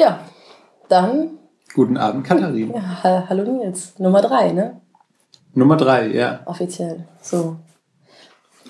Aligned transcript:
Ja, 0.00 0.20
dann. 0.88 1.38
Guten 1.74 1.98
Abend, 1.98 2.24
Katharin. 2.24 2.72
Ja, 2.72 3.26
hallo 3.28 3.44
Nils. 3.52 3.98
Nummer 3.98 4.22
drei, 4.22 4.50
ne? 4.50 4.80
Nummer 5.52 5.76
drei, 5.76 6.06
ja. 6.06 6.40
Offiziell. 6.46 7.06
So. 7.20 7.56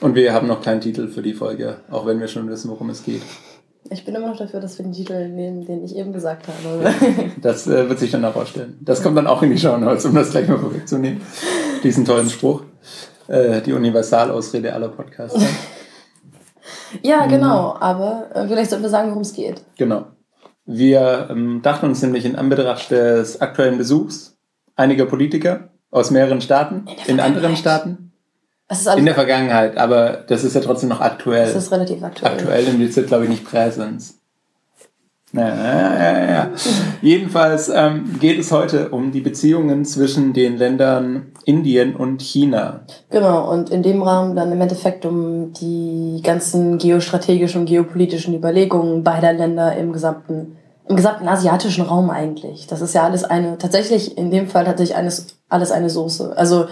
Und 0.00 0.16
wir 0.16 0.34
haben 0.34 0.48
noch 0.48 0.60
keinen 0.60 0.80
Titel 0.80 1.06
für 1.06 1.22
die 1.22 1.34
Folge, 1.34 1.82
auch 1.88 2.04
wenn 2.04 2.18
wir 2.18 2.26
schon 2.26 2.48
wissen, 2.48 2.68
worum 2.68 2.90
es 2.90 3.04
geht. 3.04 3.22
Ich 3.90 4.04
bin 4.04 4.16
immer 4.16 4.26
noch 4.26 4.38
dafür, 4.38 4.58
dass 4.58 4.76
wir 4.76 4.84
den 4.84 4.92
Titel 4.92 5.28
nehmen, 5.28 5.64
den 5.64 5.84
ich 5.84 5.94
eben 5.94 6.12
gesagt 6.12 6.48
habe. 6.48 6.92
das 7.40 7.68
äh, 7.68 7.88
wird 7.88 8.00
sich 8.00 8.10
dann 8.10 8.24
auch 8.24 8.32
vorstellen. 8.32 8.76
Das 8.80 9.00
kommt 9.00 9.16
dann 9.16 9.28
auch 9.28 9.40
in 9.44 9.54
die 9.54 9.64
Notes, 9.64 10.06
um 10.06 10.16
das 10.16 10.32
gleich 10.32 10.48
mal 10.48 10.58
vorwegzunehmen. 10.58 11.20
Diesen 11.84 12.04
tollen 12.04 12.28
Spruch. 12.28 12.64
Äh, 13.28 13.60
die 13.62 13.72
Universalausrede 13.72 14.74
aller 14.74 14.88
Podcasts. 14.88 15.40
ja, 17.02 17.26
genau. 17.26 17.76
Aber 17.78 18.26
äh, 18.34 18.48
vielleicht 18.48 18.70
sollten 18.70 18.82
wir 18.82 18.90
sagen, 18.90 19.10
worum 19.10 19.22
es 19.22 19.32
geht. 19.32 19.62
Genau. 19.78 20.06
Wir 20.72 21.26
ähm, 21.30 21.62
dachten 21.62 21.86
uns 21.86 22.00
nämlich 22.00 22.24
in 22.24 22.36
Anbetracht 22.36 22.92
des 22.92 23.40
aktuellen 23.40 23.76
Besuchs 23.76 24.38
einiger 24.76 25.04
Politiker 25.04 25.70
aus 25.90 26.12
mehreren 26.12 26.40
Staaten, 26.40 26.86
in, 27.06 27.14
in 27.14 27.20
anderen 27.20 27.56
Staaten, 27.56 28.12
in 28.96 29.04
der 29.04 29.16
Vergangenheit, 29.16 29.76
aber 29.76 30.24
das 30.28 30.44
ist 30.44 30.54
ja 30.54 30.60
trotzdem 30.60 30.90
noch 30.90 31.00
aktuell. 31.00 31.52
Das 31.52 31.64
ist 31.64 31.72
relativ 31.72 32.00
aktuell. 32.04 32.32
Aktuell 32.32 32.64
impliziert, 32.68 33.08
glaube 33.08 33.24
ich, 33.24 33.30
nicht 33.30 33.44
Präsens. 33.44 34.20
Ja, 35.32 35.48
ja, 35.48 36.30
ja. 36.30 36.50
Jedenfalls 37.02 37.68
ähm, 37.68 38.18
geht 38.20 38.38
es 38.38 38.50
heute 38.52 38.90
um 38.90 39.10
die 39.10 39.20
Beziehungen 39.20 39.84
zwischen 39.84 40.32
den 40.32 40.56
Ländern 40.56 41.32
Indien 41.44 41.94
und 41.96 42.22
China. 42.22 42.80
Genau, 43.10 43.50
und 43.50 43.70
in 43.70 43.82
dem 43.82 44.02
Rahmen 44.02 44.34
dann 44.34 44.50
im 44.50 44.60
Endeffekt 44.60 45.04
um 45.04 45.52
die 45.52 46.20
ganzen 46.22 46.78
geostrategischen 46.78 47.62
und 47.62 47.66
geopolitischen 47.66 48.34
Überlegungen 48.34 49.04
beider 49.04 49.32
Länder 49.32 49.76
im 49.76 49.92
gesamten, 49.92 50.56
im 50.90 50.96
gesamten 50.96 51.28
asiatischen 51.28 51.84
Raum 51.84 52.10
eigentlich. 52.10 52.66
Das 52.66 52.80
ist 52.80 52.94
ja 52.94 53.04
alles 53.04 53.22
eine, 53.22 53.58
tatsächlich 53.58 54.18
in 54.18 54.32
dem 54.32 54.48
Fall 54.48 54.64
tatsächlich 54.64 54.96
alles, 54.96 55.38
alles 55.48 55.70
eine 55.70 55.88
Soße. 55.88 56.36
Also 56.36 56.66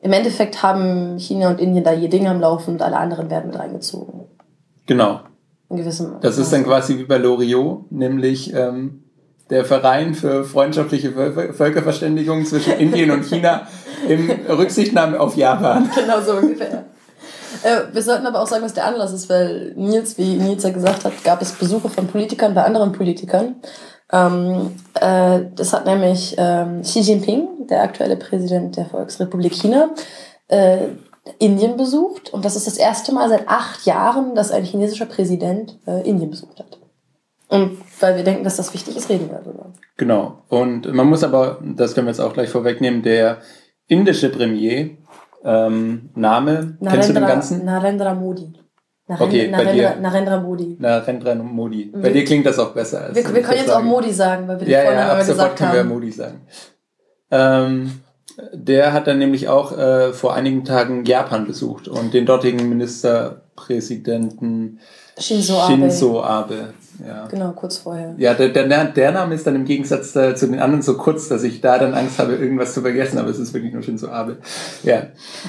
im 0.00 0.12
Endeffekt 0.12 0.62
haben 0.62 1.18
China 1.18 1.50
und 1.50 1.60
Indien 1.60 1.82
da 1.82 1.92
je 1.92 2.06
Dinge 2.06 2.30
am 2.30 2.40
Laufen 2.40 2.74
und 2.74 2.82
alle 2.82 2.96
anderen 2.96 3.30
werden 3.30 3.50
mit 3.50 3.58
reingezogen. 3.58 4.26
Genau. 4.86 5.22
In 5.70 5.76
gewissem 5.76 6.12
das 6.20 6.38
ist 6.38 6.52
dann 6.52 6.62
quasi 6.62 6.98
wie 6.98 7.04
bei 7.04 7.18
Loriot, 7.18 7.90
nämlich 7.90 8.54
ähm, 8.54 9.02
der 9.50 9.64
Verein 9.64 10.14
für 10.14 10.44
freundschaftliche 10.44 11.10
Völkerverständigung 11.52 12.46
zwischen 12.46 12.74
Indien 12.74 13.10
und 13.10 13.24
China 13.24 13.66
im 14.08 14.30
Rücksichtnahme 14.48 15.18
auf 15.18 15.36
Japan. 15.36 15.90
Genau 15.96 16.20
so 16.20 16.34
ungefähr. 16.34 16.84
Äh, 17.62 17.92
wir 17.92 18.02
sollten 18.02 18.26
aber 18.26 18.40
auch 18.40 18.46
sagen, 18.46 18.64
was 18.64 18.74
der 18.74 18.86
Anlass 18.86 19.12
ist, 19.12 19.28
weil 19.28 19.72
Nils, 19.76 20.18
wie 20.18 20.36
Nils 20.36 20.62
ja 20.62 20.70
gesagt 20.70 21.04
hat, 21.04 21.12
gab 21.24 21.42
es 21.42 21.52
Besuche 21.52 21.88
von 21.88 22.06
Politikern 22.06 22.54
bei 22.54 22.64
anderen 22.64 22.92
Politikern. 22.92 23.56
Ähm, 24.10 24.74
äh, 25.00 25.40
das 25.54 25.72
hat 25.72 25.86
nämlich 25.86 26.34
ähm, 26.38 26.82
Xi 26.82 27.00
Jinping, 27.00 27.66
der 27.68 27.82
aktuelle 27.82 28.16
Präsident 28.16 28.76
der 28.76 28.86
Volksrepublik 28.86 29.52
China, 29.52 29.90
äh, 30.48 30.78
Indien 31.38 31.76
besucht. 31.76 32.32
Und 32.32 32.44
das 32.44 32.56
ist 32.56 32.66
das 32.66 32.78
erste 32.78 33.12
Mal 33.12 33.28
seit 33.28 33.48
acht 33.48 33.84
Jahren, 33.84 34.34
dass 34.34 34.50
ein 34.50 34.64
chinesischer 34.64 35.06
Präsident 35.06 35.78
äh, 35.86 36.08
Indien 36.08 36.30
besucht 36.30 36.58
hat. 36.58 36.78
Und 37.48 37.78
weil 38.00 38.16
wir 38.16 38.24
denken, 38.24 38.44
dass 38.44 38.56
das 38.56 38.72
wichtig 38.74 38.96
ist, 38.96 39.08
reden 39.08 39.30
wir 39.30 39.38
darüber. 39.38 39.72
Genau. 39.96 40.42
Und 40.48 40.92
man 40.92 41.06
muss 41.06 41.24
aber, 41.24 41.58
das 41.62 41.94
können 41.94 42.06
wir 42.06 42.12
jetzt 42.12 42.20
auch 42.20 42.34
gleich 42.34 42.50
vorwegnehmen, 42.50 43.02
der 43.02 43.38
indische 43.86 44.28
Premier, 44.28 44.90
ähm, 45.44 46.10
Name, 46.14 46.76
Narendra, 46.80 46.90
kennst 46.90 47.08
du 47.08 47.12
den 47.14 47.26
ganzen? 47.26 47.64
Narendra 47.64 48.14
Modi. 48.14 48.52
Narendra, 49.06 49.26
okay, 49.26 49.48
Narendra, 49.48 49.72
bei 49.72 49.76
dir. 49.76 49.96
Narendra 50.00 50.40
Modi. 50.40 50.76
Narendra 50.78 51.34
Modi. 51.34 51.92
Bei 51.94 52.10
dir 52.10 52.24
klingt 52.24 52.46
das 52.46 52.58
auch 52.58 52.72
besser. 52.72 53.10
wir, 53.12 53.34
wir 53.34 53.42
können 53.42 53.58
jetzt 53.58 53.68
sagen. 53.68 53.86
auch 53.86 53.90
Modi 53.90 54.12
sagen, 54.12 54.48
weil 54.48 54.60
wir 54.60 54.66
die 54.66 54.72
ja, 54.72 54.82
vorhin 54.82 54.98
ja, 54.98 55.12
ab 55.12 55.22
sofort 55.22 55.56
können 55.56 55.72
wir 55.72 55.84
Modi 55.84 56.10
sagen. 56.10 56.40
Ähm, 57.30 58.00
der 58.52 58.92
hat 58.92 59.06
dann 59.06 59.18
nämlich 59.18 59.48
auch 59.48 59.76
äh, 59.76 60.12
vor 60.12 60.34
einigen 60.34 60.64
Tagen 60.64 61.04
Japan 61.04 61.46
besucht 61.46 61.88
und 61.88 62.14
den 62.14 62.26
dortigen 62.26 62.68
Ministerpräsidenten 62.68 64.78
Shinzo 65.18 65.60
Abe. 65.60 65.72
Shinzo 65.72 66.22
Abe. 66.22 66.74
Ja. 67.06 67.26
Genau, 67.26 67.52
kurz 67.52 67.78
vorher. 67.78 68.14
Ja, 68.18 68.34
der, 68.34 68.48
der, 68.48 68.84
der 68.84 69.12
Name 69.12 69.34
ist 69.34 69.46
dann 69.46 69.54
im 69.54 69.64
Gegensatz 69.64 70.14
äh, 70.16 70.34
zu 70.34 70.46
den 70.46 70.60
anderen 70.60 70.82
so 70.82 70.96
kurz, 70.96 71.28
dass 71.28 71.42
ich 71.42 71.60
da 71.60 71.78
dann 71.78 71.94
Angst 71.94 72.18
habe, 72.18 72.34
irgendwas 72.34 72.74
zu 72.74 72.80
vergessen, 72.80 73.18
aber 73.18 73.28
es 73.28 73.38
ist 73.38 73.54
wirklich 73.54 73.72
nur 73.72 73.82
Shinzo 73.82 74.08
Abe. 74.08 74.38
Ja. 74.82 75.02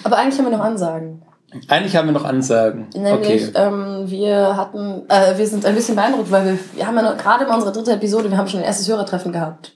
Aber 0.04 0.18
eigentlich 0.18 0.38
haben 0.38 0.46
wir 0.46 0.58
noch 0.58 0.64
Ansagen. 0.64 1.24
Eigentlich 1.68 1.96
haben 1.96 2.08
wir 2.08 2.12
noch 2.12 2.26
Ansagen. 2.26 2.88
Nämlich, 2.94 3.50
okay. 3.50 3.52
ähm, 3.56 4.04
wir 4.06 4.56
hatten, 4.56 5.04
äh, 5.10 5.38
wir 5.38 5.48
sind 5.48 5.66
ein 5.66 5.74
bisschen 5.74 5.96
beeindruckt, 5.96 6.30
weil 6.32 6.46
wir, 6.46 6.60
wir 6.76 6.86
haben 6.86 6.96
ja 6.96 7.14
gerade 7.14 7.46
in 7.46 7.50
unserer 7.50 7.72
dritten 7.72 7.90
Episode, 7.90 8.30
wir 8.30 8.38
haben 8.38 8.48
schon 8.48 8.60
ein 8.60 8.66
erstes 8.66 8.88
Hörertreffen 8.88 9.32
gehabt. 9.32 9.76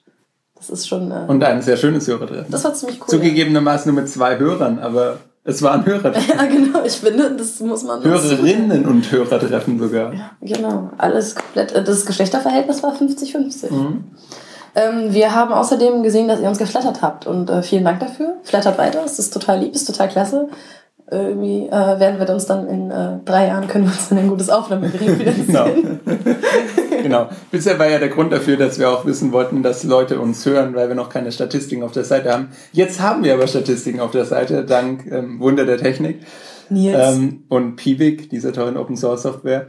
Das 0.55 0.69
ist 0.69 0.87
schon. 0.87 1.11
Äh, 1.11 1.25
Und 1.27 1.43
ein 1.43 1.61
sehr 1.61 1.77
schönes 1.77 2.07
Hörertreffen. 2.07 2.51
Das 2.51 2.63
war 2.63 2.73
ziemlich 2.73 3.01
cool. 3.01 3.07
Zugegebenermaßen 3.07 3.91
nur 3.91 4.01
mit 4.01 4.09
zwei 4.09 4.37
Hörern, 4.37 4.79
aber 4.79 5.17
es 5.43 5.61
waren 5.61 5.85
Hörertreffen. 5.85 6.35
ja, 6.37 6.45
genau, 6.45 6.83
ich 6.85 6.93
finde, 6.93 7.31
das 7.31 7.59
muss 7.59 7.83
man. 7.83 8.03
Hörerinnen 8.03 8.85
und 8.85 9.11
Hörertreffen 9.11 9.79
sogar. 9.79 10.13
Ja, 10.13 10.31
genau. 10.41 10.91
Alles 10.97 11.35
komplett. 11.35 11.73
Äh, 11.73 11.83
das 11.83 12.05
Geschlechterverhältnis 12.05 12.81
war 12.81 12.95
50-50. 12.95 13.71
Mhm. 13.71 14.03
Ähm, 14.75 15.13
wir 15.13 15.35
haben 15.35 15.53
außerdem 15.53 16.01
gesehen, 16.01 16.27
dass 16.27 16.39
ihr 16.39 16.47
uns 16.47 16.57
geflattert 16.57 17.01
habt 17.01 17.27
und 17.27 17.49
äh, 17.49 17.61
vielen 17.61 17.83
Dank 17.83 17.99
dafür. 17.99 18.37
Flattert 18.43 18.77
weiter, 18.77 19.03
es 19.05 19.19
ist 19.19 19.33
total 19.33 19.59
lieb, 19.59 19.75
ist 19.75 19.85
total 19.85 20.09
klasse 20.09 20.47
irgendwie 21.11 21.67
äh, 21.67 21.99
werden 21.99 22.19
wir 22.19 22.33
uns 22.33 22.45
dann 22.45 22.67
in 22.67 22.89
äh, 22.89 23.19
drei 23.25 23.47
Jahren 23.47 23.67
können 23.67 23.85
wir 23.85 23.91
uns 23.91 24.09
dann 24.09 24.17
ein 24.17 24.29
gutes 24.29 24.49
Aufnahmegerät 24.49 25.19
wieder 25.19 25.31
genau. 25.31 25.67
genau. 27.03 27.29
Bisher 27.51 27.77
war 27.77 27.89
ja 27.89 27.99
der 27.99 28.09
Grund 28.09 28.31
dafür, 28.31 28.57
dass 28.57 28.79
wir 28.79 28.89
auch 28.89 29.05
wissen 29.05 29.31
wollten, 29.31 29.63
dass 29.63 29.83
Leute 29.83 30.19
uns 30.19 30.45
hören, 30.45 30.75
weil 30.75 30.87
wir 30.87 30.95
noch 30.95 31.09
keine 31.09 31.31
Statistiken 31.31 31.83
auf 31.83 31.91
der 31.91 32.05
Seite 32.05 32.31
haben. 32.31 32.49
Jetzt 32.71 33.01
haben 33.01 33.23
wir 33.23 33.33
aber 33.33 33.47
Statistiken 33.47 33.99
auf 33.99 34.11
der 34.11 34.25
Seite, 34.25 34.65
dank 34.65 35.05
ähm, 35.11 35.39
Wunder 35.39 35.65
der 35.65 35.77
Technik. 35.77 36.21
Nils. 36.69 36.97
Ähm, 36.97 37.43
und 37.49 37.75
Piwik, 37.75 38.29
dieser 38.29 38.53
tollen 38.53 38.77
Open 38.77 38.95
Source 38.95 39.23
Software. 39.23 39.67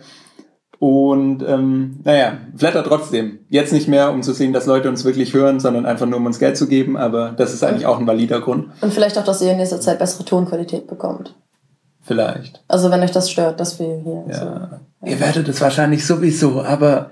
Und 0.78 1.42
ähm, 1.46 2.00
naja, 2.04 2.38
Flatter 2.56 2.84
trotzdem. 2.84 3.38
Jetzt 3.48 3.72
nicht 3.72 3.88
mehr, 3.88 4.10
um 4.10 4.22
zu 4.22 4.32
sehen, 4.32 4.52
dass 4.52 4.66
Leute 4.66 4.88
uns 4.88 5.04
wirklich 5.04 5.32
hören, 5.32 5.60
sondern 5.60 5.86
einfach 5.86 6.06
nur, 6.06 6.18
um 6.18 6.26
uns 6.26 6.38
Geld 6.38 6.56
zu 6.56 6.66
geben. 6.66 6.96
Aber 6.96 7.30
das 7.30 7.54
ist 7.54 7.62
eigentlich 7.62 7.86
auch 7.86 7.98
ein 7.98 8.06
valider 8.06 8.40
Grund. 8.40 8.68
Und 8.80 8.92
vielleicht 8.92 9.18
auch, 9.18 9.24
dass 9.24 9.40
ihr 9.40 9.52
in 9.52 9.58
nächster 9.58 9.80
Zeit 9.80 9.98
bessere 9.98 10.24
Tonqualität 10.24 10.86
bekommt. 10.86 11.34
Vielleicht. 12.02 12.62
Also 12.68 12.90
wenn 12.90 13.00
euch 13.00 13.12
das 13.12 13.30
stört, 13.30 13.60
dass 13.60 13.78
wir 13.78 13.96
hier. 13.96 14.24
Ja. 14.28 14.34
So, 14.34 14.44
ja. 14.44 14.80
Ihr 15.06 15.20
werdet 15.20 15.48
es 15.48 15.60
wahrscheinlich 15.60 16.06
sowieso, 16.06 16.62
aber 16.62 17.10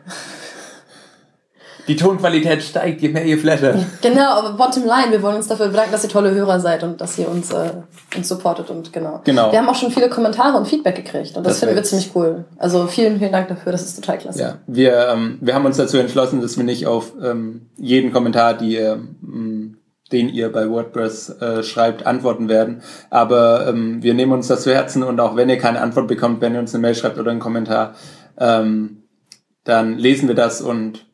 die 1.89 1.97
Tonqualität 1.97 2.63
steigt, 2.63 3.01
je 3.01 3.09
mehr 3.09 3.25
ihr 3.25 3.39
flattert. 3.39 3.77
Genau, 4.03 4.31
aber 4.31 4.53
bottom 4.53 4.85
line, 4.85 5.11
wir 5.11 5.23
wollen 5.23 5.37
uns 5.37 5.49
dafür 5.49 5.69
bedanken, 5.69 5.93
dass 5.93 6.05
ihr 6.05 6.11
tolle 6.11 6.31
Hörer 6.33 6.61
seid 6.61 6.85
und 6.85 7.01
dass 7.01 7.19
ihr 7.19 7.29
uns, 7.29 7.53
äh, 7.53 7.71
uns 8.17 8.29
supportet 8.29 8.71
und 8.71 8.93
genau. 8.93 9.21
genau. 9.25 9.51
Wir 9.51 9.59
haben 9.59 9.69
auch 9.69 9.75
schon 9.75 9.91
viele 9.91 10.09
Kommentare 10.09 10.57
und 10.57 10.67
Feedback 10.67 10.97
gekriegt 10.97 11.37
und 11.37 11.45
das, 11.45 11.55
das 11.55 11.61
finden 11.61 11.75
wir 11.75 11.83
ziemlich 11.83 12.11
cool. 12.15 12.45
Also 12.57 12.87
vielen, 12.87 13.19
vielen 13.19 13.33
Dank 13.33 13.49
dafür, 13.49 13.73
das 13.73 13.83
ist 13.83 13.97
total 13.97 14.19
klasse. 14.19 14.41
Ja, 14.41 14.59
wir, 14.67 15.09
ähm, 15.09 15.39
wir 15.41 15.55
haben 15.55 15.65
uns 15.65 15.77
dazu 15.77 15.99
entschlossen, 15.99 16.41
dass 16.41 16.57
wir 16.57 16.65
nicht 16.65 16.87
auf 16.87 17.13
ähm, 17.23 17.71
jeden 17.77 18.13
Kommentar, 18.13 18.55
die 18.55 18.75
ihr, 18.75 19.01
ähm, 19.23 19.79
den 20.13 20.29
ihr 20.29 20.53
bei 20.53 20.69
WordPress 20.69 21.41
äh, 21.41 21.63
schreibt, 21.63 22.07
antworten 22.07 22.49
werden. 22.49 22.83
Aber 23.11 23.67
ähm, 23.67 24.03
wir 24.03 24.15
nehmen 24.15 24.33
uns 24.33 24.47
das 24.47 24.63
zu 24.63 24.73
Herzen 24.73 25.03
und 25.03 25.19
auch 25.21 25.37
wenn 25.37 25.49
ihr 25.49 25.59
keine 25.59 25.81
Antwort 25.81 26.07
bekommt, 26.07 26.41
wenn 26.43 26.55
ihr 26.55 26.61
uns 26.61 26.75
eine 26.75 26.83
Mail 26.83 26.95
schreibt 26.95 27.19
oder 27.19 27.31
einen 27.31 27.41
Kommentar, 27.41 27.95
ähm, 28.39 29.03
dann 29.65 29.99
lesen 29.99 30.29
wir 30.29 30.35
das 30.35 30.61
und 30.61 31.07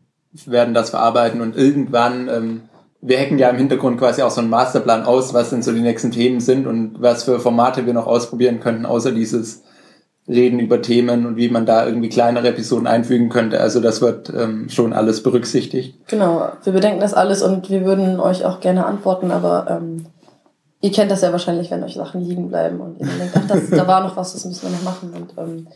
werden 0.46 0.74
das 0.74 0.90
verarbeiten 0.90 1.40
und 1.40 1.56
irgendwann, 1.56 2.28
ähm, 2.28 2.62
wir 3.00 3.18
hacken 3.18 3.38
ja 3.38 3.48
im 3.48 3.56
Hintergrund 3.56 3.98
quasi 3.98 4.22
auch 4.22 4.30
so 4.30 4.40
einen 4.40 4.50
Masterplan 4.50 5.04
aus, 5.04 5.32
was 5.34 5.50
denn 5.50 5.62
so 5.62 5.72
die 5.72 5.80
nächsten 5.80 6.10
Themen 6.10 6.40
sind 6.40 6.66
und 6.66 7.00
was 7.00 7.24
für 7.24 7.40
Formate 7.40 7.86
wir 7.86 7.94
noch 7.94 8.06
ausprobieren 8.06 8.60
könnten, 8.60 8.86
außer 8.86 9.12
dieses 9.12 9.62
Reden 10.28 10.58
über 10.58 10.82
Themen 10.82 11.24
und 11.24 11.36
wie 11.36 11.48
man 11.48 11.64
da 11.64 11.86
irgendwie 11.86 12.10
kleinere 12.10 12.48
Episoden 12.48 12.86
einfügen 12.86 13.30
könnte. 13.30 13.60
Also 13.60 13.80
das 13.80 14.02
wird 14.02 14.30
ähm, 14.30 14.68
schon 14.68 14.92
alles 14.92 15.22
berücksichtigt. 15.22 16.06
Genau, 16.06 16.50
wir 16.62 16.72
bedenken 16.72 17.00
das 17.00 17.14
alles 17.14 17.42
und 17.42 17.70
wir 17.70 17.84
würden 17.84 18.20
euch 18.20 18.44
auch 18.44 18.60
gerne 18.60 18.84
antworten, 18.84 19.30
aber 19.30 19.66
ähm, 19.70 20.06
ihr 20.80 20.92
kennt 20.92 21.10
das 21.10 21.22
ja 21.22 21.32
wahrscheinlich, 21.32 21.70
wenn 21.70 21.82
euch 21.82 21.94
Sachen 21.94 22.20
liegen 22.20 22.48
bleiben 22.48 22.80
und 22.80 23.00
ihr 23.00 23.06
denkt, 23.06 23.34
ach, 23.36 23.46
das, 23.48 23.70
da 23.70 23.86
war 23.86 24.02
noch 24.02 24.16
was, 24.16 24.34
das 24.34 24.44
müssen 24.44 24.70
wir 24.70 24.76
noch 24.76 24.82
machen. 24.82 25.14
Und 25.14 25.32
ähm, 25.38 25.68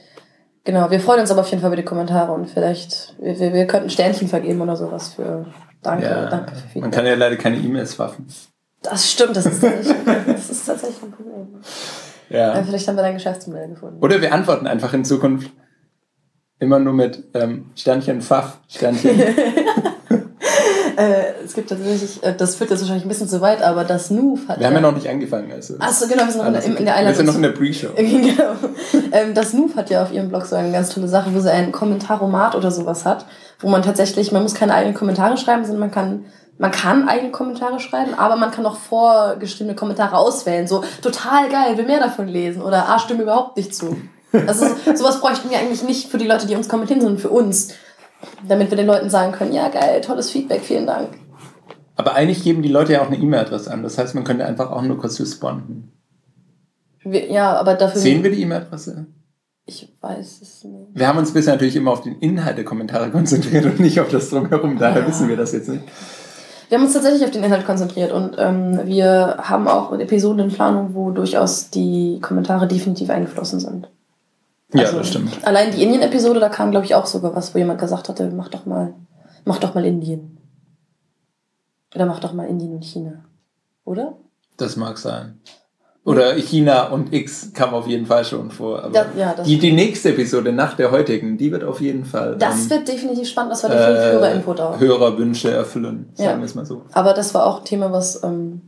Genau, 0.65 0.91
wir 0.91 1.01
freuen 1.01 1.21
uns 1.21 1.31
aber 1.31 1.41
auf 1.41 1.49
jeden 1.49 1.61
Fall 1.61 1.71
über 1.71 1.77
die 1.77 1.85
Kommentare 1.85 2.33
und 2.33 2.49
vielleicht, 2.49 3.17
wir, 3.21 3.39
wir, 3.39 3.53
wir 3.53 3.67
könnten 3.67 3.91
Sternchen 3.91 4.29
vergeben 4.29 4.61
oder 4.61 4.77
sowas 4.77 5.15
für 5.15 5.47
Danke, 5.83 6.05
ja, 6.05 6.27
danke 6.27 6.53
für 6.55 6.79
Man 6.79 6.93
kann 6.93 7.05
ja 7.05 7.15
leider 7.15 7.37
keine 7.37 7.57
E-Mails 7.57 7.99
waffen. 7.99 8.27
Das 8.83 9.11
stimmt, 9.11 9.37
das 9.37 9.47
ist 9.47 9.61
tatsächlich, 9.61 9.97
das 10.27 10.51
ist 10.51 10.67
tatsächlich 10.67 11.03
ein 11.03 11.11
Problem. 11.11 11.49
Ja. 12.29 12.53
Aber 12.53 12.65
vielleicht 12.65 12.87
haben 12.89 12.97
wir 12.97 13.03
dein 13.03 13.15
Geschäftsmodell 13.15 13.69
gefunden. 13.71 13.99
Oder 14.01 14.21
wir 14.21 14.33
antworten 14.33 14.67
einfach 14.67 14.93
in 14.95 15.05
Zukunft 15.05 15.51
immer 16.61 16.79
nur 16.79 16.93
mit 16.93 17.25
ähm, 17.35 17.71
Sternchen 17.75 18.23
Pfaff, 18.23 18.59
Sternchen. 18.69 19.11
äh, 20.97 21.45
es 21.45 21.55
gibt 21.55 21.71
tatsächlich, 21.71 22.23
äh, 22.23 22.35
das 22.37 22.57
führt 22.57 22.71
jetzt 22.71 22.81
wahrscheinlich 22.81 23.05
ein 23.05 23.09
bisschen 23.09 23.29
zu 23.29 23.41
weit, 23.41 23.63
aber 23.63 23.85
das 23.85 24.11
Noof 24.11 24.41
hat. 24.49 24.59
Wir 24.59 24.67
haben 24.67 24.75
ja 24.75 24.81
noch 24.81 24.95
nicht 24.95 25.09
angefangen. 25.09 25.53
Also 25.53 25.75
Achso, 25.79 26.07
genau, 26.09 26.25
wir 26.25 26.33
sind 26.33 26.45
noch 26.45 26.65
in, 26.65 26.73
in, 26.73 26.77
in 26.77 26.85
der 26.85 26.95
Einleitung. 26.95 27.27
Wir 27.27 27.27
sind 27.27 27.27
noch 27.27 27.35
in 27.37 27.43
der 27.43 27.59
Pre-Show. 27.59 27.89
genau. 27.97 28.55
Ähm, 29.13 29.35
das 29.35 29.53
Noof 29.53 29.77
hat 29.77 29.91
ja 29.91 30.03
auf 30.03 30.13
ihrem 30.13 30.29
Blog 30.29 30.47
so 30.47 30.57
eine 30.57 30.73
ganz 30.73 30.91
tolle 30.91 31.09
Sache, 31.09 31.35
wo 31.35 31.41
sie 31.41 31.51
ein 31.51 31.73
Kommentaromat 31.73 32.55
oder 32.55 32.71
sowas 32.71 33.05
hat, 33.05 33.27
wo 33.61 33.69
man 33.69 33.83
tatsächlich, 33.83 34.33
man 34.33 34.43
muss 34.43 34.55
keine 34.55 34.75
eigenen 34.75 34.95
Kommentare 34.95 35.37
schreiben, 35.37 35.65
sondern 35.65 35.81
man 35.81 35.91
kann 35.91 36.25
man 36.59 36.71
kann 36.71 37.09
eigene 37.09 37.33
Kommentare 37.33 37.81
schreiben, 37.81 38.15
aber 38.17 38.37
man 38.37 38.53
kann 38.53 38.65
auch 38.67 38.77
vorgeschriebene 38.77 39.75
Kommentare 39.75 40.17
auswählen. 40.17 40.69
So, 40.69 40.85
total 41.03 41.49
geil, 41.49 41.77
will 41.77 41.87
mehr 41.87 41.99
davon 41.99 42.29
lesen. 42.29 42.63
Oder, 42.63 42.89
ah, 42.89 42.99
stimme 42.99 43.23
überhaupt 43.23 43.57
nicht 43.57 43.75
zu. 43.75 43.97
Also 44.47 44.67
sowas 44.95 45.21
bräuchten 45.21 45.51
wir 45.51 45.59
eigentlich 45.59 45.83
nicht 45.83 46.09
für 46.09 46.19
die 46.19 46.27
Leute, 46.27 46.47
die 46.47 46.57
uns 46.57 46.69
kommentieren, 46.69 47.01
sondern 47.01 47.19
für 47.19 47.31
uns. 47.31 47.75
Damit 48.49 48.71
wir 48.71 48.77
den 48.77 48.87
Leuten 48.87 49.11
sagen 49.11 49.33
können, 49.33 49.53
ja 49.53 49.69
geil, 49.69 50.01
tolles 50.01 50.31
Feedback, 50.31 50.63
vielen 50.63 50.87
Dank. 50.87 51.09
Aber 51.97 52.15
eigentlich 52.15 52.43
geben 52.43 52.63
die 52.63 52.69
Leute 52.69 52.95
ja 52.95 53.03
auch 53.03 53.09
eine 53.09 53.17
E-Mail-Adresse 53.17 53.71
an. 53.71 53.83
Das 53.83 53.99
heißt, 53.99 54.15
man 54.15 54.25
könnte 54.25 54.47
einfach 54.47 54.71
auch 54.71 54.83
nur 54.83 54.99
kurz 54.99 55.21
responden. 55.21 55.93
ja, 57.05 57.55
aber 57.57 57.75
dafür... 57.75 58.01
Sehen 58.01 58.23
wir 58.23 58.31
die 58.31 58.43
E-Mail-Adresse? 58.43 59.07
Ich 59.67 59.89
weiß 60.01 60.43
es 60.43 60.65
nicht. 60.65 60.89
Wir 60.95 61.07
haben 61.07 61.19
uns 61.19 61.33
bisher 61.33 61.55
natürlich 61.55 61.77
immer 61.77 61.93
auf 61.93 62.03
den 62.03 62.19
Inhalt 62.19 62.59
der 62.59 62.65
Kommentare 62.65 63.11
konzentriert 63.11 63.65
und 63.65 63.79
nicht 63.81 64.01
auf 64.01 64.09
das 64.09 64.31
Drumherum. 64.31 64.79
Daher 64.79 65.03
ja. 65.03 65.09
wissen 65.09 65.29
wir 65.29 65.37
das 65.37 65.53
jetzt 65.53 65.69
nicht. 65.69 65.85
Wir 66.69 66.79
haben 66.79 66.85
uns 66.85 66.95
tatsächlich 66.95 67.23
auf 67.23 67.31
den 67.31 67.45
Inhalt 67.45 67.67
konzentriert 67.67 68.13
und 68.13 68.37
ähm, 68.39 68.81
wir 68.87 69.37
haben 69.43 69.69
auch 69.69 69.93
Episoden 69.93 70.49
in 70.49 70.51
Planung, 70.51 70.95
wo 70.95 71.11
durchaus 71.11 71.69
die 71.69 72.19
Kommentare 72.23 72.67
definitiv 72.67 73.11
eingeflossen 73.11 73.61
sind. 73.61 73.89
Ja, 74.73 74.85
also, 74.85 74.99
das 74.99 75.09
stimmt. 75.09 75.47
Allein 75.47 75.71
die 75.71 75.83
Indien-Episode, 75.83 76.41
da 76.41 76.49
kam, 76.49 76.71
glaube 76.71 76.87
ich, 76.87 76.95
auch 76.95 77.07
sogar 77.07 77.35
was, 77.35 77.55
wo 77.55 77.59
jemand 77.59 77.81
gesagt 77.81 78.09
hatte, 78.09 78.31
mach 78.31 78.49
doch 78.49 78.67
mal, 78.67 78.95
mach 79.45 79.59
doch 79.59 79.75
mal 79.75 79.85
Indien. 79.85 80.39
Oder 81.95 82.07
mach 82.07 82.21
doch 82.21 82.33
mal 82.33 82.47
Indien 82.47 82.75
und 82.75 82.85
China. 82.85 83.25
Oder? 83.85 84.15
Das 84.57 84.77
mag 84.77 84.99
sein. 84.99 85.41
Oder 86.05 86.35
China 86.35 86.89
und 86.89 87.13
X 87.13 87.53
kam 87.55 87.75
auf 87.75 87.87
jeden 87.87 88.07
Fall 88.07 88.25
schon 88.25 88.51
vor. 88.51 88.83
Aber 88.83 88.91
das, 88.93 89.07
ja, 89.17 89.35
die, 89.35 89.59
die 89.59 89.73
nächste 89.73 90.09
Episode 90.09 90.53
nach 90.53 90.75
der 90.75 90.91
heutigen, 90.91 91.39
die 91.39 91.53
wird 91.53 91.63
auf 91.63 91.81
jeden 91.81 92.05
Fall. 92.05 92.37
Das 92.39 92.65
ähm, 92.65 92.71
wird 92.71 92.89
definitiv 92.89 93.29
spannend, 93.29 93.53
das 93.53 93.63
war 93.63 93.71
definitiv 93.71 94.03
äh, 94.03 94.13
Hörerinput 94.13 94.61
auch. 94.61 94.81
Hörerwünsche 94.81 95.53
erfüllen, 95.53 96.11
sagen 96.15 96.31
ja. 96.31 96.39
wir 96.39 96.45
es 96.45 96.57
mal 96.57 96.67
so. 96.67 96.83
Aber 96.93 97.13
das 97.13 97.33
war 97.35 97.47
auch 97.47 97.61
ein 97.61 97.65
Thema, 97.65 97.93
was, 97.93 98.21
ähm, 98.25 98.63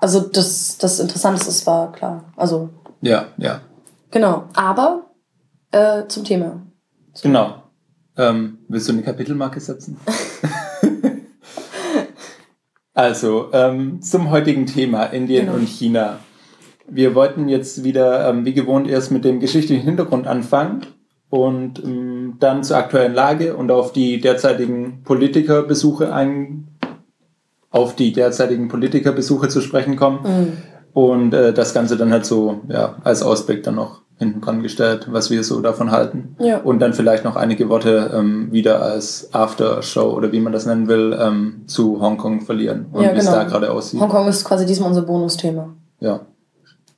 also 0.00 0.20
das, 0.20 0.76
das 0.78 0.98
Interessanteste 0.98 1.66
war 1.66 1.92
klar. 1.92 2.24
Also. 2.36 2.70
Ja, 3.00 3.26
ja. 3.36 3.60
Genau. 4.10 4.44
Aber 4.54 5.02
äh, 5.72 6.06
zum 6.08 6.24
Thema. 6.24 6.62
Genau. 7.22 7.62
Ähm, 8.16 8.58
willst 8.68 8.88
du 8.88 8.92
eine 8.92 9.02
Kapitelmarke 9.02 9.60
setzen? 9.60 9.98
also, 12.94 13.48
ähm, 13.52 14.00
zum 14.02 14.30
heutigen 14.30 14.66
Thema 14.66 15.04
Indien 15.06 15.46
genau. 15.46 15.58
und 15.58 15.66
China. 15.66 16.18
Wir 16.88 17.14
wollten 17.14 17.48
jetzt 17.48 17.84
wieder, 17.84 18.28
ähm, 18.28 18.44
wie 18.44 18.52
gewohnt, 18.52 18.88
erst 18.88 19.10
mit 19.10 19.24
dem 19.24 19.40
geschichtlichen 19.40 19.82
Hintergrund 19.82 20.26
anfangen 20.26 20.86
und 21.30 21.82
ähm, 21.82 22.36
dann 22.38 22.62
zur 22.64 22.76
aktuellen 22.76 23.14
Lage 23.14 23.56
und 23.56 23.70
auf 23.70 23.92
die 23.92 24.20
derzeitigen 24.20 25.02
Politikerbesuche 25.04 26.12
ein, 26.12 26.68
auf 27.70 27.96
die 27.96 28.12
derzeitigen 28.12 28.68
Politikerbesuche 28.68 29.48
zu 29.48 29.62
sprechen 29.62 29.96
kommen. 29.96 30.20
Mhm. 30.22 30.52
Und 30.92 31.32
äh, 31.32 31.54
das 31.54 31.72
Ganze 31.72 31.96
dann 31.96 32.12
halt 32.12 32.26
so 32.26 32.60
ja, 32.68 32.96
als 33.02 33.22
Ausblick 33.22 33.62
dann 33.62 33.76
noch 33.76 34.02
hinten 34.22 34.40
dran 34.40 34.62
gestellt, 34.62 35.08
was 35.10 35.30
wir 35.30 35.42
so 35.42 35.60
davon 35.60 35.90
halten. 35.90 36.36
Ja. 36.38 36.58
Und 36.58 36.78
dann 36.78 36.94
vielleicht 36.94 37.24
noch 37.24 37.36
einige 37.36 37.68
Worte 37.68 38.12
ähm, 38.14 38.52
wieder 38.52 38.80
als 38.80 39.34
Aftershow 39.34 40.12
oder 40.12 40.32
wie 40.32 40.40
man 40.40 40.52
das 40.52 40.66
nennen 40.66 40.88
will, 40.88 41.18
ähm, 41.20 41.62
zu 41.66 42.00
Hongkong 42.00 42.42
verlieren 42.42 42.86
und 42.92 43.02
ja, 43.02 43.12
wie 43.12 43.18
es 43.18 43.26
genau. 43.26 43.36
da 43.36 43.44
gerade 43.44 43.72
aussieht. 43.72 44.00
Hongkong 44.00 44.28
ist 44.28 44.44
quasi 44.44 44.64
diesmal 44.64 44.88
unser 44.90 45.02
Bonusthema. 45.02 45.74
Ja. 46.00 46.20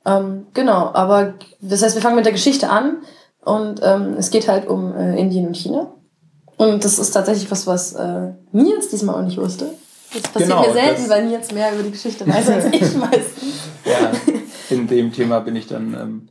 Ähm, 0.05 0.45
genau, 0.53 0.91
aber 0.93 1.33
das 1.61 1.81
heißt, 1.81 1.95
wir 1.95 2.01
fangen 2.01 2.15
mit 2.15 2.25
der 2.25 2.33
Geschichte 2.33 2.69
an 2.69 2.97
und 3.43 3.81
ähm, 3.83 4.15
es 4.17 4.29
geht 4.29 4.47
halt 4.47 4.67
um 4.67 4.93
äh, 4.95 5.19
Indien 5.19 5.47
und 5.47 5.57
China. 5.57 5.87
Und 6.57 6.85
das 6.85 6.99
ist 6.99 7.11
tatsächlich 7.11 7.49
was, 7.51 7.67
was 7.67 7.93
äh, 7.93 8.31
Nils 8.51 8.89
diesmal 8.89 9.15
auch 9.15 9.25
nicht 9.25 9.37
wusste. 9.37 9.71
Das 10.13 10.21
passiert 10.23 10.49
genau, 10.49 10.61
mir 10.61 10.73
selten, 10.73 11.09
weil 11.09 11.25
Nils 11.25 11.51
mehr 11.51 11.73
über 11.73 11.83
die 11.83 11.91
Geschichte 11.91 12.25
weiß 12.25 12.49
als 12.49 12.65
ich 12.65 12.95
meistens. 12.95 13.43
Ja, 13.85 14.11
in 14.71 14.87
dem 14.87 15.13
Thema 15.13 15.41
bin 15.41 15.55
ich 15.55 15.67
dann 15.67 15.93
ähm, 15.93 16.29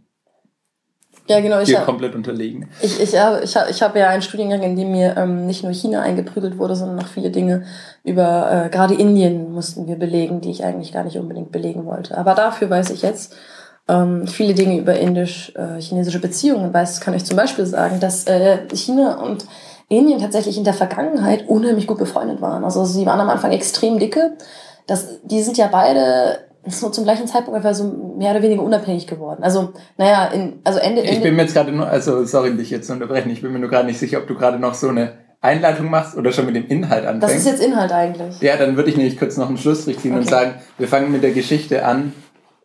ja, 1.27 1.41
genau, 1.41 1.61
ich 1.61 1.75
hab, 1.75 1.87
komplett 1.87 2.15
unterlegen. 2.15 2.69
Ich, 2.83 3.01
ich, 3.01 3.19
habe 3.19 3.43
ich 3.43 3.57
hab, 3.57 3.71
ich 3.71 3.83
hab 3.83 3.97
ja 3.97 4.09
einen 4.09 4.21
Studiengang, 4.21 4.63
in 4.63 4.77
dem 4.77 4.93
mir 4.93 5.17
ähm, 5.17 5.47
nicht 5.47 5.63
nur 5.63 5.73
China 5.73 6.03
eingeprügelt 6.03 6.59
wurde, 6.59 6.77
sondern 6.77 6.97
noch 6.97 7.09
viele 7.09 7.31
Dinge 7.31 7.65
über 8.03 8.67
äh, 8.67 8.69
gerade 8.69 8.95
Indien 8.95 9.53
mussten 9.53 9.87
wir 9.87 9.97
belegen, 9.97 10.43
die 10.43 10.51
ich 10.51 10.65
eigentlich 10.65 10.93
gar 10.93 11.05
nicht 11.05 11.19
unbedingt 11.19 11.51
belegen 11.51 11.87
wollte. 11.87 12.19
Aber 12.19 12.35
dafür 12.35 12.69
weiß 12.69 12.91
ich 12.91 13.01
jetzt 13.01 13.35
ähm, 13.89 14.27
viele 14.27 14.55
Dinge 14.55 14.79
über 14.79 14.99
indisch-chinesische 14.99 16.19
äh, 16.19 16.21
Beziehungen. 16.21 16.75
Weiß 16.75 17.01
kann 17.01 17.15
ich 17.15 17.25
zum 17.25 17.37
Beispiel 17.37 17.65
sagen, 17.65 18.01
dass 18.01 18.27
äh, 18.27 18.59
China 18.75 19.23
und 19.23 19.47
Indien 19.89 20.21
tatsächlich 20.21 20.59
in 20.59 20.65
der 20.65 20.75
Vergangenheit 20.75 21.49
unheimlich 21.49 21.87
gut 21.87 21.99
befreundet 21.99 22.41
waren. 22.41 22.65
Also 22.65 22.85
sie 22.85 23.07
waren 23.07 23.21
am 23.21 23.31
Anfang 23.31 23.53
extrem 23.53 23.99
dicke. 23.99 24.37
Das, 24.87 25.21
die 25.23 25.43
sind 25.43 25.57
ja 25.57 25.69
beide 25.69 26.39
so 26.67 26.91
zum 26.91 27.05
gleichen 27.05 27.27
Zeitpunkt 27.27 27.57
einfach 27.57 27.75
so 27.75 28.15
mehr 28.17 28.31
oder 28.33 28.43
weniger 28.43 28.63
unabhängig 28.63 29.07
geworden. 29.07 29.43
Also, 29.43 29.73
naja, 29.97 30.27
in, 30.27 30.61
also 30.65 30.79
Ende, 30.79 31.03
Ende 31.03 31.13
Ich 31.13 31.23
bin 31.23 31.37
mir 31.37 31.43
jetzt 31.43 31.55
gerade 31.55 31.73
nur, 31.73 31.87
also 31.87 32.25
sorry, 32.25 32.57
dich 32.57 32.71
jetzt 32.71 32.87
zu 32.87 32.93
unterbrechen, 32.93 33.31
ich 33.31 33.43
bin 33.43 33.53
mir 33.53 33.59
nur 33.59 33.69
gerade 33.69 33.87
nicht 33.87 33.99
sicher, 33.99 34.19
ob 34.19 34.27
du 34.27 34.35
gerade 34.35 34.59
noch 34.59 34.75
so 34.75 34.89
eine 34.89 35.19
Einleitung 35.41 35.91
machst 35.91 36.17
oder 36.17 36.33
schon 36.33 36.47
mit 36.47 36.57
dem 36.57 36.67
Inhalt 36.67 37.05
anfängst. 37.05 37.35
Das 37.35 37.35
ist 37.35 37.47
jetzt 37.47 37.63
Inhalt 37.63 37.93
eigentlich. 37.93 38.41
Ja, 38.41 38.57
dann 38.57 38.77
würde 38.77 38.89
ich 38.89 38.97
nämlich 38.97 39.19
kurz 39.19 39.37
noch 39.37 39.49
einen 39.49 39.59
Schlussstrich 39.59 39.99
ziehen 39.99 40.13
okay. 40.13 40.21
und 40.21 40.29
sagen, 40.29 40.55
wir 40.79 40.89
fangen 40.89 41.13
mit 41.13 41.23
der 41.23 41.33
Geschichte 41.33 41.85
an, 41.85 42.15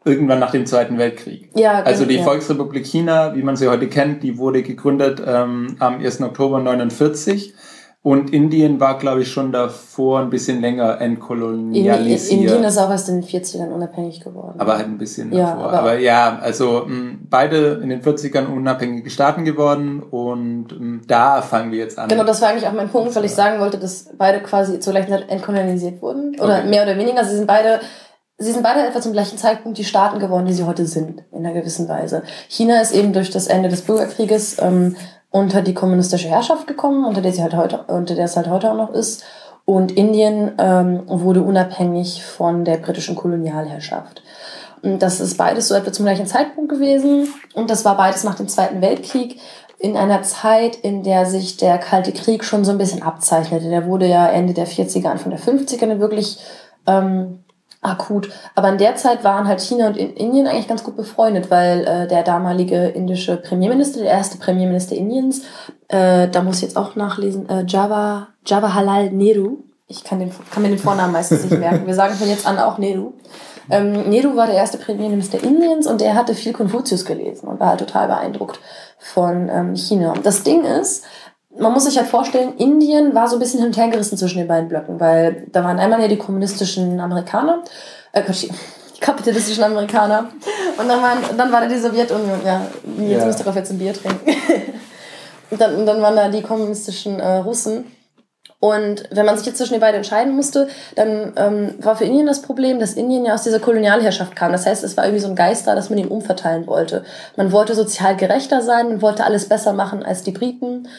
irgendwann 0.06 0.40
nach 0.40 0.52
dem 0.52 0.66
Zweiten 0.66 0.98
Weltkrieg. 0.98 1.52
Ja, 1.56 1.84
also 1.84 2.06
die 2.06 2.16
ja. 2.16 2.24
Volksrepublik 2.24 2.86
China, 2.86 3.36
wie 3.36 3.44
man 3.44 3.58
sie 3.58 3.68
heute 3.68 3.88
kennt, 3.88 4.24
die 4.24 4.38
wurde 4.38 4.64
gegründet 4.64 5.22
ähm, 5.26 5.76
am 5.80 6.00
1. 6.00 6.22
Oktober 6.22 6.60
49 6.60 7.54
und 8.02 8.32
Indien 8.32 8.80
war, 8.80 8.98
glaube 8.98 9.24
ich, 9.24 9.32
schon 9.32 9.52
davor 9.52 10.22
ein 10.22 10.30
bisschen 10.30 10.62
länger 10.62 11.02
entkolonialisiert. 11.02 12.40
Indien 12.40 12.64
ist 12.64 12.78
auch 12.78 12.90
erst 12.90 13.10
in 13.10 13.20
den 13.20 13.30
40ern 13.30 13.72
unabhängig 13.72 14.22
geworden. 14.22 14.58
Aber 14.58 14.78
halt 14.78 14.88
ein 14.88 14.98
bisschen 14.98 15.34
ja, 15.34 15.48
davor. 15.48 15.66
Aber, 15.66 15.80
aber, 15.80 16.00
ja, 16.00 16.40
also 16.42 16.86
mh, 16.88 17.18
beide 17.30 17.82
in 17.84 17.90
den 17.90 18.02
40ern 18.02 18.48
unabhängige 18.48 19.10
Staaten 19.10 19.44
geworden 19.44 20.02
und 20.02 20.68
mh, 20.80 21.02
da 21.08 21.42
fangen 21.42 21.74
wir 21.74 21.80
jetzt 21.80 22.00
an. 22.00 22.08
Genau, 22.08 22.24
das 22.24 22.42
war 22.42 22.50
eigentlich 22.50 22.68
auch 22.68 22.74
mein 22.74 22.90
Punkt, 22.90 23.14
weil 23.16 23.26
ich 23.26 23.36
sagen 23.36 23.60
wollte, 23.60 23.78
dass 23.78 24.10
beide 24.18 24.40
quasi 24.40 24.80
zur 24.80 24.94
gleichen 24.94 25.10
Zeit 25.10 25.30
entkolonialisiert 25.30 26.02
wurden. 26.02 26.40
Oder 26.40 26.60
okay. 26.60 26.70
mehr 26.70 26.84
oder 26.84 26.98
weniger. 26.98 27.26
Sie 27.26 27.36
sind 27.36 27.48
beide 27.48 27.82
Sie 28.42 28.54
sind 28.54 28.64
beide 28.64 28.88
etwa 28.88 29.02
zum 29.02 29.12
gleichen 29.12 29.38
Zeitpunkt 29.38 29.78
die 29.78 29.84
Staaten 29.84 30.18
geworden, 30.18 30.46
die 30.46 30.54
sie 30.54 30.64
heute 30.64 30.86
sind, 30.86 31.26
in 31.34 31.46
einer 31.46 31.54
gewissen 31.54 31.90
Weise. 31.90 32.24
China 32.48 32.80
ist 32.80 32.94
eben 32.94 33.12
durch 33.12 33.32
das 33.32 33.48
Ende 33.48 33.68
des 33.68 33.82
Bürgerkrieges 33.82 34.60
ähm, 34.62 34.96
unter 35.32 35.62
die 35.62 35.74
kommunistische 35.74 36.28
Herrschaft 36.28 36.68
gekommen, 36.68 37.06
unter 37.06 37.22
der 37.22 37.34
sie 37.34 37.44
halt 37.44 37.56
heute, 37.56 37.84
unter 37.88 38.16
der 38.16 38.26
es 38.26 38.36
halt 38.36 38.50
heute 38.50 38.72
auch 38.72 38.78
noch 38.78 38.92
ist. 38.92 39.24
Und 39.66 39.92
Indien 39.92 40.54
ähm, 40.58 41.04
wurde 41.06 41.44
unabhängig 41.44 42.24
von 42.24 42.66
der 42.66 42.78
britischen 42.78 43.16
Kolonialherrschaft. 43.16 44.24
Und 44.82 45.00
das 45.00 45.20
ist 45.20 45.38
beides 45.38 45.68
so 45.68 45.76
etwa 45.76 45.92
zum 45.92 46.06
gleichen 46.06 46.26
Zeitpunkt 46.26 46.72
gewesen. 46.72 47.28
Und 47.54 47.70
das 47.70 47.86
war 47.86 47.96
beides 47.96 48.24
nach 48.24 48.36
dem 48.36 48.48
Zweiten 48.48 48.82
Weltkrieg 48.82 49.40
in 49.78 49.96
einer 49.96 50.24
Zeit, 50.24 50.76
in 50.76 51.04
der 51.04 51.26
sich 51.26 51.58
der 51.58 51.78
Kalte 51.78 52.12
Krieg 52.12 52.44
schon 52.44 52.66
so 52.66 52.72
ein 52.72 52.78
bisschen 52.78 53.04
abzeichnete. 53.04 53.70
Der 53.70 53.86
wurde 53.86 54.08
ja 54.08 54.28
Ende 54.28 54.54
der 54.54 54.68
40er, 54.68 55.08
Anfang 55.08 55.32
der 55.32 55.40
50er 55.40 56.00
wirklich 56.00 56.40
ähm, 56.88 57.44
akut. 57.82 58.30
Aber 58.56 58.70
in 58.70 58.78
der 58.78 58.96
Zeit 58.96 59.24
waren 59.24 59.48
halt 59.48 59.62
China 59.62 59.88
und 59.88 59.98
Indien 59.98 60.48
eigentlich 60.48 60.68
ganz 60.68 60.84
gut 60.84 60.98
befreundet, 60.98 61.50
weil 61.50 61.86
äh, 61.86 62.08
der 62.08 62.24
damalige 62.24 62.88
indische 62.88 63.38
Premierminister, 63.38 64.02
der 64.02 64.12
erste 64.12 64.38
Premierminister 64.38 64.96
Indiens, 64.96 65.44
äh, 65.88 66.28
da 66.28 66.44
muss 66.44 66.58
ich 66.58 66.64
jetzt 66.64 66.78
auch 66.78 66.96
nachlesen, 66.96 67.48
äh, 67.50 67.64
Java, 67.66 68.28
Jawaharlal 68.46 69.12
Nehru, 69.12 69.60
ich 69.88 70.04
kann, 70.04 70.20
den, 70.20 70.32
kann 70.52 70.62
mir 70.62 70.70
den 70.70 70.78
Vornamen 70.78 71.14
meistens 71.14 71.44
nicht 71.46 71.58
merken, 71.58 71.88
wir 71.88 71.96
sagen 71.96 72.16
von 72.16 72.30
jetzt 72.30 72.46
an 72.46 72.60
auch 72.60 72.78
Nehru. 72.78 73.14
Ähm, 73.72 74.10
Nehru 74.10 74.36
war 74.36 74.48
der 74.48 74.56
erste 74.56 74.78
Premierminister 74.78 75.42
Indiens 75.44 75.88
und 75.88 76.02
der 76.02 76.16
hatte 76.16 76.34
viel 76.34 76.54
Konfuzius 76.54 77.06
gelesen 77.06 77.48
und 77.48 77.60
war 77.60 77.70
halt 77.70 77.80
total 77.80 78.08
beeindruckt 78.08 78.60
von 78.98 79.48
ähm, 79.50 79.76
China. 79.76 80.14
Das 80.24 80.44
Ding 80.44 80.64
ist, 80.64 81.06
man 81.58 81.74
muss 81.74 81.86
sich 81.86 81.98
halt 81.98 82.08
vorstellen, 82.08 82.56
Indien 82.58 83.16
war 83.16 83.28
so 83.28 83.36
ein 83.36 83.40
bisschen 83.40 83.60
hin 83.60 83.70
und 83.70 83.78
her 83.78 83.90
gerissen 83.90 84.18
zwischen 84.18 84.38
den 84.38 84.48
beiden 84.48 84.70
Blöcken, 84.70 85.00
weil 85.00 85.48
da 85.52 85.64
waren 85.64 85.80
einmal 85.80 86.02
ja 86.02 86.08
die 86.08 86.18
kommunistischen 86.18 87.00
Amerikaner, 87.00 87.64
äh, 88.12 88.22
die 88.32 89.00
kapitalistischen 89.00 89.64
Amerikaner 89.64 90.30
und 90.78 90.88
dann, 90.88 91.02
waren, 91.02 91.18
dann 91.38 91.52
war 91.52 91.62
da 91.62 91.68
die 91.68 91.80
Sowjetunion, 91.80 92.42
ja, 92.46 92.62
jetzt 92.98 93.10
yeah. 93.10 93.26
müsst 93.26 93.40
ihr 93.40 93.46
doch 93.46 93.56
jetzt 93.56 93.72
ein 93.72 93.80
Bier 93.80 93.94
trinken. 93.94 94.30
und, 95.52 95.60
dann, 95.60 95.76
und 95.76 95.86
dann 95.86 96.02
waren 96.02 96.16
da 96.16 96.30
die 96.30 96.42
kommunistischen 96.42 97.20
äh, 97.20 97.38
Russen. 97.38 97.86
Und 98.62 99.06
wenn 99.12 99.26
man 99.26 99.38
sich 99.38 99.48
jetzt 99.48 99.58
zwischen 99.58 99.74
den 99.74 99.80
beiden 99.80 99.98
entscheiden 100.00 100.36
musste, 100.36 100.68
dann 100.96 101.32
ähm, 101.38 101.76
war 101.80 101.96
für 101.96 102.04
Indien 102.04 102.28
das 102.28 102.42
Problem, 102.42 102.78
dass 102.78 102.94
Indien 102.94 103.24
ja 103.24 103.34
aus 103.34 103.44
dieser 103.44 103.60
Kolonialherrschaft 103.60 104.36
kam. 104.36 104.52
Das 104.52 104.66
heißt, 104.66 104.84
es 104.84 104.98
war 104.98 105.06
irgendwie 105.06 105.22
so 105.22 105.30
ein 105.30 105.36
Geist 105.36 105.66
da, 105.66 105.76
dass 105.76 105.90
man 105.90 105.98
ihn 105.98 106.10
umverteilen 106.10 106.68
wollte. 106.68 107.06
Man 107.38 107.54
wollte 107.54 107.74
sozial 107.74 108.18
gerechter 108.18 108.62
sein, 108.62 108.90
man 108.90 109.02
wollte 109.02 109.24
alles 109.24 109.48
besser 109.48 109.72
machen 109.72 110.04
als 110.04 110.24
die 110.24 110.32
Briten 110.32 110.90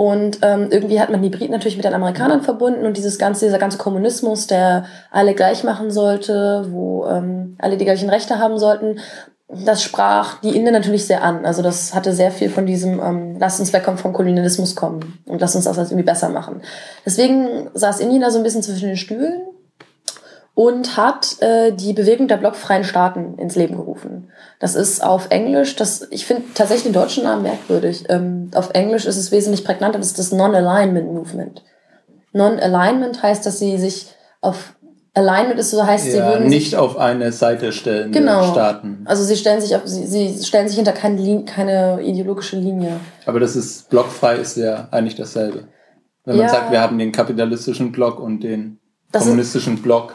Und 0.00 0.38
ähm, 0.42 0.68
irgendwie 0.70 1.00
hat 1.00 1.10
man 1.10 1.22
die 1.22 1.28
Briten 1.28 1.50
natürlich 1.50 1.74
mit 1.74 1.84
den 1.84 1.92
Amerikanern 1.92 2.42
verbunden 2.42 2.86
und 2.86 2.96
dieses 2.96 3.18
ganze, 3.18 3.46
dieser 3.46 3.58
ganze 3.58 3.78
Kommunismus, 3.78 4.46
der 4.46 4.84
alle 5.10 5.34
gleich 5.34 5.64
machen 5.64 5.90
sollte, 5.90 6.66
wo 6.70 7.04
ähm, 7.06 7.56
alle 7.58 7.76
die 7.76 7.84
gleichen 7.84 8.08
Rechte 8.08 8.38
haben 8.38 8.60
sollten, 8.60 9.00
das 9.48 9.82
sprach 9.82 10.40
die 10.40 10.54
Inder 10.54 10.70
natürlich 10.70 11.04
sehr 11.06 11.24
an. 11.24 11.44
Also 11.44 11.62
das 11.62 11.96
hatte 11.96 12.12
sehr 12.12 12.30
viel 12.30 12.48
von 12.48 12.64
diesem, 12.64 13.00
ähm, 13.00 13.36
lass 13.40 13.58
uns 13.58 13.72
wegkommen 13.72 13.98
vom 13.98 14.12
Kolonialismus 14.12 14.76
kommen 14.76 15.18
und 15.26 15.40
lass 15.40 15.56
uns 15.56 15.64
das 15.64 15.76
irgendwie 15.76 16.04
besser 16.04 16.28
machen. 16.28 16.62
Deswegen 17.04 17.68
saß 17.74 17.98
Indien 17.98 18.22
da 18.22 18.30
so 18.30 18.38
ein 18.38 18.44
bisschen 18.44 18.62
zwischen 18.62 18.86
den 18.86 18.96
Stühlen 18.96 19.48
und 20.58 20.96
hat 20.96 21.36
äh, 21.40 21.70
die 21.70 21.92
Bewegung 21.92 22.26
der 22.26 22.36
blockfreien 22.36 22.82
Staaten 22.82 23.38
ins 23.38 23.54
Leben 23.54 23.76
gerufen. 23.76 24.32
Das 24.58 24.74
ist 24.74 25.04
auf 25.04 25.28
Englisch, 25.30 25.76
das, 25.76 26.08
ich 26.10 26.26
finde 26.26 26.42
tatsächlich 26.52 26.82
den 26.82 27.00
deutschen 27.00 27.22
Namen 27.22 27.44
merkwürdig. 27.44 28.06
Ähm, 28.08 28.50
auf 28.56 28.70
Englisch 28.74 29.04
ist 29.04 29.16
es 29.18 29.30
wesentlich 29.30 29.64
prägnanter, 29.64 29.98
das 29.98 30.08
ist 30.08 30.18
das 30.18 30.32
Non-Alignment 30.32 31.12
Movement. 31.14 31.62
Non-Alignment 32.32 33.22
heißt, 33.22 33.46
dass 33.46 33.60
sie 33.60 33.78
sich 33.78 34.08
auf 34.40 34.74
Alignment 35.14 35.60
ist 35.60 35.70
so 35.70 35.86
heißt, 35.86 36.06
ja, 36.08 36.12
sie 36.12 36.18
würden 36.18 36.48
nicht 36.48 36.74
auf 36.74 36.98
eine 36.98 37.30
Seite 37.30 37.70
stellen 37.70 38.10
genau. 38.10 38.50
Staaten. 38.50 39.02
Also 39.04 39.22
sie 39.22 39.36
stellen 39.36 39.60
sich 39.60 39.76
auf, 39.76 39.82
sie, 39.84 40.06
sie 40.08 40.44
stellen 40.44 40.66
sich 40.66 40.76
hinter 40.76 40.92
keine, 40.92 41.44
keine 41.44 42.00
ideologische 42.02 42.56
Linie. 42.56 42.98
Aber 43.26 43.38
das 43.38 43.54
ist 43.54 43.88
blockfrei 43.90 44.36
ist 44.36 44.56
ja 44.56 44.88
eigentlich 44.90 45.14
dasselbe. 45.14 45.68
Wenn 46.24 46.36
man 46.36 46.46
Ja. 46.46 46.52
sagt, 46.52 46.72
wir 46.72 46.80
haben 46.80 46.98
den 46.98 47.12
kapitalistischen 47.12 47.92
Block 47.92 48.18
und 48.18 48.40
den 48.42 48.80
Das 49.12 49.22
ist- 49.22 49.28
kommunistischen 49.28 49.80
Block. 49.82 50.14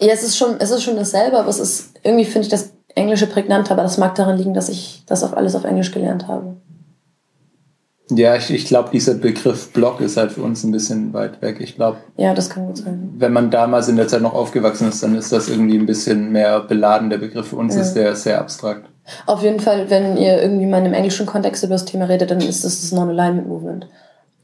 Ja, 0.00 0.12
es 0.12 0.22
ist 0.22 0.36
schon, 0.36 0.56
es 0.58 0.70
ist 0.70 0.82
schon 0.82 0.96
dasselbe, 0.96 1.38
aber 1.38 1.48
es 1.48 1.58
ist, 1.58 1.90
irgendwie 2.02 2.24
finde 2.24 2.46
ich 2.46 2.50
das 2.50 2.70
Englische 2.94 3.26
prägnanter, 3.26 3.72
aber 3.72 3.82
das 3.82 3.98
mag 3.98 4.14
daran 4.14 4.36
liegen, 4.36 4.54
dass 4.54 4.68
ich 4.68 5.02
das 5.06 5.22
auf 5.22 5.36
alles 5.36 5.54
auf 5.54 5.64
Englisch 5.64 5.92
gelernt 5.92 6.28
habe. 6.28 6.56
Ja, 8.10 8.36
ich, 8.36 8.50
ich 8.50 8.66
glaube, 8.66 8.90
dieser 8.92 9.14
Begriff 9.14 9.72
Block 9.72 10.00
ist 10.00 10.16
halt 10.18 10.32
für 10.32 10.42
uns 10.42 10.64
ein 10.64 10.72
bisschen 10.72 11.14
weit 11.14 11.40
weg. 11.40 11.58
Ich 11.60 11.76
glaube, 11.76 11.98
Ja, 12.16 12.34
das 12.34 12.50
kann 12.50 12.66
gut 12.66 12.76
sein. 12.78 13.14
wenn 13.16 13.32
man 13.32 13.50
damals 13.50 13.88
in 13.88 13.96
der 13.96 14.08
Zeit 14.08 14.20
noch 14.20 14.34
aufgewachsen 14.34 14.88
ist, 14.88 15.02
dann 15.02 15.14
ist 15.16 15.32
das 15.32 15.48
irgendwie 15.48 15.78
ein 15.78 15.86
bisschen 15.86 16.30
mehr 16.30 16.60
beladen. 16.60 17.08
Der 17.08 17.18
Begriff 17.18 17.48
für 17.48 17.56
uns 17.56 17.74
Ja. 17.74 17.80
ist 17.80 17.94
der 17.94 18.14
sehr 18.16 18.38
abstrakt. 18.40 18.86
Auf 19.26 19.42
jeden 19.42 19.60
Fall, 19.60 19.88
wenn 19.88 20.16
ihr 20.18 20.42
irgendwie 20.42 20.66
mal 20.66 20.78
in 20.78 20.84
einem 20.86 20.94
englischen 20.94 21.24
Kontext 21.26 21.64
über 21.64 21.74
das 21.74 21.86
Thema 21.86 22.04
redet, 22.06 22.30
dann 22.30 22.40
ist 22.40 22.64
das 22.64 22.80
das 22.82 22.92
Non-Alignment 22.92 23.48
Movement. 23.48 23.86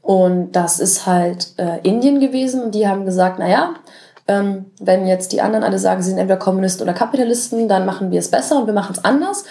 Und 0.01 0.53
das 0.53 0.79
ist 0.79 1.05
halt 1.05 1.49
äh, 1.57 1.79
Indien 1.83 2.19
gewesen 2.19 2.63
und 2.63 2.73
die 2.73 2.87
haben 2.87 3.05
gesagt, 3.05 3.37
naja, 3.37 3.75
ähm, 4.29 4.67
wenn 4.79 5.07
jetzt 5.07 5.31
die 5.31 5.41
anderen 5.41 5.63
alle 5.63 5.79
sagen, 5.79 6.03
sie 6.03 6.11
sind 6.11 6.19
entweder 6.19 6.37
Kommunisten 6.37 6.83
oder 6.83 6.93
Kapitalisten, 6.93 7.67
dann 7.67 7.87
machen 7.87 8.11
wir 8.11 8.19
es 8.19 8.29
besser 8.29 8.59
und 8.59 8.67
wir 8.67 8.75
machen 8.75 8.93
es 8.95 9.03
anders. 9.03 9.43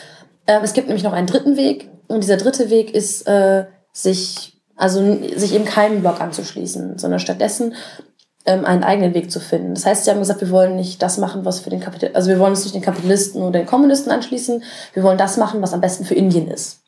Ähm, 0.47 0.61
es 0.63 0.73
gibt 0.73 0.87
nämlich 0.87 1.03
noch 1.03 1.13
einen 1.13 1.27
dritten 1.27 1.57
Weg 1.57 1.91
und 2.07 2.23
dieser 2.23 2.37
dritte 2.37 2.71
Weg 2.71 2.95
ist, 2.95 3.27
äh, 3.27 3.67
sich, 3.93 4.63
also 4.77 5.01
sich 5.35 5.53
eben 5.53 5.65
keinem 5.65 6.01
Block 6.01 6.21
anzuschließen, 6.21 6.97
sondern 6.97 7.19
stattdessen 7.19 7.75
ähm, 8.47 8.65
einen 8.65 8.85
eigenen 8.85 9.15
Weg 9.15 9.33
zu 9.33 9.41
finden. 9.41 9.75
Das 9.75 9.85
heißt, 9.85 10.05
sie 10.05 10.13
haben 10.13 10.21
gesagt, 10.21 10.43
wir 10.43 10.51
wollen 10.51 10.77
nicht 10.77 11.03
das 11.03 11.19
machen, 11.19 11.45
was 11.45 11.59
für 11.59 11.71
den 11.71 11.81
Kapital, 11.81 12.13
also 12.15 12.31
wir 12.31 12.39
wollen 12.39 12.53
uns 12.53 12.63
nicht 12.63 12.77
den 12.77 12.83
Kapitalisten 12.83 13.43
oder 13.43 13.59
den 13.59 13.67
Kommunisten 13.67 14.13
anschließen, 14.13 14.63
wir 14.95 15.03
wollen 15.03 15.19
das 15.19 15.39
machen, 15.39 15.61
was 15.61 15.75
am 15.75 15.81
besten 15.81 16.05
für 16.05 16.15
Indien 16.15 16.47
ist. 16.47 16.83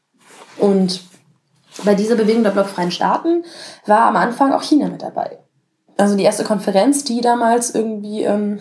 Und 0.59 1.01
bei 1.85 1.97
dieser 1.97 2.15
Bewegung 2.15 2.45
der 2.45 2.51
blockfreien 2.51 2.93
Staaten 2.93 3.43
war 3.85 4.03
am 4.03 4.15
Anfang 4.15 4.53
auch 4.53 4.63
China 4.63 4.87
mit 4.87 5.03
dabei. 5.03 5.41
Also 6.01 6.17
die 6.17 6.23
erste 6.25 6.45
Konferenz, 6.45 7.05
die 7.05 7.21
damals 7.21 7.75
irgendwie 7.75 8.23
ähm, 8.23 8.59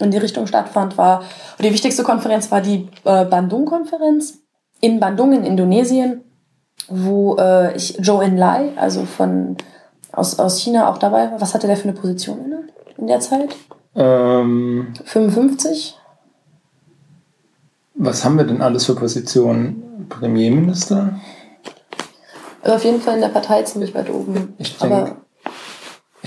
in 0.00 0.12
die 0.12 0.18
Richtung 0.18 0.46
stattfand, 0.46 0.96
war, 0.96 1.22
die 1.58 1.72
wichtigste 1.72 2.04
Konferenz 2.04 2.52
war 2.52 2.60
die 2.60 2.88
äh, 3.04 3.24
Bandung-Konferenz 3.24 4.38
in 4.80 5.00
Bandung 5.00 5.32
in 5.32 5.42
Indonesien, 5.42 6.22
wo 6.88 7.36
äh, 7.36 7.76
ich 7.76 7.98
Zhou 8.00 8.20
Enlai, 8.20 8.70
also 8.76 9.04
von 9.06 9.56
aus, 10.12 10.38
aus 10.38 10.60
China 10.60 10.88
auch 10.88 10.98
dabei 10.98 11.32
war. 11.32 11.40
Was 11.40 11.52
hatte 11.52 11.66
der 11.66 11.76
für 11.76 11.88
eine 11.88 11.98
Position 11.98 12.44
inne 12.44 12.68
in 12.96 13.08
der 13.08 13.18
Zeit? 13.18 13.56
Ähm, 13.96 14.92
55? 15.04 15.96
was 18.00 18.24
haben 18.24 18.38
wir 18.38 18.44
denn 18.44 18.62
alles 18.62 18.86
für 18.86 18.94
Positionen? 18.94 20.06
Premierminister? 20.08 21.18
Also 22.62 22.76
auf 22.76 22.84
jeden 22.84 23.00
Fall 23.00 23.16
in 23.16 23.20
der 23.22 23.28
Partei 23.30 23.64
ziemlich 23.64 23.92
weit 23.96 24.08
oben. 24.08 24.54
Ich 24.58 24.78
denke- 24.78 25.16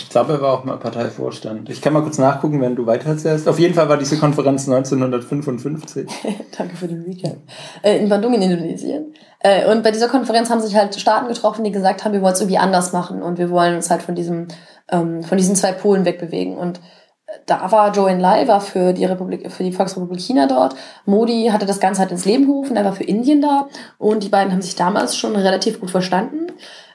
Ich 0.04 0.10
glaube, 0.10 0.34
er 0.34 0.42
war 0.42 0.54
auch 0.54 0.64
mal 0.64 0.78
Parteivorstand. 0.78 1.70
Ich 1.70 1.82
kann 1.82 1.94
mal 1.94 2.02
kurz 2.02 2.18
nachgucken, 2.18 2.60
wenn 2.62 2.76
du 2.76 2.86
weiter 2.86 3.10
erzählst. 3.10 3.48
Auf 3.48 3.60
jeden 3.60 3.74
Fall 3.74 3.88
war 3.88 3.98
diese 3.98 4.18
Konferenz 4.18 4.68
1955. 4.68 6.08
Danke 6.58 6.76
für 6.76 6.88
den 6.88 7.04
Recap. 7.04 7.38
Äh, 7.82 8.00
in 8.00 8.10
Bandung 8.10 8.34
in 8.34 8.42
Indonesien. 8.42 9.14
Äh, 9.40 9.72
und 9.72 9.84
bei 9.84 9.92
dieser 9.92 10.10
Konferenz 10.10 10.50
haben 10.50 10.60
sich 10.62 10.76
halt 10.76 11.00
Staaten 11.00 11.28
getroffen, 11.28 11.64
die 11.64 11.72
gesagt 11.72 12.04
haben, 12.04 12.14
wir 12.14 12.22
wollen 12.22 12.34
es 12.34 12.42
irgendwie 12.42 12.58
anders 12.58 12.94
machen 12.94 13.22
und 13.22 13.38
wir 13.38 13.50
wollen 13.50 13.76
uns 13.76 13.90
halt 13.90 14.02
von 14.02 14.16
diesem, 14.16 14.48
ähm, 14.90 15.24
von 15.24 15.38
diesen 15.38 15.56
zwei 15.56 15.72
Polen 15.72 16.06
wegbewegen. 16.06 16.58
Und 16.58 16.80
äh, 16.80 17.34
da 17.46 17.72
war 17.72 17.94
Zhou 17.94 18.08
Enlai, 18.08 18.48
war 18.48 18.62
für 18.62 18.94
die 18.94 19.06
Republik, 19.06 19.52
für 19.52 19.64
die 19.64 19.72
Volksrepublik 19.72 20.22
China 20.22 20.48
dort. 20.48 20.76
Modi 21.06 21.50
hatte 21.52 21.66
das 21.66 21.80
Ganze 21.80 22.02
halt 22.02 22.12
ins 22.12 22.26
Leben 22.26 22.48
gerufen, 22.48 22.76
er 22.76 22.86
war 22.86 22.94
für 22.94 23.04
Indien 23.04 23.42
da. 23.42 23.68
Und 23.98 24.24
die 24.24 24.30
beiden 24.30 24.52
haben 24.52 24.62
sich 24.62 24.76
damals 24.76 25.16
schon 25.16 25.36
relativ 25.36 25.80
gut 25.80 25.92
verstanden. 25.92 26.48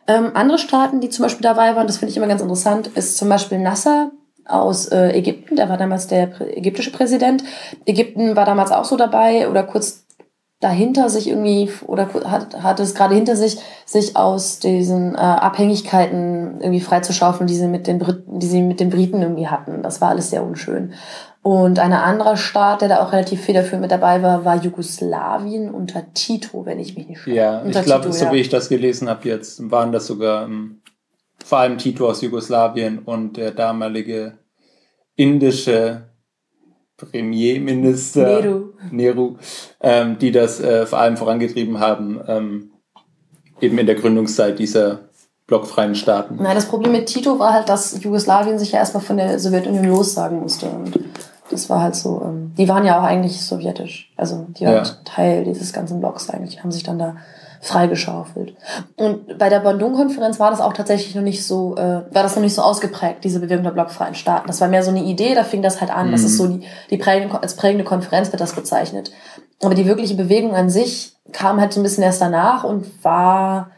Ähm, 0.06 0.30
andere 0.34 0.58
Staaten, 0.58 1.00
die 1.00 1.08
zum 1.08 1.24
Beispiel 1.24 1.42
dabei 1.42 1.74
waren, 1.74 1.86
das 1.86 1.98
finde 1.98 2.10
ich 2.10 2.16
immer 2.16 2.28
ganz 2.28 2.42
interessant, 2.42 2.88
ist 2.88 3.16
zum 3.16 3.28
Beispiel 3.28 3.58
Nasser 3.58 4.12
aus 4.44 4.86
äh, 4.86 5.10
Ägypten, 5.10 5.56
der 5.56 5.68
war 5.68 5.76
damals 5.76 6.06
der 6.06 6.40
ägyptische 6.56 6.92
Präsident. 6.92 7.42
Ägypten 7.84 8.36
war 8.36 8.44
damals 8.44 8.70
auch 8.70 8.84
so 8.84 8.96
dabei 8.96 9.48
oder 9.48 9.64
kurz 9.64 10.06
dahinter 10.60 11.10
sich 11.10 11.28
irgendwie 11.28 11.70
oder 11.86 12.08
hat, 12.24 12.62
hat 12.62 12.80
es 12.80 12.94
gerade 12.94 13.14
hinter 13.14 13.36
sich, 13.36 13.58
sich 13.84 14.16
aus 14.16 14.58
diesen 14.58 15.14
äh, 15.14 15.18
Abhängigkeiten 15.18 16.60
irgendwie 16.60 16.80
freizuschaufeln, 16.80 17.46
die 17.46 17.56
sie 17.56 17.68
mit 17.68 17.86
den 17.86 17.98
Briten, 17.98 18.38
die 18.38 18.46
sie 18.46 18.62
mit 18.62 18.80
den 18.80 18.88
Briten 18.88 19.20
irgendwie 19.20 19.48
hatten. 19.48 19.82
Das 19.82 20.00
war 20.00 20.10
alles 20.10 20.30
sehr 20.30 20.42
unschön. 20.42 20.94
Und 21.46 21.78
ein 21.78 21.92
anderer 21.92 22.36
Staat, 22.36 22.80
der 22.80 22.88
da 22.88 23.04
auch 23.04 23.12
relativ 23.12 23.42
federführend 23.42 23.82
mit 23.82 23.92
dabei 23.92 24.20
war, 24.20 24.44
war 24.44 24.56
Jugoslawien 24.56 25.70
unter 25.70 26.12
Tito, 26.12 26.66
wenn 26.66 26.80
ich 26.80 26.96
mich 26.96 27.06
nicht 27.06 27.20
schreibe. 27.20 27.36
Ja, 27.36 27.60
ich 27.60 27.66
Unter 27.66 27.82
glaube, 27.82 28.06
Tito, 28.06 28.16
so 28.16 28.24
ja. 28.24 28.32
wie 28.32 28.40
ich 28.40 28.48
das 28.48 28.68
gelesen 28.68 29.08
habe 29.08 29.28
jetzt, 29.28 29.70
waren 29.70 29.92
das 29.92 30.08
sogar 30.08 30.46
ähm, 30.46 30.80
vor 31.44 31.58
allem 31.58 31.78
Tito 31.78 32.08
aus 32.08 32.20
Jugoslawien 32.20 32.98
und 32.98 33.36
der 33.36 33.52
damalige 33.52 34.38
indische 35.14 36.08
Premierminister 36.96 38.40
Nehru. 38.40 38.64
Nehru, 38.90 39.36
ähm, 39.80 40.18
die 40.18 40.32
das 40.32 40.58
äh, 40.58 40.84
vor 40.84 40.98
allem 40.98 41.16
vorangetrieben 41.16 41.78
haben, 41.78 42.20
ähm, 42.26 42.70
eben 43.60 43.78
in 43.78 43.86
der 43.86 43.94
Gründungszeit 43.94 44.58
dieser 44.58 44.98
blockfreien 45.46 45.94
Staaten. 45.94 46.38
Na, 46.40 46.54
das 46.54 46.66
Problem 46.66 46.90
mit 46.90 47.06
Tito 47.06 47.38
war 47.38 47.52
halt, 47.52 47.68
dass 47.68 48.02
Jugoslawien 48.02 48.58
sich 48.58 48.72
ja 48.72 48.80
erstmal 48.80 49.04
von 49.04 49.16
der 49.16 49.38
Sowjetunion 49.38 49.84
lossagen 49.84 50.40
musste. 50.40 50.66
Und 50.66 50.98
das 51.50 51.68
war 51.70 51.80
halt 51.82 51.94
so, 51.94 52.20
ähm, 52.24 52.52
die 52.56 52.68
waren 52.68 52.84
ja 52.84 52.98
auch 52.98 53.04
eigentlich 53.04 53.40
sowjetisch. 53.40 54.12
Also 54.16 54.46
die 54.50 54.64
waren 54.66 54.84
Ja. 54.84 54.90
Teil 55.04 55.44
dieses 55.44 55.72
ganzen 55.72 56.00
Blocks 56.00 56.28
eigentlich, 56.30 56.62
haben 56.62 56.72
sich 56.72 56.82
dann 56.82 56.98
da 56.98 57.16
freigeschaufelt. 57.62 58.54
Und 58.96 59.38
bei 59.38 59.48
der 59.48 59.60
Bandung-Konferenz 59.60 60.38
war 60.38 60.50
das 60.50 60.60
auch 60.60 60.72
tatsächlich 60.72 61.14
noch 61.14 61.22
nicht 61.22 61.44
so, 61.44 61.74
äh, 61.76 62.02
war 62.14 62.22
das 62.22 62.36
noch 62.36 62.42
nicht 62.42 62.54
so 62.54 62.62
ausgeprägt, 62.62 63.24
diese 63.24 63.40
Bewegung 63.40 63.64
der 63.64 63.70
blockfreien 63.72 64.14
Staaten. 64.14 64.46
Das 64.46 64.60
war 64.60 64.68
mehr 64.68 64.82
so 64.82 64.90
eine 64.90 65.02
Idee, 65.02 65.34
da 65.34 65.42
fing 65.42 65.62
das 65.62 65.80
halt 65.80 65.90
an. 65.90 66.12
Das 66.12 66.20
Mhm. 66.20 66.26
ist 66.26 66.36
so 66.36 66.46
die, 66.48 66.66
die 66.90 66.96
prägende, 66.98 67.42
als 67.42 67.56
prägende 67.56 67.84
Konferenz 67.84 68.30
wird 68.32 68.40
das 68.40 68.54
bezeichnet. 68.54 69.10
Aber 69.62 69.74
die 69.74 69.86
wirkliche 69.86 70.14
Bewegung 70.14 70.54
an 70.54 70.70
sich 70.70 71.16
kam 71.32 71.60
halt 71.60 71.72
so 71.72 71.80
ein 71.80 71.82
bisschen 71.82 72.04
erst 72.04 72.20
danach 72.20 72.62
und 72.64 72.86
war 73.04 73.70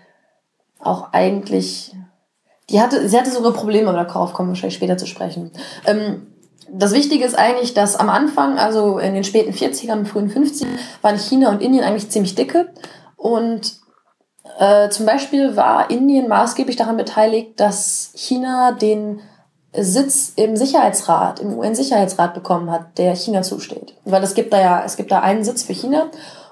auch 0.81 1.13
eigentlich, 1.13 1.95
die 2.71 2.81
hatte, 2.81 3.09
sie 3.09 3.17
hatte 3.17 3.31
sogar 3.31 3.53
Probleme, 3.53 3.89
aber 3.89 4.05
darauf 4.05 4.33
kommen 4.33 4.49
wir 4.49 4.53
wahrscheinlich 4.53 4.75
später 4.77 4.99
zu 4.99 5.07
sprechen. 5.07 5.51
Ähm, 5.87 6.27
das 6.71 6.93
Wichtige 6.93 7.25
ist 7.25 7.39
eigentlich, 7.39 7.75
dass 7.75 7.97
am 7.97 8.09
Anfang, 8.09 8.59
also 8.59 8.99
in 8.99 9.15
den 9.15 9.25
späten 9.25 9.53
40ern, 9.53 10.05
frühen 10.05 10.31
50ern, 10.31 10.67
waren 11.03 11.19
China 11.19 11.51
und 11.51 11.63
Indien 11.63 11.85
eigentlich 11.85 12.11
ziemlich 12.11 12.35
dicke. 12.35 12.73
Und 13.17 13.79
äh, 14.59 14.89
zum 14.89 15.07
Beispiel 15.07 15.57
war 15.57 15.91
Indien 15.91 16.29
maßgeblich 16.29 16.77
daran 16.77 16.97
beteiligt, 16.97 17.59
dass 17.61 18.13
China 18.15 18.73
den 18.73 19.21
Sitz 19.73 20.33
im 20.37 20.57
Sicherheitsrat, 20.57 21.41
im 21.41 21.57
UN-Sicherheitsrat 21.59 22.35
bekommen 22.35 22.71
hat, 22.71 22.99
der 22.99 23.15
China 23.15 23.43
zusteht. 23.43 23.95
Weil 24.05 24.23
es 24.23 24.35
gibt 24.35 24.53
da 24.53 24.61
ja, 24.61 24.83
es 24.85 24.97
gibt 24.97 25.11
da 25.11 25.21
einen 25.21 25.45
Sitz 25.45 25.63
für 25.63 25.75
China. 25.75 26.07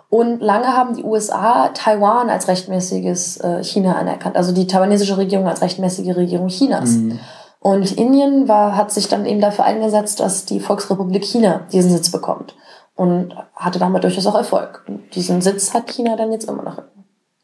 Und 0.09 0.41
lange 0.41 0.69
haben 0.69 0.95
die 0.95 1.03
USA 1.03 1.69
Taiwan 1.69 2.31
als 2.31 2.47
rechtmäßiges 2.47 3.39
äh, 3.39 3.65
China 3.65 3.97
anerkannt, 3.97 4.37
also 4.37 4.53
die 4.53 4.69
taiwanesische 4.69 5.19
Regierung 5.19 5.49
als 5.49 5.63
rechtmäßige 5.63 6.15
Regierung 6.15 6.47
Chinas. 6.47 6.91
Mhm. 6.91 7.19
Und 7.67 7.99
Indien 7.99 8.47
war, 8.47 8.77
hat 8.77 8.93
sich 8.93 9.09
dann 9.09 9.27
eben 9.27 9.41
dafür 9.41 9.65
eingesetzt, 9.65 10.21
dass 10.21 10.45
die 10.45 10.61
Volksrepublik 10.61 11.25
China 11.25 11.63
diesen 11.73 11.91
Sitz 11.91 12.13
bekommt. 12.13 12.55
Und 12.95 13.35
hatte 13.57 13.81
damit 13.81 14.05
durchaus 14.05 14.25
auch 14.29 14.37
Erfolg. 14.37 14.85
Und 14.87 15.13
diesen 15.17 15.43
Sitz 15.43 15.75
hat 15.75 15.89
China 15.89 16.15
dann 16.15 16.31
jetzt 16.31 16.49
immer 16.49 16.63
noch. 16.63 16.81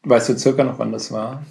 Weißt 0.05 0.29
du 0.29 0.37
circa 0.39 0.63
noch, 0.63 0.79
wann 0.79 0.93
das 0.93 1.11
war? 1.11 1.43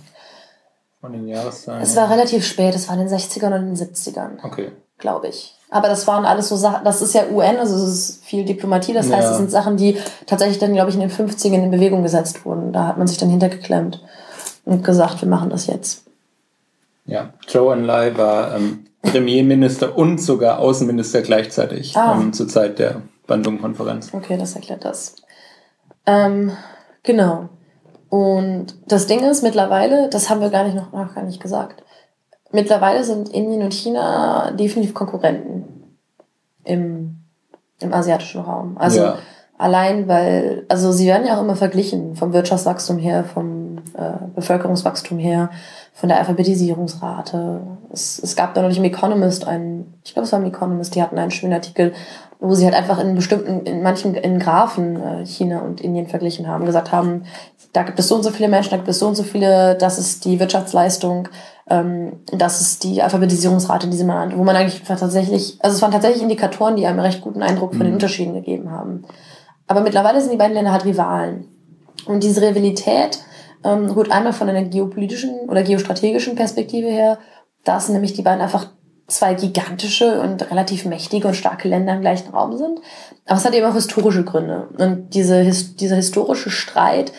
Von 1.02 1.12
den 1.12 1.28
Jahreszahlen? 1.28 1.82
Es 1.82 1.94
war 1.96 2.08
relativ 2.08 2.46
spät, 2.46 2.74
es 2.74 2.88
war 2.88 2.94
in 2.98 3.06
den 3.06 3.14
60ern 3.14 3.54
und 3.54 3.66
den 3.66 3.76
70ern, 3.76 4.42
Okay. 4.42 4.72
glaube 4.96 5.28
ich. 5.28 5.54
Aber 5.68 5.88
das 5.88 6.06
waren 6.06 6.24
alles 6.24 6.48
so 6.48 6.56
Sachen, 6.56 6.82
das 6.82 7.02
ist 7.02 7.12
ja 7.14 7.24
UN, 7.30 7.58
also 7.58 7.76
es 7.76 7.82
ist 7.82 8.24
viel 8.24 8.46
Diplomatie, 8.46 8.94
das 8.94 9.12
heißt, 9.12 9.22
Ja. 9.24 9.30
es 9.32 9.36
sind 9.36 9.50
Sachen, 9.50 9.76
die 9.76 9.98
tatsächlich 10.26 10.58
dann, 10.60 10.72
glaube 10.72 10.88
ich, 10.88 10.94
in 10.94 11.02
den 11.02 11.10
50ern 11.10 11.62
in 11.62 11.70
Bewegung 11.70 12.02
gesetzt 12.02 12.46
wurden. 12.46 12.72
Da 12.72 12.86
hat 12.86 12.96
man 12.96 13.06
sich 13.06 13.18
dann 13.18 13.28
hintergeklemmt 13.28 14.02
und 14.64 14.82
gesagt, 14.82 15.20
wir 15.20 15.28
machen 15.28 15.50
das 15.50 15.66
jetzt. 15.66 16.04
Ja, 17.04 17.34
Zhou 17.46 17.70
Enlai 17.70 18.16
war 18.16 18.54
ähm, 18.56 18.86
Premierminister 19.02 19.96
und 19.96 20.18
sogar 20.18 20.58
Außenminister 20.60 21.22
gleichzeitig 21.22 21.96
ah. 21.96 22.18
ähm, 22.20 22.32
zur 22.32 22.48
Zeit 22.48 22.78
der 22.78 23.02
Bandung-Konferenz. 23.26 24.12
Okay, 24.12 24.36
das 24.36 24.54
erklärt 24.54 24.84
das. 24.84 25.16
Ähm, 26.06 26.52
genau. 27.02 27.48
Und 28.08 28.76
das 28.86 29.06
Ding 29.06 29.24
ist 29.24 29.42
mittlerweile, 29.42 30.08
das 30.10 30.28
haben 30.28 30.40
wir 30.40 30.50
gar 30.50 30.64
nicht 30.64 30.76
noch, 30.76 30.92
noch 30.92 31.14
gar 31.14 31.24
nicht 31.24 31.40
gesagt. 31.40 31.82
Mittlerweile 32.52 33.02
sind 33.04 33.30
Indien 33.30 33.62
und 33.62 33.72
China 33.72 34.50
definitiv 34.50 34.92
Konkurrenten 34.92 35.96
im, 36.64 37.16
im 37.80 37.94
asiatischen 37.94 38.42
Raum. 38.42 38.76
Also 38.78 39.00
ja. 39.00 39.18
allein, 39.56 40.06
weil, 40.06 40.66
also 40.68 40.92
sie 40.92 41.06
werden 41.06 41.26
ja 41.26 41.36
auch 41.36 41.42
immer 41.42 41.56
verglichen 41.56 42.14
vom 42.14 42.34
Wirtschaftswachstum 42.34 42.98
her, 42.98 43.24
vom 43.24 43.61
äh, 43.94 44.26
Bevölkerungswachstum 44.34 45.18
her, 45.18 45.50
von 45.92 46.08
der 46.08 46.18
Alphabetisierungsrate. 46.18 47.60
Es, 47.92 48.18
es 48.18 48.36
gab 48.36 48.54
da 48.54 48.62
noch 48.62 48.68
nicht 48.68 48.78
im 48.78 48.84
Economist 48.84 49.46
einen, 49.46 49.94
ich 50.04 50.14
glaube 50.14 50.26
es 50.26 50.32
war 50.32 50.40
im 50.40 50.46
Economist, 50.46 50.94
die 50.94 51.02
hatten 51.02 51.18
einen 51.18 51.30
schönen 51.30 51.52
Artikel, 51.52 51.92
wo 52.40 52.54
sie 52.54 52.64
halt 52.64 52.74
einfach 52.74 52.98
in 52.98 53.14
bestimmten, 53.14 53.66
in 53.66 53.82
manchen, 53.82 54.14
in 54.14 54.38
Graphen 54.38 55.00
äh, 55.00 55.26
China 55.26 55.60
und 55.60 55.80
Indien 55.80 56.08
verglichen 56.08 56.48
haben, 56.48 56.64
gesagt 56.64 56.90
haben, 56.90 57.24
da 57.72 57.84
gibt 57.84 57.98
es 57.98 58.08
so 58.08 58.16
und 58.16 58.22
so 58.22 58.30
viele 58.30 58.48
Menschen, 58.48 58.70
da 58.70 58.76
gibt 58.76 58.88
es 58.88 58.98
so 58.98 59.06
und 59.06 59.14
so 59.14 59.22
viele, 59.22 59.76
das 59.76 59.98
ist 59.98 60.24
die 60.24 60.40
Wirtschaftsleistung, 60.40 61.28
ähm, 61.70 62.20
das 62.26 62.60
ist 62.60 62.84
die 62.84 63.02
Alphabetisierungsrate 63.02 63.86
in 63.86 63.92
diesem 63.92 64.08
Land, 64.08 64.36
wo 64.36 64.44
man 64.44 64.56
eigentlich 64.56 64.82
tatsächlich, 64.82 65.56
also 65.60 65.76
es 65.76 65.82
waren 65.82 65.92
tatsächlich 65.92 66.22
Indikatoren, 66.22 66.76
die 66.76 66.86
einem 66.86 66.98
einen 66.98 67.06
recht 67.06 67.20
guten 67.20 67.42
Eindruck 67.42 67.70
von 67.72 67.80
den 67.80 67.90
mhm. 67.90 67.94
Unterschieden 67.94 68.34
gegeben 68.34 68.70
haben. 68.70 69.04
Aber 69.68 69.80
mittlerweile 69.80 70.20
sind 70.20 70.32
die 70.32 70.36
beiden 70.36 70.54
Länder 70.54 70.72
halt 70.72 70.84
Rivalen. 70.84 71.48
Und 72.06 72.22
diese 72.22 72.42
Rivalität 72.42 73.20
ähm, 73.64 73.90
rührt 73.90 74.10
einmal 74.10 74.32
von 74.32 74.48
einer 74.48 74.62
geopolitischen 74.62 75.48
oder 75.48 75.62
geostrategischen 75.62 76.34
Perspektive 76.34 76.88
her, 76.88 77.18
dass 77.64 77.88
nämlich 77.88 78.12
die 78.12 78.22
beiden 78.22 78.40
einfach 78.40 78.68
zwei 79.08 79.34
gigantische 79.34 80.20
und 80.20 80.50
relativ 80.50 80.84
mächtige 80.84 81.28
und 81.28 81.34
starke 81.34 81.68
Länder 81.68 81.94
im 81.94 82.00
gleichen 82.00 82.30
Raum 82.30 82.56
sind. 82.56 82.80
Aber 83.26 83.38
es 83.38 83.44
hat 83.44 83.54
eben 83.54 83.66
auch 83.66 83.74
historische 83.74 84.24
Gründe. 84.24 84.68
Und 84.78 85.14
diese, 85.14 85.44
dieser 85.44 85.96
historische 85.96 86.50
Streit 86.50 87.12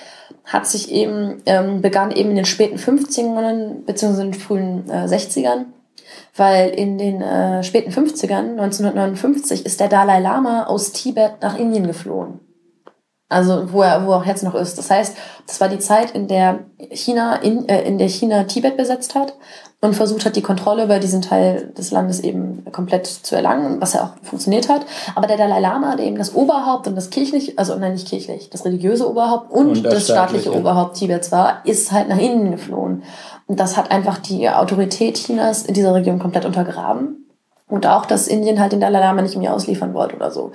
hat 0.45 0.67
sich 0.67 0.91
eben, 0.91 1.41
ähm, 1.45 1.81
begann 1.81 2.11
eben 2.11 2.31
in 2.31 2.35
den 2.35 2.45
späten 2.45 2.77
50ern 2.77 3.85
beziehungsweise 3.85 4.25
in 4.25 4.31
den 4.31 4.39
frühen 4.39 4.89
äh, 4.89 5.05
60ern. 5.05 5.65
Weil 6.35 6.69
in 6.69 6.97
den 6.97 7.21
äh, 7.21 7.63
späten 7.63 7.91
50ern, 7.91 8.57
1959, 8.59 9.65
ist 9.65 9.79
der 9.79 9.87
Dalai 9.87 10.19
Lama 10.19 10.63
aus 10.65 10.91
Tibet 10.91 11.33
nach 11.41 11.57
Indien 11.57 11.87
geflohen. 11.87 12.39
Also 13.33 13.73
wo 13.73 13.81
er, 13.81 14.05
wo 14.05 14.11
er 14.11 14.17
auch 14.17 14.25
jetzt 14.25 14.43
noch 14.43 14.55
ist. 14.55 14.77
Das 14.77 14.89
heißt, 14.89 15.15
das 15.47 15.59
war 15.59 15.69
die 15.69 15.79
Zeit, 15.79 16.11
in 16.11 16.27
der 16.27 16.59
China, 16.91 17.35
in, 17.35 17.67
äh, 17.67 17.81
in 17.83 17.97
der 17.97 18.09
China 18.09 18.43
Tibet 18.43 18.77
besetzt 18.77 19.15
hat 19.15 19.33
und 19.81 19.95
versucht 19.95 20.25
hat, 20.25 20.37
die 20.37 20.41
Kontrolle 20.41 20.85
über 20.85 20.99
diesen 20.99 21.21
Teil 21.21 21.73
des 21.77 21.91
Landes 21.91 22.21
eben 22.21 22.63
komplett 22.71 23.05
zu 23.05 23.35
erlangen, 23.35 23.81
was 23.81 23.93
ja 23.93 24.03
auch 24.03 24.25
funktioniert 24.25 24.69
hat. 24.69 24.85
Aber 25.13 25.27
der 25.27 25.35
Dalai 25.35 25.59
Lama, 25.59 25.97
der 25.97 26.05
eben 26.05 26.17
das 26.17 26.33
Oberhaupt 26.33 26.87
und 26.87 26.95
das 26.95 27.09
kirchlich, 27.09 27.59
also 27.59 27.75
nein, 27.75 27.91
nicht 27.91 28.07
kirchlich, 28.07 28.49
das 28.49 28.63
religiöse 28.63 29.09
Oberhaupt 29.09 29.51
und, 29.51 29.67
und 29.67 29.83
das, 29.83 29.93
das 29.93 30.03
staatliche, 30.05 30.43
staatliche 30.43 30.59
Oberhaupt 30.59 30.95
Tibets 30.95 31.33
war, 31.33 31.65
ist 31.65 31.91
halt 31.91 32.07
nach 32.07 32.17
innen 32.17 32.51
geflohen. 32.51 33.03
Und 33.47 33.59
das 33.59 33.75
hat 33.75 33.91
einfach 33.91 34.19
die 34.19 34.49
Autorität 34.49 35.17
Chinas 35.17 35.63
in 35.63 35.73
dieser 35.73 35.93
Region 35.93 36.17
komplett 36.17 36.45
untergraben. 36.45 37.27
Und 37.67 37.85
auch, 37.85 38.05
dass 38.05 38.27
Indien 38.27 38.61
halt 38.61 38.71
den 38.71 38.79
Dalai 38.79 38.99
Lama 38.99 39.21
nicht 39.21 39.35
mehr 39.35 39.53
ausliefern 39.53 39.93
wollte 39.93 40.15
oder 40.15 40.31
so. 40.31 40.51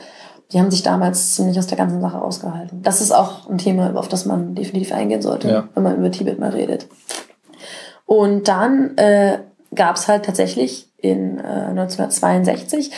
Die 0.53 0.59
haben 0.59 0.71
sich 0.71 0.83
damals 0.83 1.35
ziemlich 1.35 1.59
aus 1.59 1.67
der 1.67 1.77
ganzen 1.77 2.01
Sache 2.01 2.19
rausgehalten. 2.19 2.83
Das 2.83 3.01
ist 3.01 3.13
auch 3.13 3.49
ein 3.49 3.59
Thema, 3.59 3.95
auf 3.97 4.09
das 4.09 4.25
man 4.25 4.55
definitiv 4.55 4.93
eingehen 4.93 5.23
sollte, 5.23 5.49
ja. 5.49 5.69
wenn 5.75 5.83
man 5.83 5.97
über 5.97 6.11
Tibet 6.11 6.39
mal 6.39 6.51
redet. 6.51 6.87
Und 8.07 8.49
dann 8.49 8.97
äh, 8.97 9.41
gab 9.75 9.97
es 9.97 10.09
halt 10.09 10.25
tatsächlich 10.25 10.89
in 10.97 11.39
äh, 11.39 11.43
1962 11.43 12.91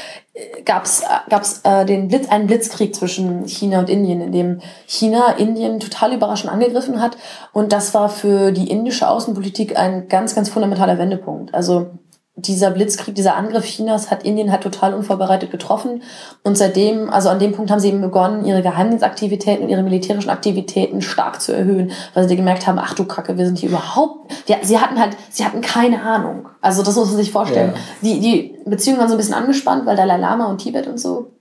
gab 0.64 0.84
es 0.84 1.02
gab's, 1.28 1.60
äh, 1.64 1.84
den 1.84 2.08
Blitz, 2.08 2.28
einen 2.28 2.46
Blitzkrieg 2.46 2.94
zwischen 2.94 3.46
China 3.46 3.80
und 3.80 3.90
Indien, 3.90 4.20
in 4.20 4.32
dem 4.32 4.60
China 4.86 5.32
Indien 5.32 5.80
total 5.80 6.14
überraschend 6.14 6.52
angegriffen 6.52 7.00
hat. 7.00 7.16
Und 7.52 7.72
das 7.72 7.94
war 7.94 8.08
für 8.08 8.52
die 8.52 8.70
indische 8.70 9.08
Außenpolitik 9.08 9.78
ein 9.78 10.08
ganz, 10.08 10.34
ganz 10.34 10.48
fundamentaler 10.48 10.98
Wendepunkt. 10.98 11.54
Also 11.54 11.90
dieser 12.36 12.70
Blitzkrieg, 12.70 13.14
dieser 13.14 13.36
Angriff 13.36 13.64
Chinas 13.64 14.10
hat 14.10 14.22
Indien 14.22 14.50
halt 14.50 14.62
total 14.62 14.94
unvorbereitet 14.94 15.50
getroffen. 15.50 16.02
Und 16.42 16.56
seitdem, 16.56 17.10
also 17.10 17.28
an 17.28 17.38
dem 17.38 17.52
Punkt 17.52 17.70
haben 17.70 17.80
sie 17.80 17.88
eben 17.88 18.00
begonnen, 18.00 18.44
ihre 18.44 18.62
Geheimdienstaktivitäten 18.62 19.64
und 19.64 19.68
ihre 19.68 19.82
militärischen 19.82 20.30
Aktivitäten 20.30 21.02
stark 21.02 21.40
zu 21.40 21.52
erhöhen, 21.52 21.90
weil 22.14 22.28
sie 22.28 22.36
gemerkt 22.36 22.66
haben, 22.66 22.78
ach 22.78 22.94
du 22.94 23.04
Kacke, 23.04 23.36
wir 23.36 23.46
sind 23.46 23.58
hier 23.58 23.68
überhaupt, 23.68 24.32
wir, 24.46 24.58
sie 24.62 24.78
hatten 24.78 24.98
halt, 24.98 25.16
sie 25.30 25.44
hatten 25.44 25.60
keine 25.60 26.02
Ahnung. 26.02 26.48
Also 26.60 26.82
das 26.82 26.96
muss 26.96 27.08
man 27.08 27.16
sich 27.16 27.32
vorstellen. 27.32 27.72
Ja. 27.74 27.80
Die, 28.02 28.20
die 28.20 28.58
Beziehungen 28.64 29.00
waren 29.00 29.08
so 29.08 29.14
ein 29.14 29.18
bisschen 29.18 29.34
angespannt, 29.34 29.84
weil 29.84 29.96
Dalai 29.96 30.16
Lama 30.16 30.46
und 30.46 30.58
Tibet 30.58 30.86
und 30.86 30.98
so. 30.98 31.32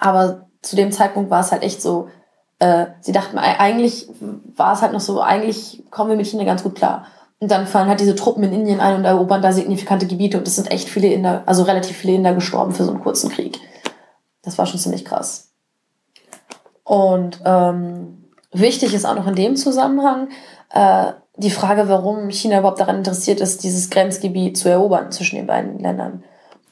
Aber 0.00 0.48
zu 0.62 0.76
dem 0.76 0.92
Zeitpunkt 0.92 1.30
war 1.30 1.40
es 1.40 1.52
halt 1.52 1.62
echt 1.62 1.80
so, 1.80 2.08
äh, 2.58 2.86
sie 3.00 3.12
dachten, 3.12 3.38
eigentlich 3.38 4.08
war 4.56 4.72
es 4.72 4.82
halt 4.82 4.92
noch 4.92 5.00
so, 5.00 5.20
eigentlich 5.20 5.84
kommen 5.90 6.10
wir 6.10 6.16
mit 6.16 6.26
China 6.26 6.44
ganz 6.44 6.62
gut 6.62 6.74
klar. 6.74 7.06
Dann 7.48 7.66
fallen 7.66 7.88
halt 7.88 8.00
diese 8.00 8.14
Truppen 8.14 8.44
in 8.44 8.52
Indien 8.52 8.80
ein 8.80 8.96
und 8.96 9.04
erobern 9.04 9.42
da 9.42 9.52
signifikante 9.52 10.06
Gebiete. 10.06 10.38
Und 10.38 10.48
es 10.48 10.56
sind 10.56 10.70
echt 10.70 10.88
viele 10.88 11.08
Inder, 11.08 11.42
also 11.46 11.62
relativ 11.62 11.96
viele 11.96 12.14
Inder 12.14 12.34
gestorben 12.34 12.72
für 12.72 12.84
so 12.84 12.90
einen 12.90 13.02
kurzen 13.02 13.30
Krieg. 13.30 13.58
Das 14.42 14.58
war 14.58 14.66
schon 14.66 14.80
ziemlich 14.80 15.04
krass. 15.04 15.50
Und 16.84 17.40
ähm, 17.44 18.24
wichtig 18.52 18.94
ist 18.94 19.06
auch 19.06 19.16
noch 19.16 19.26
in 19.26 19.34
dem 19.34 19.56
Zusammenhang 19.56 20.28
äh, 20.70 21.12
die 21.36 21.50
Frage, 21.50 21.88
warum 21.88 22.30
China 22.30 22.58
überhaupt 22.58 22.80
daran 22.80 22.98
interessiert 22.98 23.40
ist, 23.40 23.64
dieses 23.64 23.90
Grenzgebiet 23.90 24.56
zu 24.56 24.68
erobern 24.68 25.10
zwischen 25.10 25.36
den 25.36 25.46
beiden 25.46 25.78
Ländern. 25.78 26.22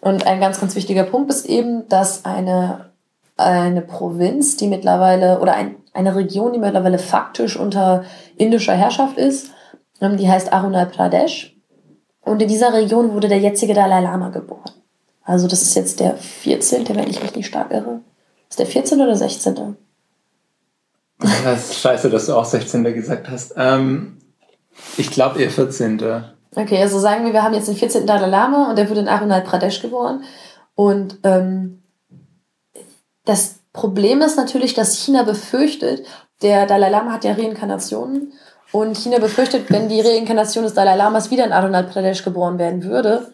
Und 0.01 0.27
ein 0.27 0.41
ganz, 0.41 0.61
ganz 0.61 0.75
wichtiger 0.75 1.05
Punkt 1.05 1.31
ist 1.31 1.47
eben, 1.47 1.89
dass 1.89 2.25
eine, 2.25 2.91
eine 3.37 3.83
Provinz, 3.83 4.57
die 4.57 4.67
mittlerweile, 4.67 5.41
oder 5.41 5.55
ein, 5.55 5.77
eine 5.95 6.15
Region, 6.15 6.53
die 6.53 6.59
mittlerweile 6.59 6.99
faktisch 6.99 7.57
unter 7.57 8.05
indischer 8.37 8.75
Herrschaft 8.75 9.17
ist, 9.17 9.52
die 10.17 10.29
heißt 10.29 10.53
Arunachal 10.53 10.87
Pradesh. 10.87 11.57
Und 12.21 12.41
in 12.41 12.49
dieser 12.49 12.73
Region 12.73 13.13
wurde 13.13 13.29
der 13.29 13.41
jetzige 13.41 13.75
Dalai 13.75 14.01
Lama 14.01 14.29
geboren. 14.31 14.71
Also 15.25 15.49
das 15.49 15.63
ist 15.63 15.75
jetzt 15.75 16.01
der 16.01 16.17
14., 16.17 16.89
wenn 16.89 17.09
ich 17.09 17.23
mich 17.23 17.35
nicht 17.35 17.47
stark 17.47 17.73
irre. 17.73 18.01
Ist 18.49 18.59
der 18.59 18.67
14. 18.67 19.01
oder 19.01 19.17
16.? 19.17 19.77
Das 21.19 21.71
ist 21.71 21.81
scheiße, 21.81 22.11
dass 22.11 22.27
du 22.27 22.35
auch 22.35 22.45
16. 22.45 22.85
gesagt 22.85 23.29
hast. 23.29 23.55
Ähm, 23.57 24.19
ich 24.97 25.11
glaube 25.11 25.41
eher 25.41 25.51
14. 25.51 26.01
Okay, 26.55 26.83
also 26.83 26.99
sagen 26.99 27.25
wir, 27.25 27.33
wir 27.33 27.43
haben 27.43 27.55
jetzt 27.55 27.69
den 27.69 27.77
14. 27.77 28.07
Dalai 28.07 28.27
Lama 28.27 28.71
und 28.71 28.77
der 28.77 28.91
wurde 28.91 29.01
in 29.01 29.09
Arunachal 29.09 29.43
Pradesh 29.43 29.81
geboren. 29.81 30.25
Und 30.75 31.19
ähm, 31.23 31.83
das 33.25 33.61
Problem 33.73 34.21
ist 34.21 34.37
natürlich, 34.37 34.75
dass 34.75 34.99
China 34.99 35.23
befürchtet, 35.23 36.05
der 36.43 36.67
Dalai 36.67 36.91
Lama 36.91 37.13
hat 37.13 37.25
ja 37.25 37.33
Reinkarnationen 37.33 38.33
und 38.73 38.97
China 38.97 39.19
befürchtet, 39.19 39.71
wenn 39.71 39.89
die 39.89 40.01
Reinkarnation 40.01 40.65
des 40.65 40.75
Dalai 40.75 40.97
Lamas 40.97 41.31
wieder 41.31 41.45
in 41.45 41.53
Arunachal 41.53 41.91
Pradesh 41.91 42.25
geboren 42.25 42.59
werden 42.59 42.83
würde, 42.85 43.29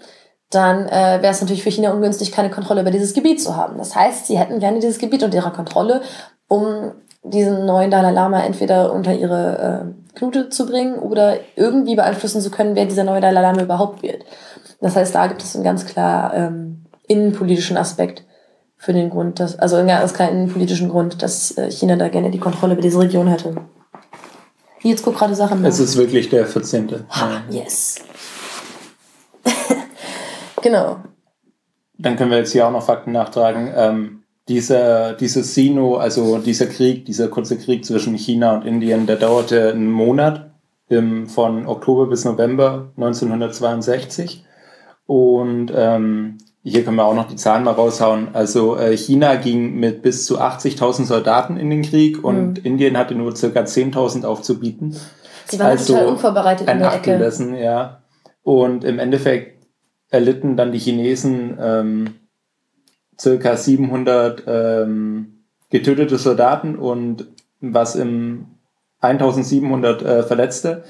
dann 0.50 0.86
äh, 0.88 1.22
wäre 1.22 1.32
es 1.32 1.40
natürlich 1.40 1.62
für 1.62 1.70
China 1.70 1.92
ungünstig, 1.92 2.32
keine 2.32 2.50
Kontrolle 2.50 2.80
über 2.80 2.90
dieses 2.90 3.14
Gebiet 3.14 3.40
zu 3.40 3.56
haben. 3.56 3.78
Das 3.78 3.94
heißt, 3.94 4.26
sie 4.26 4.38
hätten 4.38 4.60
gerne 4.60 4.80
dieses 4.80 4.98
Gebiet 4.98 5.22
unter 5.22 5.36
ihrer 5.36 5.52
Kontrolle, 5.52 6.02
um 6.48 6.92
diesen 7.22 7.66
neuen 7.66 7.90
Dalai 7.90 8.12
Lama 8.12 8.42
entweder 8.42 8.92
unter 8.92 9.14
ihre 9.14 9.94
äh, 9.94 10.18
Knute 10.18 10.48
zu 10.48 10.66
bringen 10.66 10.98
oder 10.98 11.36
irgendwie 11.54 11.96
beeinflussen 11.96 12.40
zu 12.40 12.50
können, 12.50 12.74
wer 12.74 12.86
dieser 12.86 13.04
neue 13.04 13.20
Dalai 13.20 13.42
Lama 13.42 13.62
überhaupt 13.62 14.02
wird. 14.02 14.24
Das 14.80 14.96
heißt, 14.96 15.14
da 15.14 15.26
gibt 15.26 15.42
es 15.42 15.54
einen 15.54 15.64
ganz 15.64 15.84
klar 15.86 16.32
ähm, 16.34 16.86
innenpolitischen 17.06 17.76
Aspekt 17.76 18.24
für 18.76 18.92
den 18.92 19.10
Grund, 19.10 19.40
dass, 19.40 19.58
also 19.58 19.76
einen 19.76 19.88
ganz 19.88 20.14
klaren 20.14 20.34
innenpolitischen 20.34 20.88
Grund, 20.88 21.22
dass 21.22 21.56
äh, 21.58 21.70
China 21.70 21.96
da 21.96 22.08
gerne 22.08 22.30
die 22.30 22.38
Kontrolle 22.38 22.74
über 22.74 22.82
diese 22.82 23.00
Region 23.00 23.26
hätte. 23.26 23.54
Jetzt 24.82 25.02
guck 25.02 25.16
gerade 25.16 25.34
Sachen 25.34 25.62
nach. 25.62 25.68
Es 25.68 25.80
ist 25.80 25.96
wirklich 25.96 26.28
der 26.28 26.46
14. 26.46 27.04
Ha, 27.10 27.42
yes. 27.50 27.96
genau. 30.62 30.98
Dann 31.98 32.16
können 32.16 32.30
wir 32.30 32.38
jetzt 32.38 32.52
hier 32.52 32.66
auch 32.66 32.72
noch 32.72 32.84
Fakten 32.84 33.12
nachtragen. 33.12 33.72
Ähm, 33.74 34.22
dieser, 34.48 35.12
dieses 35.14 35.54
Sino, 35.54 35.96
also 35.96 36.38
dieser 36.38 36.66
Krieg, 36.66 37.04
dieser 37.04 37.28
kurze 37.28 37.58
Krieg 37.58 37.84
zwischen 37.84 38.14
China 38.14 38.54
und 38.54 38.64
Indien, 38.64 39.06
der 39.06 39.16
dauerte 39.16 39.70
einen 39.70 39.90
Monat 39.90 40.50
im, 40.88 41.28
von 41.28 41.66
Oktober 41.66 42.06
bis 42.06 42.24
November 42.24 42.92
1962. 42.96 44.44
Und 45.06 45.72
ähm, 45.74 46.38
hier 46.62 46.84
können 46.84 46.96
wir 46.96 47.04
auch 47.04 47.14
noch 47.14 47.28
die 47.28 47.36
Zahlen 47.36 47.64
mal 47.64 47.72
raushauen. 47.72 48.28
Also 48.34 48.76
äh, 48.76 48.96
China 48.96 49.36
ging 49.36 49.74
mit 49.76 50.02
bis 50.02 50.26
zu 50.26 50.40
80.000 50.40 51.04
Soldaten 51.04 51.56
in 51.56 51.70
den 51.70 51.82
Krieg 51.82 52.22
und 52.22 52.58
mhm. 52.58 52.64
Indien 52.64 52.98
hatte 52.98 53.14
nur 53.14 53.34
circa 53.36 53.60
10.000 53.60 54.24
aufzubieten. 54.24 54.96
Sie 55.46 55.58
waren 55.58 55.68
also 55.68 55.94
total 55.94 56.08
unvorbereitet 56.08 56.68
in 56.68 56.78
der 56.78 56.94
Ecke. 56.94 57.18
Dessen, 57.18 57.54
ja. 57.54 58.02
Und 58.42 58.84
im 58.84 58.98
Endeffekt 58.98 59.66
erlitten 60.10 60.56
dann 60.56 60.72
die 60.72 60.78
Chinesen 60.78 61.56
ähm, 61.60 62.14
circa 63.18 63.56
700 63.56 64.44
ähm, 64.46 65.44
getötete 65.70 66.18
Soldaten 66.18 66.76
und 66.76 67.26
was 67.60 67.96
im 67.96 68.46
1700 69.00 70.02
äh, 70.02 70.22
Verletzte. 70.22 70.84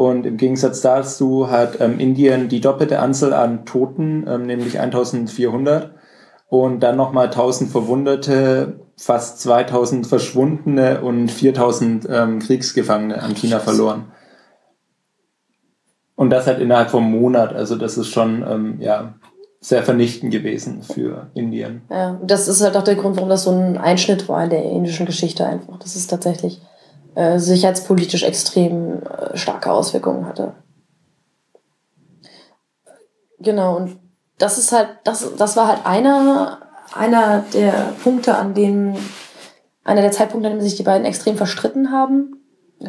Und 0.00 0.24
im 0.24 0.38
Gegensatz 0.38 0.80
dazu 0.80 1.50
hat 1.50 1.78
ähm, 1.78 2.00
Indien 2.00 2.48
die 2.48 2.62
doppelte 2.62 3.00
Anzahl 3.00 3.34
an 3.34 3.66
Toten, 3.66 4.26
ähm, 4.26 4.46
nämlich 4.46 4.80
1400. 4.80 5.90
Und 6.48 6.80
dann 6.80 6.96
nochmal 6.96 7.26
1000 7.26 7.70
Verwundete, 7.70 8.80
fast 8.96 9.42
2000 9.42 10.06
Verschwundene 10.06 11.02
und 11.02 11.30
4000 11.30 12.08
ähm, 12.08 12.38
Kriegsgefangene 12.38 13.22
an 13.22 13.34
China 13.34 13.58
verloren. 13.58 14.06
Und 16.16 16.30
das 16.30 16.46
halt 16.46 16.60
innerhalb 16.60 16.88
vom 16.88 17.10
Monat. 17.10 17.54
Also 17.54 17.76
das 17.76 17.98
ist 17.98 18.08
schon 18.08 18.42
ähm, 18.50 18.76
ja, 18.80 19.16
sehr 19.60 19.82
vernichtend 19.82 20.32
gewesen 20.32 20.82
für 20.82 21.26
Indien. 21.34 21.82
Ja, 21.90 22.18
das 22.24 22.48
ist 22.48 22.62
halt 22.62 22.74
auch 22.74 22.84
der 22.84 22.96
Grund, 22.96 23.16
warum 23.16 23.28
das 23.28 23.42
so 23.42 23.50
ein 23.50 23.76
Einschnitt 23.76 24.30
war 24.30 24.42
in 24.44 24.48
der 24.48 24.64
indischen 24.64 25.04
Geschichte 25.04 25.44
einfach. 25.44 25.78
Das 25.78 25.94
ist 25.94 26.06
tatsächlich 26.06 26.62
äh, 27.14 27.38
sicherheitspolitisch 27.38 28.22
extrem 28.22 29.02
äh, 29.02 29.36
starke 29.36 29.72
Auswirkungen 29.72 30.26
hatte. 30.26 30.54
Genau, 33.38 33.76
und 33.76 33.98
das 34.38 34.58
ist 34.58 34.72
halt, 34.72 34.88
das, 35.04 35.34
das 35.36 35.56
war 35.56 35.68
halt 35.68 35.86
einer, 35.86 36.60
einer 36.94 37.44
der 37.52 37.92
Punkte, 38.02 38.36
an 38.36 38.54
denen, 38.54 38.96
einer 39.84 40.02
der 40.02 40.12
Zeitpunkte, 40.12 40.48
an 40.48 40.54
denen 40.54 40.68
sich 40.68 40.76
die 40.76 40.82
beiden 40.82 41.06
extrem 41.06 41.36
verstritten 41.36 41.90
haben. 41.90 42.36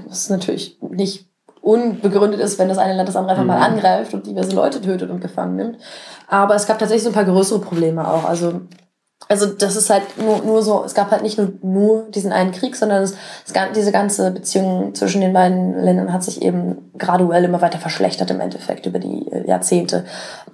Was 0.07 0.29
natürlich 0.29 0.77
nicht 0.81 1.29
unbegründet 1.61 2.39
ist, 2.39 2.57
wenn 2.57 2.69
das 2.69 2.77
eine 2.77 2.95
Land 2.95 3.07
das 3.07 3.15
andere 3.15 3.31
einfach 3.31 3.43
mhm. 3.43 3.59
mal 3.59 3.61
angreift 3.61 4.13
und 4.13 4.25
diverse 4.25 4.55
Leute 4.55 4.81
tötet 4.81 5.09
und 5.09 5.21
gefangen 5.21 5.55
nimmt. 5.55 5.77
Aber 6.27 6.55
es 6.55 6.65
gab 6.65 6.79
tatsächlich 6.79 7.03
so 7.03 7.09
ein 7.09 7.15
paar 7.15 7.25
größere 7.25 7.59
Probleme 7.59 8.07
auch. 8.07 8.25
Also 8.25 8.61
also 9.31 9.45
das 9.45 9.77
ist 9.77 9.89
halt 9.89 10.03
nur, 10.17 10.39
nur 10.39 10.61
so, 10.61 10.83
es 10.83 10.93
gab 10.93 11.09
halt 11.09 11.23
nicht 11.23 11.37
nur, 11.37 11.53
nur 11.61 12.03
diesen 12.09 12.33
einen 12.33 12.51
Krieg, 12.51 12.75
sondern 12.75 13.01
es, 13.01 13.15
es 13.47 13.53
gab 13.53 13.73
diese 13.73 13.93
ganze 13.93 14.29
Beziehung 14.31 14.93
zwischen 14.93 15.21
den 15.21 15.31
beiden 15.31 15.81
Ländern 15.81 16.11
hat 16.11 16.21
sich 16.21 16.41
eben 16.41 16.91
graduell 16.97 17.45
immer 17.45 17.61
weiter 17.61 17.79
verschlechtert 17.79 18.29
im 18.29 18.41
Endeffekt 18.41 18.87
über 18.87 18.99
die 18.99 19.31
äh, 19.31 19.47
Jahrzehnte. 19.47 20.03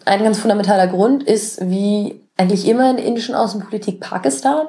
Ein 0.06 0.24
ganz 0.24 0.38
fundamentaler 0.38 0.86
Grund 0.86 1.24
ist, 1.24 1.68
wie 1.68 2.22
eigentlich 2.38 2.68
immer 2.68 2.92
in 2.92 2.98
der 2.98 3.06
indischen 3.08 3.34
Außenpolitik 3.34 4.00
Pakistan. 4.00 4.68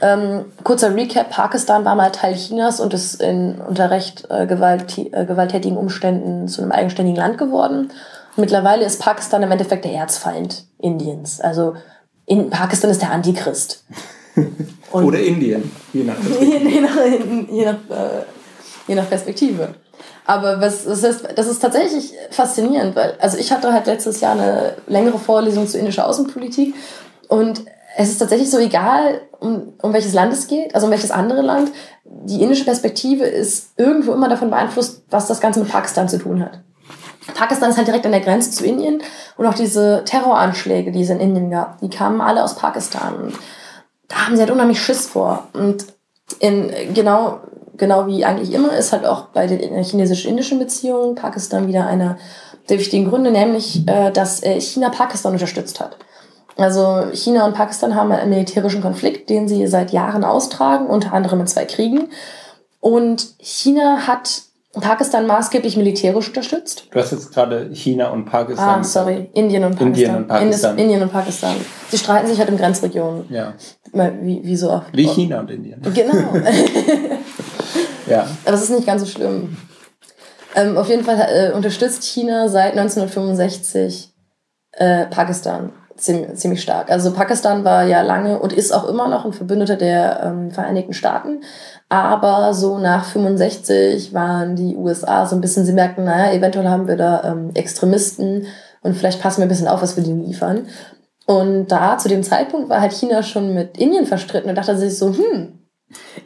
Ähm, 0.00 0.46
kurzer 0.64 0.94
Recap, 0.94 1.28
Pakistan 1.28 1.84
war 1.84 1.94
mal 1.94 2.12
Teil 2.12 2.36
Chinas 2.36 2.80
und 2.80 2.94
ist 2.94 3.20
in, 3.20 3.60
unter 3.60 3.90
recht 3.90 4.28
äh, 4.30 4.46
gewalt, 4.46 4.96
äh, 4.96 5.26
gewalttätigen 5.26 5.76
Umständen 5.76 6.48
zu 6.48 6.62
einem 6.62 6.72
eigenständigen 6.72 7.20
Land 7.20 7.36
geworden. 7.36 7.90
Mittlerweile 8.36 8.86
ist 8.86 8.98
Pakistan 9.02 9.42
im 9.42 9.52
Endeffekt 9.52 9.84
der 9.84 9.92
Erzfeind 9.92 10.64
Indiens. 10.78 11.42
Also 11.42 11.74
in 12.26 12.50
Pakistan 12.50 12.90
ist 12.90 13.02
der 13.02 13.12
Antichrist. 13.12 13.84
Oder 14.92 15.18
Indien, 15.20 15.70
je 15.92 16.04
nach 16.04 16.14
Perspektive. 16.14 16.68
je, 16.68 16.80
nach, 16.80 16.96
je, 17.50 17.64
nach, 17.64 17.96
äh, 17.96 18.22
je 18.86 18.94
nach 18.94 19.08
Perspektive. 19.08 19.74
Aber 20.26 20.60
was, 20.60 20.84
das, 20.84 21.02
ist, 21.02 21.28
das 21.36 21.46
ist 21.46 21.60
tatsächlich 21.60 22.12
faszinierend, 22.30 22.96
weil 22.96 23.14
also 23.20 23.38
ich 23.38 23.52
hatte 23.52 23.72
halt 23.72 23.86
letztes 23.86 24.20
Jahr 24.20 24.32
eine 24.32 24.74
längere 24.86 25.18
Vorlesung 25.18 25.66
zu 25.66 25.78
indischer 25.78 26.06
Außenpolitik 26.06 26.74
und 27.28 27.64
es 27.96 28.10
ist 28.10 28.18
tatsächlich 28.18 28.50
so 28.50 28.58
egal, 28.58 29.22
um, 29.40 29.72
um 29.80 29.92
welches 29.92 30.12
Land 30.12 30.32
es 30.32 30.48
geht, 30.48 30.74
also 30.74 30.86
um 30.86 30.90
welches 30.90 31.10
andere 31.10 31.42
Land. 31.42 31.70
Die 32.04 32.42
indische 32.42 32.64
Perspektive 32.64 33.24
ist 33.24 33.70
irgendwo 33.76 34.12
immer 34.12 34.28
davon 34.28 34.50
beeinflusst, 34.50 35.02
was 35.08 35.26
das 35.26 35.40
Ganze 35.40 35.60
mit 35.60 35.70
Pakistan 35.70 36.08
zu 36.08 36.18
tun 36.18 36.44
hat. 36.44 36.60
Pakistan 37.34 37.70
ist 37.70 37.76
halt 37.76 37.88
direkt 37.88 38.06
an 38.06 38.12
der 38.12 38.20
Grenze 38.20 38.50
zu 38.50 38.64
Indien 38.64 39.02
und 39.36 39.46
auch 39.46 39.54
diese 39.54 40.02
Terroranschläge, 40.04 40.92
die 40.92 41.02
es 41.02 41.10
in 41.10 41.20
Indien 41.20 41.50
gab, 41.50 41.80
die 41.80 41.90
kamen 41.90 42.20
alle 42.20 42.42
aus 42.42 42.54
Pakistan. 42.54 43.16
Und 43.16 43.34
da 44.08 44.26
haben 44.26 44.36
sie 44.36 44.42
halt 44.42 44.50
unheimlich 44.50 44.80
Schiss 44.80 45.06
vor. 45.06 45.48
Und 45.52 45.86
in, 46.38 46.72
genau, 46.94 47.40
genau 47.76 48.06
wie 48.06 48.24
eigentlich 48.24 48.52
immer 48.52 48.76
ist 48.76 48.92
halt 48.92 49.04
auch 49.04 49.26
bei 49.26 49.46
den 49.46 49.82
chinesisch-indischen 49.82 50.58
Beziehungen 50.58 51.14
Pakistan 51.14 51.66
wieder 51.66 51.86
einer 51.86 52.18
der 52.68 52.78
wichtigen 52.78 53.08
Gründe, 53.08 53.30
nämlich, 53.30 53.86
äh, 53.88 54.10
dass 54.10 54.42
äh, 54.42 54.60
China 54.60 54.90
Pakistan 54.90 55.32
unterstützt 55.32 55.80
hat. 55.80 55.96
Also 56.56 57.08
China 57.12 57.44
und 57.44 57.54
Pakistan 57.54 57.94
haben 57.94 58.10
einen 58.12 58.30
militärischen 58.30 58.80
Konflikt, 58.80 59.28
den 59.28 59.46
sie 59.46 59.66
seit 59.66 59.92
Jahren 59.92 60.24
austragen, 60.24 60.86
unter 60.86 61.12
anderem 61.12 61.40
in 61.40 61.46
zwei 61.46 61.66
Kriegen. 61.66 62.08
Und 62.80 63.34
China 63.38 64.06
hat 64.06 64.42
Pakistan 64.82 65.26
maßgeblich 65.26 65.76
militärisch 65.76 66.28
unterstützt. 66.28 66.86
Du 66.90 66.98
hast 66.98 67.12
jetzt 67.12 67.32
gerade 67.32 67.70
China 67.72 68.10
und 68.10 68.24
Pakistan. 68.26 68.80
Ah, 68.80 68.84
sorry, 68.84 69.30
Indien 69.32 69.64
und 69.64 69.76
Pakistan. 69.76 69.88
Indien 69.88 70.16
und 70.16 70.28
Pakistan. 70.28 70.78
Indien 70.78 71.02
und 71.02 71.12
Pakistan. 71.12 71.56
Sie 71.90 71.98
streiten 71.98 72.26
sich 72.26 72.38
halt 72.38 72.48
in 72.48 72.56
Grenzregionen. 72.56 73.24
Ja. 73.30 73.54
Wie, 73.92 74.42
wie 74.44 74.56
so 74.56 74.70
oft. 74.70 74.88
Wie 74.92 75.06
China 75.06 75.40
und 75.40 75.50
Indien. 75.50 75.80
Genau. 75.82 76.14
ja. 78.06 78.20
Aber 78.44 78.52
das 78.52 78.62
ist 78.62 78.70
nicht 78.70 78.86
ganz 78.86 79.02
so 79.02 79.06
schlimm. 79.06 79.56
Ähm, 80.54 80.76
auf 80.76 80.88
jeden 80.88 81.04
Fall 81.04 81.26
äh, 81.30 81.52
unterstützt 81.54 82.02
China 82.04 82.48
seit 82.48 82.72
1965 82.72 84.14
äh, 84.72 85.06
Pakistan 85.06 85.72
ziemlich, 85.96 86.62
stark. 86.62 86.90
Also 86.90 87.12
Pakistan 87.12 87.64
war 87.64 87.84
ja 87.84 88.02
lange 88.02 88.38
und 88.38 88.52
ist 88.52 88.72
auch 88.72 88.88
immer 88.88 89.08
noch 89.08 89.24
ein 89.24 89.32
Verbündeter 89.32 89.76
der 89.76 90.22
ähm, 90.22 90.50
Vereinigten 90.50 90.92
Staaten. 90.92 91.40
Aber 91.88 92.54
so 92.54 92.78
nach 92.78 93.04
65 93.04 94.12
waren 94.14 94.56
die 94.56 94.76
USA 94.76 95.26
so 95.26 95.36
ein 95.36 95.40
bisschen, 95.40 95.64
sie 95.64 95.72
merkten, 95.72 96.04
naja, 96.04 96.32
eventuell 96.32 96.68
haben 96.68 96.88
wir 96.88 96.96
da 96.96 97.24
ähm, 97.24 97.50
Extremisten 97.54 98.46
und 98.82 98.94
vielleicht 98.94 99.20
passen 99.20 99.38
wir 99.38 99.46
ein 99.46 99.50
bisschen 99.50 99.68
auf, 99.68 99.82
was 99.82 99.96
wir 99.96 100.04
denen 100.04 100.24
liefern. 100.24 100.66
Und 101.26 101.68
da 101.68 101.98
zu 101.98 102.08
dem 102.08 102.22
Zeitpunkt 102.22 102.68
war 102.68 102.80
halt 102.80 102.92
China 102.92 103.22
schon 103.22 103.52
mit 103.52 103.78
Indien 103.78 104.06
verstritten 104.06 104.48
und 104.48 104.56
dachte 104.56 104.76
sich 104.76 104.96
so, 104.96 105.08
hm, 105.08 105.58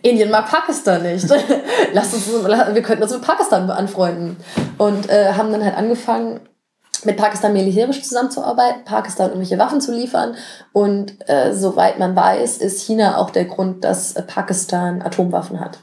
Indien 0.02 0.30
mag 0.30 0.50
Pakistan 0.50 1.02
nicht. 1.02 1.26
Lass 1.92 2.14
uns, 2.14 2.28
wir 2.28 2.83
könnten 2.83 3.02
uns 3.02 3.12
mit 3.12 3.22
Pakistan 3.22 3.70
anfreunden. 3.70 4.37
Und 4.78 5.09
äh, 5.11 5.33
haben 5.33 5.52
dann 5.52 5.64
halt 5.64 5.76
angefangen, 5.76 6.40
mit 7.04 7.16
Pakistan 7.16 7.52
militärisch 7.52 8.02
zusammenzuarbeiten, 8.02 8.84
Pakistan 8.84 9.28
irgendwelche 9.28 9.58
Waffen 9.58 9.80
zu 9.80 9.92
liefern. 9.92 10.34
Und 10.72 11.16
äh, 11.28 11.52
soweit 11.52 11.98
man 11.98 12.14
weiß, 12.14 12.58
ist 12.58 12.82
China 12.82 13.18
auch 13.18 13.30
der 13.30 13.44
Grund, 13.44 13.84
dass 13.84 14.14
äh, 14.16 14.22
Pakistan 14.22 15.02
Atomwaffen 15.02 15.60
hat. 15.60 15.78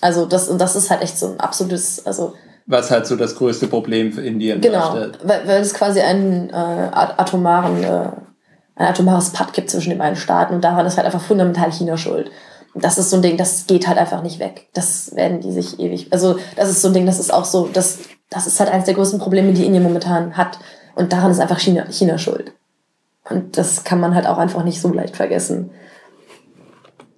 Also 0.00 0.26
das, 0.26 0.48
und 0.48 0.60
das 0.60 0.76
ist 0.76 0.90
halt 0.90 1.02
echt 1.02 1.18
so 1.18 1.28
ein 1.28 1.40
absolutes, 1.40 2.04
also 2.06 2.34
was 2.66 2.90
halt 2.90 3.06
so 3.06 3.16
das 3.16 3.36
größte 3.36 3.66
Problem 3.66 4.12
für 4.12 4.22
Indien 4.22 4.60
genau, 4.60 4.78
darstellt. 4.78 5.18
Weil, 5.22 5.46
weil 5.46 5.60
es 5.60 5.74
quasi 5.74 6.00
einen 6.00 6.48
äh, 6.48 6.52
atomaren, 6.52 7.84
äh, 7.84 8.08
ein 8.76 8.86
atomares 8.88 9.30
Patt 9.30 9.52
gibt 9.52 9.70
zwischen 9.70 9.90
den 9.90 9.98
beiden 9.98 10.16
Staaten 10.16 10.54
und 10.54 10.64
daran 10.64 10.86
ist 10.86 10.96
halt 10.96 11.06
einfach 11.06 11.20
fundamental 11.20 11.70
China 11.70 11.96
schuld. 11.96 12.30
Das 12.74 12.98
ist 12.98 13.10
so 13.10 13.16
ein 13.16 13.22
Ding, 13.22 13.36
das 13.36 13.66
geht 13.66 13.86
halt 13.86 13.98
einfach 13.98 14.22
nicht 14.22 14.40
weg. 14.40 14.68
Das 14.72 15.14
werden 15.14 15.40
die 15.40 15.52
sich 15.52 15.78
ewig. 15.78 16.08
Also, 16.10 16.38
das 16.56 16.70
ist 16.70 16.82
so 16.82 16.88
ein 16.88 16.94
Ding, 16.94 17.06
das 17.06 17.20
ist 17.20 17.32
auch 17.32 17.44
so, 17.44 17.68
das 17.72 17.98
das 18.34 18.46
ist 18.46 18.58
halt 18.60 18.70
eines 18.70 18.84
der 18.86 18.94
größten 18.94 19.20
Probleme, 19.20 19.52
die 19.52 19.64
Indien 19.64 19.82
momentan 19.82 20.36
hat. 20.36 20.58
Und 20.94 21.12
daran 21.12 21.30
ist 21.30 21.40
einfach 21.40 21.58
China, 21.58 21.86
China 21.90 22.18
schuld. 22.18 22.52
Und 23.28 23.56
das 23.56 23.84
kann 23.84 24.00
man 24.00 24.14
halt 24.14 24.26
auch 24.26 24.38
einfach 24.38 24.64
nicht 24.64 24.80
so 24.80 24.92
leicht 24.92 25.16
vergessen. 25.16 25.70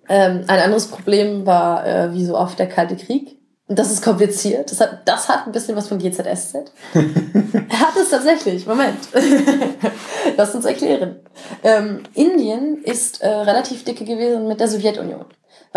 Ähm, 0.09 0.45
ein 0.47 0.61
anderes 0.61 0.87
Problem 0.87 1.47
war, 1.47 1.87
äh, 1.87 2.13
wie 2.13 2.25
so 2.25 2.39
oft, 2.39 2.59
der 2.59 2.69
Kalte 2.69 2.97
Krieg. 2.97 3.37
Und 3.69 3.79
das 3.81 3.91
ist 3.91 4.05
kompliziert. 4.05 4.71
Das 4.71 4.81
hat, 4.81 5.09
das 5.09 5.29
hat 5.29 5.47
ein 5.47 5.53
bisschen 5.53 5.75
was 5.75 5.89
von 5.89 5.99
GZSZ. 5.99 6.55
er 6.95 7.81
hat 7.81 7.97
es 8.01 8.11
tatsächlich. 8.11 8.65
Moment. 8.67 8.99
Lass 10.37 10.55
uns 10.55 10.65
erklären. 10.65 11.17
Ähm, 11.65 12.05
Indien 12.15 12.83
ist 12.85 13.23
äh, 13.23 13.29
relativ 13.29 13.83
dicke 13.83 14.05
gewesen 14.05 14.47
mit 14.47 14.61
der 14.61 14.69
Sowjetunion. 14.69 15.25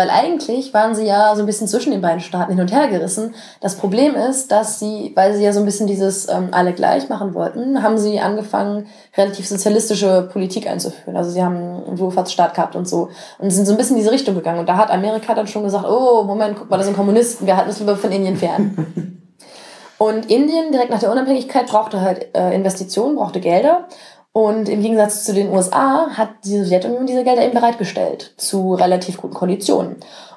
Weil 0.00 0.08
eigentlich 0.08 0.72
waren 0.72 0.94
sie 0.94 1.04
ja 1.04 1.36
so 1.36 1.42
ein 1.42 1.46
bisschen 1.46 1.68
zwischen 1.68 1.90
den 1.90 2.00
beiden 2.00 2.20
Staaten 2.20 2.52
hin 2.52 2.60
und 2.62 2.72
her 2.72 2.88
gerissen. 2.88 3.34
Das 3.60 3.76
Problem 3.76 4.14
ist, 4.14 4.50
dass 4.50 4.78
sie, 4.78 5.12
weil 5.14 5.34
sie 5.34 5.44
ja 5.44 5.52
so 5.52 5.60
ein 5.60 5.66
bisschen 5.66 5.86
dieses 5.86 6.26
ähm, 6.26 6.48
alle 6.52 6.72
gleich 6.72 7.10
machen 7.10 7.34
wollten, 7.34 7.82
haben 7.82 7.98
sie 7.98 8.18
angefangen, 8.18 8.86
relativ 9.18 9.46
sozialistische 9.46 10.30
Politik 10.32 10.66
einzuführen. 10.66 11.18
Also 11.18 11.30
sie 11.32 11.44
haben 11.44 11.84
einen 11.86 11.98
Wohlfahrtsstaat 11.98 12.54
gehabt 12.54 12.76
und 12.76 12.88
so. 12.88 13.10
Und 13.36 13.50
sind 13.50 13.66
so 13.66 13.72
ein 13.72 13.76
bisschen 13.76 13.96
in 13.96 14.00
diese 14.00 14.10
Richtung 14.10 14.34
gegangen. 14.34 14.60
Und 14.60 14.70
da 14.70 14.78
hat 14.78 14.90
Amerika 14.90 15.34
dann 15.34 15.46
schon 15.46 15.64
gesagt, 15.64 15.84
oh, 15.86 16.22
Moment, 16.22 16.56
guck 16.56 16.70
mal, 16.70 16.78
das 16.78 16.86
sind 16.86 16.96
Kommunisten, 16.96 17.46
wir 17.46 17.58
halten 17.58 17.68
uns 17.68 17.78
lieber 17.78 17.94
von 17.94 18.10
Indien 18.10 18.38
fern. 18.38 19.20
Und 19.98 20.30
Indien, 20.30 20.72
direkt 20.72 20.90
nach 20.90 21.00
der 21.00 21.12
Unabhängigkeit, 21.12 21.66
brauchte 21.66 22.00
halt 22.00 22.34
äh, 22.34 22.54
Investitionen, 22.54 23.16
brauchte 23.16 23.38
Gelder. 23.38 23.86
Und 24.32 24.68
im 24.68 24.80
Gegensatz 24.80 25.24
zu 25.24 25.34
den 25.34 25.50
USA 25.50 26.10
hat 26.10 26.30
die 26.44 26.62
Sowjetunion 26.62 27.06
diese 27.06 27.24
Gelder 27.24 27.44
eben 27.44 27.54
bereitgestellt 27.54 28.34
zu 28.36 28.74
relativ 28.74 29.16
guten 29.16 29.34
Konditionen. 29.34 29.96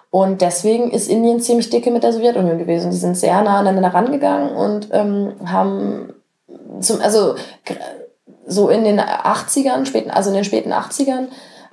Und 0.10 0.41
deswegen 0.41 0.91
ist 0.91 1.10
Indien 1.10 1.39
ziemlich 1.39 1.69
dicke 1.69 1.91
mit 1.91 2.03
der 2.03 2.13
Sowjetunion 2.13 2.58
gewesen. 2.58 2.91
Die 2.91 2.97
sind 2.97 3.17
sehr 3.17 3.41
nah 3.41 3.60
aneinander 3.60 3.93
rangegangen 3.93 4.56
und 4.56 4.89
ähm, 4.91 5.34
haben 5.45 6.13
zum, 6.79 7.01
also 7.01 7.36
so 8.45 8.69
in 8.69 8.84
den 8.84 8.99
80ern, 8.99 9.86
späten, 9.86 10.12
also 10.12 10.29
in 10.29 10.36
den 10.36 10.43
späten 10.43 10.71
80ern, 10.71 11.27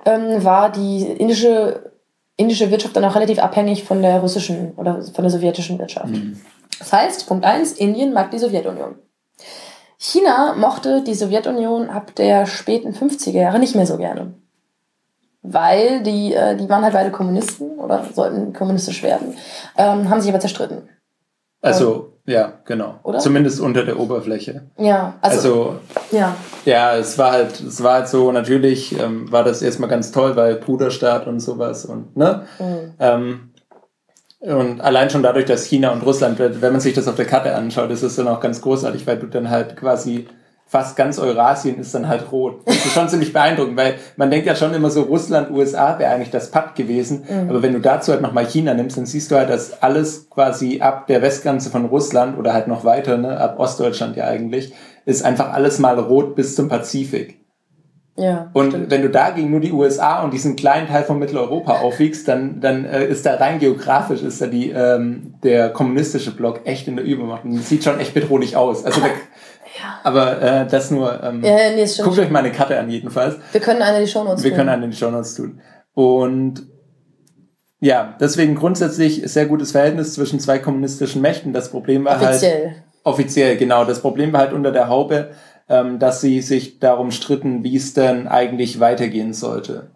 ähm, 0.05 0.43
war 0.43 0.71
die 0.71 1.03
indische, 1.03 1.91
indische 2.37 2.71
Wirtschaft 2.71 2.95
dann 2.95 3.05
auch 3.05 3.15
relativ 3.15 3.39
abhängig 3.39 3.83
von 3.83 4.01
der 4.01 4.19
russischen 4.19 4.73
oder 4.75 5.01
von 5.01 5.23
der 5.23 5.31
sowjetischen 5.31 5.79
Wirtschaft. 5.79 6.09
Mhm. 6.09 6.39
Das 6.79 6.93
heißt, 6.93 7.27
Punkt 7.27 7.45
eins 7.45 7.73
Indien 7.73 8.13
mag 8.13 8.31
die 8.31 8.39
Sowjetunion. 8.39 8.95
China 10.03 10.55
mochte 10.57 11.03
die 11.03 11.13
Sowjetunion 11.13 11.91
ab 11.91 12.15
der 12.15 12.47
späten 12.47 12.91
50er 12.91 13.37
Jahre 13.37 13.59
nicht 13.59 13.75
mehr 13.75 13.85
so 13.85 13.97
gerne. 13.97 14.33
Weil 15.43 16.01
die, 16.01 16.33
äh, 16.33 16.55
die 16.55 16.67
waren 16.69 16.83
halt 16.83 16.93
beide 16.93 17.11
Kommunisten 17.11 17.77
oder 17.77 18.03
sollten 18.11 18.51
kommunistisch 18.51 19.03
werden, 19.03 19.35
ähm, 19.77 20.09
haben 20.09 20.19
sich 20.19 20.31
aber 20.31 20.39
zerstritten. 20.39 20.89
Also 21.61 22.13
Ja, 22.25 22.53
genau. 22.65 22.95
Oder? 23.03 23.19
Zumindest 23.19 23.59
unter 23.59 23.83
der 23.83 23.99
Oberfläche. 23.99 24.69
Ja, 24.77 25.15
also, 25.21 25.37
also 25.37 25.79
ja. 26.11 26.35
Ja, 26.65 26.95
es 26.95 27.17
war 27.19 27.31
halt, 27.31 27.59
es 27.59 27.83
war 27.83 27.93
halt 27.93 28.07
so, 28.07 28.31
natürlich 28.31 28.99
ähm, 28.99 29.31
war 29.31 29.43
das 29.43 29.61
erstmal 29.61 29.89
ganz 29.89 30.11
toll, 30.11 30.35
weil 30.35 30.55
Bruderstaat 30.55 31.27
und 31.27 31.39
sowas 31.39 31.85
und, 31.85 32.17
ne? 32.17 32.47
Mhm. 32.57 33.50
Und 34.41 34.81
allein 34.81 35.09
schon 35.09 35.21
dadurch, 35.21 35.45
dass 35.45 35.65
China 35.65 35.91
und 35.91 36.03
Russland, 36.03 36.39
wenn 36.39 36.71
man 36.71 36.81
sich 36.81 36.95
das 36.95 37.07
auf 37.07 37.15
der 37.15 37.25
Karte 37.25 37.53
anschaut, 37.53 37.91
ist 37.91 38.01
es 38.01 38.15
dann 38.15 38.27
auch 38.27 38.39
ganz 38.39 38.61
großartig, 38.61 39.05
weil 39.05 39.17
du 39.17 39.27
dann 39.27 39.49
halt 39.49 39.77
quasi 39.77 40.27
fast 40.71 40.95
ganz 40.95 41.19
Eurasien 41.19 41.77
ist 41.79 41.93
dann 41.93 42.07
halt 42.07 42.31
rot. 42.31 42.61
Das 42.65 42.77
ist 42.77 42.93
schon 42.93 43.09
ziemlich 43.09 43.33
beeindruckend, 43.33 43.75
weil 43.75 43.95
man 44.15 44.31
denkt 44.31 44.47
ja 44.47 44.55
schon 44.55 44.73
immer 44.73 44.89
so, 44.89 45.01
Russland, 45.01 45.51
USA 45.51 45.99
wäre 45.99 46.13
eigentlich 46.13 46.31
das 46.31 46.49
Patt 46.49 46.75
gewesen. 46.75 47.25
Mhm. 47.29 47.49
Aber 47.49 47.61
wenn 47.61 47.73
du 47.73 47.81
dazu 47.81 48.13
halt 48.13 48.21
nochmal 48.21 48.45
China 48.45 48.73
nimmst, 48.73 48.97
dann 48.97 49.05
siehst 49.05 49.29
du 49.31 49.35
halt, 49.35 49.49
dass 49.49 49.83
alles 49.83 50.29
quasi 50.29 50.79
ab 50.79 51.07
der 51.07 51.21
Westgrenze 51.21 51.69
von 51.69 51.85
Russland 51.85 52.39
oder 52.39 52.53
halt 52.53 52.69
noch 52.69 52.85
weiter, 52.85 53.17
ne, 53.17 53.37
ab 53.37 53.59
Ostdeutschland 53.59 54.15
ja 54.15 54.27
eigentlich, 54.27 54.73
ist 55.05 55.25
einfach 55.25 55.51
alles 55.51 55.77
mal 55.77 55.99
rot 55.99 56.35
bis 56.35 56.55
zum 56.55 56.69
Pazifik. 56.69 57.40
Ja, 58.21 58.49
und 58.53 58.69
stimmt. 58.69 58.91
wenn 58.91 59.01
du 59.01 59.09
dagegen 59.09 59.49
nur 59.49 59.59
die 59.59 59.71
USA 59.71 60.23
und 60.23 60.31
diesen 60.31 60.55
kleinen 60.55 60.87
Teil 60.87 61.03
von 61.03 61.17
Mitteleuropa 61.17 61.79
aufwiegst, 61.79 62.27
dann, 62.27 62.61
dann 62.61 62.85
äh, 62.85 63.05
ist 63.05 63.25
da 63.25 63.35
rein 63.35 63.57
geografisch 63.59 64.21
ist 64.21 64.41
da 64.41 64.47
die, 64.47 64.69
ähm, 64.69 65.35
der 65.43 65.69
kommunistische 65.69 66.31
Block 66.31 66.61
echt 66.65 66.87
in 66.87 66.97
der 66.97 67.05
Übermacht. 67.05 67.43
Und 67.45 67.57
das 67.57 67.67
sieht 67.67 67.83
schon 67.83 67.99
echt 67.99 68.13
bedrohlich 68.13 68.55
aus. 68.55 68.85
Also 68.85 69.01
da, 69.01 69.07
ja. 69.07 69.99
Aber 70.03 70.41
äh, 70.41 70.67
das 70.67 70.91
nur. 70.91 71.21
Ähm, 71.23 71.43
ja, 71.43 71.71
nee, 71.73 71.83
ist 71.83 72.01
guckt 72.03 72.19
euch 72.19 72.29
mal 72.29 72.39
eine 72.39 72.51
Karte 72.51 72.77
an, 72.79 72.89
jedenfalls. 72.89 73.37
Wir 73.51 73.61
können 73.61 73.81
eine 73.81 73.97
in 73.97 74.05
die 74.05 74.11
Shownotes 74.11 74.41
tun. 74.41 74.51
Wir 74.51 74.55
können 74.55 74.69
eine 74.69 74.85
in 74.85 74.91
die 74.91 74.97
Shownotes 74.97 75.35
tun. 75.35 75.61
Und 75.93 76.63
ja, 77.79 78.15
deswegen 78.19 78.53
grundsätzlich 78.55 79.23
sehr 79.25 79.47
gutes 79.47 79.71
Verhältnis 79.71 80.13
zwischen 80.13 80.39
zwei 80.39 80.59
kommunistischen 80.59 81.21
Mächten. 81.21 81.53
Das 81.53 81.71
Problem 81.71 82.05
war 82.05 82.21
offiziell. 82.21 82.65
halt. 82.67 82.83
Offiziell. 83.03 83.57
genau. 83.57 83.85
Das 83.85 84.01
Problem 84.01 84.31
war 84.33 84.41
halt 84.41 84.53
unter 84.53 84.71
der 84.71 84.87
Haube, 84.87 85.31
ähm, 85.71 85.99
dass 85.99 86.21
sie 86.21 86.41
sich 86.41 86.79
darum 86.79 87.11
stritten, 87.11 87.63
wie 87.63 87.77
es 87.77 87.93
denn 87.93 88.27
eigentlich 88.27 88.79
weitergehen 88.79 89.33
sollte. 89.33 89.87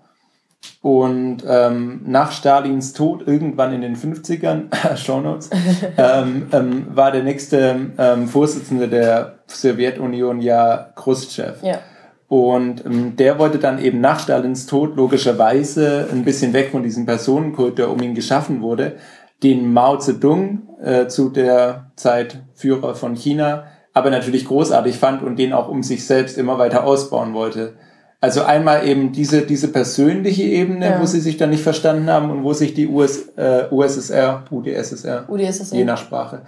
Und 0.81 1.43
ähm, 1.47 2.01
nach 2.05 2.31
Stalins 2.31 2.93
Tod, 2.93 3.27
irgendwann 3.27 3.73
in 3.73 3.81
den 3.81 3.95
50ern, 3.95 4.95
Shownotes, 4.95 5.49
ähm, 5.97 6.47
ähm, 6.51 6.87
war 6.95 7.11
der 7.11 7.23
nächste 7.23 7.91
ähm, 7.97 8.27
Vorsitzende 8.27 8.87
der 8.87 9.39
Sowjetunion 9.47 10.39
ja 10.39 10.91
Khrushchev. 10.95 11.65
Ja. 11.65 11.79
Und 12.27 12.85
ähm, 12.85 13.15
der 13.17 13.37
wollte 13.37 13.59
dann 13.59 13.83
eben 13.83 13.99
nach 13.99 14.19
Stalins 14.19 14.65
Tod 14.65 14.95
logischerweise 14.95 16.07
ein 16.11 16.23
bisschen 16.23 16.53
weg 16.53 16.69
von 16.71 16.83
diesem 16.83 17.05
Personenkult, 17.05 17.77
der 17.77 17.91
um 17.91 18.01
ihn 18.01 18.15
geschaffen 18.15 18.61
wurde, 18.61 18.95
den 19.43 19.73
Mao 19.73 19.97
Zedong 19.97 20.63
äh, 20.81 21.07
zu 21.07 21.29
der 21.29 21.91
Zeit 21.95 22.39
Führer 22.53 22.95
von 22.95 23.15
China, 23.15 23.65
aber 23.95 24.11
natürlich 24.11 24.45
großartig 24.45 24.97
fand 24.97 25.23
und 25.23 25.39
den 25.39 25.53
auch 25.53 25.69
um 25.69 25.81
sich 25.81 26.05
selbst 26.05 26.37
immer 26.37 26.59
weiter 26.59 26.83
ausbauen 26.83 27.33
wollte. 27.33 27.75
Also 28.19 28.43
einmal 28.43 28.85
eben 28.85 29.13
diese, 29.13 29.43
diese 29.43 29.69
persönliche 29.69 30.43
Ebene, 30.43 30.85
ja. 30.85 31.01
wo 31.01 31.05
sie 31.05 31.21
sich 31.21 31.37
dann 31.37 31.49
nicht 31.49 31.63
verstanden 31.63 32.09
haben 32.09 32.29
und 32.29 32.43
wo 32.43 32.51
sich 32.51 32.73
die 32.73 32.87
US, 32.87 33.29
äh, 33.37 33.67
USSR, 33.71 34.43
UdSSR, 34.51 35.29
UdSSR, 35.29 35.77
je 35.77 35.85
nach 35.85 35.97
Sprache, 35.97 36.41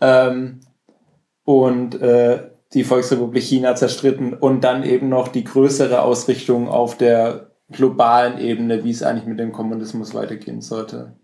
ähm, 0.00 0.60
und 1.44 2.00
äh, 2.00 2.50
die 2.72 2.84
Volksrepublik 2.84 3.42
China 3.42 3.74
zerstritten 3.74 4.32
und 4.32 4.64
dann 4.64 4.82
eben 4.82 5.10
noch 5.10 5.28
die 5.28 5.44
größere 5.44 6.02
Ausrichtung 6.02 6.68
auf 6.68 6.96
der 6.96 7.50
globalen 7.70 8.38
Ebene, 8.38 8.82
wie 8.82 8.90
es 8.90 9.02
eigentlich 9.02 9.26
mit 9.26 9.38
dem 9.38 9.52
Kommunismus 9.52 10.14
weitergehen 10.14 10.62
sollte. 10.62 11.16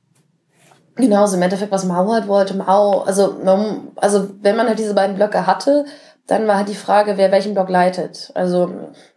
Genau, 1.00 1.26
so 1.26 1.36
im 1.36 1.42
Endeffekt, 1.42 1.72
was 1.72 1.84
Mao 1.84 2.12
halt 2.12 2.28
wollte. 2.28 2.54
Mao, 2.54 3.00
also, 3.02 3.36
also 3.96 4.28
wenn 4.42 4.56
man 4.56 4.68
halt 4.68 4.78
diese 4.78 4.94
beiden 4.94 5.16
Blöcke 5.16 5.46
hatte, 5.46 5.84
dann 6.26 6.46
war 6.46 6.56
halt 6.56 6.68
die 6.68 6.74
Frage, 6.74 7.16
wer 7.16 7.32
welchen 7.32 7.54
Block 7.54 7.68
leitet. 7.68 8.30
Also 8.34 8.70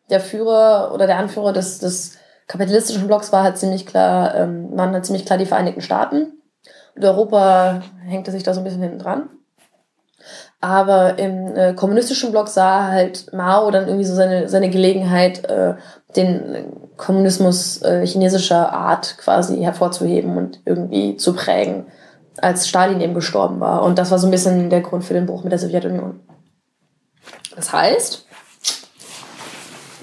der 0.09 0.19
Führer 0.19 0.91
oder 0.93 1.07
der 1.07 1.17
Anführer 1.17 1.53
des, 1.53 1.79
des 1.79 2.17
kapitalistischen 2.47 3.07
Blocks 3.07 3.31
war 3.31 3.43
halt 3.43 3.57
ziemlich 3.57 3.85
klar, 3.85 4.35
ähm, 4.35 4.69
waren 4.77 4.93
halt 4.93 5.05
ziemlich 5.05 5.25
klar 5.25 5.37
die 5.37 5.45
Vereinigten 5.45 5.81
Staaten. 5.81 6.33
Und 6.95 7.03
Europa 7.03 7.81
hängte 8.05 8.31
sich 8.31 8.43
da 8.43 8.53
so 8.53 8.61
ein 8.61 8.63
bisschen 8.63 8.81
hinten 8.81 8.99
dran. 8.99 9.29
Aber 10.63 11.19
im 11.19 11.57
äh, 11.57 11.73
kommunistischen 11.73 12.31
Block 12.31 12.47
sah 12.47 12.87
halt 12.87 13.33
Mao 13.33 13.69
dann 13.69 13.87
irgendwie 13.87 14.05
so 14.05 14.15
seine, 14.15 14.47
seine 14.47 14.69
Gelegenheit, 14.69 15.43
äh, 15.43 15.73
den 16.15 16.71
Kommunismus 16.95 17.81
äh, 17.81 18.07
chinesischer 18.07 18.71
Art 18.71 19.17
quasi 19.17 19.57
hervorzuheben 19.57 20.37
und 20.37 20.61
irgendwie 20.63 21.17
zu 21.17 21.33
prägen, 21.33 21.87
als 22.37 22.69
Stalin 22.69 23.01
eben 23.01 23.13
gestorben 23.13 23.59
war. 23.59 23.83
Und 23.83 23.97
das 23.97 24.09
war 24.09 24.19
so 24.19 24.27
ein 24.27 24.31
bisschen 24.31 24.69
der 24.69 24.79
Grund 24.79 25.03
für 25.03 25.13
den 25.13 25.25
Bruch 25.25 25.43
mit 25.43 25.51
der 25.51 25.59
Sowjetunion. 25.59 26.21
Das 27.57 27.73
heißt, 27.73 28.25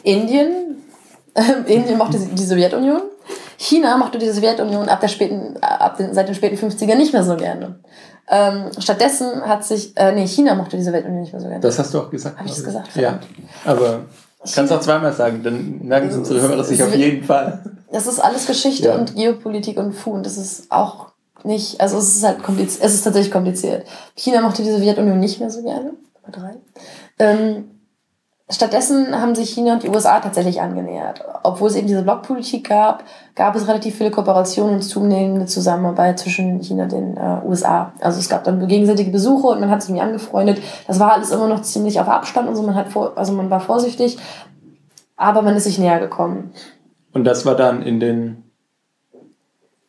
Indien, 0.03 0.77
Indien 1.65 1.97
mochte 1.97 2.19
die 2.19 2.45
Sowjetunion. 2.45 3.01
China 3.61 3.99
mochte 3.99 4.19
die 4.19 4.31
Sowjetunion 4.31 4.89
ab 4.89 5.01
der 5.01 5.09
späten, 5.09 5.59
ab 5.61 5.99
den, 5.99 6.15
seit 6.15 6.27
den 6.27 6.35
späten 6.35 6.57
50ern 6.57 6.95
nicht 6.95 7.13
mehr 7.13 7.23
so 7.23 7.37
gerne. 7.37 7.79
Ähm, 8.27 8.71
stattdessen 8.79 9.43
hat 9.43 9.67
sich, 9.67 9.95
äh, 9.99 10.13
nee, 10.13 10.27
China 10.27 10.55
mochte 10.55 10.79
die 10.79 10.83
Sowjetunion 10.83 11.21
nicht 11.21 11.33
mehr 11.35 11.43
so 11.43 11.47
gerne. 11.49 11.61
Das 11.61 11.79
hast 11.79 11.93
du 11.93 12.01
auch 12.01 12.11
gesagt. 12.11 12.39
Habe 12.39 12.49
ich 12.49 12.55
das 12.55 12.65
gesagt? 12.65 12.89
Verdammt. 12.89 13.27
Ja, 13.67 13.71
aber 13.71 14.01
kannst 14.55 14.73
auch 14.73 14.81
zweimal 14.81 15.13
sagen, 15.13 15.43
dann 15.43 15.81
merken 15.83 16.09
es 16.09 16.17
unsere 16.17 16.41
Hörer 16.41 16.65
sich 16.65 16.83
auf 16.83 16.95
jeden 16.95 17.23
Fall. 17.23 17.63
Das 17.93 18.07
ist 18.07 18.19
alles 18.19 18.47
Geschichte 18.47 18.89
ja. 18.89 18.95
und 18.95 19.15
Geopolitik 19.15 19.77
und 19.77 19.93
Fu 19.93 20.13
und 20.13 20.25
das 20.25 20.39
ist 20.39 20.73
auch 20.73 21.09
nicht, 21.45 21.83
also 21.83 21.99
es 21.99 22.17
ist 22.17 22.25
halt 22.25 22.43
kompliziert, 22.43 22.83
es 22.83 22.95
ist 22.95 23.03
tatsächlich 23.03 23.33
kompliziert. 23.33 23.87
China 24.15 24.41
mochte 24.41 24.63
die 24.63 24.71
Sowjetunion 24.71 25.21
nicht 25.21 25.39
mehr 25.39 25.51
so 25.51 25.63
gerne. 25.63 25.93
Nummer 26.15 26.33
drei. 26.33 26.55
Ähm, 27.19 27.80
Stattdessen 28.51 29.21
haben 29.21 29.37
sich 29.37 29.51
China 29.51 29.75
und 29.75 29.85
die 29.85 29.89
USA 29.89 30.19
tatsächlich 30.19 30.61
angenähert. 30.61 31.25
Obwohl 31.45 31.69
es 31.69 31.77
eben 31.77 31.87
diese 31.87 32.03
Blockpolitik 32.03 32.69
gab, 32.69 33.05
gab 33.37 33.55
es 33.55 33.69
relativ 33.69 33.97
viele 33.97 34.11
Kooperationen 34.11 34.75
und 34.77 34.83
zunehmende 34.83 35.47
Zusammenarbeit 35.47 36.19
zwischen 36.19 36.61
China 36.61 36.85
und 36.85 36.93
den 36.93 37.17
äh, 37.17 37.41
USA. 37.47 37.93
Also 38.01 38.19
es 38.19 38.29
gab 38.29 38.43
dann 38.43 38.67
gegenseitige 38.67 39.13
Besuche 39.13 39.47
und 39.47 39.61
man 39.61 39.71
hat 39.71 39.83
sich 39.83 39.91
irgendwie 39.91 40.05
angefreundet. 40.05 40.61
Das 40.89 40.99
war 40.99 41.13
alles 41.13 41.31
immer 41.31 41.47
noch 41.47 41.63
ziemlich 41.63 42.01
auf 42.01 42.09
Abstand 42.09 42.49
und 42.49 42.57
so. 42.57 42.63
Man 42.63 42.75
hat 42.75 42.89
vor, 42.89 43.13
also 43.17 43.33
man 43.33 43.51
war 43.51 43.61
vorsichtig, 43.61 44.19
aber 45.17 45.43
man 45.43 45.55
ist 45.55 45.65
sich 45.65 45.79
näher 45.79 46.01
gekommen. 46.01 46.51
Und 47.13 47.25
das 47.25 47.47
war 47.47 47.55
dann 47.55 47.83
in 47.83 48.01
den 48.01 48.45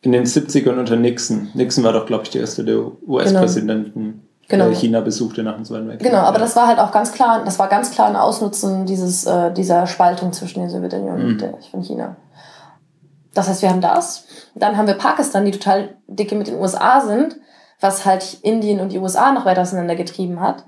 in 0.02 0.12
den 0.12 0.24
70ern 0.24 0.78
unter 0.78 0.96
Nixon. 0.96 1.48
Nixon 1.54 1.84
war 1.84 1.92
doch, 1.92 2.06
glaube 2.06 2.24
ich, 2.24 2.30
der 2.30 2.40
erste 2.40 2.64
der 2.64 2.90
US-Präsidenten. 3.06 4.02
Genau 4.02 4.31
genau. 4.52 4.70
China 4.70 5.00
besuchte 5.00 5.42
nach 5.42 5.56
dem 5.56 5.64
Zweiten 5.64 5.88
Weltkrieg. 5.88 6.10
Genau, 6.10 6.22
aber 6.22 6.38
ja. 6.38 6.44
das 6.44 6.56
war 6.56 6.66
halt 6.66 6.78
auch 6.78 6.92
ganz 6.92 7.12
klar, 7.12 7.42
das 7.44 7.58
war 7.58 7.68
ganz 7.68 7.90
klar 7.90 8.08
ein 8.08 8.16
Ausnutzen 8.16 8.86
dieses, 8.86 9.24
äh, 9.26 9.52
dieser 9.52 9.86
Spaltung 9.86 10.32
zwischen 10.32 10.60
der 10.60 10.70
Sowjetunion 10.70 11.22
mhm. 11.22 11.28
und 11.28 11.40
der, 11.40 11.54
von 11.70 11.82
China. 11.82 12.16
Das 13.34 13.48
heißt, 13.48 13.62
wir 13.62 13.70
haben 13.70 13.80
das. 13.80 14.24
Dann 14.54 14.76
haben 14.76 14.86
wir 14.86 14.94
Pakistan, 14.94 15.44
die 15.44 15.52
total 15.52 15.96
dicke 16.06 16.34
mit 16.34 16.46
den 16.46 16.60
USA 16.60 17.00
sind, 17.00 17.36
was 17.80 18.04
halt 18.04 18.38
Indien 18.42 18.80
und 18.80 18.92
die 18.92 18.98
USA 18.98 19.32
noch 19.32 19.46
weiter 19.46 19.62
auseinandergetrieben 19.62 20.40
hat. 20.40 20.64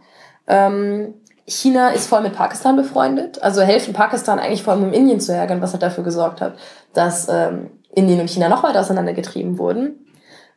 Ähm, 0.46 1.14
China 1.46 1.90
ist 1.90 2.06
voll 2.06 2.22
mit 2.22 2.34
Pakistan 2.34 2.76
befreundet, 2.76 3.42
also 3.42 3.60
helfen 3.60 3.92
Pakistan 3.92 4.38
eigentlich 4.38 4.62
vor 4.62 4.72
allem 4.72 4.84
um 4.84 4.92
Indien 4.94 5.20
zu 5.20 5.34
ärgern, 5.34 5.60
was 5.60 5.72
halt 5.72 5.82
dafür 5.82 6.02
gesorgt 6.02 6.40
hat, 6.40 6.54
dass 6.94 7.28
ähm, 7.28 7.70
Indien 7.94 8.20
und 8.20 8.30
China 8.30 8.48
noch 8.48 8.62
weiter 8.62 8.80
auseinandergetrieben 8.80 9.58
wurden. 9.58 10.06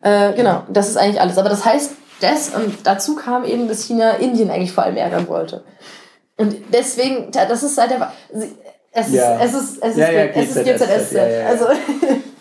Äh, 0.02 0.34
genau, 0.34 0.64
das 0.70 0.88
ist 0.88 0.98
eigentlich 0.98 1.20
alles. 1.20 1.38
Aber 1.38 1.50
das 1.50 1.66
heißt, 1.66 1.92
das 2.22 2.50
und 2.50 2.86
dazu 2.86 3.16
kam 3.16 3.46
eben, 3.46 3.68
dass 3.68 3.84
China 3.84 4.12
Indien 4.12 4.50
eigentlich 4.50 4.72
vor 4.72 4.84
allem 4.84 4.98
ärgern 4.98 5.28
wollte. 5.28 5.64
Und 6.38 6.56
deswegen, 6.72 7.32
das 7.32 7.64
ist 7.64 7.78
halt 7.78 7.92
der, 7.92 8.12
es 8.92 9.08
ist, 9.08 9.14
ja. 9.14 9.40
es 9.40 9.54
ist, 9.54 9.84
es 9.84 9.92
ist, 9.92 9.98
ja, 9.98 10.12
ja, 10.12 10.26
es 10.26 10.56
ist 10.56 10.66
GZSZ. 10.66 11.12
Ja, 11.12 11.28
ja, 11.28 11.48
also, 11.48 11.66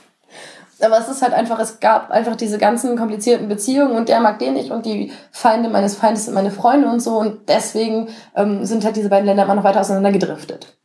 aber 0.81 0.99
es 0.99 1.09
ist 1.09 1.23
halt 1.23 1.33
einfach, 1.33 1.59
es 1.59 1.81
gab 1.81 2.11
einfach 2.11 2.37
diese 2.37 2.59
ganzen 2.59 2.97
komplizierten 2.97 3.49
Beziehungen 3.49 3.97
und 3.97 4.09
der 4.09 4.21
mag 4.21 4.39
den 4.39 4.55
nicht 4.55 4.71
und 4.71 4.87
die 4.87 5.13
Feinde 5.33 5.69
meines 5.69 5.97
Feindes 5.97 6.27
sind 6.27 6.35
meine 6.35 6.51
Freunde 6.51 6.89
und 6.89 7.01
so 7.01 7.19
und 7.19 7.49
deswegen 7.49 8.09
ähm, 8.35 8.65
sind 8.65 8.85
halt 8.85 8.97
diese 8.97 9.09
beiden 9.09 9.27
Länder 9.27 9.45
immer 9.45 9.55
noch 9.55 9.65
weiter 9.65 9.81
auseinander 9.81 10.13
gedriftet. 10.13 10.77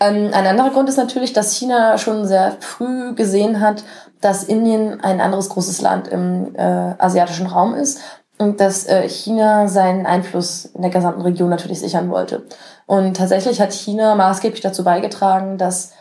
Ähm, 0.00 0.30
ein 0.32 0.46
anderer 0.46 0.70
Grund 0.70 0.88
ist 0.88 0.96
natürlich, 0.96 1.32
dass 1.32 1.54
China 1.54 1.98
schon 1.98 2.26
sehr 2.26 2.56
früh 2.60 3.14
gesehen 3.14 3.60
hat, 3.60 3.84
dass 4.26 4.42
Indien 4.42 5.00
ein 5.02 5.20
anderes 5.20 5.48
großes 5.48 5.80
Land 5.80 6.08
im 6.08 6.52
äh, 6.56 6.60
asiatischen 6.98 7.46
Raum 7.46 7.74
ist 7.74 8.00
und 8.38 8.60
dass 8.60 8.84
äh, 8.86 9.08
China 9.08 9.68
seinen 9.68 10.04
Einfluss 10.04 10.64
in 10.64 10.82
der 10.82 10.90
gesamten 10.90 11.22
Region 11.22 11.48
natürlich 11.48 11.78
sichern 11.78 12.10
wollte. 12.10 12.42
Und 12.86 13.16
tatsächlich 13.16 13.60
hat 13.60 13.72
China 13.72 14.16
maßgeblich 14.16 14.60
dazu 14.60 14.82
beigetragen, 14.82 15.58
dass 15.58 15.92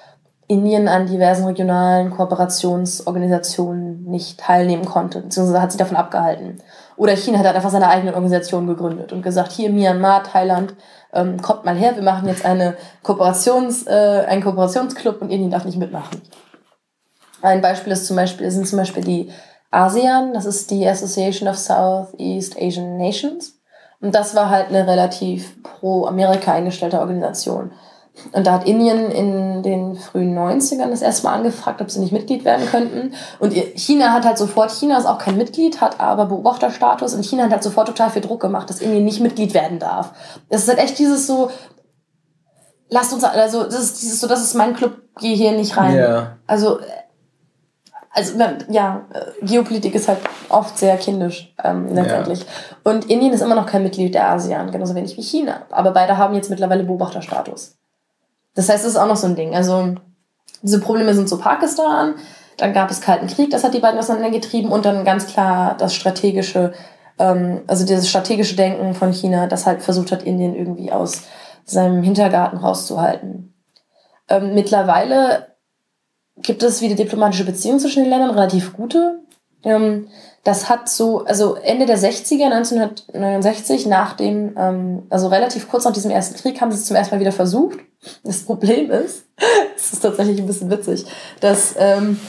Indien 0.47 0.87
an 0.87 1.05
diversen 1.05 1.45
regionalen 1.45 2.09
Kooperationsorganisationen 2.09 4.05
nicht 4.05 4.39
teilnehmen 4.39 4.85
konnte, 4.85 5.21
beziehungsweise 5.21 5.61
hat 5.61 5.71
sie 5.71 5.77
davon 5.77 5.97
abgehalten. 5.97 6.57
Oder 6.97 7.15
China 7.15 7.37
hat 7.39 7.45
einfach 7.45 7.69
seine 7.69 7.89
eigene 7.89 8.13
Organisation 8.13 8.65
gegründet 8.65 9.13
und 9.13 9.21
gesagt, 9.21 9.51
hier 9.51 9.69
Myanmar, 9.69 10.23
Thailand, 10.23 10.73
ähm, 11.13 11.39
kommt 11.41 11.63
mal 11.63 11.75
her, 11.75 11.95
wir 11.95 12.03
machen 12.03 12.27
jetzt 12.27 12.43
eine 12.43 12.75
Kooperations, 13.03 13.85
äh, 13.85 14.25
einen 14.27 14.43
Kooperationsclub 14.43 15.21
und 15.21 15.29
Indien 15.29 15.51
darf 15.51 15.65
nicht 15.65 15.77
mitmachen. 15.77 16.21
Ein 17.45 17.61
Beispiel 17.61 17.93
ist 17.93 18.07
zum 18.07 18.15
Beispiel, 18.15 18.49
sind 18.49 18.67
zum 18.67 18.79
Beispiel 18.79 19.03
die 19.03 19.29
ASEAN, 19.71 20.33
das 20.33 20.45
ist 20.45 20.71
die 20.71 20.87
Association 20.87 21.47
of 21.47 21.57
Southeast 21.57 22.57
Asian 22.59 22.97
Nations. 22.97 23.59
Und 24.01 24.13
das 24.13 24.35
war 24.35 24.49
halt 24.49 24.69
eine 24.69 24.87
relativ 24.87 25.61
pro 25.63 26.05
Amerika 26.05 26.53
eingestellte 26.53 26.99
Organisation. 26.99 27.71
Und 28.31 28.47
da 28.47 28.53
hat 28.53 28.65
Indien 28.65 29.11
in 29.11 29.61
den 29.61 29.95
frühen 29.95 30.37
90ern 30.37 30.89
das 30.89 31.01
erste 31.01 31.27
Mal 31.27 31.33
angefragt, 31.33 31.81
ob 31.81 31.91
sie 31.91 31.99
nicht 31.99 32.13
Mitglied 32.13 32.45
werden 32.45 32.65
könnten. 32.65 33.13
Und 33.39 33.53
China 33.53 34.13
hat 34.13 34.25
halt 34.25 34.37
sofort, 34.37 34.71
China 34.71 34.97
ist 34.97 35.05
auch 35.05 35.17
kein 35.17 35.37
Mitglied, 35.37 35.81
hat 35.81 35.99
aber 35.99 36.27
Beobachterstatus 36.27 37.13
und 37.13 37.25
China 37.25 37.43
hat 37.43 37.51
halt 37.51 37.63
sofort 37.63 37.87
total 37.87 38.09
viel 38.09 38.21
Druck 38.21 38.39
gemacht, 38.39 38.69
dass 38.69 38.79
Indien 38.79 39.03
nicht 39.03 39.19
Mitglied 39.19 39.53
werden 39.53 39.79
darf. 39.79 40.13
Es 40.49 40.63
ist 40.63 40.69
halt 40.69 40.79
echt 40.79 40.97
dieses 40.97 41.27
so, 41.27 41.51
lasst 42.89 43.13
uns, 43.13 43.23
also 43.23 43.63
das 43.63 43.79
ist 43.79 44.01
dieses 44.01 44.21
so, 44.21 44.27
das 44.27 44.41
ist 44.41 44.55
mein 44.55 44.75
Club, 44.75 44.93
geh 45.19 45.35
hier 45.35 45.51
nicht 45.51 45.75
rein. 45.75 45.97
Ja. 45.97 46.37
Also, 46.47 46.79
also 48.15 48.33
ja, 48.69 49.05
Geopolitik 49.41 49.93
ist 49.93 50.07
halt 50.07 50.19
oft 50.47 50.77
sehr 50.77 50.95
kindisch 50.97 51.53
ähm, 51.63 51.93
letztendlich. 51.93 52.39
Ja. 52.39 52.45
Und 52.91 53.09
Indien 53.09 53.33
ist 53.33 53.41
immer 53.41 53.55
noch 53.55 53.65
kein 53.65 53.83
Mitglied 53.83 54.15
der 54.15 54.29
ASEAN, 54.29 54.71
genauso 54.71 54.95
wenig 54.95 55.17
wie 55.17 55.21
China. 55.21 55.63
Aber 55.69 55.91
beide 55.91 56.17
haben 56.17 56.33
jetzt 56.33 56.49
mittlerweile 56.49 56.85
Beobachterstatus. 56.85 57.75
Das 58.55 58.69
heißt, 58.69 58.85
es 58.85 58.91
ist 58.91 58.97
auch 58.97 59.07
noch 59.07 59.17
so 59.17 59.27
ein 59.27 59.35
Ding. 59.35 59.53
Also 59.53 59.95
diese 60.61 60.79
Probleme 60.79 61.13
sind 61.13 61.27
so 61.27 61.37
Pakistan, 61.37 62.15
dann 62.57 62.73
gab 62.73 62.89
es 62.89 63.01
Kalten 63.01 63.27
Krieg, 63.27 63.51
das 63.51 63.65
hat 63.65 63.73
die 63.73 63.79
beiden 63.79 63.99
auseinandergetrieben 63.99 64.71
und 64.71 64.85
dann 64.85 65.03
ganz 65.03 65.27
klar 65.27 65.75
das 65.77 65.93
strategische, 65.93 66.71
ähm, 67.19 67.63
also 67.67 67.85
dieses 67.85 68.09
strategische 68.09 68.55
Denken 68.55 68.93
von 68.93 69.11
China, 69.11 69.47
das 69.47 69.65
halt 69.65 69.81
versucht 69.81 70.13
hat, 70.13 70.23
Indien 70.23 70.55
irgendwie 70.55 70.91
aus 70.93 71.23
seinem 71.65 72.01
Hintergarten 72.01 72.57
rauszuhalten. 72.57 73.53
Ähm, 74.29 74.55
mittlerweile 74.55 75.54
gibt 76.37 76.63
es 76.63 76.81
wieder 76.81 76.95
diplomatische 76.95 77.45
Beziehungen 77.45 77.79
zwischen 77.79 78.03
den 78.03 78.09
Ländern, 78.09 78.31
relativ 78.31 78.73
gute. 78.73 79.19
Ähm, 79.63 80.07
das 80.43 80.69
hat 80.69 80.87
so, 80.89 81.25
also 81.25 81.55
Ende 81.55 81.87
der 81.87 81.97
60er, 81.97 82.51
1969, 82.51 83.87
nach 83.87 84.13
dem, 84.13 84.55
ähm, 84.57 85.03
also 85.09 85.27
relativ 85.27 85.67
kurz 85.67 85.85
nach 85.85 85.93
diesem 85.93 86.11
ersten 86.11 86.35
Krieg, 86.35 86.61
haben 86.61 86.71
sie 86.71 86.77
es 86.77 86.85
zum 86.85 86.95
ersten 86.95 87.15
Mal 87.15 87.19
wieder 87.19 87.31
versucht. 87.31 87.79
Das 88.23 88.43
Problem 88.43 88.91
ist, 88.91 89.25
es 89.75 89.93
ist 89.93 90.01
tatsächlich 90.01 90.39
ein 90.39 90.45
bisschen 90.45 90.69
witzig, 90.69 91.05
dass 91.39 91.73
ähm, 91.79 92.19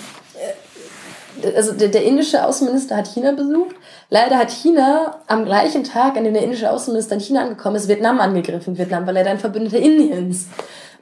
äh, 1.43 1.55
also 1.55 1.73
der, 1.73 1.89
der 1.89 2.05
indische 2.05 2.47
Außenminister 2.47 2.97
hat 2.97 3.09
China 3.09 3.33
besucht. 3.33 3.77
Leider 4.09 4.39
hat 4.39 4.51
China 4.51 5.21
am 5.27 5.45
gleichen 5.45 5.85
Tag, 5.85 6.17
an 6.17 6.25
dem 6.25 6.33
der 6.33 6.45
indische 6.45 6.71
Außenminister 6.71 7.17
in 7.17 7.21
China 7.21 7.43
angekommen 7.43 7.77
ist, 7.77 7.89
Vietnam 7.89 8.21
angegriffen. 8.21 8.79
Vietnam 8.79 9.05
war 9.05 9.13
leider 9.13 9.31
ein 9.31 9.39
Verbündeter 9.39 9.79
Indiens. 9.79 10.47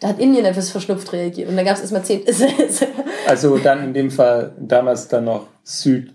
Da 0.05 0.11
hat 0.11 0.19
Indien 0.19 0.45
etwas 0.45 0.69
verschnupft 0.69 1.14
reagiert. 1.14 1.49
Und 1.49 1.57
da 1.57 1.62
gab 1.62 1.77
es 1.77 1.81
erstmal 1.81 2.03
zehn. 2.05 2.23
also 3.27 3.57
dann 3.57 3.85
in 3.85 3.95
dem 3.95 4.11
Fall 4.11 4.55
damals 4.61 5.09
dann 5.09 5.25
noch 5.25 5.47
Süd 5.62 6.12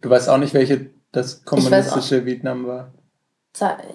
Du 0.00 0.10
weißt 0.10 0.28
auch 0.28 0.38
nicht, 0.38 0.52
welche 0.52 0.90
das 1.12 1.44
kommunistische 1.44 2.26
Vietnam 2.26 2.66
war. 2.66 2.90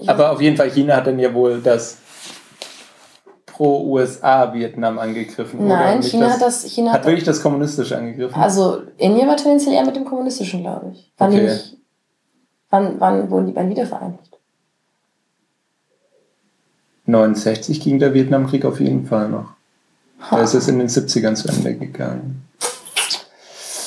Aber 0.06 0.32
auf 0.32 0.40
jeden 0.40 0.56
Fall, 0.56 0.72
China 0.72 0.96
hat 0.96 1.08
dann 1.08 1.20
ja 1.20 1.34
wohl 1.34 1.60
das 1.60 1.98
pro-USA-Vietnam 3.48 4.98
angegriffen. 4.98 5.68
Nein, 5.68 6.02
China 6.02 6.28
das, 6.28 6.34
hat 6.36 6.42
das. 6.42 6.64
China 6.64 6.94
hat, 6.94 7.06
wirklich 7.06 7.26
das 7.26 7.42
kommunistische 7.42 7.98
angegriffen. 7.98 8.42
Also 8.42 8.84
Indien 8.96 9.28
war 9.28 9.36
tendenziell 9.36 9.76
eher 9.76 9.86
mit 9.86 9.98
dem 9.98 10.06
kommunistischen, 10.06 10.62
glaube 10.62 10.94
ich. 10.94 11.12
Wann, 11.18 11.34
okay. 11.34 11.44
nicht, 11.44 11.78
wann, 12.70 12.98
wann 13.02 13.30
wurden 13.30 13.48
die 13.48 13.52
beiden 13.52 13.72
wiedervereinigt? 13.72 14.27
69 17.08 17.80
ging 17.80 18.00
der 18.00 18.14
Vietnamkrieg 18.14 18.66
auf 18.66 18.80
jeden 18.80 19.06
Fall 19.06 19.30
noch. 19.30 19.54
Ha. 20.20 20.38
Da 20.38 20.44
ist 20.44 20.54
es 20.54 20.68
in 20.68 20.80
den 20.80 20.88
70ern 20.88 21.36
zu 21.36 21.48
Ende 21.48 21.76
gegangen. 21.76 22.44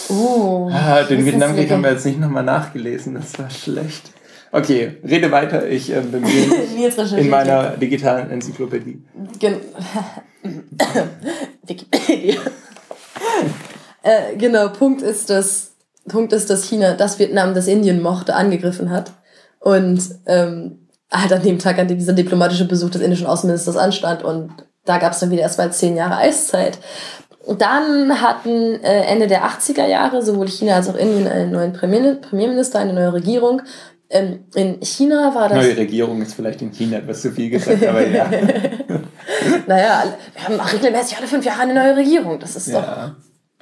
Oh, 0.09 0.69
ah, 0.73 1.03
den 1.03 1.25
Vietnamkrieg 1.25 1.71
haben 1.71 1.85
wir 1.85 1.93
jetzt 1.93 2.07
nicht 2.07 2.19
nochmal 2.19 2.43
nachgelesen, 2.43 3.15
das 3.15 3.39
war 3.39 3.49
schlecht. 3.49 4.11
Okay, 4.53 4.97
rede 5.07 5.31
weiter, 5.31 5.69
ich 5.69 5.93
äh, 5.93 6.01
bin 6.01 6.25
in 7.17 7.31
meiner 7.31 7.77
digitalen 7.77 8.31
Enzyklopädie. 8.31 9.01
Gen 9.39 9.57
Wikipedia. 11.67 12.41
äh, 14.03 14.37
genau, 14.37 14.71
Punkt 14.71 15.03
ist, 15.03 15.31
dass, 15.31 15.73
Punkt 16.09 16.33
ist, 16.33 16.51
dass 16.51 16.65
China 16.65 16.95
das 16.95 17.21
Vietnam, 17.21 17.55
das 17.55 17.69
Indien 17.69 18.03
mochte, 18.03 18.35
angegriffen 18.35 18.91
hat. 18.91 19.13
Und 19.61 20.03
ähm, 20.27 20.80
halt 21.11 21.33
an 21.33 21.43
dem 21.43 21.59
Tag, 21.59 21.79
an 21.79 21.89
dem 21.89 21.99
dieser 21.99 22.13
diplomatische 22.13 22.67
Besuch 22.67 22.91
des 22.91 23.03
indischen 23.03 23.27
Außenministers 23.27 23.77
anstand. 23.77 24.23
Und 24.23 24.51
da 24.85 24.99
gab 24.99 25.13
es 25.13 25.21
dann 25.21 25.31
wieder 25.31 25.43
erstmal 25.43 25.73
zehn 25.73 25.97
Jahre 25.97 26.17
Eiszeit. 26.17 26.79
Dann 27.49 28.21
hatten 28.21 28.83
äh, 28.85 29.05
Ende 29.05 29.27
der 29.27 29.45
80er 29.45 29.87
Jahre 29.87 30.23
sowohl 30.23 30.49
China 30.49 30.77
als 30.77 30.89
auch 30.89 30.95
Indien 30.95 31.27
einen 31.27 31.51
neuen 31.51 31.73
Premier 31.73 32.15
Premierminister, 32.15 32.79
eine 32.79 32.93
neue 32.93 33.13
Regierung. 33.13 33.63
Ähm, 34.11 34.45
in 34.55 34.83
China 34.83 35.35
war 35.35 35.49
das. 35.49 35.59
Neue 35.59 35.77
Regierung 35.77 36.21
ist 36.21 36.35
vielleicht 36.35 36.61
in 36.63 36.73
China 36.73 36.99
etwas 36.99 37.23
zu 37.23 37.31
viel 37.31 37.49
gesagt, 37.49 37.85
aber 37.87 38.07
ja. 38.07 38.29
naja, 39.67 40.05
wir 40.35 40.45
haben 40.45 40.61
auch 40.61 40.73
regelmäßig 40.73 41.17
alle 41.17 41.27
fünf 41.27 41.45
Jahre 41.45 41.63
eine 41.63 41.75
neue 41.75 41.97
Regierung. 41.97 42.39
Das 42.41 42.57
ist 42.57 42.69
doch. 42.69 42.83
Ja. 42.83 43.17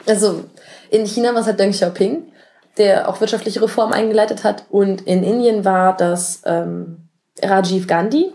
Also 0.06 0.44
in 0.90 1.06
China 1.06 1.34
war 1.34 1.42
es 1.42 1.46
halt 1.46 1.60
Deng 1.60 1.72
Xiaoping, 1.72 2.32
der 2.78 3.08
auch 3.08 3.20
wirtschaftliche 3.20 3.60
Reformen 3.62 3.92
eingeleitet 3.92 4.42
hat. 4.42 4.64
Und 4.70 5.02
in 5.02 5.22
Indien 5.22 5.64
war 5.64 5.96
das 5.96 6.42
ähm, 6.46 7.07
Rajiv 7.42 7.86
Gandhi. 7.86 8.32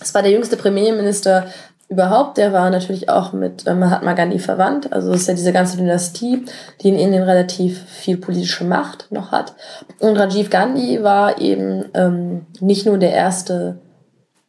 Es 0.00 0.14
war 0.14 0.22
der 0.22 0.32
jüngste 0.32 0.56
Premierminister 0.56 1.46
überhaupt. 1.92 2.38
Der 2.38 2.52
war 2.52 2.70
natürlich 2.70 3.08
auch 3.08 3.32
mit 3.32 3.66
äh, 3.66 3.74
Mahatma 3.74 4.14
Gandhi 4.14 4.38
verwandt. 4.38 4.92
Also 4.92 5.12
es 5.12 5.22
ist 5.22 5.28
ja 5.28 5.34
diese 5.34 5.52
ganze 5.52 5.76
Dynastie, 5.76 6.44
die 6.80 6.88
in 6.88 6.98
Indien 6.98 7.22
relativ 7.22 7.84
viel 7.84 8.16
politische 8.16 8.64
Macht 8.64 9.06
noch 9.10 9.30
hat. 9.30 9.54
Und 10.00 10.16
Rajiv 10.16 10.50
Gandhi 10.50 11.02
war 11.02 11.40
eben 11.40 11.84
ähm, 11.94 12.46
nicht 12.60 12.86
nur 12.86 12.98
der 12.98 13.12
erste, 13.12 13.80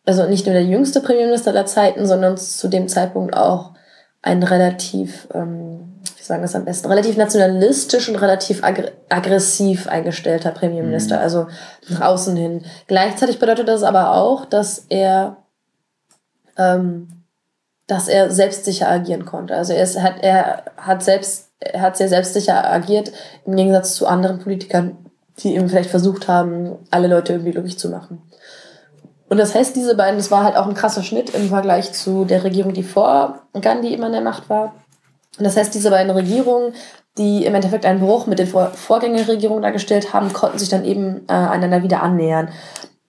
also 0.05 0.27
nicht 0.27 0.45
nur 0.45 0.53
der 0.53 0.65
jüngste 0.65 1.01
Premierminister 1.01 1.53
der 1.53 1.65
Zeiten, 1.65 2.07
sondern 2.07 2.37
zu 2.37 2.67
dem 2.67 2.87
Zeitpunkt 2.87 3.35
auch 3.35 3.73
ein 4.21 4.41
relativ, 4.41 5.27
ähm, 5.33 5.92
wie 6.23 6.27
sagen 6.27 6.43
es 6.43 6.55
am 6.55 6.63
besten, 6.63 6.87
relativ 6.87 7.17
nationalistisch 7.17 8.07
und 8.07 8.15
relativ 8.15 8.63
ag 8.63 8.91
aggressiv 9.09 9.87
eingestellter 9.87 10.51
Premierminister, 10.51 11.17
mhm. 11.17 11.21
also 11.21 11.47
nach 11.89 12.01
außen 12.01 12.37
hin. 12.37 12.63
Gleichzeitig 12.87 13.39
bedeutet 13.39 13.67
das 13.67 13.83
aber 13.83 14.15
auch, 14.15 14.45
dass 14.45 14.85
er 14.87 15.35
ähm, 16.57 17.09
dass 17.87 18.07
er 18.07 18.31
selbstsicher 18.31 18.89
agieren 18.89 19.25
konnte. 19.25 19.55
Also 19.55 19.73
er, 19.73 19.83
ist, 19.83 20.01
hat, 20.01 20.15
er 20.21 20.63
hat 20.77 21.03
selbst, 21.03 21.49
er 21.59 21.81
hat 21.81 21.97
sehr 21.97 22.07
selbstsicher 22.07 22.71
agiert, 22.71 23.11
im 23.45 23.57
Gegensatz 23.57 23.95
zu 23.95 24.07
anderen 24.07 24.39
Politikern, 24.39 24.97
die 25.39 25.55
eben 25.55 25.67
vielleicht 25.67 25.89
versucht 25.89 26.29
haben, 26.29 26.77
alle 26.89 27.07
Leute 27.07 27.33
irgendwie 27.33 27.51
glücklich 27.51 27.77
zu 27.77 27.89
machen. 27.89 28.21
Und 29.27 29.37
das 29.37 29.55
heißt, 29.55 29.75
diese 29.75 29.95
beiden, 29.95 30.17
das 30.17 30.31
war 30.31 30.45
halt 30.45 30.55
auch 30.55 30.67
ein 30.67 30.75
krasser 30.75 31.03
Schnitt 31.03 31.31
im 31.31 31.49
Vergleich 31.49 31.91
zu 31.91 32.23
der 32.23 32.45
Regierung, 32.45 32.73
die 32.73 32.83
vor 32.83 33.41
Gandhi 33.59 33.93
immer 33.93 34.07
in 34.07 34.13
der 34.13 34.21
Macht 34.21 34.49
war. 34.49 34.73
Das 35.39 35.57
heißt, 35.57 35.73
diese 35.73 35.89
beiden 35.89 36.11
Regierungen, 36.11 36.73
die 37.17 37.45
im 37.45 37.55
Endeffekt 37.55 37.85
einen 37.85 37.99
Bruch 37.99 38.27
mit 38.27 38.39
den 38.39 38.47
Vor 38.47 38.71
Vorgängerregierungen 38.71 39.63
dargestellt 39.63 40.13
haben, 40.13 40.33
konnten 40.33 40.59
sich 40.59 40.69
dann 40.69 40.85
eben 40.85 41.25
äh, 41.27 41.33
einander 41.33 41.83
wieder 41.83 42.03
annähern 42.03 42.49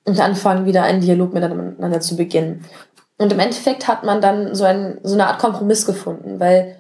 und 0.04 0.20
anfangen, 0.20 0.66
wieder 0.66 0.82
einen 0.82 1.00
Dialog 1.00 1.32
miteinander 1.32 2.00
zu 2.00 2.16
beginnen. 2.16 2.64
Und 3.18 3.32
im 3.32 3.38
Endeffekt 3.38 3.88
hat 3.88 4.04
man 4.04 4.20
dann 4.20 4.54
so, 4.54 4.64
ein, 4.64 4.98
so 5.02 5.14
eine 5.14 5.26
Art 5.26 5.38
Kompromiss 5.38 5.87
gefunden, 5.87 6.40
weil 6.40 6.76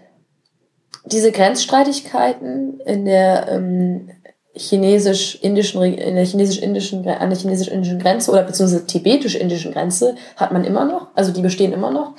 diese 1.06 1.32
Grenzstreitigkeiten 1.32 2.80
in 2.80 3.04
der 3.04 3.48
ähm, 3.48 4.10
chinesisch-indischen, 4.54 5.82
in 5.82 6.14
der 6.14 6.24
chinesisch-indischen, 6.24 7.06
an 7.08 7.30
der 7.30 7.38
chinesisch-indischen 7.38 7.98
Grenze 7.98 8.30
oder 8.30 8.42
beziehungsweise 8.42 8.86
tibetisch-indischen 8.86 9.72
Grenze 9.72 10.14
hat 10.36 10.52
man 10.52 10.64
immer 10.64 10.84
noch, 10.84 11.08
also 11.14 11.32
die 11.32 11.42
bestehen 11.42 11.72
immer 11.72 11.90
noch. 11.90 12.14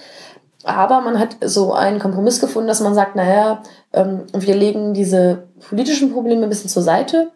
Aber 0.65 1.01
man 1.01 1.19
hat 1.19 1.37
so 1.41 1.73
einen 1.73 1.99
Kompromiss 1.99 2.41
gefunden, 2.41 2.67
dass 2.67 2.81
man 2.81 2.95
sagt, 2.95 3.15
naja, 3.15 3.61
ähm, 3.93 4.23
wir 4.33 4.55
legen 4.55 4.95
diese 4.95 5.43
politischen 5.69 6.11
Probleme 6.11 6.43
ein 6.43 6.49
bisschen 6.49 6.71
zur 6.71 6.81
Seite 6.81 7.31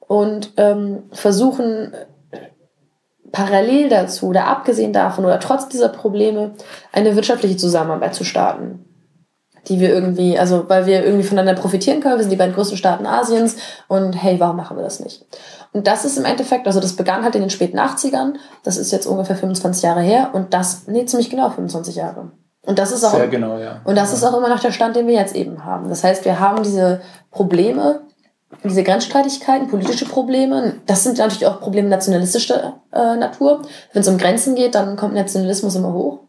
und 0.00 0.52
ähm, 0.56 1.04
versuchen 1.12 1.92
parallel 3.30 3.88
dazu 3.88 4.26
oder 4.26 4.46
abgesehen 4.46 4.92
davon 4.92 5.24
oder 5.24 5.38
trotz 5.38 5.68
dieser 5.68 5.88
Probleme 5.88 6.52
eine 6.92 7.14
wirtschaftliche 7.14 7.56
Zusammenarbeit 7.56 8.16
zu 8.16 8.24
starten. 8.24 8.84
Die 9.68 9.78
wir 9.78 9.90
irgendwie, 9.90 10.36
also 10.36 10.68
weil 10.68 10.86
wir 10.86 11.04
irgendwie 11.04 11.22
voneinander 11.22 11.60
profitieren 11.60 12.00
können, 12.00 12.16
wir 12.16 12.22
sind 12.22 12.32
die 12.32 12.36
beiden 12.36 12.54
größten 12.54 12.76
Staaten 12.76 13.06
Asiens 13.06 13.56
und 13.86 14.12
hey, 14.12 14.40
warum 14.40 14.56
machen 14.56 14.76
wir 14.76 14.82
das 14.82 14.98
nicht? 14.98 15.24
Und 15.72 15.86
das 15.86 16.04
ist 16.04 16.18
im 16.18 16.24
Endeffekt, 16.24 16.66
also 16.66 16.80
das 16.80 16.96
begann 16.96 17.22
halt 17.22 17.36
in 17.36 17.42
den 17.42 17.50
späten 17.50 17.78
80ern, 17.78 18.34
das 18.64 18.76
ist 18.76 18.90
jetzt 18.90 19.06
ungefähr 19.06 19.36
25 19.36 19.84
Jahre 19.84 20.02
her 20.02 20.30
und 20.32 20.52
das, 20.52 20.88
nee, 20.88 21.06
ziemlich 21.06 21.30
genau 21.30 21.48
25 21.48 21.94
Jahre. 21.94 22.32
Und 22.64 22.78
das 22.78 22.92
ist 22.92 23.04
auch, 23.04 23.14
Sehr 23.14 23.28
genau, 23.28 23.58
ja. 23.58 23.80
Und 23.84 23.96
das 23.96 24.10
ja. 24.10 24.16
ist 24.16 24.24
auch 24.24 24.36
immer 24.36 24.48
noch 24.48 24.60
der 24.60 24.70
Stand, 24.70 24.94
den 24.94 25.08
wir 25.08 25.14
jetzt 25.14 25.34
eben 25.34 25.64
haben. 25.64 25.88
Das 25.88 26.04
heißt, 26.04 26.24
wir 26.24 26.38
haben 26.38 26.62
diese 26.62 27.00
Probleme, 27.30 28.02
diese 28.62 28.84
Grenzstreitigkeiten, 28.84 29.68
politische 29.68 30.04
Probleme, 30.04 30.74
das 30.86 31.02
sind 31.02 31.18
natürlich 31.18 31.46
auch 31.46 31.60
Probleme 31.60 31.88
nationalistischer 31.88 32.74
äh, 32.92 33.16
Natur. 33.16 33.62
Wenn 33.92 34.02
es 34.02 34.08
um 34.08 34.18
Grenzen 34.18 34.54
geht, 34.54 34.74
dann 34.76 34.96
kommt 34.96 35.14
Nationalismus 35.14 35.74
immer 35.74 35.92
hoch. 35.92 36.20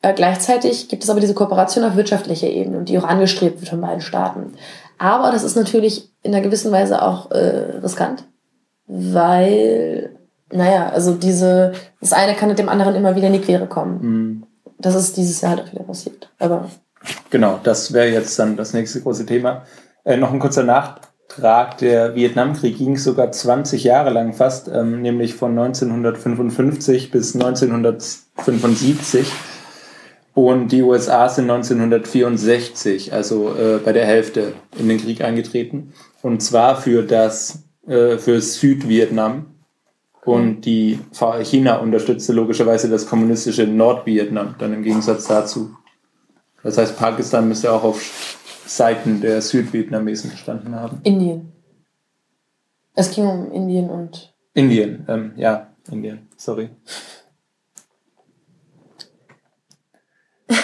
Äh, 0.00 0.14
gleichzeitig 0.14 0.88
gibt 0.88 1.02
es 1.02 1.10
aber 1.10 1.20
diese 1.20 1.34
Kooperation 1.34 1.84
auf 1.84 1.96
wirtschaftlicher 1.96 2.48
Ebene 2.48 2.84
die 2.84 2.98
auch 2.98 3.04
angestrebt 3.04 3.60
wird 3.60 3.68
von 3.68 3.80
beiden 3.80 4.00
Staaten. 4.00 4.52
Aber 4.98 5.32
das 5.32 5.44
ist 5.44 5.56
natürlich 5.56 6.10
in 6.22 6.34
einer 6.34 6.44
gewissen 6.44 6.72
Weise 6.72 7.02
auch 7.02 7.30
äh, 7.30 7.78
riskant, 7.82 8.24
weil, 8.86 10.16
naja, 10.50 10.88
also 10.88 11.14
diese, 11.14 11.72
das 12.00 12.12
eine 12.12 12.34
kann 12.34 12.48
mit 12.48 12.58
dem 12.58 12.68
anderen 12.68 12.94
immer 12.94 13.16
wieder 13.16 13.26
in 13.26 13.32
die 13.34 13.40
Quere 13.40 13.66
kommen. 13.66 13.98
Mhm. 14.00 14.46
Das 14.84 14.94
ist 14.94 15.16
dieses 15.16 15.40
Jahr 15.40 15.52
halt 15.52 15.62
auch 15.62 15.72
wieder 15.72 15.84
passiert. 15.84 16.30
Aber 16.38 16.70
genau, 17.30 17.58
das 17.62 17.94
wäre 17.94 18.10
jetzt 18.10 18.38
dann 18.38 18.58
das 18.58 18.74
nächste 18.74 19.00
große 19.00 19.24
Thema. 19.24 19.64
Äh, 20.04 20.18
noch 20.18 20.30
ein 20.30 20.38
kurzer 20.38 20.62
Nachtrag. 20.62 21.78
Der 21.78 22.14
Vietnamkrieg 22.14 22.76
ging 22.76 22.98
sogar 22.98 23.32
20 23.32 23.82
Jahre 23.82 24.10
lang 24.10 24.34
fast, 24.34 24.68
ähm, 24.68 25.00
nämlich 25.00 25.34
von 25.36 25.58
1955 25.58 27.10
bis 27.10 27.34
1975. 27.34 29.32
Und 30.34 30.70
die 30.70 30.82
USA 30.82 31.30
sind 31.30 31.50
1964, 31.50 33.14
also 33.14 33.54
äh, 33.54 33.78
bei 33.82 33.94
der 33.94 34.04
Hälfte 34.04 34.52
in 34.78 34.90
den 34.90 35.00
Krieg 35.00 35.22
eingetreten. 35.22 35.94
Und 36.20 36.42
zwar 36.42 36.76
für 36.76 37.02
das, 37.02 37.64
äh, 37.86 38.18
für 38.18 38.38
Südvietnam. 38.38 39.53
Und 40.24 40.62
die 40.62 40.98
China 41.42 41.76
unterstützte 41.76 42.32
logischerweise 42.32 42.88
das 42.88 43.06
kommunistische 43.06 43.66
Nordvietnam, 43.66 44.54
dann 44.58 44.72
im 44.72 44.82
Gegensatz 44.82 45.26
dazu. 45.26 45.76
Das 46.62 46.78
heißt, 46.78 46.96
Pakistan 46.96 47.46
müsste 47.46 47.70
auch 47.70 47.84
auf 47.84 48.40
Seiten 48.66 49.20
der 49.20 49.42
Südvietnamesen 49.42 50.30
gestanden 50.30 50.74
haben. 50.74 51.00
Indien. 51.02 51.52
Es 52.94 53.10
ging 53.10 53.26
um 53.26 53.52
Indien 53.52 53.90
und. 53.90 54.34
Indien, 54.54 55.04
ähm, 55.08 55.32
ja, 55.36 55.74
Indien, 55.90 56.28
sorry. 56.36 56.70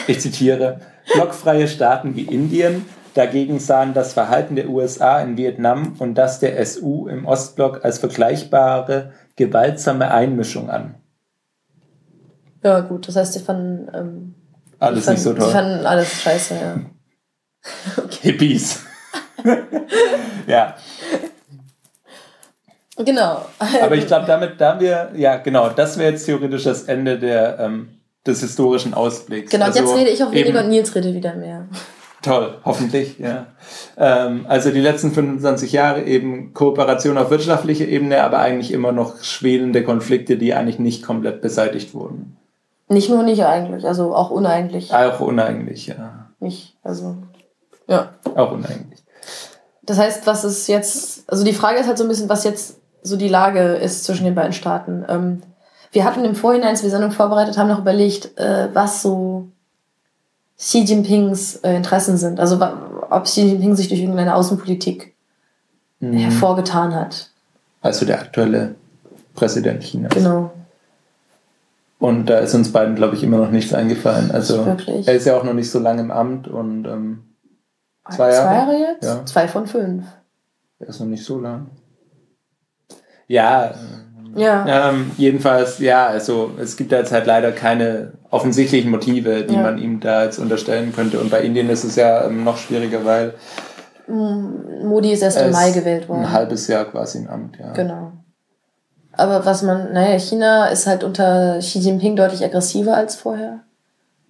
Ich 0.06 0.20
zitiere, 0.20 0.80
blockfreie 1.12 1.68
Staaten 1.68 2.16
wie 2.16 2.22
Indien 2.22 2.86
dagegen 3.14 3.58
sahen 3.58 3.94
das 3.94 4.12
Verhalten 4.12 4.56
der 4.56 4.68
USA 4.68 5.20
in 5.20 5.36
Vietnam 5.36 5.94
und 5.98 6.14
das 6.14 6.40
der 6.40 6.64
SU 6.64 7.08
im 7.08 7.26
Ostblock 7.26 7.84
als 7.84 7.98
vergleichbare 7.98 9.12
gewaltsame 9.40 10.10
Einmischung 10.10 10.68
an. 10.68 10.96
Ja, 12.62 12.80
gut, 12.80 13.08
das 13.08 13.16
heißt, 13.16 13.32
sie 13.32 13.40
fanden 13.40 13.88
ähm, 13.94 14.34
alles 14.78 15.06
fanden, 15.06 15.16
nicht 15.16 15.24
so 15.24 15.32
toll. 15.32 15.46
Sie 15.46 15.52
fanden 15.52 15.86
alles 15.86 16.22
scheiße, 16.22 16.54
ja. 16.54 16.76
okay. 17.96 18.18
Hippies. 18.20 18.84
ja. 20.46 20.76
Genau. 22.98 23.46
Aber 23.58 23.94
ich 23.94 24.06
glaube, 24.06 24.26
damit, 24.26 24.60
da 24.60 24.72
haben 24.72 24.80
wir, 24.80 25.10
ja, 25.14 25.38
genau, 25.38 25.70
das 25.70 25.96
wäre 25.96 26.12
jetzt 26.12 26.26
theoretisch 26.26 26.64
das 26.64 26.82
Ende 26.82 27.18
der, 27.18 27.58
ähm, 27.60 27.88
des 28.26 28.40
historischen 28.40 28.92
Ausblicks. 28.92 29.50
Genau, 29.50 29.64
also 29.64 29.80
jetzt 29.80 29.96
rede 29.96 30.10
ich 30.10 30.22
auch 30.22 30.32
weniger 30.32 30.60
und 30.60 30.68
Nils 30.68 30.94
redet 30.94 31.14
wieder 31.14 31.34
mehr. 31.34 31.66
Toll, 32.22 32.58
hoffentlich, 32.64 33.18
ja. 33.18 33.46
Ähm, 33.96 34.44
also 34.46 34.70
die 34.70 34.80
letzten 34.80 35.12
25 35.12 35.72
Jahre 35.72 36.02
eben 36.02 36.52
Kooperation 36.52 37.16
auf 37.16 37.30
wirtschaftlicher 37.30 37.86
Ebene, 37.86 38.22
aber 38.22 38.40
eigentlich 38.40 38.72
immer 38.72 38.92
noch 38.92 39.22
schwelende 39.22 39.82
Konflikte, 39.82 40.36
die 40.36 40.52
eigentlich 40.52 40.78
nicht 40.78 41.02
komplett 41.02 41.40
beseitigt 41.40 41.94
wurden. 41.94 42.36
Nicht 42.88 43.08
nur 43.08 43.22
nicht 43.22 43.44
eigentlich, 43.44 43.86
also 43.86 44.14
auch 44.14 44.30
uneigentlich. 44.30 44.92
Auch 44.92 45.20
uneigentlich, 45.20 45.86
ja. 45.86 46.28
Nicht, 46.40 46.76
also, 46.82 47.16
ja. 47.86 48.10
Auch 48.34 48.52
uneigentlich. 48.52 49.02
Das 49.82 49.98
heißt, 49.98 50.26
was 50.26 50.44
ist 50.44 50.66
jetzt, 50.66 51.30
also 51.30 51.44
die 51.44 51.54
Frage 51.54 51.78
ist 51.78 51.86
halt 51.86 51.98
so 51.98 52.04
ein 52.04 52.08
bisschen, 52.08 52.28
was 52.28 52.44
jetzt 52.44 52.80
so 53.02 53.16
die 53.16 53.28
Lage 53.28 53.60
ist 53.60 54.04
zwischen 54.04 54.24
den 54.24 54.34
beiden 54.34 54.52
Staaten. 54.52 55.06
Ähm, 55.08 55.40
wir 55.92 56.04
hatten 56.04 56.24
im 56.24 56.34
Vorhinein, 56.34 56.70
als 56.70 56.82
wir 56.82 56.90
Sendung 56.90 57.12
vorbereitet 57.12 57.56
haben, 57.56 57.68
noch 57.68 57.80
überlegt, 57.80 58.38
äh, 58.38 58.68
was 58.74 59.02
so 59.02 59.48
Xi 60.60 60.84
Jinpings 60.84 61.56
äh, 61.56 61.74
Interessen 61.74 62.18
sind. 62.18 62.38
Also 62.38 62.60
ob 62.60 63.24
Xi 63.24 63.40
Jinping 63.40 63.74
sich 63.74 63.88
durch 63.88 64.00
irgendeine 64.00 64.34
Außenpolitik 64.34 65.14
mhm. 66.00 66.12
hervorgetan 66.12 66.94
hat. 66.94 67.30
Also 67.80 68.04
der 68.04 68.20
aktuelle 68.20 68.74
Präsident 69.34 69.82
Chinas. 69.82 70.12
Genau. 70.12 70.52
Und 71.98 72.26
da 72.26 72.38
ist 72.38 72.54
uns 72.54 72.72
beiden, 72.72 72.94
glaube 72.94 73.16
ich, 73.16 73.22
immer 73.22 73.38
noch 73.38 73.50
nichts 73.50 73.72
eingefallen. 73.72 74.30
Also 74.30 74.64
er 74.64 75.14
ist 75.14 75.26
ja 75.26 75.36
auch 75.36 75.44
noch 75.44 75.54
nicht 75.54 75.70
so 75.70 75.78
lange 75.78 76.02
im 76.02 76.10
Amt 76.10 76.46
und 76.46 76.86
ähm, 76.86 77.22
zwei, 78.10 78.32
Jahre? 78.32 78.46
zwei 78.46 78.54
Jahre 78.54 78.92
jetzt? 78.92 79.04
Ja. 79.04 79.26
Zwei 79.26 79.48
von 79.48 79.66
fünf. 79.66 80.04
Er 80.78 80.88
ist 80.88 81.00
noch 81.00 81.06
nicht 81.06 81.24
so 81.24 81.38
lang. 81.40 81.68
Ja, 83.28 83.74
ja. 84.36 84.90
Ähm, 84.90 85.10
jedenfalls, 85.16 85.78
ja, 85.78 86.06
also 86.06 86.52
es 86.60 86.76
gibt 86.76 86.92
da 86.92 86.98
jetzt 86.98 87.12
halt 87.12 87.26
leider 87.26 87.52
keine 87.52 88.12
offensichtlichen 88.30 88.90
Motive, 88.90 89.42
die 89.42 89.54
ja. 89.54 89.62
man 89.62 89.78
ihm 89.78 90.00
da 90.00 90.24
jetzt 90.24 90.38
unterstellen 90.38 90.92
könnte. 90.94 91.20
Und 91.20 91.30
bei 91.30 91.40
Indien 91.42 91.68
ist 91.68 91.84
es 91.84 91.96
ja 91.96 92.24
ähm, 92.24 92.44
noch 92.44 92.56
schwieriger, 92.56 93.04
weil 93.04 93.34
Modi 94.08 95.12
ist 95.12 95.22
erst 95.22 95.40
im 95.40 95.52
Mai 95.52 95.70
gewählt 95.70 96.08
worden. 96.08 96.22
Ein 96.22 96.32
halbes 96.32 96.66
Jahr 96.66 96.84
quasi 96.84 97.18
im 97.18 97.28
Amt, 97.28 97.58
ja. 97.58 97.72
Genau. 97.72 98.12
Aber 99.12 99.44
was 99.44 99.62
man, 99.62 99.92
naja, 99.92 100.18
China 100.18 100.66
ist 100.66 100.86
halt 100.86 101.04
unter 101.04 101.58
Xi 101.58 101.78
Jinping 101.78 102.16
deutlich 102.16 102.44
aggressiver 102.44 102.96
als 102.96 103.16
vorher. 103.16 103.60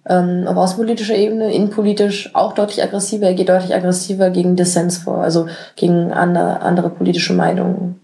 Ähm, 0.07 0.47
auf 0.47 0.57
außenpolitischer 0.57 1.15
Ebene, 1.15 1.53
innenpolitisch 1.53 2.35
auch 2.35 2.53
deutlich 2.53 2.83
aggressiver. 2.83 3.27
Er 3.27 3.33
geht 3.35 3.49
deutlich 3.49 3.73
aggressiver 3.73 4.31
gegen 4.31 4.55
Dissens 4.55 4.97
vor, 4.97 5.19
also 5.19 5.47
gegen 5.75 6.11
andere, 6.11 6.61
andere 6.61 6.89
politische 6.89 7.33
Meinungen. 7.33 8.00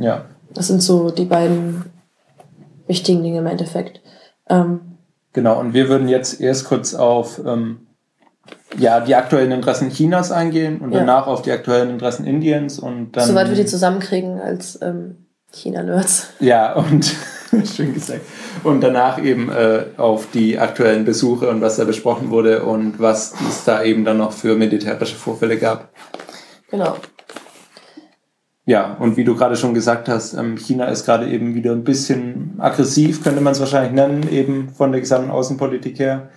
Ja. 0.00 0.24
Das 0.52 0.66
sind 0.66 0.82
so 0.82 1.10
die 1.10 1.24
beiden 1.24 1.84
wichtigen 2.86 3.22
Dinge 3.22 3.38
im 3.38 3.46
Endeffekt. 3.46 4.00
Ähm, 4.48 4.80
genau, 5.32 5.60
und 5.60 5.74
wir 5.74 5.88
würden 5.88 6.08
jetzt 6.08 6.40
erst 6.40 6.64
kurz 6.64 6.94
auf 6.94 7.40
ähm, 7.44 7.86
ja, 8.78 9.00
die 9.00 9.14
aktuellen 9.14 9.52
Interessen 9.52 9.90
Chinas 9.90 10.32
eingehen 10.32 10.80
und 10.80 10.92
ja. 10.92 11.00
danach 11.00 11.26
auf 11.26 11.42
die 11.42 11.52
aktuellen 11.52 11.90
Interessen 11.90 12.26
Indiens 12.26 12.78
und 12.78 13.12
dann. 13.12 13.26
Soweit 13.26 13.48
wir 13.48 13.56
die 13.56 13.66
zusammenkriegen 13.66 14.40
als 14.40 14.80
ähm, 14.82 15.26
China-Nerds. 15.52 16.28
Ja, 16.40 16.74
und 16.74 17.14
schön 17.74 17.94
gesagt. 17.94 18.22
Und 18.62 18.80
danach 18.82 19.22
eben 19.22 19.50
äh, 19.50 19.86
auf 19.96 20.28
die 20.32 20.58
aktuellen 20.58 21.04
Besuche 21.04 21.48
und 21.48 21.60
was 21.60 21.76
da 21.76 21.84
besprochen 21.84 22.30
wurde 22.30 22.64
und 22.64 22.98
was 22.98 23.34
es 23.48 23.64
da 23.64 23.82
eben 23.82 24.04
dann 24.04 24.18
noch 24.18 24.32
für 24.32 24.56
militärische 24.56 25.16
Vorfälle 25.16 25.58
gab. 25.58 25.88
Genau. 26.70 26.96
Ja, 28.66 28.94
und 29.00 29.16
wie 29.16 29.24
du 29.24 29.34
gerade 29.34 29.56
schon 29.56 29.74
gesagt 29.74 30.08
hast, 30.08 30.34
ähm, 30.34 30.56
China 30.56 30.86
ist 30.86 31.04
gerade 31.04 31.28
eben 31.28 31.54
wieder 31.54 31.72
ein 31.72 31.84
bisschen 31.84 32.54
aggressiv, 32.58 33.22
könnte 33.22 33.40
man 33.40 33.52
es 33.52 33.60
wahrscheinlich 33.60 33.92
nennen, 33.92 34.28
eben 34.30 34.68
von 34.68 34.92
der 34.92 35.00
gesamten 35.00 35.30
Außenpolitik 35.30 35.98
her. 35.98 36.28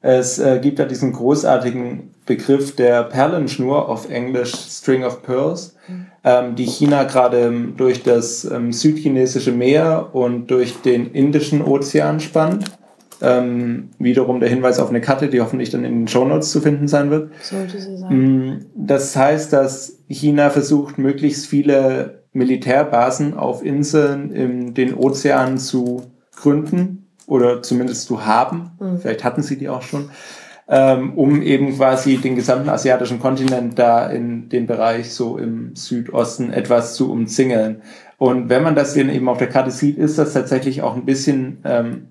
Es 0.00 0.38
äh, 0.38 0.60
gibt 0.60 0.78
ja 0.78 0.84
diesen 0.84 1.12
großartigen 1.12 2.14
Begriff 2.24 2.76
der 2.76 3.02
Perlenschnur, 3.04 3.88
auf 3.88 4.08
Englisch 4.08 4.52
String 4.52 5.04
of 5.04 5.22
Pearls, 5.22 5.76
mhm. 5.88 6.06
ähm, 6.24 6.54
die 6.54 6.66
China 6.66 7.04
gerade 7.04 7.40
ähm, 7.40 7.74
durch 7.76 8.02
das 8.02 8.42
südchinesische 8.42 9.52
Meer 9.52 10.10
und 10.12 10.48
durch 10.50 10.80
den 10.82 11.12
Indischen 11.12 11.62
Ozean 11.62 12.20
spannt. 12.20 12.64
Ähm, 13.22 13.88
wiederum 13.98 14.40
der 14.40 14.50
Hinweis 14.50 14.78
auf 14.78 14.90
eine 14.90 15.00
Karte, 15.00 15.28
die 15.28 15.40
hoffentlich 15.40 15.70
dann 15.70 15.84
in 15.84 16.00
den 16.00 16.08
Show 16.08 16.26
Notes 16.26 16.52
zu 16.52 16.60
finden 16.60 16.86
sein 16.86 17.10
wird. 17.10 17.30
Sollte 17.40 17.80
sie 17.80 17.96
sein. 17.96 18.14
Mm, 18.14 18.66
das 18.74 19.16
heißt, 19.16 19.54
dass 19.54 19.95
China 20.08 20.50
versucht, 20.50 20.98
möglichst 20.98 21.46
viele 21.46 22.24
Militärbasen 22.32 23.34
auf 23.34 23.64
Inseln 23.64 24.30
in 24.30 24.74
den 24.74 24.94
Ozeanen 24.94 25.58
zu 25.58 26.02
gründen 26.34 27.08
oder 27.26 27.62
zumindest 27.62 28.06
zu 28.06 28.26
haben. 28.26 28.72
Mhm. 28.78 28.98
Vielleicht 28.98 29.24
hatten 29.24 29.42
sie 29.42 29.56
die 29.56 29.68
auch 29.68 29.82
schon. 29.82 30.10
Ähm, 30.68 31.14
um 31.14 31.42
eben 31.42 31.76
quasi 31.76 32.16
den 32.16 32.34
gesamten 32.34 32.68
asiatischen 32.68 33.20
Kontinent 33.20 33.78
da 33.78 34.08
in 34.08 34.48
den 34.48 34.66
Bereich 34.66 35.12
so 35.14 35.38
im 35.38 35.76
Südosten 35.76 36.52
etwas 36.52 36.96
zu 36.96 37.12
umzingeln. 37.12 37.82
Und 38.18 38.48
wenn 38.48 38.64
man 38.64 38.74
das 38.74 38.94
dann 38.94 39.08
eben 39.08 39.28
auf 39.28 39.38
der 39.38 39.48
Karte 39.48 39.70
sieht, 39.70 39.96
ist 39.96 40.18
das 40.18 40.32
tatsächlich 40.32 40.82
auch 40.82 40.96
ein 40.96 41.04
bisschen 41.04 41.58
ähm, 41.64 42.08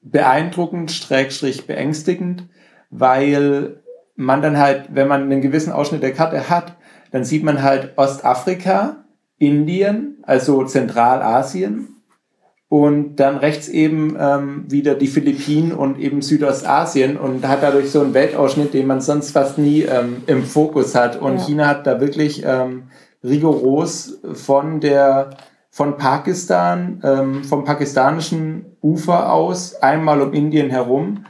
beeindruckend, 0.00 0.90
schrägstrich 0.90 1.66
beängstigend, 1.68 2.48
weil 2.90 3.80
man 4.16 4.42
dann 4.42 4.58
halt, 4.58 4.88
wenn 4.92 5.06
man 5.06 5.22
einen 5.22 5.40
gewissen 5.40 5.72
Ausschnitt 5.72 6.02
der 6.02 6.12
Karte 6.12 6.50
hat, 6.50 6.76
dann 7.12 7.24
sieht 7.24 7.44
man 7.44 7.62
halt 7.62 7.92
Ostafrika, 7.96 9.04
Indien, 9.38 10.18
also 10.22 10.64
Zentralasien 10.64 11.88
und 12.68 13.16
dann 13.16 13.36
rechts 13.36 13.68
eben 13.68 14.16
ähm, 14.18 14.64
wieder 14.68 14.94
die 14.94 15.06
Philippinen 15.06 15.72
und 15.72 15.98
eben 15.98 16.22
Südostasien 16.22 17.18
und 17.18 17.46
hat 17.46 17.62
dadurch 17.62 17.90
so 17.90 18.00
einen 18.00 18.14
Weltausschnitt, 18.14 18.72
den 18.72 18.86
man 18.86 19.02
sonst 19.02 19.32
fast 19.32 19.58
nie 19.58 19.82
ähm, 19.82 20.22
im 20.26 20.42
Fokus 20.42 20.94
hat. 20.94 21.20
Und 21.20 21.36
ja. 21.36 21.44
China 21.44 21.68
hat 21.68 21.86
da 21.86 22.00
wirklich 22.00 22.42
ähm, 22.46 22.84
rigoros 23.22 24.20
von 24.32 24.80
der 24.80 25.30
von 25.68 25.96
Pakistan, 25.96 27.00
ähm, 27.02 27.44
vom 27.44 27.64
pakistanischen 27.64 28.64
Ufer 28.82 29.32
aus, 29.32 29.74
einmal 29.76 30.20
um 30.20 30.32
Indien 30.32 30.68
herum, 30.68 31.24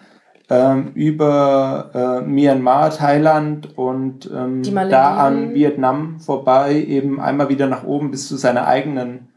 über 0.95 1.91
äh, 1.95 2.29
Myanmar, 2.29 2.91
Thailand 2.91 3.77
und 3.79 4.31
ähm, 4.35 4.63
da 4.91 5.17
an 5.17 5.55
Vietnam 5.55 6.21
vorbei, 6.21 6.75
eben 6.75 7.21
einmal 7.21 7.49
wieder 7.49 7.67
nach 7.67 7.85
oben 7.85 8.11
bis 8.11 8.29
zu 8.29 8.37
seiner 8.37 8.67
eigenen, 8.67 9.29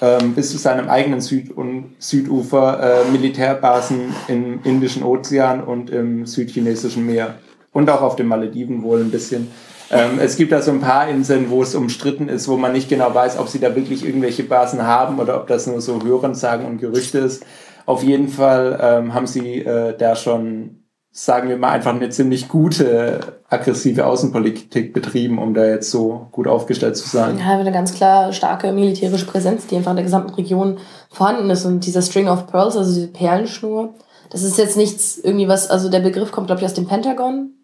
ähm, 0.00 0.34
bis 0.34 0.50
zu 0.50 0.58
seinem 0.58 0.88
eigenen 0.88 1.20
Süd- 1.20 1.50
und 1.50 1.96
Südufer, 1.98 3.04
äh, 3.06 3.10
Militärbasen 3.10 4.14
im 4.28 4.60
Indischen 4.64 5.02
Ozean 5.02 5.62
und 5.62 5.90
im 5.90 6.24
südchinesischen 6.24 7.04
Meer. 7.04 7.34
und 7.72 7.90
auch 7.90 8.02
auf 8.02 8.16
den 8.16 8.26
Malediven 8.26 8.82
wohl 8.82 9.00
ein 9.00 9.10
bisschen. 9.10 9.48
Ähm, 9.90 10.18
es 10.20 10.36
gibt 10.36 10.52
da 10.52 10.60
so 10.60 10.70
ein 10.70 10.80
paar 10.80 11.08
Inseln, 11.08 11.48
wo 11.48 11.62
es 11.62 11.74
umstritten 11.74 12.28
ist, 12.28 12.48
wo 12.48 12.56
man 12.56 12.72
nicht 12.72 12.88
genau 12.88 13.14
weiß, 13.14 13.38
ob 13.38 13.48
sie 13.48 13.58
da 13.58 13.74
wirklich 13.74 14.04
irgendwelche 14.04 14.42
Basen 14.42 14.82
haben 14.82 15.18
oder 15.18 15.36
ob 15.36 15.46
das 15.46 15.66
nur 15.66 15.80
so 15.80 16.02
Hörensagen 16.02 16.66
und 16.66 16.78
Gerüchte 16.78 17.18
ist. 17.18 17.44
Auf 17.88 18.02
jeden 18.02 18.28
Fall 18.28 18.78
ähm, 18.82 19.14
haben 19.14 19.26
sie 19.26 19.64
äh, 19.64 19.96
da 19.96 20.14
schon, 20.14 20.84
sagen 21.10 21.48
wir 21.48 21.56
mal, 21.56 21.70
einfach 21.70 21.94
eine 21.94 22.10
ziemlich 22.10 22.46
gute 22.46 23.40
aggressive 23.48 24.04
Außenpolitik 24.04 24.92
betrieben, 24.92 25.38
um 25.38 25.54
da 25.54 25.64
jetzt 25.64 25.90
so 25.90 26.26
gut 26.30 26.48
aufgestellt 26.48 26.98
zu 26.98 27.08
sein. 27.08 27.38
Ja, 27.38 27.58
eine 27.58 27.72
ganz 27.72 27.94
klar 27.94 28.34
starke 28.34 28.72
militärische 28.72 29.24
Präsenz, 29.24 29.68
die 29.68 29.76
einfach 29.76 29.92
in 29.92 29.96
der 29.96 30.04
gesamten 30.04 30.34
Region 30.34 30.76
vorhanden 31.10 31.48
ist. 31.48 31.64
Und 31.64 31.86
dieser 31.86 32.02
String 32.02 32.28
of 32.28 32.46
Pearls, 32.46 32.76
also 32.76 32.92
diese 32.92 33.08
Perlenschnur, 33.08 33.94
das 34.28 34.42
ist 34.42 34.58
jetzt 34.58 34.76
nichts 34.76 35.16
irgendwie 35.16 35.48
was, 35.48 35.70
also 35.70 35.88
der 35.88 36.00
Begriff 36.00 36.30
kommt, 36.30 36.48
glaube 36.48 36.60
ich, 36.60 36.66
aus 36.66 36.74
dem 36.74 36.86
Pentagon. 36.86 37.54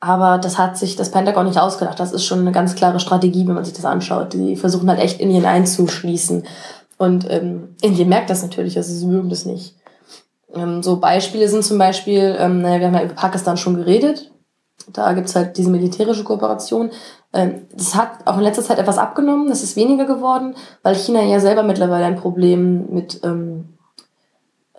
Aber 0.00 0.38
das 0.38 0.56
hat 0.56 0.78
sich 0.78 0.96
das 0.96 1.10
Pentagon 1.10 1.44
nicht 1.44 1.58
ausgedacht. 1.58 2.00
Das 2.00 2.12
ist 2.12 2.24
schon 2.24 2.38
eine 2.38 2.52
ganz 2.52 2.74
klare 2.74 3.00
Strategie, 3.00 3.46
wenn 3.46 3.56
man 3.56 3.64
sich 3.64 3.74
das 3.74 3.84
anschaut. 3.84 4.32
Die 4.32 4.56
versuchen 4.56 4.88
halt 4.88 5.00
echt 5.00 5.20
Indien 5.20 5.44
einzuschließen. 5.44 6.44
Und 6.98 7.30
ähm, 7.30 7.76
Indien 7.80 8.08
merkt 8.08 8.28
das 8.28 8.42
natürlich, 8.42 8.76
also 8.76 8.92
sie 8.92 9.06
mögen 9.06 9.30
das 9.30 9.46
nicht. 9.46 9.76
Ähm, 10.52 10.82
so 10.82 10.98
Beispiele 10.98 11.48
sind 11.48 11.64
zum 11.64 11.78
Beispiel, 11.78 12.36
ähm, 12.38 12.60
naja, 12.60 12.80
wir 12.80 12.86
haben 12.88 12.94
ja 12.94 13.04
über 13.04 13.14
Pakistan 13.14 13.56
schon 13.56 13.76
geredet. 13.76 14.30
Da 14.92 15.12
gibt's 15.12 15.36
halt 15.36 15.56
diese 15.56 15.70
militärische 15.70 16.24
Kooperation. 16.24 16.90
Ähm, 17.32 17.66
das 17.72 17.94
hat 17.94 18.26
auch 18.26 18.38
in 18.38 18.42
letzter 18.42 18.62
Zeit 18.62 18.78
etwas 18.78 18.98
abgenommen, 18.98 19.48
das 19.48 19.62
ist 19.62 19.76
weniger 19.76 20.06
geworden, 20.06 20.54
weil 20.82 20.94
China 20.94 21.22
ja 21.22 21.40
selber 21.40 21.62
mittlerweile 21.62 22.06
ein 22.06 22.16
Problem 22.16 22.86
mit, 22.90 23.20
ähm, 23.22 23.74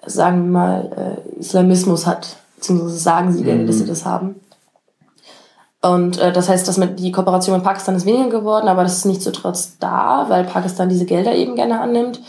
sagen 0.05 0.45
wir 0.45 0.51
mal, 0.51 1.21
äh, 1.35 1.39
Islamismus 1.39 2.05
hat. 2.05 2.37
Beziehungsweise 2.55 2.97
sagen 2.97 3.31
sie 3.31 3.43
gerne, 3.43 3.63
mhm. 3.63 3.67
dass 3.67 3.77
sie 3.77 3.85
das 3.85 4.03
haben. 4.05 4.35
Und 5.81 6.19
äh, 6.19 6.33
das 6.33 6.49
heißt, 6.49 6.67
dass 6.67 6.77
mit, 6.77 6.99
die 6.99 7.11
Kooperation 7.11 7.55
mit 7.55 7.63
Pakistan 7.63 7.95
ist 7.95 8.05
weniger 8.05 8.29
geworden, 8.29 8.67
aber 8.67 8.83
das 8.83 8.97
ist 8.97 9.05
nicht 9.05 9.21
so 9.21 9.31
trotz 9.31 9.77
da, 9.79 10.25
weil 10.27 10.43
Pakistan 10.43 10.89
diese 10.89 11.05
Gelder 11.05 11.33
eben 11.33 11.55
gerne 11.55 11.79
annimmt. 11.79 12.21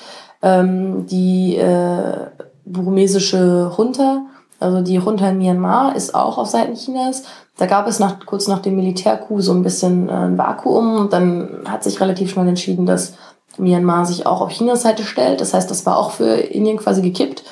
Ähm, 0.42 1.06
die 1.06 1.56
äh, 1.56 2.28
burmesische 2.64 3.72
Junta, 3.76 4.22
also 4.60 4.82
die 4.82 4.94
Junta 4.94 5.28
in 5.28 5.38
Myanmar, 5.38 5.96
ist 5.96 6.14
auch 6.14 6.38
auf 6.38 6.48
Seiten 6.48 6.74
Chinas. 6.74 7.24
Da 7.58 7.66
gab 7.66 7.88
es 7.88 7.98
nach, 7.98 8.24
kurz 8.24 8.46
nach 8.46 8.60
dem 8.60 8.76
Militärcoup 8.76 9.42
so 9.42 9.52
ein 9.52 9.62
bisschen 9.62 10.08
äh, 10.08 10.12
ein 10.12 10.38
Vakuum 10.38 10.96
und 10.96 11.12
dann 11.12 11.64
hat 11.66 11.82
sich 11.82 12.00
relativ 12.00 12.30
schnell 12.30 12.48
entschieden, 12.48 12.86
dass 12.86 13.14
Myanmar 13.58 14.06
sich 14.06 14.26
auch 14.26 14.40
auf 14.40 14.50
Chinas 14.50 14.82
Seite 14.82 15.02
stellt. 15.02 15.40
Das 15.40 15.54
heißt, 15.54 15.70
das 15.70 15.84
war 15.86 15.98
auch 15.98 16.12
für 16.12 16.36
Indien 16.36 16.78
quasi 16.78 17.02
gekippt. 17.02 17.42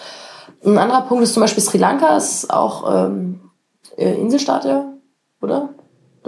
Ein 0.65 0.79
anderer 0.79 1.03
Punkt 1.03 1.25
ist 1.25 1.35
zum 1.35 1.41
Beispiel 1.41 1.63
Sri 1.63 1.79
Lanka, 1.79 2.17
ist 2.17 2.51
auch 2.53 3.07
ähm, 3.07 3.41
äh, 3.97 4.15
Inselstaat, 4.15 4.67
oder? 5.43 5.69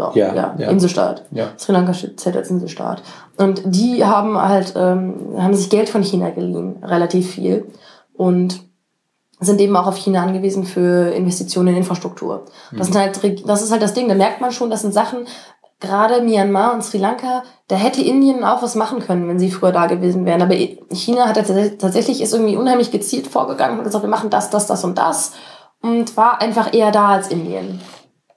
Doch, 0.01 0.16
ja, 0.16 0.34
ja, 0.34 0.55
ja. 0.57 0.70
Inselstaat. 0.70 1.26
Ja. 1.30 1.48
Sri 1.59 1.72
Lanka 1.72 1.92
zählt 1.92 2.36
als 2.36 2.48
Inselstaat. 2.48 3.03
Und 3.36 3.61
die 3.66 4.03
haben 4.03 4.40
halt, 4.40 4.72
ähm, 4.76 5.34
haben 5.36 5.55
sich 5.55 5.68
Geld 5.68 5.90
von 5.90 6.03
China 6.03 6.30
geliehen, 6.30 6.82
relativ 6.82 7.30
viel. 7.30 7.66
Und 8.14 8.61
sind 9.40 9.61
eben 9.61 9.76
auch 9.76 9.86
auf 9.86 9.96
China 9.96 10.22
angewiesen 10.22 10.64
für 10.64 11.11
Investitionen 11.11 11.68
in 11.68 11.76
Infrastruktur. 11.76 12.46
Das, 12.72 12.88
mhm. 12.88 12.92
sind 12.92 13.03
halt, 13.03 13.48
das 13.48 13.62
ist 13.62 13.72
halt 13.72 13.82
das 13.82 13.94
Ding, 13.94 14.09
da 14.09 14.14
merkt 14.14 14.40
man 14.40 14.53
schon, 14.53 14.70
das 14.70 14.82
sind 14.82 14.92
Sachen, 14.92 15.26
gerade 15.80 16.22
Myanmar 16.22 16.74
und 16.74 16.84
Sri 16.84 16.98
Lanka, 16.98 17.42
da 17.68 17.76
hätte 17.76 18.03
Indien 18.03 18.44
auch 18.44 18.62
was 18.62 18.74
machen 18.74 19.01
können, 19.01 19.28
wenn 19.28 19.38
sie 19.38 19.51
früher 19.51 19.72
da 19.72 19.86
gewesen 19.86 20.24
wären. 20.26 20.42
Aber 20.42 20.55
China 20.92 21.26
hat 21.26 21.36
tatsächlich 21.36 22.22
ist 22.22 22.34
irgendwie 22.34 22.57
unheimlich 22.57 22.90
gezielt 22.90 23.26
vorgegangen 23.26 23.78
und 23.78 23.84
gesagt, 23.84 24.05
wir 24.05 24.11
machen 24.11 24.30
das, 24.30 24.51
das, 24.51 24.66
das 24.66 24.84
und 24.84 24.98
das 24.98 25.32
und 25.82 26.16
war 26.16 26.40
einfach 26.40 26.74
eher 26.74 26.90
da 26.90 27.09
als 27.09 27.28
Indien 27.28 27.80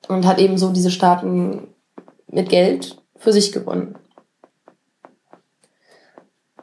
und 0.08 0.26
hat 0.26 0.40
eben 0.40 0.58
so 0.58 0.72
diese 0.72 0.92
Staaten 0.92 1.68
mit 2.28 2.50
Geld 2.50 2.98
für 3.16 3.34
sich 3.34 3.52
gewonnen. 3.52 3.96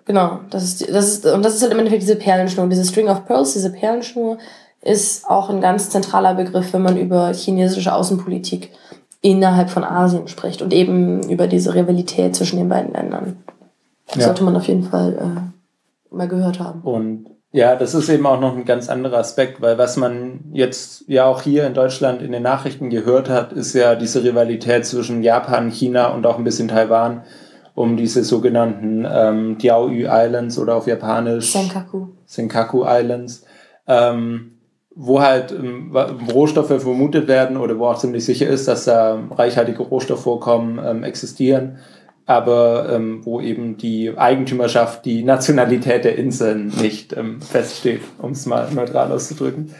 Genau, 0.05 0.41
das 0.51 0.65
ist, 0.65 0.89
das 0.89 1.09
ist, 1.09 1.27
und 1.27 1.45
das 1.45 1.55
ist 1.55 1.63
halt 1.63 1.73
im 1.73 1.79
Endeffekt 1.79 2.03
diese 2.03 2.17
Perlenschnur. 2.17 2.67
Diese 2.67 2.85
String 2.85 3.09
of 3.09 3.27
Pearls, 3.27 3.53
diese 3.53 3.71
Perlenschnur, 3.71 4.39
ist 4.83 5.29
auch 5.29 5.51
ein 5.51 5.61
ganz 5.61 5.91
zentraler 5.91 6.35
Begriff, 6.35 6.73
wenn 6.73 6.83
man 6.83 6.97
über 6.97 7.33
chinesische 7.33 7.95
Außenpolitik 7.95 8.73
innerhalb 9.21 9.71
von 9.71 9.85
Asien 9.85 10.27
spricht 10.29 10.63
und 10.63 10.73
eben 10.73 11.29
über 11.29 11.47
diese 11.47 11.75
Rivalität 11.75 12.35
zwischen 12.35 12.57
den 12.57 12.69
beiden 12.69 12.93
Ländern. 12.93 13.37
Das 14.07 14.17
ja. 14.17 14.25
sollte 14.25 14.43
man 14.43 14.57
auf 14.57 14.67
jeden 14.67 14.85
Fall 14.85 15.13
äh, 15.13 16.15
mal 16.15 16.27
gehört 16.27 16.59
haben. 16.59 16.81
Und 16.81 17.27
ja, 17.53 17.75
das 17.75 17.95
ist 17.95 18.09
eben 18.09 18.27
auch 18.27 18.41
noch 18.41 18.57
ein 18.57 18.65
ganz 18.65 18.89
anderer 18.89 19.19
Aspekt, 19.19 19.61
weil 19.61 19.77
was 19.77 19.97
man 19.97 20.41
jetzt 20.53 21.05
ja 21.09 21.25
auch 21.25 21.43
hier 21.43 21.67
in 21.67 21.75
Deutschland 21.75 22.23
in 22.23 22.31
den 22.31 22.45
Nachrichten 22.45 22.91
gehört 22.91 23.29
hat, 23.29 23.53
ist 23.53 23.75
ja 23.75 23.97
diese 23.97 24.23
Rivalität 24.23 24.87
zwischen 24.87 25.23
Japan, 25.23 25.71
China 25.71 26.09
und 26.09 26.27
auch 26.27 26.39
ein 26.39 26.45
bisschen 26.45 26.69
Taiwan 26.69 27.23
um 27.75 27.97
diese 27.97 28.25
sogenannten 28.25 29.07
ähm, 29.11 29.59
Diaoyu 29.59 30.07
Islands 30.09 30.59
oder 30.59 30.77
auf 30.77 30.87
Japanisch 30.87 31.53
Senkaku, 31.53 32.09
Senkaku 32.27 32.85
Islands, 32.87 33.45
ähm, 33.89 34.53
wo 34.95 35.21
halt 35.21 35.51
ähm, 35.51 35.97
Rohstoffe 36.33 36.81
vermutet 36.81 37.27
werden 37.27 37.57
oder 37.57 37.79
wo 37.79 37.87
auch 37.87 37.99
ziemlich 37.99 38.25
sicher 38.25 38.49
ist, 38.49 38.69
dass 38.69 38.85
da 38.85 39.19
reichhaltige 39.31 39.83
Rohstoffvorkommen 39.83 40.79
ähm, 40.85 41.05
existieren 41.05 41.79
aber 42.31 42.89
ähm, 42.93 43.23
wo 43.25 43.41
eben 43.41 43.77
die 43.77 44.17
Eigentümerschaft, 44.17 45.05
die 45.05 45.25
Nationalität 45.25 46.05
der 46.05 46.17
Inseln 46.17 46.73
nicht 46.81 47.13
ähm, 47.17 47.43
feststeht, 47.43 48.03
um 48.19 48.31
es 48.31 48.47
mal 48.47 48.69
neutral 48.71 49.11
auszudrücken. 49.11 49.75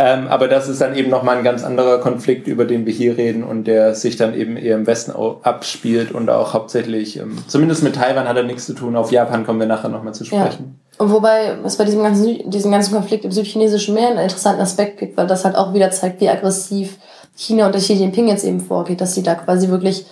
Ähm, 0.00 0.26
aber 0.26 0.48
das 0.48 0.68
ist 0.68 0.80
dann 0.80 0.96
eben 0.96 1.08
nochmal 1.08 1.36
ein 1.36 1.44
ganz 1.44 1.62
anderer 1.62 2.00
Konflikt, 2.00 2.48
über 2.48 2.64
den 2.64 2.84
wir 2.84 2.92
hier 2.92 3.16
reden 3.16 3.44
und 3.44 3.68
der 3.68 3.94
sich 3.94 4.16
dann 4.16 4.34
eben 4.34 4.56
eher 4.56 4.74
im 4.74 4.88
Westen 4.88 5.12
abspielt 5.42 6.10
und 6.10 6.28
auch 6.30 6.52
hauptsächlich, 6.52 7.16
ähm, 7.20 7.38
zumindest 7.46 7.84
mit 7.84 7.94
Taiwan 7.94 8.26
hat 8.26 8.36
er 8.36 8.42
nichts 8.42 8.66
zu 8.66 8.72
tun, 8.72 8.96
auf 8.96 9.12
Japan 9.12 9.46
kommen 9.46 9.60
wir 9.60 9.68
nachher 9.68 9.88
nochmal 9.88 10.14
zu 10.14 10.24
sprechen. 10.24 10.80
Ja. 10.98 11.04
Und 11.04 11.12
wobei 11.12 11.56
es 11.64 11.76
bei 11.76 11.84
diesem 11.84 12.02
ganzen, 12.02 12.50
diesem 12.50 12.72
ganzen 12.72 12.92
Konflikt 12.92 13.24
im 13.24 13.30
südchinesischen 13.30 13.94
Meer 13.94 14.08
einen 14.08 14.18
interessanten 14.18 14.62
Aspekt 14.62 14.98
gibt, 14.98 15.16
weil 15.16 15.28
das 15.28 15.44
halt 15.44 15.54
auch 15.54 15.72
wieder 15.72 15.92
zeigt, 15.92 16.20
wie 16.20 16.28
aggressiv 16.28 16.98
China 17.36 17.66
unter 17.66 17.78
Xi 17.78 17.92
Jinping 17.92 18.26
jetzt 18.26 18.44
eben 18.44 18.60
vorgeht, 18.60 19.00
dass 19.00 19.14
sie 19.14 19.22
da 19.22 19.36
quasi 19.36 19.68
wirklich 19.68 20.06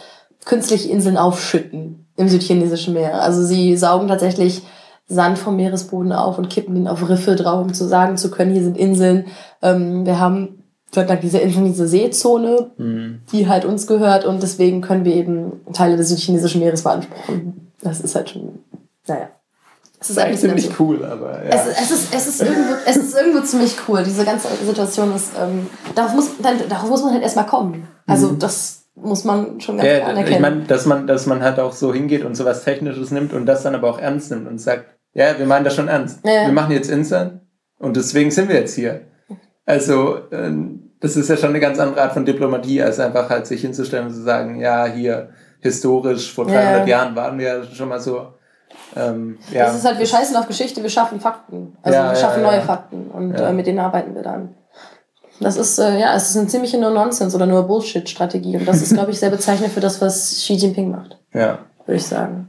künstliche 0.45 0.89
Inseln 0.89 1.17
aufschütten 1.17 2.07
im 2.17 2.29
südchinesischen 2.29 2.95
Meer. 2.95 3.23
Also 3.23 3.45
sie 3.45 3.77
saugen 3.77 4.09
tatsächlich 4.09 4.63
Sand 5.09 5.39
vom 5.39 5.57
Meeresboden 5.57 6.13
auf 6.13 6.39
und 6.39 6.49
kippen 6.49 6.77
ihn 6.77 6.89
auf 6.89 7.09
Riffe 7.09 7.37
drauf, 7.37 7.65
um 7.65 7.75
zu 7.75 7.87
sagen 7.87 8.17
zu 8.17 8.31
können, 8.31 8.53
hier 8.53 8.63
sind 8.63 8.79
Inseln. 8.79 9.27
Ähm, 9.61 10.07
wir 10.07 10.19
haben 10.19 10.63
sozusagen 10.91 11.21
diese 11.21 11.39
Inseln, 11.39 11.67
diese 11.67 11.89
Seezone, 11.89 12.71
mhm. 12.77 13.21
die 13.33 13.49
halt 13.49 13.65
uns 13.65 13.87
gehört 13.87 14.25
und 14.25 14.43
deswegen 14.43 14.81
können 14.81 15.05
wir 15.05 15.15
eben 15.15 15.61
Teile 15.73 15.97
des 15.97 16.09
südchinesischen 16.09 16.61
Meeres 16.61 16.83
beanspruchen. 16.83 17.73
Das 17.81 18.01
ist 18.01 18.15
halt 18.15 18.31
schon, 18.31 18.61
naja. 19.07 19.29
Es 20.01 20.11
ist 20.11 20.19
eigentlich 20.19 20.41
ziemlich 20.41 20.67
so. 20.67 20.73
cool, 20.81 21.05
aber 21.05 21.45
ja. 21.45 21.51
Es, 21.51 21.67
es, 21.67 21.91
ist, 21.93 22.15
es, 22.15 22.27
ist 22.27 22.43
irgendwo, 22.43 22.75
es 22.85 22.97
ist 22.97 23.15
irgendwo 23.15 23.41
ziemlich 23.41 23.77
cool. 23.87 24.03
Diese 24.03 24.25
ganze 24.25 24.49
Situation 24.65 25.15
ist, 25.15 25.31
ähm, 25.41 25.69
darauf, 25.95 26.15
muss, 26.15 26.31
dann, 26.43 26.57
darauf 26.69 26.89
muss 26.89 27.03
man 27.03 27.13
halt 27.13 27.23
erstmal 27.23 27.47
kommen. 27.47 27.87
Also 28.07 28.31
mhm. 28.31 28.39
das 28.41 28.82
muss 29.03 29.25
man 29.25 29.61
schon 29.61 29.77
ganz 29.77 29.89
ja, 29.89 29.99
klar 29.99 30.11
anerkennen. 30.11 30.35
Ich 30.35 30.41
meine, 30.41 30.61
dass 30.63 30.87
man, 30.87 31.07
dass 31.07 31.27
man 31.27 31.43
halt 31.43 31.59
auch 31.59 31.73
so 31.73 31.93
hingeht 31.93 32.25
und 32.25 32.35
sowas 32.35 32.65
Technisches 32.65 33.11
nimmt 33.11 33.33
und 33.33 33.47
das 33.47 33.63
dann 33.63 33.75
aber 33.75 33.91
auch 33.91 33.99
ernst 33.99 34.31
nimmt 34.31 34.49
und 34.49 34.59
sagt, 34.59 34.87
ja, 35.13 35.39
wir 35.39 35.47
meinen 35.47 35.65
das 35.65 35.75
schon 35.75 35.89
ernst. 35.89 36.21
Ja. 36.25 36.47
Wir 36.47 36.53
machen 36.53 36.73
jetzt 36.73 36.91
Insern 36.91 37.43
und 37.79 37.97
deswegen 37.97 38.31
sind 38.31 38.49
wir 38.49 38.57
jetzt 38.57 38.75
hier. 38.75 39.03
Also, 39.67 40.19
ähm, 40.33 40.93
das 41.01 41.17
ist 41.17 41.29
ja 41.29 41.37
schon 41.37 41.51
eine 41.51 41.61
ganz 41.61 41.79
andere 41.79 42.01
Art 42.01 42.13
von 42.13 42.25
Diplomatie, 42.25 42.83
als 42.83 43.01
einfach 43.01 43.29
halt 43.29 43.47
sich 43.47 43.61
hinzustellen 43.61 44.07
und 44.07 44.15
zu 44.15 44.23
sagen, 44.23 44.61
ja, 44.61 44.87
hier, 44.87 45.31
historisch, 45.61 46.33
vor 46.33 46.47
300 46.47 46.81
ja. 46.81 46.87
Jahren 46.87 47.17
waren 47.17 47.39
wir 47.39 47.47
ja 47.47 47.65
schon 47.65 47.89
mal 47.89 48.01
so. 48.01 48.35
Ähm, 48.97 49.39
ja. 49.53 49.67
Das 49.67 49.77
ist 49.77 49.85
halt, 49.85 49.99
wir 49.99 50.07
scheißen 50.07 50.37
auf 50.37 50.47
Geschichte, 50.47 50.83
wir 50.83 50.91
schaffen 50.91 51.21
Fakten. 51.21 51.77
Also 51.83 51.99
wir 51.99 52.17
schaffen 52.17 52.43
neue 52.43 52.61
Fakten 52.61 53.09
und 53.11 53.35
äh, 53.35 53.53
mit 53.53 53.67
denen 53.67 53.79
arbeiten 53.79 54.15
wir 54.15 54.23
dann. 54.23 54.55
Das 55.41 55.57
ist, 55.57 55.79
äh, 55.79 55.99
ja, 55.99 56.15
es 56.15 56.31
ist 56.31 56.37
eine 56.37 56.47
ziemliche 56.47 56.79
No-Nonsense 56.79 57.37
oder 57.37 57.47
nur 57.47 57.63
Bullshit-Strategie. 57.65 58.57
Und 58.57 58.67
das 58.67 58.83
ist, 58.83 58.95
glaube 58.95 59.11
ich, 59.11 59.19
sehr 59.19 59.31
bezeichnend 59.31 59.73
für 59.73 59.81
das, 59.81 60.01
was 60.01 60.31
Xi 60.31 60.55
Jinping 60.55 60.91
macht. 60.91 61.19
Ja. 61.33 61.59
Würde 61.87 61.97
ich 61.97 62.07
sagen. 62.07 62.49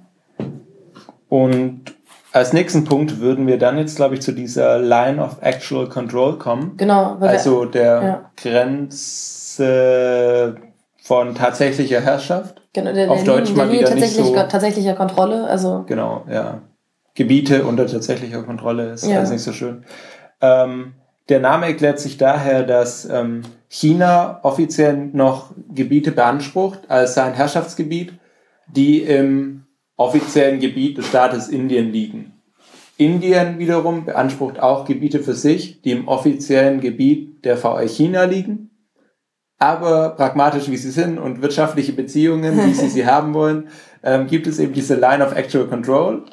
Und 1.29 1.95
als 2.31 2.53
nächsten 2.53 2.83
Punkt 2.83 3.19
würden 3.19 3.47
wir 3.47 3.57
dann 3.57 3.77
jetzt, 3.77 3.95
glaube 3.95 4.15
ich, 4.15 4.21
zu 4.21 4.31
dieser 4.31 4.79
Line 4.79 5.21
of 5.23 5.37
Actual 5.41 5.87
Control 5.87 6.37
kommen. 6.37 6.77
Genau. 6.77 7.17
Also 7.19 7.65
der 7.65 8.01
ja. 8.03 8.31
Grenze 8.37 9.57
von 11.03 11.35
tatsächlicher 11.35 12.01
Herrschaft. 12.01 12.61
Genau, 12.73 12.91
der, 12.93 13.11
Auf 13.11 13.23
der 13.23 13.35
Deutsch 13.35 13.49
Linie, 13.49 13.65
mal 13.65 13.71
wieder 13.71 13.89
tatsächlich, 13.89 14.25
nicht 14.25 14.35
so, 14.35 14.43
tatsächlicher 14.47 14.95
Kontrolle. 14.95 15.45
Also 15.45 15.83
genau, 15.85 16.23
ja. 16.29 16.61
Gebiete 17.13 17.65
unter 17.65 17.85
tatsächlicher 17.85 18.41
Kontrolle 18.41 18.93
ist 18.93 19.05
ja. 19.05 19.17
alles 19.17 19.29
nicht 19.29 19.43
so 19.43 19.53
schön. 19.53 19.83
Ähm, 20.41 20.93
der 21.29 21.39
Name 21.39 21.67
erklärt 21.67 21.99
sich 21.99 22.17
daher, 22.17 22.63
dass 22.63 23.05
ähm, 23.05 23.43
China 23.69 24.39
offiziell 24.43 24.97
noch 25.13 25.51
Gebiete 25.73 26.11
beansprucht 26.11 26.89
als 26.89 27.13
sein 27.13 27.33
Herrschaftsgebiet, 27.33 28.13
die 28.67 29.01
im 29.01 29.63
offiziellen 29.95 30.59
Gebiet 30.59 30.97
des 30.97 31.07
Staates 31.07 31.47
Indien 31.47 31.91
liegen. 31.91 32.33
Indien 32.97 33.57
wiederum 33.57 34.05
beansprucht 34.05 34.59
auch 34.59 34.85
Gebiete 34.85 35.19
für 35.19 35.33
sich, 35.33 35.81
die 35.81 35.91
im 35.91 36.07
offiziellen 36.07 36.79
Gebiet 36.81 37.43
der 37.45 37.57
VR 37.57 37.87
China 37.87 38.23
liegen. 38.23 38.69
aber 39.59 40.09
pragmatisch, 40.09 40.69
wie 40.69 40.75
sie 40.75 40.91
sind 40.91 41.17
und 41.17 41.41
wirtschaftliche 41.41 41.93
Beziehungen, 41.93 42.65
wie 42.65 42.73
sie 42.73 42.89
sie 42.89 43.05
haben 43.13 43.33
wollen, 43.33 43.69
ähm, 44.03 44.27
gibt 44.27 44.45
es 44.45 44.59
eben 44.59 44.73
diese 44.73 44.95
Line 44.95 45.25
of 45.25 45.33
Actual 45.33 45.67
Control, 45.67 46.25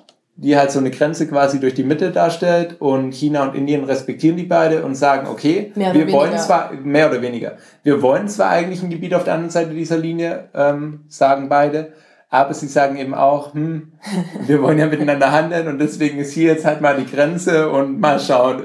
die 0.43 0.57
halt 0.57 0.70
so 0.70 0.78
eine 0.78 0.91
Grenze 0.91 1.28
quasi 1.28 1.61
durch 1.61 1.74
die 1.74 1.84
Mitte 1.84 2.12
darstellt 2.12 2.80
und 2.80 3.12
China 3.12 3.43
und 3.43 3.55
Indien 3.55 3.84
respektieren 3.84 4.38
die 4.38 4.45
beide 4.45 4.82
und 4.84 4.95
sagen, 4.95 5.28
okay, 5.28 5.70
wir 5.74 5.93
weniger. 5.93 6.12
wollen 6.12 6.38
zwar, 6.38 6.72
mehr 6.72 7.11
oder 7.11 7.20
weniger, 7.20 7.59
wir 7.82 8.01
wollen 8.01 8.26
zwar 8.26 8.49
eigentlich 8.49 8.82
ein 8.82 8.88
Gebiet 8.88 9.14
auf 9.14 9.24
der 9.24 9.34
anderen 9.34 9.51
Seite 9.51 9.74
dieser 9.74 9.99
Linie, 9.99 10.49
ähm, 10.55 11.01
sagen 11.09 11.51
beide, 11.51 11.93
aber 12.30 12.55
sie 12.55 12.68
sagen 12.68 12.97
eben 12.97 13.12
auch, 13.12 13.53
hm, 13.53 13.93
wir 14.47 14.62
wollen 14.62 14.78
ja 14.78 14.86
miteinander 14.86 15.30
handeln 15.30 15.68
und 15.68 15.78
deswegen 15.78 16.18
ist 16.18 16.32
hier 16.32 16.53
jetzt 16.53 16.64
halt 16.64 16.80
mal 16.80 16.97
die 16.97 17.11
Grenze 17.11 17.68
und 17.68 18.01
mal 18.01 18.18
schauen, 18.18 18.62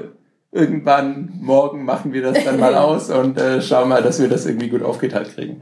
irgendwann 0.52 1.34
morgen 1.42 1.84
machen 1.84 2.14
wir 2.14 2.22
das 2.22 2.42
dann 2.42 2.58
mal 2.58 2.74
aus 2.78 3.10
und 3.10 3.36
äh, 3.36 3.60
schauen 3.60 3.90
mal, 3.90 4.02
dass 4.02 4.18
wir 4.18 4.30
das 4.30 4.46
irgendwie 4.46 4.70
gut 4.70 4.82
aufgeteilt 4.82 5.34
kriegen. 5.34 5.60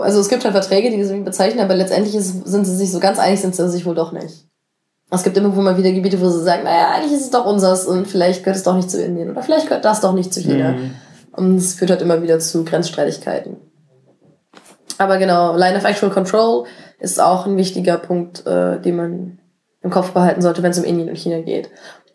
Also 0.00 0.20
es 0.20 0.30
gibt 0.30 0.42
halt 0.44 0.54
Verträge, 0.54 0.88
die 0.88 0.96
das 0.96 1.08
irgendwie 1.08 1.26
bezeichnen, 1.26 1.60
aber 1.62 1.74
letztendlich 1.74 2.14
ist, 2.14 2.46
sind 2.46 2.64
sie 2.64 2.76
sich 2.76 2.90
so 2.90 2.98
ganz 2.98 3.18
einig, 3.18 3.42
sind 3.42 3.54
sie 3.54 3.68
sich 3.68 3.84
wohl 3.84 3.94
doch 3.94 4.12
nicht. 4.12 4.46
Es 5.14 5.22
gibt 5.22 5.36
immer 5.36 5.48
mal 5.48 5.76
wieder 5.76 5.92
Gebiete, 5.92 6.20
wo 6.20 6.28
sie 6.28 6.42
sagen, 6.42 6.64
naja, 6.64 6.90
eigentlich 6.90 7.12
ist 7.12 7.24
es 7.24 7.30
doch 7.30 7.46
unseres 7.46 7.86
und 7.86 8.06
vielleicht 8.06 8.42
gehört 8.42 8.56
es 8.56 8.62
doch 8.62 8.74
nicht 8.74 8.90
zu 8.90 9.02
Indien 9.02 9.30
oder 9.30 9.42
vielleicht 9.42 9.68
gehört 9.68 9.84
das 9.84 10.00
doch 10.00 10.12
nicht 10.12 10.32
zu 10.32 10.40
China. 10.40 10.72
Mhm. 10.72 10.90
Und 11.32 11.56
es 11.56 11.74
führt 11.74 11.90
halt 11.90 12.02
immer 12.02 12.22
wieder 12.22 12.38
zu 12.38 12.64
Grenzstreitigkeiten. 12.64 13.56
Aber 14.98 15.18
genau, 15.18 15.56
Line 15.56 15.76
of 15.76 15.84
Actual 15.84 16.12
Control 16.12 16.64
ist 17.00 17.20
auch 17.20 17.46
ein 17.46 17.56
wichtiger 17.56 17.98
Punkt, 17.98 18.46
äh, 18.46 18.80
den 18.80 18.96
man 18.96 19.38
im 19.82 19.90
Kopf 19.90 20.12
behalten 20.12 20.42
sollte, 20.42 20.62
wenn 20.62 20.70
es 20.70 20.78
um 20.78 20.84
Indien 20.84 21.08
und 21.08 21.18
China 21.18 21.40
geht. 21.40 21.70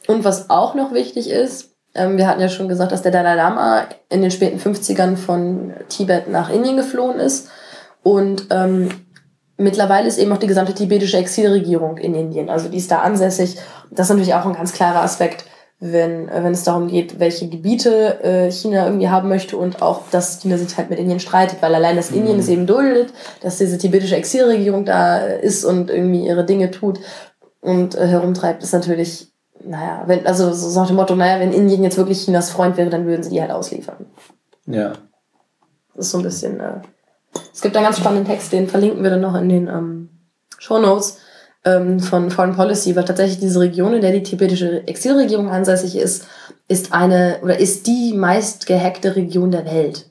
Und 0.07 0.23
was 0.23 0.49
auch 0.49 0.73
noch 0.75 0.93
wichtig 0.93 1.29
ist, 1.29 1.75
ähm, 1.93 2.17
wir 2.17 2.27
hatten 2.27 2.41
ja 2.41 2.49
schon 2.49 2.67
gesagt, 2.67 2.91
dass 2.91 3.01
der 3.01 3.11
Dalai 3.11 3.35
Lama 3.35 3.85
in 4.09 4.21
den 4.21 4.31
späten 4.31 4.59
50ern 4.59 5.17
von 5.17 5.73
Tibet 5.89 6.29
nach 6.29 6.49
Indien 6.49 6.77
geflohen 6.77 7.19
ist. 7.19 7.49
Und 8.03 8.47
ähm, 8.51 8.89
mittlerweile 9.59 10.07
ist 10.07 10.17
eben 10.17 10.31
auch 10.31 10.37
die 10.37 10.47
gesamte 10.47 10.73
tibetische 10.73 11.17
Exilregierung 11.17 11.97
in 11.97 12.15
Indien. 12.15 12.49
Also 12.49 12.69
die 12.69 12.77
ist 12.77 12.89
da 12.89 12.99
ansässig. 12.99 13.57
Das 13.91 14.07
ist 14.07 14.09
natürlich 14.09 14.33
auch 14.33 14.45
ein 14.45 14.53
ganz 14.53 14.73
klarer 14.73 15.03
Aspekt, 15.03 15.45
wenn, 15.79 16.27
wenn 16.27 16.51
es 16.51 16.63
darum 16.63 16.87
geht, 16.87 17.19
welche 17.19 17.47
Gebiete 17.47 18.23
äh, 18.23 18.51
China 18.51 18.85
irgendwie 18.85 19.09
haben 19.09 19.29
möchte 19.29 19.57
und 19.57 19.81
auch, 19.81 20.03
dass 20.11 20.41
China 20.41 20.57
sich 20.57 20.75
halt 20.77 20.89
mit 20.89 20.99
Indien 20.99 21.19
streitet, 21.19 21.61
weil 21.61 21.75
allein 21.75 21.95
das 21.95 22.11
mhm. 22.11 22.17
Indien 22.17 22.39
es 22.39 22.49
eben 22.49 22.65
duldet, 22.65 23.13
dass 23.41 23.57
diese 23.57 23.77
tibetische 23.77 24.15
Exilregierung 24.15 24.85
da 24.85 25.19
ist 25.19 25.63
und 25.63 25.89
irgendwie 25.89 26.25
ihre 26.25 26.45
Dinge 26.45 26.71
tut 26.71 26.99
und 27.61 27.95
äh, 27.95 28.07
herumtreibt, 28.07 28.63
ist 28.63 28.73
natürlich, 28.73 29.31
naja, 29.63 30.03
wenn, 30.05 30.25
also 30.25 30.53
so 30.53 30.79
nach 30.79 30.87
dem 30.87 30.95
Motto, 30.95 31.15
naja, 31.15 31.39
wenn 31.39 31.53
Indien 31.53 31.83
jetzt 31.83 31.97
wirklich 31.97 32.23
Chinas 32.23 32.49
Freund 32.49 32.77
wäre, 32.77 32.89
dann 32.89 33.05
würden 33.05 33.23
sie 33.23 33.31
die 33.31 33.41
halt 33.41 33.51
ausliefern. 33.51 34.05
Ja. 34.65 34.93
Das 35.95 36.05
ist 36.05 36.11
so 36.11 36.17
ein 36.17 36.23
bisschen, 36.23 36.59
äh, 36.59 36.81
es 37.53 37.61
gibt 37.61 37.75
einen 37.75 37.85
ganz 37.85 37.97
spannenden 37.97 38.27
Text, 38.27 38.51
den 38.51 38.67
verlinken 38.67 39.03
wir 39.03 39.09
dann 39.09 39.21
noch 39.21 39.35
in 39.35 39.49
den 39.49 39.67
ähm, 39.67 40.09
Show 40.57 40.79
Notes 40.79 41.19
ähm, 41.65 41.99
von 41.99 42.31
Foreign 42.31 42.55
Policy, 42.55 42.95
weil 42.95 43.05
tatsächlich 43.05 43.39
diese 43.39 43.59
Region, 43.59 43.93
in 43.93 44.01
der 44.01 44.11
die 44.11 44.23
tibetische 44.23 44.87
Exilregierung 44.87 45.49
ansässig 45.49 45.97
ist, 45.97 46.25
ist 46.67 46.93
eine 46.93 47.39
oder 47.43 47.59
ist 47.59 47.87
die 47.87 48.13
meist 48.13 48.65
gehackte 48.65 49.15
Region 49.15 49.51
der 49.51 49.65
Welt. 49.65 50.05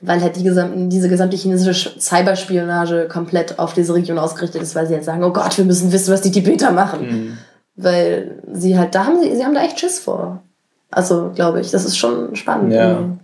Weil 0.00 0.20
halt 0.20 0.36
die 0.36 0.42
gesamten, 0.42 0.90
diese 0.90 1.08
gesamte 1.08 1.36
chinesische 1.36 1.98
Cyberspionage 1.98 3.08
komplett 3.08 3.58
auf 3.58 3.72
diese 3.72 3.94
Region 3.94 4.18
ausgerichtet 4.18 4.60
ist, 4.60 4.74
weil 4.74 4.86
sie 4.86 4.94
halt 4.94 5.04
sagen, 5.04 5.24
oh 5.24 5.32
Gott, 5.32 5.56
wir 5.56 5.64
müssen 5.64 5.92
wissen, 5.92 6.12
was 6.12 6.20
die 6.20 6.32
Tibeter 6.32 6.72
machen. 6.72 7.06
Mhm. 7.06 7.38
Weil 7.76 8.42
sie 8.52 8.78
halt, 8.78 8.94
da 8.94 9.06
haben 9.06 9.22
sie, 9.22 9.34
sie 9.34 9.44
haben 9.44 9.54
da 9.54 9.64
echt 9.64 9.80
Schiss 9.80 9.98
vor. 9.98 10.42
Also, 10.90 11.32
glaube 11.34 11.60
ich, 11.60 11.70
das 11.70 11.86
ist 11.86 11.96
schon 11.96 12.36
spannend. 12.36 12.72
Ja. 12.72 13.16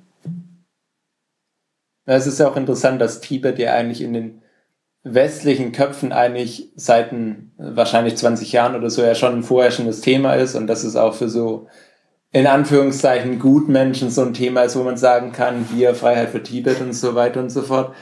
Es 2.06 2.26
ist 2.26 2.40
ja 2.40 2.48
auch 2.48 2.56
interessant, 2.56 3.00
dass 3.00 3.20
Tibet 3.20 3.58
ja 3.58 3.74
eigentlich 3.74 4.02
in 4.02 4.12
den 4.12 4.42
westlichen 5.02 5.72
Köpfen 5.72 6.12
eigentlich 6.12 6.72
seit 6.76 7.12
ein, 7.12 7.52
wahrscheinlich 7.56 8.16
20 8.16 8.52
Jahren 8.52 8.74
oder 8.74 8.90
so 8.90 9.02
ja 9.02 9.14
schon 9.14 9.36
ein 9.36 9.42
vorherrschendes 9.42 10.00
Thema 10.00 10.34
ist 10.34 10.54
und 10.54 10.66
dass 10.66 10.84
es 10.84 10.96
auch 10.96 11.14
für 11.14 11.28
so 11.28 11.68
in 12.32 12.46
Anführungszeichen 12.46 13.38
Gutmenschen 13.38 14.10
so 14.10 14.22
ein 14.22 14.34
Thema 14.34 14.62
ist, 14.62 14.76
wo 14.76 14.82
man 14.82 14.96
sagen 14.96 15.32
kann, 15.32 15.66
hier 15.74 15.94
Freiheit 15.94 16.30
für 16.30 16.42
Tibet 16.42 16.80
und 16.80 16.92
so 16.92 17.14
weiter 17.14 17.40
und 17.40 17.50
so 17.50 17.62
fort. 17.62 17.94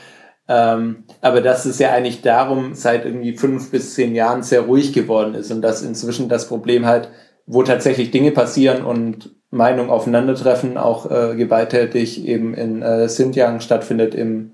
Ähm, 0.48 1.04
aber 1.20 1.40
dass 1.40 1.64
es 1.66 1.78
ja 1.78 1.92
eigentlich 1.92 2.22
darum 2.22 2.74
seit 2.74 3.04
irgendwie 3.04 3.36
fünf 3.36 3.70
bis 3.70 3.94
zehn 3.94 4.14
Jahren 4.14 4.42
sehr 4.42 4.62
ruhig 4.62 4.92
geworden 4.92 5.34
ist 5.34 5.50
und 5.50 5.62
dass 5.62 5.82
inzwischen 5.82 6.28
das 6.28 6.48
Problem 6.48 6.86
halt, 6.86 7.10
wo 7.48 7.62
tatsächlich 7.62 8.10
Dinge 8.10 8.30
passieren 8.30 8.84
und 8.84 9.30
Meinungen 9.50 9.90
aufeinandertreffen, 9.90 10.76
auch 10.76 11.10
äh, 11.10 11.34
gewalttätig 11.34 12.26
eben 12.26 12.54
in 12.54 12.82
äh, 12.82 13.06
Xinjiang 13.06 13.60
stattfindet, 13.60 14.14
im 14.14 14.52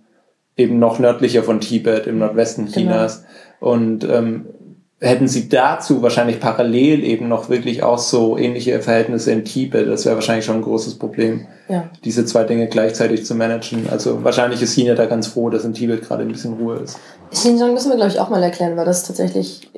eben 0.57 0.79
noch 0.79 1.01
nördlicher 1.01 1.43
von 1.43 1.61
Tibet, 1.61 2.07
im 2.07 2.19
Nordwesten 2.19 2.67
genau. 2.67 2.77
Chinas. 2.77 3.25
Und 3.59 4.05
ähm, 4.05 4.47
hätten 5.01 5.27
sie 5.27 5.49
dazu 5.49 6.01
wahrscheinlich 6.01 6.39
parallel 6.39 7.03
eben 7.03 7.29
noch 7.29 7.49
wirklich 7.49 7.83
auch 7.83 7.99
so 7.99 8.39
ähnliche 8.39 8.81
Verhältnisse 8.81 9.33
in 9.33 9.45
Tibet, 9.45 9.89
das 9.89 10.05
wäre 10.05 10.15
wahrscheinlich 10.15 10.45
schon 10.45 10.57
ein 10.57 10.63
großes 10.63 10.95
Problem, 10.95 11.49
ja. 11.69 11.91
diese 12.05 12.25
zwei 12.25 12.45
Dinge 12.45 12.69
gleichzeitig 12.69 13.27
zu 13.27 13.35
managen. 13.35 13.89
Also 13.91 14.23
wahrscheinlich 14.23 14.63
ist 14.63 14.75
China 14.75 14.95
da 14.95 15.07
ganz 15.07 15.27
froh, 15.27 15.51
dass 15.51 15.65
in 15.65 15.75
Tibet 15.75 16.03
gerade 16.03 16.23
ein 16.23 16.33
bisschen 16.33 16.55
Ruhe 16.55 16.77
ist. 16.77 16.99
Xinjiang 17.33 17.75
müssen 17.75 17.91
wir, 17.91 17.97
glaube 17.97 18.13
ich, 18.13 18.21
auch 18.21 18.31
mal 18.31 18.43
erklären, 18.43 18.77
weil 18.77 18.85
das 18.85 19.03
tatsächlich 19.03 19.69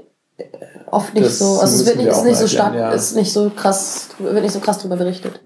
oft 0.90 1.14
nicht 1.14 1.26
das 1.26 1.38
so, 1.38 1.60
also 1.60 1.66
es 1.66 1.86
wird 1.86 1.96
nicht, 1.96 2.08
ist 2.08 2.24
nicht 2.24 2.38
so 2.38 2.46
stark, 2.46 2.74
ja. 2.74 2.90
ist 2.90 3.16
nicht 3.16 3.32
so 3.32 3.50
krass, 3.50 4.08
wird 4.18 4.42
nicht 4.42 4.52
so 4.52 4.60
krass 4.60 4.78
drüber 4.78 4.96
berichtet. 4.96 5.40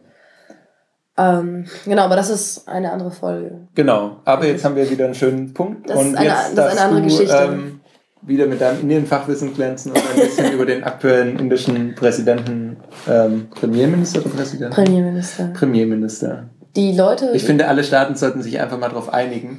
Ähm, 1.16 1.66
genau, 1.84 2.02
aber 2.02 2.16
das 2.16 2.30
ist 2.30 2.66
eine 2.68 2.92
andere 2.92 3.10
Folge. 3.10 3.68
Genau, 3.74 4.16
aber 4.24 4.46
jetzt 4.46 4.64
haben 4.64 4.76
wir 4.76 4.88
wieder 4.90 5.04
einen 5.04 5.14
schönen 5.14 5.52
Punkt. 5.52 5.90
Das 5.90 5.98
und 5.98 6.12
ist 6.12 6.16
eine, 6.16 6.28
jetzt 6.28 6.56
das 6.56 6.74
ist 6.74 6.80
eine 6.80 6.88
andere 6.88 7.02
du, 7.02 7.08
Geschichte. 7.08 7.36
Ähm, 7.36 7.80
wieder 8.22 8.46
mit 8.46 8.60
deinem 8.60 8.80
Indienfachwissen 8.80 9.54
glänzen 9.54 9.92
und 9.92 9.98
ein 9.98 10.20
bisschen 10.20 10.52
über 10.54 10.66
den 10.66 10.84
aktuellen 10.84 11.38
indischen 11.38 11.94
Präsidenten, 11.94 12.76
ähm, 13.08 13.48
Premierminister 13.54 14.20
oder 14.20 14.30
Präsident? 14.30 14.74
Premierminister. 14.74 15.50
Premierminister. 15.54 16.50
Die 16.76 16.92
Leute. 16.92 17.30
Ich 17.34 17.44
finde, 17.44 17.66
alle 17.66 17.82
Staaten 17.82 18.14
sollten 18.14 18.42
sich 18.42 18.60
einfach 18.60 18.78
mal 18.78 18.88
darauf 18.88 19.12
einigen, 19.12 19.58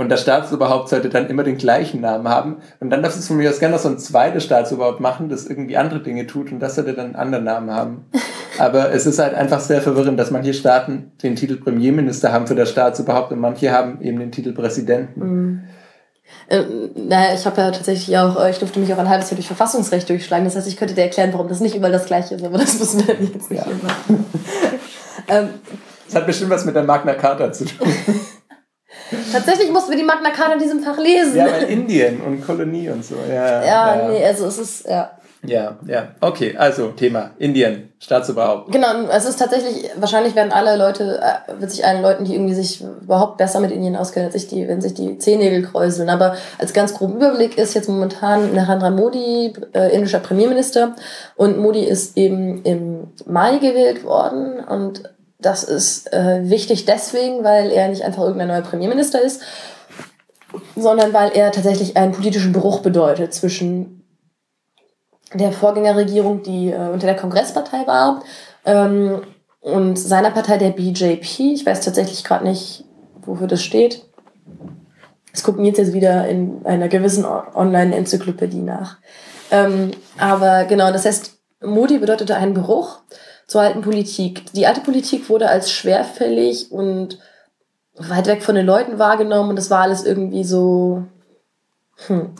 und 0.00 0.08
das 0.08 0.22
Staatsoberhaupt 0.22 0.88
sollte 0.88 1.10
dann 1.10 1.26
immer 1.26 1.42
den 1.42 1.58
gleichen 1.58 2.00
Namen 2.00 2.26
haben. 2.26 2.56
Und 2.80 2.88
dann 2.88 3.02
darf 3.02 3.14
es 3.14 3.28
von 3.28 3.36
mir 3.36 3.50
aus 3.50 3.58
gerne 3.58 3.74
noch 3.74 3.82
so 3.82 3.90
ein 3.90 3.98
zweites 3.98 4.44
Staatsoberhaupt 4.44 4.98
machen, 4.98 5.28
das 5.28 5.44
irgendwie 5.44 5.76
andere 5.76 6.00
Dinge 6.00 6.26
tut 6.26 6.50
und 6.50 6.58
das 6.58 6.76
sollte 6.76 6.94
dann 6.94 7.08
einen 7.08 7.16
anderen 7.16 7.44
Namen 7.44 7.70
haben. 7.70 8.06
Aber 8.58 8.94
es 8.94 9.04
ist 9.04 9.18
halt 9.18 9.34
einfach 9.34 9.60
sehr 9.60 9.82
verwirrend, 9.82 10.18
dass 10.18 10.30
manche 10.30 10.54
Staaten 10.54 11.12
den 11.22 11.36
Titel 11.36 11.56
Premierminister 11.58 12.32
haben 12.32 12.46
für 12.46 12.54
das 12.54 12.70
Staatsoberhaupt 12.70 13.30
und 13.32 13.40
manche 13.40 13.72
haben 13.72 14.00
eben 14.00 14.18
den 14.18 14.32
Titel 14.32 14.54
Präsidenten. 14.54 15.20
Mhm. 15.20 15.60
Äh, 16.48 16.62
naja, 16.94 17.34
ich 17.34 17.44
habe 17.44 17.60
ja 17.60 17.70
tatsächlich 17.70 18.16
auch, 18.16 18.42
äh, 18.42 18.50
ich 18.52 18.58
durfte 18.58 18.80
mich 18.80 18.94
auch 18.94 18.98
ein 18.98 19.08
halbes 19.10 19.28
Jahr 19.28 19.36
durch 19.36 19.48
Verfassungsrecht 19.48 20.08
durchschlagen. 20.08 20.46
Das 20.46 20.56
heißt, 20.56 20.66
ich 20.66 20.78
könnte 20.78 20.94
dir 20.94 21.02
erklären, 21.02 21.28
warum 21.34 21.48
das 21.48 21.60
nicht 21.60 21.76
überall 21.76 21.92
das 21.92 22.06
Gleiche 22.06 22.36
ist, 22.36 22.44
aber 22.44 22.56
das 22.56 22.78
müssen 22.78 23.06
wir 23.06 23.16
jetzt 23.20 23.50
nicht 23.50 23.66
ja. 23.66 23.70
machen. 23.82 24.24
ähm, 25.28 25.48
das 26.06 26.14
hat 26.14 26.26
bestimmt 26.26 26.50
was 26.50 26.64
mit 26.64 26.74
der 26.74 26.84
Magna 26.84 27.12
Carta 27.12 27.52
zu 27.52 27.66
tun. 27.66 27.86
Tatsächlich 29.32 29.70
mussten 29.70 29.90
wir 29.90 29.98
die 29.98 30.04
Magna 30.04 30.30
Carta 30.30 30.54
in 30.54 30.58
diesem 30.58 30.80
Fach 30.80 30.98
lesen. 30.98 31.36
Ja, 31.36 31.46
weil 31.46 31.64
Indien 31.64 32.20
und 32.20 32.44
Kolonie 32.44 32.88
und 32.90 33.04
so. 33.04 33.16
Ja, 33.28 33.64
ja, 33.64 33.96
ja. 33.96 34.08
nee, 34.08 34.24
also 34.24 34.46
es 34.46 34.58
ist, 34.58 34.86
ja. 34.88 35.10
Ja, 35.42 35.78
ja. 35.86 36.08
Okay, 36.20 36.54
also 36.56 36.88
Thema 36.88 37.30
Indien, 37.38 37.92
Staatsoberhaupt. 37.98 38.72
Genau, 38.72 39.08
es 39.10 39.24
ist 39.24 39.38
tatsächlich, 39.38 39.90
wahrscheinlich 39.96 40.34
werden 40.34 40.52
alle 40.52 40.76
Leute, 40.76 41.18
äh, 41.22 41.58
wird 41.58 41.70
sich 41.70 41.84
allen 41.84 42.02
Leuten, 42.02 42.24
die 42.24 42.34
irgendwie 42.34 42.52
sich 42.52 42.82
überhaupt 42.82 43.38
besser 43.38 43.60
mit 43.60 43.70
Indien 43.70 43.96
auskennen, 43.96 44.26
als 44.26 44.34
sich 44.34 44.48
die, 44.48 44.68
wenn 44.68 44.82
sich 44.82 44.92
die 44.92 45.16
Zehennägel 45.16 45.62
kräuseln. 45.62 46.10
Aber 46.10 46.36
als 46.58 46.74
ganz 46.74 46.92
groben 46.92 47.16
Überblick 47.16 47.56
ist 47.56 47.72
jetzt 47.72 47.88
momentan 47.88 48.54
Narendra 48.54 48.90
Modi 48.90 49.54
äh, 49.72 49.94
indischer 49.94 50.18
Premierminister 50.20 50.94
und 51.36 51.58
Modi 51.58 51.84
ist 51.84 52.18
eben 52.18 52.62
im 52.64 53.08
Mai 53.24 53.56
gewählt 53.56 54.04
worden 54.04 54.60
und 54.60 55.04
das 55.40 55.64
ist 55.64 56.12
äh, 56.12 56.48
wichtig 56.48 56.84
deswegen, 56.84 57.44
weil 57.44 57.70
er 57.70 57.88
nicht 57.88 58.02
einfach 58.02 58.22
irgendein 58.22 58.48
neuer 58.48 58.62
Premierminister 58.62 59.20
ist, 59.20 59.42
sondern 60.76 61.12
weil 61.12 61.32
er 61.32 61.52
tatsächlich 61.52 61.96
einen 61.96 62.12
politischen 62.12 62.52
Bruch 62.52 62.80
bedeutet 62.80 63.32
zwischen 63.32 64.04
der 65.34 65.52
Vorgängerregierung, 65.52 66.42
die 66.42 66.70
äh, 66.70 66.88
unter 66.92 67.06
der 67.06 67.16
Kongresspartei 67.16 67.86
war, 67.86 68.22
ähm, 68.64 69.22
und 69.60 69.98
seiner 69.98 70.30
Partei, 70.30 70.56
der 70.56 70.70
BJP. 70.70 71.52
Ich 71.52 71.66
weiß 71.66 71.82
tatsächlich 71.82 72.24
gerade 72.24 72.44
nicht, 72.44 72.84
wofür 73.22 73.46
das 73.46 73.62
steht. 73.62 74.06
Das 75.32 75.42
gucken 75.42 75.64
jetzt 75.64 75.78
jetzt 75.78 75.92
wieder 75.92 76.26
in 76.28 76.64
einer 76.64 76.88
gewissen 76.88 77.24
Online-Enzyklopädie 77.24 78.62
nach. 78.62 78.98
Ähm, 79.50 79.90
aber 80.18 80.64
genau, 80.64 80.90
das 80.92 81.04
heißt, 81.04 81.38
Modi 81.62 81.98
bedeutete 81.98 82.36
einen 82.36 82.54
Bruch 82.54 83.00
zur 83.50 83.62
alten 83.62 83.80
Politik. 83.80 84.44
Die 84.52 84.68
alte 84.68 84.80
Politik 84.80 85.28
wurde 85.28 85.48
als 85.48 85.72
schwerfällig 85.72 86.70
und 86.70 87.18
weit 87.96 88.28
weg 88.28 88.44
von 88.44 88.54
den 88.54 88.64
Leuten 88.64 89.00
wahrgenommen 89.00 89.50
und 89.50 89.56
das 89.56 89.70
war 89.70 89.80
alles 89.80 90.04
irgendwie 90.04 90.44
so, 90.44 91.02
hm, 92.06 92.36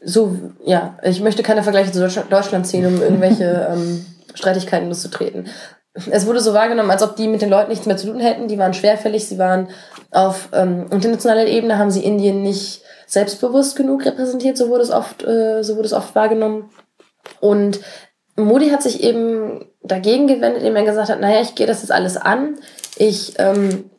so, 0.00 0.36
ja, 0.64 0.96
ich 1.02 1.20
möchte 1.20 1.42
keine 1.42 1.64
Vergleiche 1.64 1.90
zu 1.90 1.98
Deutschland 2.30 2.68
ziehen, 2.68 2.86
um 2.86 3.02
irgendwelche 3.02 3.68
ähm, 3.72 4.06
Streitigkeiten 4.32 4.86
loszutreten. 4.86 5.48
es 6.08 6.24
wurde 6.24 6.38
so 6.38 6.54
wahrgenommen, 6.54 6.92
als 6.92 7.02
ob 7.02 7.16
die 7.16 7.26
mit 7.26 7.42
den 7.42 7.50
Leuten 7.50 7.70
nichts 7.70 7.86
mehr 7.86 7.96
zu 7.96 8.06
tun 8.06 8.20
hätten. 8.20 8.46
Die 8.46 8.58
waren 8.58 8.74
schwerfällig, 8.74 9.26
sie 9.26 9.38
waren 9.38 9.70
auf 10.12 10.50
ähm, 10.52 10.86
internationaler 10.92 11.48
Ebene, 11.48 11.78
haben 11.78 11.90
sie 11.90 12.04
Indien 12.04 12.42
nicht 12.42 12.82
selbstbewusst 13.08 13.74
genug 13.74 14.04
repräsentiert, 14.04 14.56
so 14.56 14.68
wurde 14.68 14.84
es 14.84 14.92
oft, 14.92 15.24
äh, 15.24 15.64
so 15.64 15.74
wurde 15.74 15.86
es 15.86 15.92
oft 15.92 16.14
wahrgenommen. 16.14 16.70
Und 17.40 17.80
Modi 18.36 18.68
hat 18.70 18.82
sich 18.82 19.02
eben 19.02 19.64
dagegen 19.82 20.26
gewendet, 20.26 20.58
indem 20.58 20.76
er 20.76 20.84
gesagt 20.84 21.08
hat, 21.08 21.20
naja, 21.20 21.40
ich 21.40 21.54
gehe 21.54 21.66
das 21.66 21.82
jetzt 21.82 21.92
alles 21.92 22.16
an, 22.16 22.58
ich 22.96 23.34
ähm, 23.38 23.90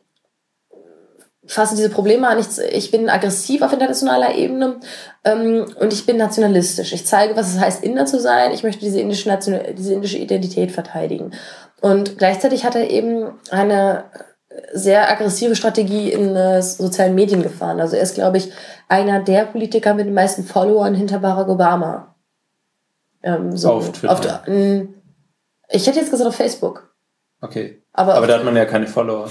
fasse 1.46 1.76
diese 1.76 1.90
Probleme 1.90 2.28
an, 2.28 2.38
ich, 2.38 2.46
ich 2.72 2.90
bin 2.90 3.08
aggressiv 3.08 3.62
auf 3.62 3.72
internationaler 3.72 4.34
Ebene 4.34 4.76
ähm, 5.24 5.66
und 5.80 5.92
ich 5.92 6.06
bin 6.06 6.16
nationalistisch. 6.18 6.92
Ich 6.92 7.06
zeige, 7.06 7.36
was 7.36 7.54
es 7.54 7.60
heißt, 7.60 7.82
Inder 7.82 8.06
zu 8.06 8.20
sein. 8.20 8.52
Ich 8.52 8.62
möchte 8.62 8.80
diese 8.80 9.00
indische, 9.00 9.28
Nation 9.28 9.58
diese 9.76 9.94
indische 9.94 10.18
Identität 10.18 10.70
verteidigen. 10.70 11.32
Und 11.80 12.18
gleichzeitig 12.18 12.64
hat 12.64 12.76
er 12.76 12.90
eben 12.90 13.32
eine 13.50 14.04
sehr 14.72 15.10
aggressive 15.10 15.56
Strategie 15.56 16.12
in 16.12 16.34
äh, 16.36 16.62
sozialen 16.62 17.14
Medien 17.14 17.42
gefahren. 17.42 17.80
Also 17.80 17.96
er 17.96 18.02
ist, 18.02 18.14
glaube 18.14 18.38
ich, 18.38 18.52
einer 18.88 19.20
der 19.20 19.44
Politiker 19.44 19.94
mit 19.94 20.06
den 20.06 20.14
meisten 20.14 20.44
Followern 20.44 20.94
hinter 20.94 21.18
Barack 21.18 21.48
Obama. 21.48 22.14
Ähm, 23.28 23.56
so 23.56 23.72
auf 23.72 23.92
Twitter. 23.92 24.40
Auf, 24.40 24.48
äh, 24.48 24.86
ich 25.70 25.86
hätte 25.86 25.98
jetzt 25.98 26.10
gesagt 26.10 26.28
auf 26.28 26.34
Facebook. 26.34 26.94
Okay. 27.40 27.82
Aber, 27.92 28.14
aber 28.14 28.26
da 28.26 28.38
hat 28.38 28.44
man 28.44 28.56
ja 28.56 28.64
keine 28.64 28.86
Follower. 28.86 29.28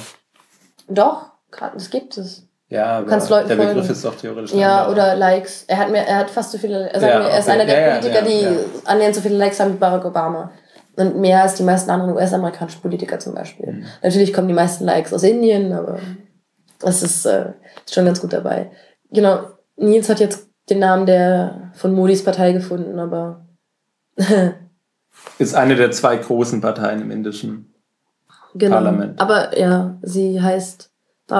Doch, 0.88 1.32
das 1.74 1.90
gibt 1.90 2.18
es. 2.18 2.44
Ja, 2.70 2.98
aber 2.98 3.08
kannst 3.08 3.30
Leuten 3.30 3.48
der 3.48 3.58
folgen. 3.58 3.74
Begriff 3.74 3.90
ist 3.90 4.04
doch 4.04 4.16
theoretisch. 4.16 4.54
Ja, 4.54 4.90
oder 4.90 5.16
Likes. 5.16 5.64
Er 5.68 5.78
hat 5.78 5.90
mir, 5.90 6.00
er 6.00 6.18
hat 6.18 6.30
fast 6.30 6.52
so 6.52 6.58
viele, 6.58 6.90
er, 6.90 7.00
sagt 7.00 7.14
ja, 7.14 7.20
mir, 7.20 7.30
er 7.30 7.40
ist 7.40 7.50
einer 7.50 7.66
der 7.66 7.80
ja, 7.80 7.96
Politiker, 7.96 8.28
ja, 8.28 8.52
die 8.52 8.58
annähernd 8.86 9.16
so 9.16 9.22
viele 9.22 9.38
Likes 9.38 9.60
haben 9.60 9.74
wie 9.74 9.78
Barack 9.78 10.06
Obama. 10.06 10.52
Und 10.98 11.18
mehr 11.18 11.44
als 11.44 11.56
die 11.56 11.64
meisten 11.64 11.90
anderen 11.90 12.14
US-amerikanischen 12.14 12.82
Politiker 12.82 13.20
zum 13.20 13.36
Beispiel. 13.36 13.72
Mhm. 13.72 13.86
Natürlich 14.02 14.34
kommen 14.34 14.48
die 14.48 14.54
meisten 14.54 14.84
Likes 14.84 15.14
aus 15.14 15.24
Indien, 15.24 15.72
aber 15.72 16.00
das 16.80 17.04
ist 17.04 17.26
äh, 17.26 17.54
schon 17.90 18.06
ganz 18.06 18.20
gut 18.20 18.34
dabei. 18.34 18.72
Genau, 19.12 19.42
Nils 19.78 20.10
hat 20.10 20.20
jetzt 20.20 20.50
den 20.70 20.80
Namen 20.80 21.06
der 21.06 21.72
von 21.74 21.94
Modis 21.94 22.24
Partei 22.24 22.52
gefunden, 22.52 23.00
aber 23.00 23.47
ist 25.40 25.56
eine 25.56 25.76
der 25.76 25.92
zwei 25.92 26.18
großen 26.18 26.62
Parteien 26.62 27.02
im 27.02 27.12
indischen 27.12 27.74
genau. 28.56 28.76
Parlament. 28.76 29.20
Aber 29.22 29.58
ja, 29.58 29.98
sie 30.02 30.42
heißt 30.42 30.92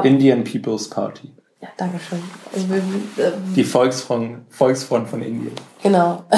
Indian 0.04 0.44
People's 0.44 0.90
Party. 0.90 1.34
Ja, 1.62 1.70
danke 1.78 2.00
schön. 2.00 2.22
Also, 2.54 2.68
ähm, 2.76 3.54
Die 3.56 3.64
Volksfront, 3.64 4.46
Volksfront 4.50 5.10
von 5.10 5.22
Indien. 5.24 5.54
Genau. 5.82 6.26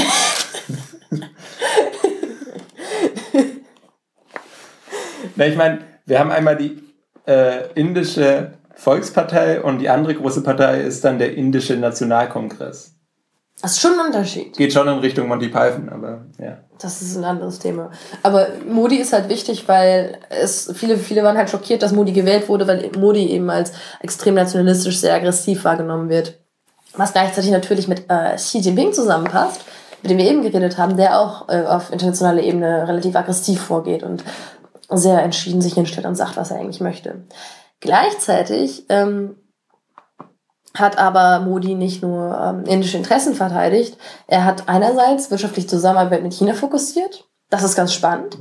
Na, 5.36 5.46
ich 5.46 5.58
meine, 5.58 5.80
wir 6.06 6.20
haben 6.20 6.32
einmal 6.32 6.56
die 6.56 6.82
äh, 7.28 7.72
indische 7.74 8.54
Volkspartei 8.76 9.62
und 9.62 9.80
die 9.80 9.90
andere 9.90 10.16
große 10.16 10.42
Partei 10.42 10.82
ist 10.82 11.04
dann 11.04 11.20
der 11.20 11.36
indische 11.36 11.76
Nationalkongress. 11.76 12.99
Das 13.62 13.74
ist 13.74 13.82
schon 13.82 13.99
ein 13.99 14.05
Unterschied. 14.05 14.55
Geht 14.55 14.72
schon 14.72 14.88
in 14.88 14.99
Richtung 14.99 15.28
Monty 15.28 15.49
Python, 15.49 15.89
aber 15.89 16.22
ja. 16.38 16.60
Das 16.82 17.01
ist 17.01 17.18
ein 17.18 17.26
anderes 17.26 17.60
Thema. 17.60 17.91
Aber 18.24 18.47
Modi 18.66 18.95
ist 18.95 19.12
halt 19.12 19.28
wichtig, 19.28 19.68
weil 19.68 20.18
es 20.30 20.72
viele, 20.74 20.97
viele 20.97 21.24
waren 21.24 21.38
halt 21.38 21.49
schockiert, 21.49 21.84
dass 21.84 21.91
Modi 21.91 22.14
gewählt 22.14 22.47
wurde, 22.47 22.68
weil 22.68 22.89
Modi 22.97 23.26
eben 23.28 23.49
als 23.49 23.74
extrem 24.01 24.36
nationalistisch 24.36 24.99
sehr 24.99 25.14
aggressiv 25.14 25.66
wahrgenommen 25.66 26.07
wird. 26.07 26.39
Was 26.95 27.12
gleichzeitig 27.12 27.51
natürlich 27.51 27.89
mit 27.89 28.05
äh, 28.10 28.36
Xi 28.36 28.60
Jinping 28.60 28.93
zusammenpasst, 28.93 29.62
mit 30.01 30.12
dem 30.12 30.18
wir 30.18 30.26
eben 30.26 30.41
geredet 30.41 30.78
haben, 30.78 30.95
der 30.95 31.20
auch 31.20 31.49
äh, 31.49 31.64
auf 31.66 31.91
internationaler 31.91 32.41
Ebene 32.41 32.88
relativ 32.88 33.16
aggressiv 33.16 33.62
vorgeht 33.62 34.03
und 34.03 34.24
sehr 34.89 35.22
entschieden 35.22 35.62
sich 35.62 35.74
hinstellt 35.74 36.07
und 36.07 36.16
sagt, 36.16 36.38
was 36.38 36.51
er 36.51 36.57
eigentlich 36.57 36.80
möchte. 36.80 37.26
Gleichzeitig 37.82 38.86
ähm, 38.89 39.36
hat 40.76 40.97
aber 40.97 41.39
Modi 41.39 41.76
nicht 41.76 42.01
nur 42.03 42.38
ähm, 42.39 42.63
indische 42.65 42.97
Interessen 42.97 43.34
verteidigt, 43.34 43.97
er 44.28 44.45
hat 44.45 44.67
einerseits 44.67 45.32
wirtschaftliche 45.32 45.67
Zusammenarbeit 45.67 46.24
mit 46.24 46.34
China 46.34 46.53
fokussiert, 46.53 47.26
das 47.49 47.63
ist 47.63 47.76
ganz 47.76 47.93
spannend, 47.93 48.38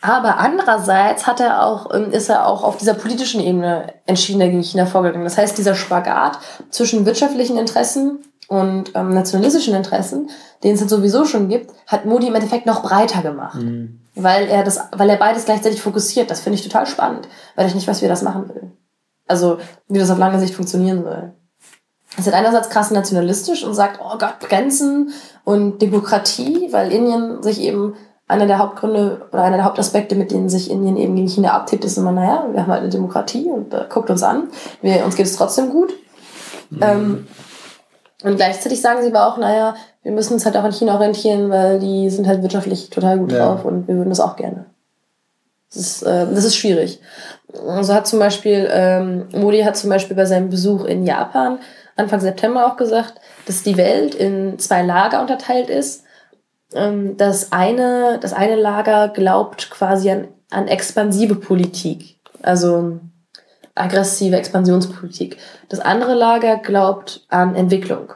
aber 0.00 0.38
andererseits 0.38 1.26
hat 1.26 1.40
er 1.40 1.66
auch, 1.66 1.92
ähm, 1.92 2.12
ist 2.12 2.28
er 2.28 2.46
auch 2.46 2.62
auf 2.62 2.76
dieser 2.76 2.94
politischen 2.94 3.40
Ebene 3.40 3.92
entschieden 4.06 4.40
gegen 4.40 4.62
China 4.62 4.86
vorgegangen. 4.86 5.24
Das 5.24 5.38
heißt, 5.38 5.58
dieser 5.58 5.74
Spagat 5.74 6.38
zwischen 6.70 7.04
wirtschaftlichen 7.04 7.58
Interessen 7.58 8.18
und 8.48 8.94
ähm, 8.94 9.14
nationalistischen 9.14 9.74
Interessen, 9.74 10.28
den 10.62 10.74
es 10.74 10.80
jetzt 10.80 10.90
sowieso 10.90 11.24
schon 11.24 11.48
gibt, 11.48 11.70
hat 11.86 12.04
Modi 12.04 12.26
im 12.26 12.34
Endeffekt 12.34 12.66
noch 12.66 12.82
breiter 12.82 13.22
gemacht. 13.22 13.62
Mhm. 13.62 14.00
Weil 14.14 14.46
er 14.46 14.62
das, 14.62 14.78
weil 14.92 15.08
er 15.08 15.16
beides 15.16 15.46
gleichzeitig 15.46 15.80
fokussiert. 15.80 16.30
Das 16.30 16.40
finde 16.40 16.58
ich 16.58 16.62
total 16.62 16.86
spannend, 16.86 17.28
weil 17.56 17.66
ich 17.66 17.74
nicht 17.74 17.88
weiß, 17.88 18.02
wie 18.02 18.06
er 18.06 18.10
das 18.10 18.22
machen 18.22 18.48
will. 18.50 18.72
Also, 19.26 19.58
wie 19.88 19.98
das 19.98 20.10
auf 20.10 20.18
lange 20.18 20.38
Sicht 20.38 20.54
funktionieren 20.54 21.02
soll. 21.02 21.32
Es 22.18 22.26
ist 22.26 22.32
einerseits 22.32 22.68
krass 22.68 22.90
nationalistisch 22.90 23.64
und 23.64 23.74
sagt, 23.74 24.00
oh 24.02 24.18
Gott, 24.18 24.40
Grenzen 24.40 25.12
und 25.44 25.80
Demokratie, 25.80 26.68
weil 26.70 26.92
Indien 26.92 27.42
sich 27.42 27.60
eben 27.60 27.94
einer 28.28 28.46
der 28.46 28.58
Hauptgründe 28.58 29.26
oder 29.32 29.42
einer 29.42 29.56
der 29.56 29.64
Hauptaspekte, 29.64 30.14
mit 30.14 30.30
denen 30.30 30.48
sich 30.48 30.70
Indien 30.70 30.96
eben 30.96 31.16
gegen 31.16 31.28
China 31.28 31.52
abtippt, 31.52 31.84
ist 31.84 31.98
immer, 31.98 32.12
naja, 32.12 32.46
wir 32.50 32.60
haben 32.60 32.72
halt 32.72 32.82
eine 32.82 32.90
Demokratie 32.90 33.50
und 33.50 33.72
äh, 33.72 33.84
guckt 33.88 34.10
uns 34.10 34.22
an, 34.22 34.48
wir, 34.80 35.04
uns 35.04 35.16
geht 35.16 35.26
es 35.26 35.36
trotzdem 35.36 35.70
gut. 35.70 35.92
Mhm. 36.70 36.80
Ähm, 36.82 37.26
und 38.24 38.36
gleichzeitig 38.36 38.80
sagen 38.80 39.02
sie 39.02 39.08
aber 39.08 39.26
auch, 39.26 39.38
naja, 39.38 39.74
wir 40.02 40.12
müssen 40.12 40.34
uns 40.34 40.44
halt 40.44 40.56
auch 40.56 40.64
an 40.64 40.72
China 40.72 40.94
orientieren, 40.94 41.50
weil 41.50 41.78
die 41.78 42.08
sind 42.10 42.26
halt 42.26 42.42
wirtschaftlich 42.42 42.90
total 42.90 43.18
gut 43.18 43.32
ja. 43.32 43.38
drauf 43.38 43.64
und 43.64 43.88
wir 43.88 43.96
würden 43.96 44.10
das 44.10 44.20
auch 44.20 44.36
gerne. 44.36 44.66
Das 45.72 45.80
ist, 45.80 46.02
äh, 46.02 46.26
das 46.26 46.44
ist 46.44 46.56
schwierig. 46.56 47.00
Also 47.66 47.94
hat 47.94 48.06
zum 48.06 48.18
Beispiel, 48.18 48.68
ähm, 48.70 49.28
Modi 49.32 49.62
hat 49.62 49.76
zum 49.76 49.90
Beispiel 49.90 50.16
bei 50.16 50.24
seinem 50.24 50.50
Besuch 50.50 50.84
in 50.84 51.04
Japan 51.04 51.58
Anfang 52.02 52.20
September 52.20 52.66
auch 52.66 52.76
gesagt, 52.76 53.14
dass 53.46 53.62
die 53.62 53.76
Welt 53.76 54.14
in 54.14 54.58
zwei 54.58 54.82
Lager 54.82 55.20
unterteilt 55.20 55.70
ist. 55.70 56.04
Ähm, 56.74 57.16
das, 57.16 57.52
eine, 57.52 58.18
das 58.20 58.32
eine 58.32 58.56
Lager 58.56 59.08
glaubt 59.08 59.70
quasi 59.70 60.10
an, 60.10 60.28
an 60.50 60.68
expansive 60.68 61.36
Politik, 61.36 62.18
also 62.42 63.00
aggressive 63.74 64.36
Expansionspolitik. 64.36 65.38
Das 65.68 65.80
andere 65.80 66.14
Lager 66.14 66.58
glaubt 66.58 67.24
an 67.28 67.54
Entwicklung. 67.54 68.12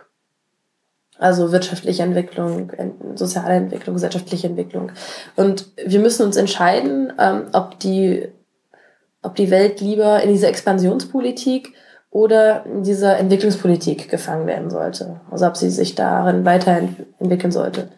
Also 1.19 1.51
wirtschaftliche 1.51 2.03
Entwicklung, 2.03 2.71
soziale 3.15 3.55
Entwicklung, 3.55 3.95
gesellschaftliche 3.95 4.49
Entwicklung. 4.49 4.93
Und 5.35 5.67
wir 5.83 6.01
müssen 6.01 6.27
uns 6.27 6.37
entscheiden, 6.37 7.11
ähm, 7.19 7.47
ob, 7.55 7.79
die, 7.81 8.29
ob 9.23 9.35
die 9.35 9.51
Welt 9.51 9.81
lieber 9.81 10.23
in 10.23 10.29
diese 10.29 10.47
Expansionspolitik 10.47 11.73
oder 12.17 12.65
in 12.65 12.83
dieser 12.83 13.19
Entwicklungspolitik 13.19 14.09
gefangen 14.09 14.47
werden 14.47 14.71
sollte. 14.71 15.21
Also 15.31 15.47
ob 15.47 15.59
sie 15.59 15.69
sich 15.69 15.95
darin 15.95 16.47
weiterentwickeln 16.47 17.53
sollte. 17.53 17.91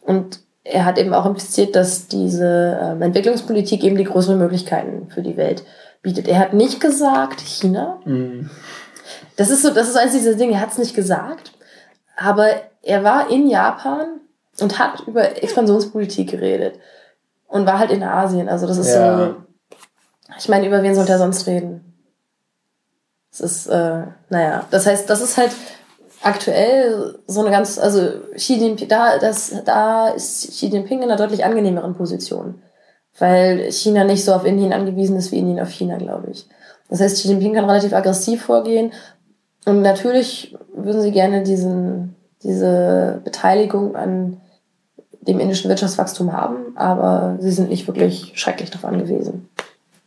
Und 0.00 0.40
er 0.64 0.86
hat 0.86 0.96
eben 0.96 1.12
auch 1.12 1.26
impliziert, 1.26 1.76
dass 1.76 2.08
diese 2.08 2.80
ähm, 2.82 3.02
Entwicklungspolitik 3.02 3.84
eben 3.84 3.98
die 3.98 4.04
größeren 4.04 4.38
Möglichkeiten 4.38 5.10
für 5.10 5.20
die 5.20 5.36
Welt 5.36 5.64
bietet. 6.00 6.28
Er 6.28 6.38
hat 6.38 6.54
nicht 6.54 6.80
gesagt 6.80 7.42
China. 7.42 7.98
Mhm. 8.06 8.48
Das 9.36 9.50
ist 9.50 9.64
so, 9.64 9.68
das 9.68 9.90
ist 9.90 9.98
eines 9.98 10.14
dieser 10.14 10.36
Dinge. 10.36 10.54
Er 10.54 10.62
hat 10.62 10.72
es 10.72 10.78
nicht 10.78 10.96
gesagt. 10.96 11.52
Aber 12.16 12.46
er 12.80 13.04
war 13.04 13.30
in 13.30 13.50
Japan 13.50 14.20
und 14.62 14.78
hat 14.78 15.06
über 15.06 15.42
Expansionspolitik 15.42 16.30
geredet. 16.30 16.76
Und 17.48 17.66
war 17.66 17.80
halt 17.80 17.90
in 17.90 18.02
Asien. 18.02 18.48
Also 18.48 18.66
das 18.66 18.78
ist 18.78 18.94
ja. 18.94 19.18
so. 19.18 19.34
Ich 20.38 20.48
meine, 20.48 20.66
über 20.66 20.82
wen 20.82 20.94
sollte 20.94 21.12
er 21.12 21.18
sonst 21.18 21.46
reden? 21.46 21.89
Es 23.32 23.40
ist, 23.40 23.66
äh, 23.68 24.02
naja, 24.28 24.66
das 24.70 24.86
heißt, 24.86 25.08
das 25.08 25.20
ist 25.20 25.36
halt 25.36 25.52
aktuell 26.22 27.18
so 27.26 27.40
eine 27.40 27.50
ganz, 27.50 27.78
also 27.78 28.10
Xi 28.34 28.54
Jinping, 28.54 28.88
da, 28.88 29.18
das, 29.18 29.54
da 29.64 30.08
ist 30.08 30.50
Xi 30.50 30.66
Jinping 30.66 30.98
in 30.98 31.04
einer 31.04 31.16
deutlich 31.16 31.44
angenehmeren 31.44 31.94
Position. 31.94 32.62
Weil 33.18 33.70
China 33.72 34.04
nicht 34.04 34.24
so 34.24 34.32
auf 34.32 34.44
Indien 34.44 34.72
angewiesen 34.72 35.16
ist 35.16 35.32
wie 35.32 35.38
Indien 35.38 35.60
auf 35.60 35.70
China, 35.70 35.96
glaube 35.96 36.28
ich. 36.30 36.46
Das 36.88 37.00
heißt, 37.00 37.16
Xi 37.16 37.28
Jinping 37.28 37.54
kann 37.54 37.64
relativ 37.64 37.92
aggressiv 37.92 38.42
vorgehen 38.42 38.92
und 39.64 39.82
natürlich 39.82 40.56
würden 40.74 41.02
sie 41.02 41.12
gerne 41.12 41.42
diesen, 41.42 42.16
diese 42.42 43.20
Beteiligung 43.24 43.94
an 43.94 44.40
dem 45.20 45.38
indischen 45.38 45.68
Wirtschaftswachstum 45.68 46.32
haben, 46.32 46.76
aber 46.76 47.36
sie 47.40 47.50
sind 47.50 47.68
nicht 47.68 47.86
wirklich 47.86 48.32
schrecklich 48.34 48.70
darauf 48.70 48.86
angewiesen. 48.86 49.48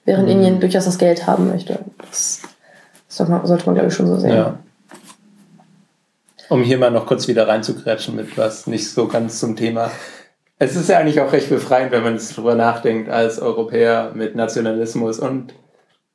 Während 0.06 0.26
mhm. 0.26 0.32
Indien 0.32 0.60
durchaus 0.60 0.86
das 0.86 0.98
Geld 0.98 1.28
haben 1.28 1.50
möchte. 1.50 1.80
Das 2.00 2.42
sollte 3.18 3.32
man, 3.32 3.45
sollte 3.45 3.66
man 3.66 3.76
glaube 3.76 3.89
ich, 3.89 3.95
schon 3.95 4.07
so 4.07 4.18
sehen. 4.18 4.36
Ja. 4.36 4.59
Um 6.49 6.64
hier 6.64 6.78
mal 6.78 6.91
noch 6.91 7.05
kurz 7.05 7.28
wieder 7.28 7.47
reinzukretschen 7.47 8.16
mit 8.16 8.38
was 8.38 8.68
nicht 8.68 8.89
so 8.89 9.07
ganz 9.07 9.39
zum 9.39 9.55
Thema. 9.55 9.91
Es 10.59 10.76
ist 10.76 10.89
ja 10.89 10.97
eigentlich 10.97 11.20
auch 11.22 11.32
recht 11.32 11.49
befreiend, 11.49 11.91
wenn 11.91 12.03
man 12.03 12.16
es 12.16 12.34
drüber 12.34 12.55
nachdenkt, 12.55 13.09
als 13.09 13.39
Europäer 13.39 14.11
mit 14.14 14.36
Nationalismus 14.36 15.20
und 15.20 15.53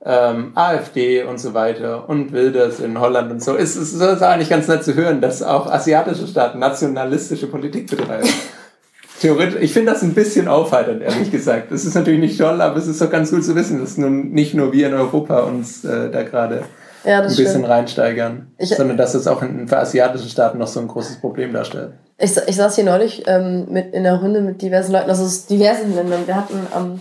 ähm, 0.04 0.52
AfD 0.54 1.24
und 1.24 1.38
so 1.38 1.54
weiter 1.54 2.08
und 2.08 2.32
Wilders 2.32 2.80
in 2.80 3.00
Holland 3.00 3.30
und 3.30 3.42
so. 3.42 3.56
Es 3.56 3.76
ist, 3.76 3.94
es 3.94 4.00
ist 4.00 4.22
eigentlich 4.22 4.48
ganz 4.48 4.68
nett 4.68 4.84
zu 4.84 4.94
hören, 4.94 5.20
dass 5.20 5.42
auch 5.42 5.66
asiatische 5.66 6.26
Staaten 6.26 6.58
nationalistische 6.58 7.48
Politik 7.48 7.90
betreiben. 7.90 8.28
Theoretisch, 9.20 9.60
ich 9.60 9.72
finde 9.72 9.92
das 9.92 10.02
ein 10.02 10.14
bisschen 10.14 10.46
aufheiternd, 10.46 11.02
ehrlich 11.02 11.32
gesagt. 11.32 11.72
Das 11.72 11.84
ist 11.84 11.94
natürlich 11.94 12.20
nicht 12.20 12.38
toll, 12.38 12.60
aber 12.60 12.76
es 12.76 12.86
ist 12.86 13.00
doch 13.00 13.10
ganz 13.10 13.30
gut 13.30 13.44
zu 13.44 13.56
wissen, 13.56 13.80
dass 13.80 13.98
nun 13.98 14.30
nicht 14.30 14.54
nur 14.54 14.72
wir 14.72 14.86
in 14.86 14.94
Europa 14.94 15.40
uns 15.40 15.84
äh, 15.84 16.08
da 16.10 16.22
gerade 16.22 16.62
ja, 17.08 17.18
ein 17.18 17.24
bisschen 17.24 17.48
stimmt. 17.48 17.68
reinsteigern, 17.68 18.52
ich, 18.58 18.74
sondern 18.74 18.96
dass 18.96 19.12
das 19.12 19.26
auch 19.26 19.42
in, 19.42 19.66
für 19.66 19.78
asiatische 19.78 20.28
Staaten 20.28 20.58
noch 20.58 20.66
so 20.66 20.80
ein 20.80 20.88
großes 20.88 21.20
Problem 21.20 21.52
darstellt. 21.52 21.92
Ich, 22.18 22.36
ich 22.46 22.56
saß 22.56 22.74
hier 22.74 22.84
neulich 22.84 23.24
ähm, 23.26 23.66
mit 23.70 23.94
in 23.94 24.02
der 24.02 24.16
Runde 24.16 24.40
mit 24.40 24.60
diversen 24.60 24.92
Leuten, 24.92 25.08
also 25.08 25.24
aus 25.24 25.46
diversen 25.46 25.94
Ländern. 25.94 26.26
Wir 26.26 26.36
hatten 26.36 26.66
ähm, 26.76 27.00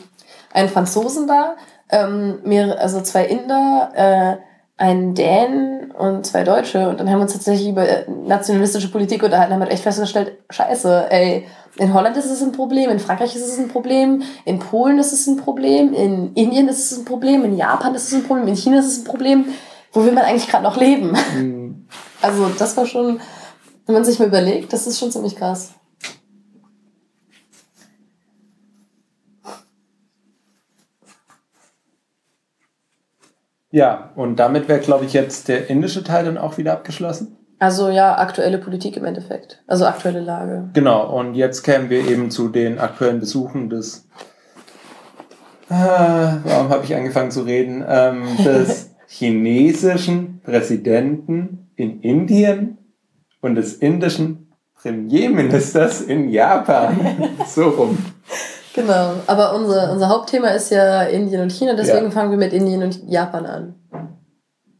einen 0.53 0.69
Franzosen 0.69 1.27
da, 1.27 1.55
ähm, 1.89 2.39
mehrere, 2.43 2.79
also 2.79 3.01
zwei 3.01 3.25
Inder, 3.25 3.91
äh, 3.95 4.81
einen 4.81 5.15
Dänen 5.15 5.91
und 5.91 6.25
zwei 6.25 6.43
Deutsche. 6.43 6.87
Und 6.87 6.99
dann 6.99 7.09
haben 7.09 7.17
wir 7.17 7.23
uns 7.23 7.33
tatsächlich 7.33 7.69
über 7.69 7.87
äh, 7.87 8.05
nationalistische 8.07 8.91
Politik 8.91 9.23
unterhalten, 9.23 9.53
haben 9.53 9.61
halt 9.61 9.71
echt 9.71 9.83
festgestellt, 9.83 10.37
scheiße, 10.49 11.07
ey, 11.09 11.47
in 11.77 11.93
Holland 11.93 12.15
ist 12.17 12.31
es 12.31 12.41
ein 12.41 12.51
Problem, 12.51 12.89
in 12.89 12.99
Frankreich 12.99 13.35
ist 13.35 13.45
es 13.45 13.59
ein 13.59 13.67
Problem, 13.67 14.23
in 14.45 14.59
Polen 14.59 14.99
ist 14.99 15.13
es 15.13 15.27
ein 15.27 15.37
Problem, 15.37 15.93
in 15.93 16.33
Indien 16.33 16.67
ist 16.67 16.91
es 16.91 16.97
ein 16.97 17.05
Problem, 17.05 17.43
in 17.43 17.57
Japan 17.57 17.93
ist 17.93 18.07
es 18.07 18.13
ein 18.13 18.23
Problem, 18.23 18.47
in 18.47 18.55
China 18.55 18.79
ist 18.79 18.87
es 18.87 18.99
ein 18.99 19.03
Problem. 19.03 19.45
Wo 19.91 20.03
will 20.03 20.11
man 20.11 20.25
eigentlich 20.25 20.47
gerade 20.47 20.63
noch 20.63 20.77
leben? 20.77 21.15
Mhm. 21.35 21.87
Also 22.19 22.49
das 22.57 22.75
war 22.75 22.87
schon, 22.87 23.19
wenn 23.85 23.93
man 23.93 24.03
sich 24.03 24.17
mal 24.17 24.27
überlegt, 24.27 24.73
das 24.73 24.87
ist 24.87 24.97
schon 24.97 25.11
ziemlich 25.11 25.35
krass. 25.35 25.73
Ja, 33.69 34.11
und 34.15 34.37
damit 34.37 34.67
wäre, 34.67 34.79
glaube 34.79 35.05
ich, 35.05 35.13
jetzt 35.13 35.47
der 35.47 35.69
indische 35.69 36.03
Teil 36.03 36.25
dann 36.25 36.39
auch 36.39 36.57
wieder 36.57 36.73
abgeschlossen. 36.73 37.37
Also 37.59 37.89
ja, 37.89 38.17
aktuelle 38.17 38.57
Politik 38.59 38.97
im 38.97 39.05
Endeffekt. 39.05 39.63
Also 39.67 39.85
aktuelle 39.85 40.21
Lage. 40.21 40.69
Genau, 40.73 41.15
und 41.15 41.35
jetzt 41.35 41.63
kämen 41.63 41.89
wir 41.89 42.07
eben 42.07 42.31
zu 42.31 42.49
den 42.49 42.79
aktuellen 42.79 43.19
Besuchen 43.19 43.69
des. 43.69 44.07
Äh, 45.69 45.73
warum 45.73 46.69
habe 46.69 46.85
ich 46.85 46.95
angefangen 46.95 47.31
zu 47.31 47.41
reden? 47.41 47.83
Ähm, 47.87 48.25
des 48.43 48.91
chinesischen 49.07 50.41
Präsidenten 50.43 51.69
in 51.75 52.01
Indien 52.01 52.77
und 53.41 53.55
des 53.55 53.75
indischen 53.75 54.51
Premierministers 54.81 56.01
in 56.01 56.29
Japan. 56.29 57.29
so 57.47 57.69
rum. 57.69 57.97
Genau, 58.73 59.13
aber 59.25 59.55
unser, 59.55 59.91
unser 59.91 60.09
Hauptthema 60.09 60.49
ist 60.49 60.69
ja 60.69 61.03
Indien 61.03 61.41
und 61.41 61.51
China, 61.51 61.73
deswegen 61.73 62.05
ja. 62.05 62.11
fangen 62.11 62.31
wir 62.31 62.37
mit 62.37 62.53
Indien 62.53 62.83
und 62.83 63.09
Japan 63.09 63.45
an. 63.45 63.75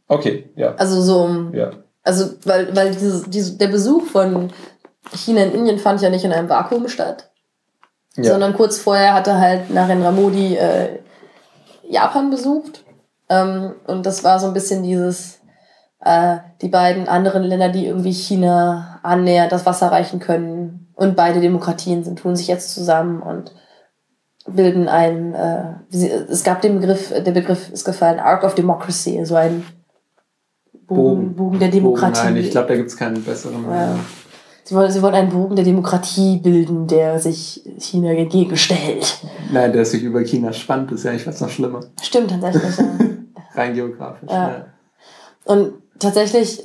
Okay, 0.06 0.50
ja. 0.54 0.74
Also 0.76 1.00
so 1.02 1.50
Ja. 1.52 1.70
Also, 2.04 2.30
weil, 2.44 2.74
weil 2.74 2.92
diese, 2.92 3.28
diese, 3.28 3.58
der 3.58 3.68
Besuch 3.68 4.06
von 4.06 4.50
China 5.12 5.42
in 5.42 5.52
Indien 5.52 5.78
fand 5.78 6.00
ja 6.00 6.08
nicht 6.10 6.24
in 6.24 6.32
einem 6.32 6.48
Vakuum 6.48 6.88
statt. 6.88 7.30
Ja. 8.16 8.32
Sondern 8.32 8.54
kurz 8.54 8.78
vorher 8.78 9.14
hatte 9.14 9.38
halt 9.38 9.70
Narendra 9.70 10.10
Modi 10.10 10.56
äh, 10.56 11.00
Japan 11.88 12.30
besucht. 12.30 12.84
Ähm, 13.28 13.74
und 13.86 14.06
das 14.06 14.24
war 14.24 14.38
so 14.38 14.46
ein 14.46 14.54
bisschen 14.54 14.82
dieses, 14.82 15.40
äh, 16.00 16.38
die 16.62 16.68
beiden 16.68 17.08
anderen 17.08 17.42
Länder, 17.42 17.68
die 17.68 17.86
irgendwie 17.86 18.12
China 18.12 19.00
annähernd 19.02 19.52
das 19.52 19.66
Wasser 19.66 19.88
reichen 19.88 20.20
können. 20.20 20.92
Und 20.94 21.16
beide 21.16 21.40
Demokratien 21.40 22.04
sind, 22.04 22.18
tun 22.18 22.36
sich 22.36 22.48
jetzt 22.48 22.74
zusammen 22.74 23.22
und 23.22 23.52
bilden 24.46 24.88
ein, 24.88 25.34
äh, 25.34 25.74
es 25.90 26.42
gab 26.42 26.62
den 26.62 26.80
Begriff, 26.80 27.12
der 27.12 27.32
Begriff 27.32 27.70
ist 27.70 27.84
gefallen, 27.84 28.18
Arc 28.18 28.44
of 28.44 28.54
Democracy, 28.54 29.24
so 29.24 29.34
ein 29.34 29.64
Bogen, 30.86 31.34
Bogen 31.34 31.58
der 31.58 31.68
Demokratie. 31.68 32.20
Bogen, 32.22 32.34
nein, 32.34 32.44
ich 32.44 32.50
glaube, 32.50 32.68
da 32.68 32.76
gibt 32.76 32.88
es 32.88 32.96
keinen 32.96 33.22
besseren. 33.22 33.64
Ja. 33.70 33.94
Sie 34.64 34.74
wollen, 34.74 34.90
sie 34.90 35.00
wollen 35.00 35.14
einen 35.14 35.30
Bogen 35.30 35.56
der 35.56 35.64
Demokratie 35.64 36.38
bilden, 36.38 36.86
der 36.86 37.18
sich 37.18 37.62
China 37.78 38.10
entgegenstellt. 38.10 39.18
Nein, 39.52 39.72
der 39.72 39.84
sich 39.84 40.02
über 40.02 40.20
China 40.22 40.52
spannt, 40.52 40.92
ist 40.92 41.04
ja 41.04 41.10
eigentlich 41.10 41.26
was 41.26 41.40
noch 41.40 41.48
schlimmer. 41.48 41.80
Stimmt 42.02 42.30
tatsächlich, 42.30 42.78
ja. 42.78 42.84
Rein 43.58 43.74
geografisch. 43.74 44.30
Ja. 44.30 44.48
ja. 44.48 44.64
Und 45.44 45.74
tatsächlich 45.98 46.60
äh, 46.60 46.64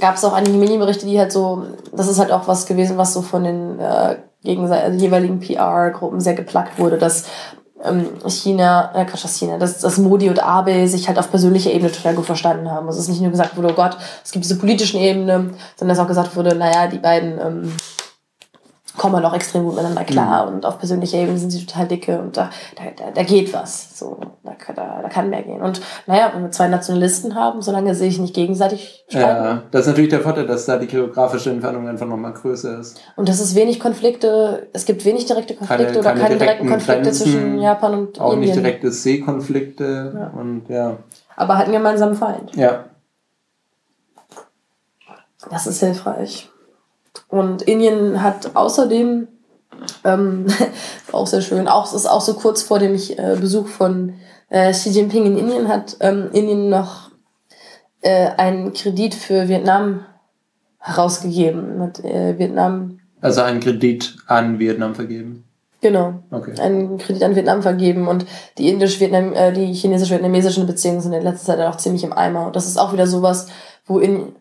gab 0.00 0.16
es 0.16 0.24
auch 0.24 0.32
einige 0.32 0.56
Medienberichte, 0.56 1.06
die 1.06 1.18
halt 1.18 1.32
so, 1.32 1.64
das 1.92 2.08
ist 2.08 2.18
halt 2.18 2.32
auch 2.32 2.46
was 2.48 2.66
gewesen, 2.66 2.96
was 2.96 3.12
so 3.12 3.22
von 3.22 3.44
den 3.44 3.78
äh, 3.78 4.16
also 4.46 4.98
jeweiligen 4.98 5.40
PR-Gruppen 5.40 6.20
sehr 6.20 6.34
geplagt 6.34 6.78
wurde, 6.78 6.98
dass 6.98 7.24
ähm, 7.82 8.06
China, 8.28 8.92
äh, 8.94 9.04
Quatsch, 9.04 9.24
das 9.24 9.38
China, 9.38 9.58
dass, 9.58 9.80
dass 9.80 9.98
Modi 9.98 10.28
und 10.28 10.42
Abe 10.42 10.88
sich 10.88 11.08
halt 11.08 11.18
auf 11.18 11.30
persönlicher 11.30 11.70
Ebene 11.70 11.92
total 11.92 12.14
gut 12.14 12.26
verstanden 12.26 12.70
haben. 12.70 12.86
Also 12.86 12.98
es 12.98 13.04
ist 13.04 13.10
nicht 13.10 13.22
nur 13.22 13.30
gesagt 13.30 13.56
wurde, 13.56 13.68
oh 13.70 13.74
Gott, 13.74 13.96
es 14.22 14.32
gibt 14.32 14.44
diese 14.44 14.58
politischen 14.58 15.00
Ebene, 15.00 15.50
sondern 15.76 15.96
dass 15.96 16.04
auch 16.04 16.08
gesagt 16.08 16.34
wurde, 16.36 16.54
naja, 16.54 16.86
die 16.86 16.98
beiden 16.98 17.38
ähm, 17.40 17.72
kommen 18.96 19.24
auch 19.24 19.34
extrem 19.34 19.64
gut 19.64 19.74
miteinander 19.74 20.04
klar 20.04 20.46
mhm. 20.46 20.56
und 20.56 20.66
auf 20.66 20.78
persönlicher 20.78 21.18
Ebene 21.18 21.36
sind 21.38 21.50
sie 21.50 21.64
total 21.66 21.88
dicke 21.88 22.18
und 22.20 22.36
da, 22.36 22.50
da, 22.76 23.10
da 23.12 23.22
geht 23.22 23.52
was. 23.52 23.98
So, 23.98 24.18
da, 24.42 24.52
da, 24.74 25.02
da 25.02 25.08
kann 25.08 25.30
mehr 25.30 25.42
gehen. 25.42 25.62
Und 25.62 25.80
naja, 26.06 26.30
wenn 26.34 26.42
wir 26.42 26.50
zwei 26.50 26.68
Nationalisten 26.68 27.34
haben, 27.34 27.60
solange 27.60 27.94
sie 27.94 28.04
sich 28.04 28.18
nicht 28.18 28.34
gegenseitig 28.34 29.04
streiten. 29.08 29.44
Ja, 29.44 29.62
das 29.70 29.82
ist 29.82 29.86
natürlich 29.88 30.10
der 30.10 30.20
Vorteil, 30.20 30.46
dass 30.46 30.66
da 30.66 30.78
die 30.78 30.86
geografische 30.86 31.50
Entfernung 31.50 31.88
einfach 31.88 32.06
nochmal 32.06 32.32
größer 32.32 32.78
ist. 32.78 33.00
Und 33.16 33.28
dass 33.28 33.40
es 33.40 33.54
wenig 33.54 33.80
Konflikte, 33.80 34.68
es 34.72 34.84
gibt 34.84 35.04
wenig 35.04 35.26
direkte 35.26 35.54
Konflikte 35.54 35.86
keine, 35.86 35.98
oder 35.98 36.10
keine, 36.10 36.22
keine 36.22 36.38
direkten 36.38 36.68
Konflikte 36.68 37.02
Grenzen, 37.02 37.24
zwischen 37.24 37.58
Japan 37.60 37.94
und 37.94 38.20
auch 38.20 38.32
Indien. 38.32 38.50
Auch 38.50 38.56
nicht 38.56 38.64
direkte 38.64 38.92
Seekonflikte 38.92 40.12
ja. 40.14 40.40
und 40.40 40.68
ja. 40.68 40.96
Aber 41.36 41.56
halt 41.56 41.66
einen 41.66 41.76
gemeinsamen 41.76 42.14
Feind. 42.14 42.54
Ja. 42.54 42.84
Das 45.50 45.66
ist 45.66 45.80
hilfreich. 45.80 46.48
Und 47.28 47.62
Indien 47.62 48.22
hat 48.22 48.54
außerdem, 48.54 49.28
ähm, 50.04 50.46
auch 51.12 51.26
sehr 51.26 51.40
schön, 51.40 51.68
auch, 51.68 51.92
ist 51.92 52.06
auch 52.06 52.20
so 52.20 52.34
kurz 52.34 52.62
vor 52.62 52.78
dem 52.78 52.94
äh, 52.94 53.36
Besuch 53.36 53.68
von 53.68 54.14
äh, 54.48 54.72
Xi 54.72 54.90
Jinping 54.90 55.26
in 55.26 55.38
Indien, 55.38 55.68
hat 55.68 55.96
ähm, 56.00 56.30
Indien 56.32 56.68
noch 56.68 57.10
äh, 58.02 58.28
einen 58.36 58.72
Kredit 58.72 59.14
für 59.14 59.48
Vietnam 59.48 60.04
herausgegeben. 60.78 61.80
Hat 61.80 62.04
äh, 62.04 62.38
Vietnam. 62.38 63.00
Also 63.20 63.40
einen 63.40 63.60
Kredit 63.60 64.16
an 64.26 64.58
Vietnam 64.58 64.94
vergeben. 64.94 65.44
Genau. 65.80 66.22
Okay. 66.30 66.58
Einen 66.60 66.98
Kredit 66.98 67.22
an 67.22 67.36
Vietnam 67.36 67.62
vergeben 67.62 68.08
und 68.08 68.26
die 68.56 68.68
indisch-vietnam, 68.68 69.32
äh, 69.34 69.52
die 69.52 69.72
chinesisch-vietnamesischen 69.72 70.66
Beziehungen 70.66 71.00
sind 71.00 71.12
in 71.12 71.22
letzter 71.22 71.56
Zeit 71.56 71.60
auch 71.60 71.76
ziemlich 71.76 72.04
im 72.04 72.12
Eimer. 72.12 72.46
Und 72.46 72.56
das 72.56 72.66
ist 72.66 72.78
auch 72.78 72.92
wieder 72.92 73.06
sowas, 73.06 73.48
wo 73.86 73.98
in 73.98 74.34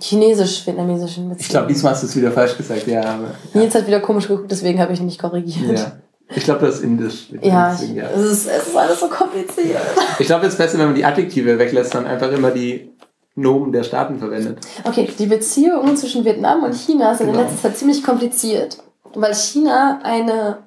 Chinesisch-vietnamesischen 0.00 1.28
Beziehungen. 1.28 1.40
Ich 1.40 1.48
glaube, 1.48 1.66
diesmal 1.68 1.92
hast 1.92 2.02
du 2.02 2.06
es 2.06 2.16
wieder 2.16 2.32
falsch 2.32 2.56
gesagt, 2.56 2.86
ja. 2.86 3.00
Aber, 3.00 3.34
ja. 3.54 3.60
Nils 3.60 3.74
hat 3.74 3.86
wieder 3.86 4.00
komisch 4.00 4.28
geguckt, 4.28 4.50
deswegen 4.50 4.80
habe 4.80 4.92
ich 4.92 5.00
ihn 5.00 5.06
nicht 5.06 5.20
korrigiert. 5.20 5.78
Ja. 5.78 5.92
Ich 6.34 6.44
glaube, 6.44 6.64
das 6.64 6.76
ist 6.76 6.84
indisch. 6.84 7.28
Ja, 7.42 7.72
deswegen, 7.72 7.96
ja. 7.96 8.08
Es, 8.14 8.24
ist, 8.24 8.46
es 8.46 8.68
ist 8.68 8.76
alles 8.76 9.00
so 9.00 9.08
kompliziert. 9.08 9.80
Ich 10.18 10.26
glaube, 10.26 10.46
es 10.46 10.52
ist 10.52 10.58
besser, 10.58 10.78
wenn 10.78 10.86
man 10.86 10.94
die 10.94 11.04
Adjektive 11.04 11.58
weglässt, 11.58 11.94
dann 11.94 12.06
einfach 12.06 12.30
immer 12.30 12.50
die 12.50 12.90
Nomen 13.34 13.72
der 13.72 13.82
Staaten 13.82 14.18
verwendet. 14.18 14.58
Okay, 14.84 15.08
die 15.18 15.26
Beziehungen 15.26 15.96
zwischen 15.96 16.24
Vietnam 16.24 16.62
und 16.62 16.74
China 16.74 17.14
sind 17.14 17.26
genau. 17.26 17.40
in 17.40 17.46
letzter 17.46 17.62
Zeit 17.62 17.78
ziemlich 17.78 18.02
kompliziert, 18.02 18.78
weil 19.14 19.34
China 19.34 20.00
eine 20.02 20.58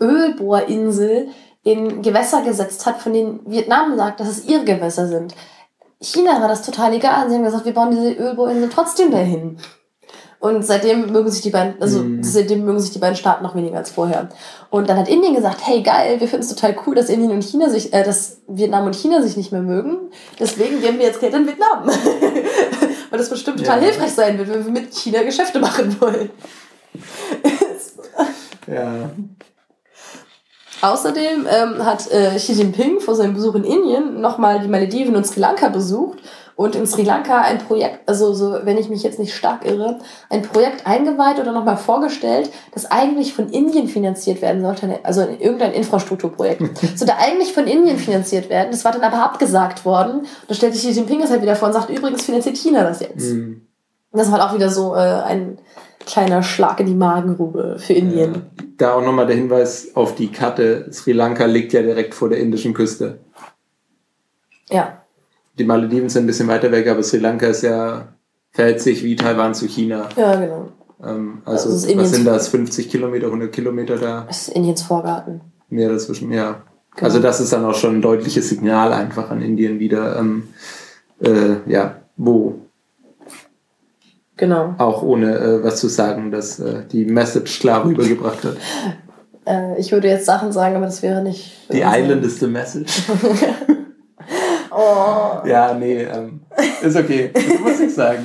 Ölbohrinsel 0.00 1.28
in 1.62 2.02
Gewässer 2.02 2.42
gesetzt 2.42 2.86
hat, 2.86 3.00
von 3.00 3.12
denen 3.12 3.40
Vietnam 3.46 3.96
sagt, 3.96 4.20
dass 4.20 4.28
es 4.28 4.46
ihre 4.46 4.64
Gewässer 4.64 5.06
sind. 5.08 5.34
China 6.00 6.40
war 6.40 6.48
das 6.48 6.62
total 6.62 6.94
egal. 6.94 7.28
Sie 7.28 7.36
haben 7.36 7.44
gesagt, 7.44 7.64
wir 7.64 7.74
bauen 7.74 7.90
diese 7.90 8.12
Ölbohrinsel 8.12 8.70
trotzdem 8.70 9.10
dahin. 9.10 9.58
Und 10.38 10.64
seitdem 10.64 11.12
mögen 11.12 11.30
sich 11.30 11.42
die 11.42 11.50
beiden, 11.50 11.80
also 11.82 12.02
mm. 12.02 12.22
seitdem 12.22 12.64
mögen 12.64 12.80
sich 12.80 12.92
die 12.92 12.98
beiden 12.98 13.16
Staaten 13.16 13.44
noch 13.44 13.54
weniger 13.54 13.76
als 13.76 13.90
vorher. 13.90 14.30
Und 14.70 14.88
dann 14.88 14.96
hat 14.96 15.06
Indien 15.06 15.34
gesagt, 15.34 15.60
hey 15.66 15.82
geil, 15.82 16.18
wir 16.18 16.28
finden 16.28 16.46
es 16.46 16.48
total 16.48 16.74
cool, 16.86 16.94
dass 16.94 17.10
Indien 17.10 17.32
und 17.32 17.44
China 17.44 17.68
sich, 17.68 17.92
äh, 17.92 18.02
dass 18.02 18.38
Vietnam 18.48 18.86
und 18.86 18.96
China 18.96 19.20
sich 19.20 19.36
nicht 19.36 19.52
mehr 19.52 19.60
mögen. 19.60 19.98
Deswegen 20.38 20.80
geben 20.80 20.98
wir 20.98 21.04
jetzt 21.04 21.20
Geld 21.20 21.34
an 21.34 21.46
Vietnam. 21.46 21.84
Weil 23.10 23.18
das 23.18 23.28
bestimmt 23.28 23.58
total 23.58 23.80
ja. 23.80 23.84
hilfreich 23.84 24.12
sein 24.12 24.38
wird, 24.38 24.48
wenn 24.48 24.64
wir 24.64 24.72
mit 24.72 24.94
China 24.94 25.22
Geschäfte 25.22 25.58
machen 25.60 26.00
wollen. 26.00 26.30
ja. 28.66 29.10
Außerdem 30.82 31.46
ähm, 31.46 31.84
hat 31.84 32.10
äh, 32.10 32.36
Xi 32.36 32.52
Jinping 32.52 33.00
vor 33.00 33.14
seinem 33.14 33.34
Besuch 33.34 33.54
in 33.54 33.64
Indien 33.64 34.20
nochmal 34.20 34.60
die 34.60 34.68
Malediven 34.68 35.16
und 35.16 35.26
Sri 35.26 35.40
Lanka 35.40 35.68
besucht 35.68 36.18
und 36.60 36.74
in 36.74 36.86
Sri 36.86 37.04
Lanka 37.04 37.40
ein 37.40 37.58
Projekt, 37.58 38.06
also 38.06 38.34
so, 38.34 38.58
wenn 38.64 38.76
ich 38.76 38.90
mich 38.90 39.02
jetzt 39.02 39.18
nicht 39.18 39.34
stark 39.34 39.64
irre, 39.64 39.98
ein 40.28 40.42
Projekt 40.42 40.86
eingeweiht 40.86 41.38
oder 41.38 41.52
nochmal 41.52 41.78
vorgestellt, 41.78 42.50
das 42.72 42.90
eigentlich 42.90 43.32
von 43.32 43.48
Indien 43.48 43.88
finanziert 43.88 44.42
werden 44.42 44.60
sollte, 44.62 45.00
also 45.02 45.22
irgendein 45.22 45.72
Infrastrukturprojekt. 45.72 46.62
sollte 46.96 47.16
eigentlich 47.16 47.52
von 47.52 47.66
Indien 47.66 47.98
finanziert 47.98 48.50
werden, 48.50 48.68
das 48.70 48.84
war 48.84 48.92
dann 48.92 49.02
aber 49.02 49.22
abgesagt 49.22 49.84
worden. 49.84 50.26
Da 50.48 50.54
stellt 50.54 50.74
sich 50.74 50.82
Xi 50.82 50.98
Jinping 50.98 51.20
das 51.20 51.30
halt 51.30 51.42
wieder 51.42 51.56
vor 51.56 51.68
und 51.68 51.74
sagt, 51.74 51.90
übrigens 51.90 52.24
finanziert 52.24 52.56
China 52.56 52.84
das 52.84 53.00
jetzt. 53.00 53.30
Mhm. 53.30 53.66
Das 54.12 54.30
war 54.30 54.44
auch 54.44 54.54
wieder 54.54 54.68
so 54.68 54.94
äh, 54.94 54.98
ein 54.98 55.58
kleiner 56.00 56.42
Schlag 56.42 56.80
in 56.80 56.86
die 56.86 56.94
Magengrube 56.94 57.76
für 57.78 57.92
Indien. 57.92 58.42
Da 58.76 58.94
auch 58.94 59.04
nochmal 59.04 59.26
der 59.26 59.36
Hinweis 59.36 59.90
auf 59.94 60.14
die 60.14 60.28
Karte. 60.28 60.88
Sri 60.92 61.12
Lanka 61.12 61.44
liegt 61.44 61.72
ja 61.72 61.82
direkt 61.82 62.14
vor 62.14 62.28
der 62.28 62.38
indischen 62.38 62.74
Küste. 62.74 63.18
Ja. 64.70 65.02
Die 65.58 65.64
Malediven 65.64 66.08
sind 66.08 66.24
ein 66.24 66.26
bisschen 66.26 66.48
weiter 66.48 66.72
weg, 66.72 66.88
aber 66.88 67.02
Sri 67.02 67.18
Lanka 67.18 67.46
ist 67.46 67.62
ja, 67.62 68.08
verhält 68.50 68.80
sich 68.80 69.04
wie 69.04 69.16
Taiwan 69.16 69.54
zu 69.54 69.66
China. 69.66 70.08
Ja, 70.16 70.36
genau. 70.36 70.68
Ähm, 71.04 71.42
also, 71.44 71.70
also 71.70 71.96
was 71.98 72.10
sind 72.10 72.24
das? 72.24 72.48
50 72.48 72.88
Kilometer, 72.90 73.26
100 73.26 73.52
Kilometer 73.52 73.96
da? 73.96 74.24
Das 74.26 74.48
ist 74.48 74.56
Indiens 74.56 74.82
Vorgarten. 74.82 75.40
Mehr 75.68 75.88
dazwischen, 75.88 76.32
ja. 76.32 76.62
Genau. 76.94 77.04
Also 77.04 77.20
das 77.20 77.40
ist 77.40 77.52
dann 77.52 77.64
auch 77.64 77.74
schon 77.74 77.96
ein 77.96 78.02
deutliches 78.02 78.48
Signal 78.48 78.92
einfach 78.92 79.30
an 79.30 79.42
Indien 79.42 79.78
wieder, 79.78 80.18
ähm, 80.18 80.48
äh, 81.20 81.56
ja, 81.70 81.96
wo 82.16 82.58
Genau. 84.40 84.74
Auch 84.78 85.02
ohne 85.02 85.36
äh, 85.36 85.62
was 85.62 85.80
zu 85.80 85.88
sagen, 85.88 86.30
dass 86.30 86.58
äh, 86.60 86.86
die 86.90 87.04
Message 87.04 87.60
klar 87.60 87.84
rübergebracht 87.84 88.42
hat. 88.42 88.56
Äh, 89.46 89.78
ich 89.78 89.92
würde 89.92 90.08
jetzt 90.08 90.24
Sachen 90.24 90.50
sagen, 90.50 90.76
aber 90.76 90.86
das 90.86 91.02
wäre 91.02 91.22
nicht. 91.22 91.58
The 91.68 91.82
Island 91.84 92.24
is 92.24 92.40
the 92.40 92.46
message. 92.46 93.02
oh. 94.70 95.46
Ja, 95.46 95.74
nee, 95.74 96.04
ähm, 96.04 96.40
ist 96.80 96.96
okay. 96.96 97.30
Das 97.34 97.60
muss 97.60 97.80
ich 97.80 97.94
sagen. 97.94 98.24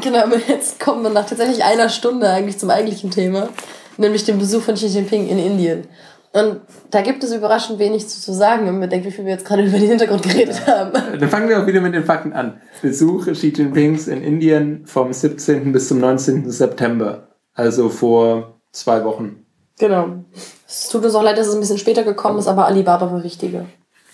Genau, 0.00 0.24
aber 0.24 0.38
jetzt 0.48 0.80
kommen 0.80 1.04
wir 1.04 1.10
nach 1.10 1.26
tatsächlich 1.26 1.62
einer 1.62 1.88
Stunde 1.88 2.28
eigentlich 2.28 2.58
zum 2.58 2.70
eigentlichen 2.70 3.12
Thema, 3.12 3.50
nämlich 3.98 4.24
dem 4.24 4.40
Besuch 4.40 4.62
von 4.62 4.74
Xi 4.74 4.86
Jinping 4.86 5.28
in 5.28 5.38
Indien. 5.38 5.86
Und 6.34 6.62
da 6.90 7.00
gibt 7.00 7.22
es 7.22 7.32
überraschend 7.32 7.78
wenig 7.78 8.08
zu, 8.08 8.20
zu 8.20 8.32
sagen, 8.32 8.66
wenn 8.66 8.80
man 8.80 8.90
denkt, 8.90 9.06
wie 9.06 9.12
viel 9.12 9.24
wir 9.24 9.32
jetzt 9.32 9.46
gerade 9.46 9.62
über 9.66 9.78
den 9.78 9.88
Hintergrund 9.88 10.24
geredet 10.24 10.66
haben. 10.66 10.92
Dann 10.92 11.28
fangen 11.28 11.48
wir 11.48 11.62
auch 11.62 11.66
wieder 11.66 11.80
mit 11.80 11.94
den 11.94 12.04
Fakten 12.04 12.32
an. 12.32 12.60
Besuch 12.82 13.26
Xi 13.26 13.52
Jinpings 13.54 14.08
in 14.08 14.20
Indien 14.20 14.84
vom 14.84 15.12
17. 15.12 15.72
bis 15.72 15.86
zum 15.86 16.00
19. 16.00 16.50
September. 16.50 17.28
Also 17.54 17.88
vor 17.88 18.58
zwei 18.72 19.04
Wochen. 19.04 19.46
Genau. 19.78 20.24
Es 20.66 20.88
tut 20.88 21.04
uns 21.04 21.14
auch 21.14 21.22
leid, 21.22 21.38
dass 21.38 21.46
es 21.46 21.54
ein 21.54 21.60
bisschen 21.60 21.78
später 21.78 22.02
gekommen 22.02 22.40
ist, 22.40 22.48
aber 22.48 22.66
Alibaba 22.66 23.12
war 23.12 23.22
wichtiger. 23.22 23.66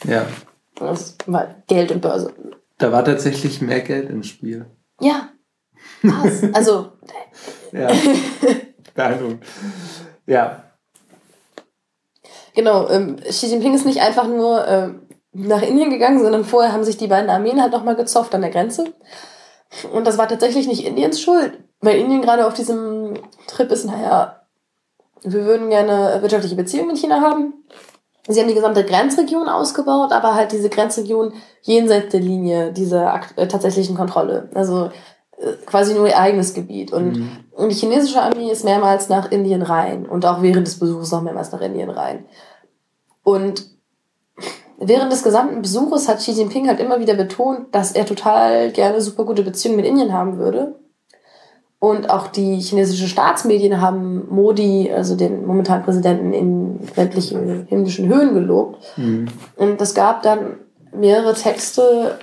Ja. 0.07 0.27
Das 0.79 1.17
war 1.27 1.55
Geld 1.69 1.91
und 1.91 2.03
Börse. 2.03 2.35
Da 2.77 2.93
war 2.93 3.03
tatsächlich 3.03 3.63
mehr 3.63 3.81
Geld 3.81 4.11
im 4.11 4.23
Spiel. 4.25 4.67
Ja. 5.01 5.31
Was? 6.03 6.43
Also. 6.53 6.93
ja. 7.73 7.89
Beeindruckend. 8.95 9.43
Ja. 10.27 10.65
Genau, 12.61 12.91
ähm, 12.91 13.17
Xi 13.17 13.47
Jinping 13.47 13.73
ist 13.73 13.87
nicht 13.87 14.03
einfach 14.03 14.27
nur 14.27 14.69
ähm, 14.69 15.01
nach 15.33 15.63
Indien 15.63 15.89
gegangen, 15.89 16.23
sondern 16.23 16.45
vorher 16.45 16.75
haben 16.75 16.85
sich 16.85 16.99
die 16.99 17.07
beiden 17.07 17.31
Armeen 17.31 17.59
halt 17.59 17.73
nochmal 17.73 17.97
gezofft 17.97 18.35
an 18.35 18.43
der 18.43 18.51
Grenze. 18.51 18.93
Und 19.95 20.07
das 20.07 20.19
war 20.19 20.29
tatsächlich 20.29 20.69
nicht 20.69 20.85
Indiens 20.85 21.23
Schuld, 21.23 21.59
weil 21.81 21.99
Indien 21.99 22.21
gerade 22.21 22.47
auf 22.47 22.53
diesem 22.53 23.15
Trip 23.47 23.71
ist, 23.71 23.87
naja, 23.87 24.43
wir 25.23 25.47
würden 25.47 25.71
gerne 25.71 26.19
wirtschaftliche 26.21 26.55
Beziehungen 26.55 26.89
mit 26.89 26.99
China 26.99 27.23
haben. 27.23 27.65
Sie 28.29 28.39
haben 28.39 28.49
die 28.49 28.55
gesamte 28.55 28.85
Grenzregion 28.85 29.49
ausgebaut, 29.49 30.13
aber 30.13 30.35
halt 30.35 30.53
diese 30.53 30.69
Grenzregion 30.69 31.33
jenseits 31.63 32.11
der 32.11 32.21
Linie 32.21 32.73
dieser 32.75 33.23
äh, 33.37 33.49
tatsächlichen 33.49 33.97
Kontrolle. 33.97 34.51
Also 34.53 34.91
äh, 35.41 35.55
quasi 35.65 35.95
nur 35.95 36.07
ihr 36.07 36.19
eigenes 36.19 36.53
Gebiet. 36.53 36.93
Und, 36.93 37.17
mhm. 37.17 37.31
und 37.53 37.71
die 37.71 37.77
chinesische 37.77 38.21
Armee 38.21 38.51
ist 38.51 38.65
mehrmals 38.65 39.09
nach 39.09 39.31
Indien 39.31 39.63
rein 39.63 40.07
und 40.07 40.27
auch 40.27 40.43
während 40.43 40.67
des 40.67 40.79
Besuchs 40.79 41.11
noch 41.11 41.23
mehrmals 41.23 41.51
nach 41.51 41.63
Indien 41.63 41.89
rein. 41.89 42.27
Und 43.23 43.67
während 44.79 45.13
des 45.13 45.23
gesamten 45.23 45.63
Besuches 45.63 46.09
hat 46.09 46.19
Xi 46.19 46.33
Jinping 46.33 46.69
halt 46.69 46.81
immer 46.81 47.01
wieder 47.01 47.15
betont, 47.15 47.75
dass 47.75 47.93
er 47.93 48.07
total 48.07 48.71
gerne 48.71 49.01
super 49.01 49.25
gute 49.25 49.43
Beziehungen 49.43 49.77
mit 49.77 49.87
Indien 49.87 50.13
haben 50.13 50.39
würde. 50.39 50.77
Und 51.79 52.11
auch 52.11 52.27
die 52.27 52.61
chinesischen 52.61 53.09
Staatsmedien 53.09 53.81
haben 53.81 54.29
Modi, 54.29 54.93
also 54.93 55.17
den 55.17 55.47
momentanen 55.47 55.83
Präsidenten, 55.83 56.33
in 56.35 56.81
sämtlichen 56.95 57.67
himmlischen 57.69 58.09
Höhen 58.09 58.35
gelobt. 58.35 58.79
Mhm. 58.97 59.29
Und 59.57 59.81
es 59.81 59.95
gab 59.95 60.23
dann 60.23 60.57
mehrere 60.93 61.33
Texte 61.33 62.19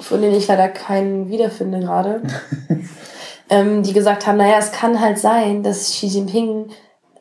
von 0.00 0.22
denen 0.22 0.36
ich 0.36 0.46
leider 0.48 0.68
keinen 0.68 1.28
wiederfinde 1.28 1.80
gerade, 1.80 2.22
ähm, 3.50 3.82
die 3.82 3.92
gesagt 3.92 4.26
haben, 4.26 4.38
naja, 4.38 4.58
es 4.58 4.72
kann 4.72 5.00
halt 5.00 5.18
sein, 5.18 5.62
dass 5.62 5.90
Xi 5.90 6.06
Jinping 6.06 6.66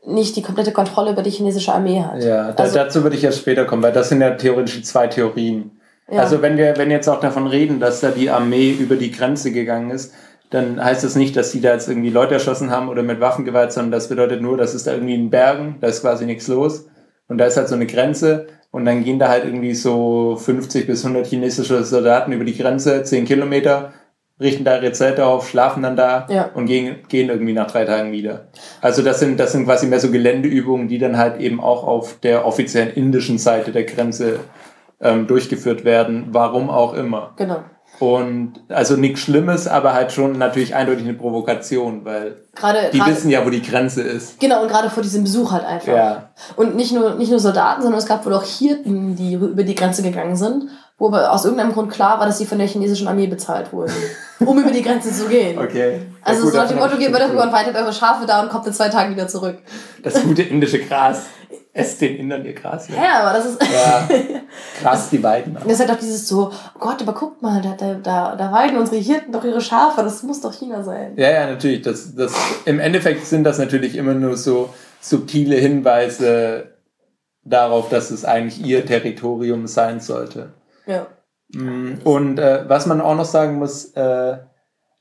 nicht 0.08 0.36
die 0.36 0.42
komplette 0.42 0.72
Kontrolle 0.72 1.12
über 1.12 1.22
die 1.22 1.30
chinesische 1.30 1.74
Armee 1.74 2.02
hat. 2.02 2.24
Ja, 2.24 2.52
da, 2.52 2.64
also, 2.64 2.76
dazu 2.76 3.04
würde 3.04 3.16
ich 3.16 3.24
erst 3.24 3.40
später 3.40 3.66
kommen, 3.66 3.84
weil 3.84 3.92
das 3.92 4.10
sind 4.10 4.22
ja 4.22 4.32
theoretisch 4.32 4.84
zwei 4.84 5.08
Theorien. 5.08 5.72
Ja. 6.10 6.22
Also 6.22 6.42
wenn 6.42 6.58
wir, 6.58 6.78
wenn 6.78 6.90
jetzt 6.90 7.10
auch 7.10 7.20
davon 7.20 7.48
reden, 7.48 7.80
dass 7.80 8.00
da 8.00 8.12
die 8.12 8.30
Armee 8.30 8.72
über 8.72 8.96
die 8.96 9.12
Grenze 9.12 9.52
gegangen 9.52 9.92
ist, 9.92 10.14
dann 10.50 10.82
heißt 10.82 11.04
das 11.04 11.16
nicht, 11.16 11.36
dass 11.36 11.52
die 11.52 11.60
da 11.60 11.74
jetzt 11.74 11.90
irgendwie 11.90 12.10
Leute 12.10 12.36
erschossen 12.36 12.72
haben 12.72 12.88
oder 12.88 13.04
mit 13.04 13.20
Waffengewalt, 13.20 13.74
sondern 13.74 13.92
das 13.92 14.08
bedeutet 14.08 14.42
nur, 14.42 14.56
dass 14.56 14.74
es 14.74 14.86
da 14.86 14.94
irgendwie 14.94 15.16
in 15.16 15.30
Bergen, 15.30 15.76
da 15.82 15.88
ist 15.88 16.02
quasi 16.02 16.26
nichts 16.26 16.48
los 16.48 16.88
und 17.28 17.38
da 17.38 17.46
ist 17.46 17.58
halt 17.58 17.68
so 17.68 17.76
eine 17.76 17.86
Grenze 17.86 18.48
und 18.72 18.86
dann 18.86 19.04
gehen 19.04 19.20
da 19.20 19.28
halt 19.28 19.44
irgendwie 19.44 19.76
so 19.76 20.38
50 20.38 20.88
bis 20.88 21.04
100 21.04 21.28
chinesische 21.28 21.84
Soldaten 21.84 22.32
über 22.32 22.46
die 22.46 22.58
Grenze, 22.58 23.04
10 23.04 23.26
Kilometer, 23.26 23.92
richten 24.40 24.64
da 24.64 24.76
ihre 24.76 24.92
Zelte 24.92 25.26
auf, 25.26 25.50
schlafen 25.50 25.84
dann 25.84 25.96
da 25.96 26.28
ja. 26.30 26.50
und 26.54 26.68
gehen, 26.68 26.98
gehen 27.10 27.30
irgendwie 27.30 27.54
nach 27.54 27.70
drei 27.72 27.86
Tagen 27.86 28.12
wieder. 28.12 28.48
Also 28.82 29.02
das 29.02 29.20
sind, 29.20 29.40
das 29.40 29.52
sind 29.52 29.66
quasi 29.66 29.88
mehr 29.88 30.00
so 30.00 30.12
Geländeübungen, 30.12 30.88
die 30.88 31.00
dann 31.00 31.18
halt 31.18 31.40
eben 31.40 31.60
auch 31.60 31.84
auf 31.84 32.20
der 32.20 32.46
offiziellen 32.46 32.92
indischen 32.94 33.40
Seite 33.40 33.72
der 33.72 33.84
Grenze 33.84 34.40
ähm, 35.02 35.28
durchgeführt 35.28 35.86
werden, 35.86 36.28
warum 36.32 36.70
auch 36.70 36.94
immer. 36.94 37.34
Genau. 37.38 37.64
Und 38.00 38.54
also 38.70 38.96
nichts 38.96 39.22
Schlimmes, 39.22 39.68
aber 39.68 39.94
halt 39.94 40.12
schon 40.12 40.38
natürlich 40.38 40.76
eindeutig 40.76 41.04
eine 41.04 41.16
Provokation, 41.16 42.06
weil 42.06 42.44
grade, 42.54 42.92
die 42.94 43.00
grade, 43.00 43.12
wissen 43.12 43.32
ja, 43.32 43.44
wo 43.44 43.50
die 43.50 43.62
Grenze 43.62 44.04
ist. 44.04 44.40
Genau, 44.40 44.62
und 44.62 44.68
gerade 44.68 44.92
vor 44.92 45.02
diesem 45.02 45.24
Besuch 45.24 45.52
halt 45.52 45.66
einfach. 45.66 45.96
Ja. 45.96 46.30
Und 46.56 46.76
nicht 46.76 46.94
nur, 46.94 47.16
nicht 47.16 47.32
nur 47.32 47.40
Soldaten, 47.40 47.82
sondern 47.82 47.98
es 47.98 48.06
gab 48.06 48.24
wohl 48.26 48.36
auch 48.36 48.44
Hirten, 48.44 49.16
die 49.16 49.34
über 49.34 49.64
die 49.64 49.74
Grenze 49.74 50.04
gegangen 50.04 50.36
sind, 50.36 50.70
wo 50.98 51.08
aber 51.08 51.32
aus 51.32 51.46
irgendeinem 51.46 51.74
Grund 51.74 51.92
klar 51.92 52.20
war, 52.20 52.26
dass 52.26 52.40
sie 52.40 52.46
von 52.46 52.58
der 52.58 52.68
chinesischen 52.68 53.08
Armee 53.08 53.28
bezahlt 53.28 53.72
wurden, 53.72 53.94
um 54.40 54.60
über 54.60 54.72
die 54.72 54.82
Grenze 54.82 55.12
zu 55.12 55.28
gehen. 55.28 55.58
Okay. 55.68 56.02
Also 56.22 56.44
gut, 56.44 56.54
so 56.54 56.58
nach 56.58 56.68
dem 56.68 56.80
Motto, 56.80 56.98
geht 56.98 57.14
darüber 57.14 57.44
und 57.44 57.52
weitet 57.52 57.76
eure 57.76 57.92
Schafe 57.92 58.26
da 58.26 58.42
und 58.42 58.50
kommt 58.50 58.68
in 58.68 58.74
zwei 58.74 58.90
Tagen 58.90 59.14
wieder 59.14 59.28
zurück. 59.28 59.58
Das 60.02 60.22
gute 60.24 60.42
indische 60.44 60.80
Gras. 60.80 61.26
Esst 61.74 62.02
den 62.02 62.18
Indern 62.18 62.46
ihr 62.46 62.54
Gras. 62.54 62.88
Ja, 62.88 62.96
ja 62.96 63.20
aber 63.22 63.38
das 63.38 63.46
ist. 63.46 63.62
Ja, 63.62 64.08
krass, 64.82 65.10
die 65.10 65.22
Weiden. 65.22 65.56
Das 65.56 65.74
ist 65.74 65.80
halt 65.80 65.92
auch 65.92 66.00
dieses 66.00 66.28
so, 66.28 66.52
oh 66.52 66.80
Gott, 66.80 67.02
aber 67.02 67.14
guckt 67.14 67.42
mal, 67.42 67.62
da, 67.62 67.94
da, 68.02 68.36
da 68.36 68.52
weiden 68.52 68.78
unsere 68.78 68.98
Hirten 68.98 69.32
doch 69.32 69.44
ihre 69.44 69.62
Schafe, 69.62 70.02
das 70.02 70.24
muss 70.24 70.42
doch 70.42 70.54
China 70.54 70.84
sein. 70.84 71.14
Ja, 71.18 71.30
ja, 71.30 71.48
natürlich. 71.48 71.82
Das, 71.82 72.16
das, 72.16 72.34
Im 72.66 72.80
Endeffekt 72.80 73.26
sind 73.26 73.44
das 73.44 73.60
natürlich 73.60 73.96
immer 73.96 74.14
nur 74.14 74.38
so 74.38 74.70
subtile 75.02 75.56
Hinweise 75.56 76.72
darauf, 77.44 77.90
dass 77.90 78.12
es 78.12 78.26
eigentlich 78.26 78.66
ihr 78.66 78.86
Territorium 78.86 79.68
sein 79.68 80.00
sollte. 80.00 80.54
Ja. 80.88 81.08
Mm, 81.54 82.00
und 82.04 82.40
äh, 82.40 82.68
was 82.68 82.88
man 82.88 83.02
auch 83.02 83.16
noch 83.16 83.26
sagen 83.26 83.56
muss, 83.60 83.94
äh, 83.94 84.38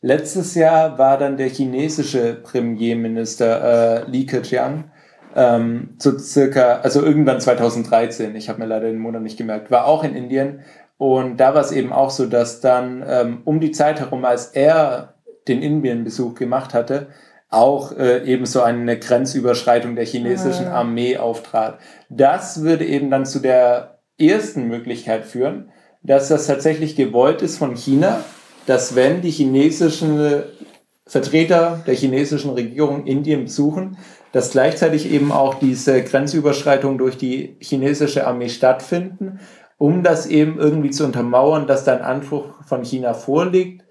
letztes 0.02 0.54
Jahr 0.54 0.98
war 0.98 1.16
dann 1.16 1.36
der 1.36 1.48
chinesische 1.48 2.34
Premierminister 2.34 4.04
äh, 4.04 4.10
Li 4.10 4.26
Keqiang 4.26 4.90
ähm, 5.36 5.90
so 5.98 6.18
circa, 6.18 6.80
also 6.80 7.02
irgendwann 7.02 7.40
2013, 7.40 8.34
ich 8.36 8.48
habe 8.48 8.58
mir 8.58 8.66
leider 8.66 8.86
den 8.86 8.98
Monat 8.98 9.22
nicht 9.22 9.36
gemerkt, 9.36 9.70
war 9.70 9.86
auch 9.86 10.02
in 10.02 10.16
Indien. 10.16 10.60
Und 10.96 11.36
da 11.36 11.54
war 11.54 11.60
es 11.60 11.72
eben 11.72 11.92
auch 11.92 12.08
so, 12.08 12.24
dass 12.24 12.62
dann 12.62 13.04
ähm, 13.06 13.42
um 13.44 13.60
die 13.60 13.70
Zeit 13.70 14.00
herum, 14.00 14.24
als 14.24 14.46
er 14.46 15.14
den 15.46 15.60
Indien-Besuch 15.60 16.34
gemacht 16.34 16.72
hatte, 16.72 17.08
auch 17.50 17.92
äh, 17.92 18.24
eben 18.24 18.46
so 18.46 18.62
eine 18.62 18.98
Grenzüberschreitung 18.98 19.94
der 19.94 20.06
chinesischen 20.06 20.68
ah. 20.68 20.80
Armee 20.80 21.18
auftrat. 21.18 21.78
Das 22.08 22.62
würde 22.62 22.86
eben 22.86 23.10
dann 23.10 23.26
zu 23.26 23.38
der 23.40 23.98
ersten 24.18 24.68
Möglichkeit 24.68 25.26
führen, 25.26 25.70
dass 26.06 26.28
das 26.28 26.46
tatsächlich 26.46 26.96
gewollt 26.96 27.42
ist 27.42 27.58
von 27.58 27.74
China, 27.74 28.24
dass 28.66 28.94
wenn 28.94 29.20
die 29.20 29.30
chinesischen 29.30 30.42
Vertreter 31.06 31.82
der 31.86 31.94
chinesischen 31.94 32.50
Regierung 32.50 33.06
Indien 33.06 33.44
besuchen, 33.44 33.96
dass 34.32 34.50
gleichzeitig 34.50 35.10
eben 35.10 35.30
auch 35.32 35.54
diese 35.54 36.02
Grenzüberschreitungen 36.02 36.98
durch 36.98 37.16
die 37.16 37.56
chinesische 37.60 38.26
Armee 38.26 38.48
stattfinden, 38.48 39.40
um 39.78 40.02
das 40.02 40.26
eben 40.26 40.58
irgendwie 40.58 40.90
zu 40.90 41.04
untermauern, 41.04 41.66
dass 41.66 41.84
da 41.84 41.94
ein 41.94 42.02
Anspruch 42.02 42.46
von 42.66 42.84
China 42.84 43.14
vorliegt, 43.14 43.85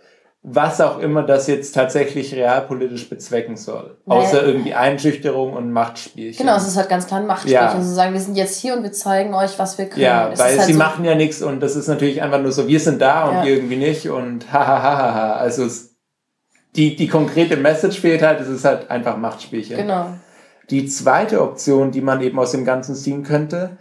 was 0.47 0.79
auch 0.79 0.99
immer 0.99 1.23
das 1.23 1.47
jetzt 1.47 1.73
tatsächlich 1.73 2.35
realpolitisch 2.35 3.09
bezwecken 3.09 3.57
soll. 3.57 3.97
Naja. 4.05 4.21
Außer 4.21 4.43
irgendwie 4.43 4.75
Einschüchterung 4.75 5.53
und 5.53 5.71
Machtspielchen. 5.71 6.45
Genau, 6.45 6.55
es 6.55 6.67
ist 6.67 6.77
halt 6.77 6.87
ganz 6.87 7.07
klar 7.07 7.19
ein 7.19 7.25
Machtspielchen. 7.25 7.59
Ja. 7.59 7.81
Sie 7.81 7.93
sagen, 7.93 8.13
wir 8.13 8.19
sind 8.19 8.37
jetzt 8.37 8.59
hier 8.59 8.77
und 8.77 8.83
wir 8.83 8.91
zeigen 8.91 9.33
euch, 9.33 9.57
was 9.57 9.79
wir 9.79 9.87
können. 9.87 10.03
Ja, 10.03 10.29
es 10.31 10.39
weil 10.39 10.55
halt 10.55 10.67
sie 10.67 10.73
so 10.73 10.77
machen 10.77 11.03
ja 11.03 11.15
nichts 11.15 11.41
und 11.41 11.61
das 11.61 11.75
ist 11.75 11.87
natürlich 11.87 12.21
einfach 12.21 12.39
nur 12.39 12.51
so, 12.51 12.67
wir 12.67 12.79
sind 12.79 13.01
da 13.01 13.27
und 13.27 13.35
ja. 13.37 13.45
irgendwie 13.45 13.77
nicht 13.77 14.07
und 14.07 14.53
hahaha. 14.53 15.33
Also 15.33 15.65
es, 15.65 15.95
die, 16.75 16.95
die 16.95 17.07
konkrete 17.07 17.57
Message 17.57 17.99
fehlt 17.99 18.21
halt, 18.21 18.39
es 18.39 18.47
ist 18.47 18.65
halt 18.65 18.91
einfach 18.91 19.17
Machtspielchen. 19.17 19.77
Genau. 19.77 20.09
Die 20.69 20.85
zweite 20.85 21.41
Option, 21.41 21.89
die 21.89 22.01
man 22.01 22.21
eben 22.21 22.37
aus 22.37 22.51
dem 22.51 22.65
Ganzen 22.65 22.93
ziehen 22.93 23.23
könnte, 23.23 23.77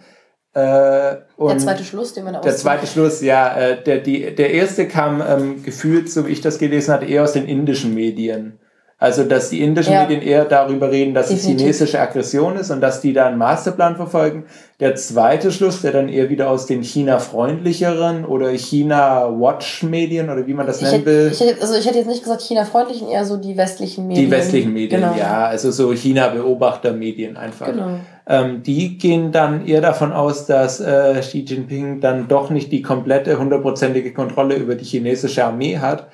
äh, 0.54 1.16
der 1.36 1.58
zweite 1.58 1.82
Schluss, 1.82 2.14
den 2.14 2.24
man 2.24 2.34
da 2.34 2.40
Der 2.40 2.56
zweite 2.56 2.86
Schluss, 2.86 3.20
ja. 3.20 3.56
Äh, 3.56 3.82
der, 3.82 3.98
die, 3.98 4.34
der 4.34 4.52
erste 4.52 4.86
kam 4.86 5.20
ähm, 5.20 5.64
gefühlt, 5.64 6.10
so 6.10 6.28
wie 6.28 6.30
ich 6.30 6.40
das 6.40 6.58
gelesen 6.58 6.94
hatte, 6.94 7.06
eher 7.06 7.24
aus 7.24 7.32
den 7.32 7.46
indischen 7.46 7.92
Medien. 7.92 8.60
Also, 8.96 9.24
dass 9.24 9.50
die 9.50 9.60
indischen 9.60 9.92
ja. 9.92 10.02
Medien 10.02 10.22
eher 10.22 10.44
darüber 10.44 10.92
reden, 10.92 11.12
dass 11.12 11.28
Definitiv. 11.28 11.56
es 11.56 11.60
chinesische 11.60 12.00
Aggression 12.00 12.56
ist 12.56 12.70
und 12.70 12.80
dass 12.80 13.00
die 13.00 13.12
da 13.12 13.26
einen 13.26 13.36
Masterplan 13.36 13.96
verfolgen. 13.96 14.44
Der 14.78 14.94
zweite 14.94 15.50
Schluss, 15.50 15.82
der 15.82 15.90
dann 15.90 16.08
eher 16.08 16.30
wieder 16.30 16.48
aus 16.48 16.66
den 16.66 16.82
China-freundlicheren 16.82 18.24
oder 18.24 18.50
China-Watch-Medien 18.50 20.30
oder 20.30 20.46
wie 20.46 20.54
man 20.54 20.66
das 20.66 20.76
ich 20.76 20.82
nennen 20.84 20.98
hätte, 20.98 21.06
will. 21.06 21.30
Ich 21.32 21.40
hätte, 21.40 21.60
also, 21.60 21.74
ich 21.74 21.84
hätte 21.84 21.98
jetzt 21.98 22.06
nicht 22.06 22.22
gesagt 22.22 22.42
China-freundlichen, 22.42 23.08
eher 23.08 23.24
so 23.24 23.36
die 23.36 23.56
westlichen 23.56 24.06
Medien. 24.06 24.26
Die 24.26 24.30
westlichen 24.30 24.72
Medien, 24.72 25.00
genau. 25.00 25.16
ja. 25.18 25.46
Also, 25.46 25.72
so 25.72 25.92
China-Beobachter-Medien 25.92 27.36
einfach. 27.36 27.66
Genau. 27.66 27.98
Ähm, 28.26 28.62
die 28.62 28.96
gehen 28.96 29.32
dann 29.32 29.66
eher 29.66 29.80
davon 29.80 30.12
aus, 30.12 30.46
dass 30.46 30.80
äh, 30.80 31.20
Xi 31.20 31.40
Jinping 31.40 32.00
dann 32.00 32.26
doch 32.28 32.50
nicht 32.50 32.72
die 32.72 32.82
komplette, 32.82 33.38
hundertprozentige 33.38 34.14
Kontrolle 34.14 34.56
über 34.56 34.76
die 34.76 34.84
chinesische 34.84 35.44
Armee 35.44 35.78
hat 35.78 36.08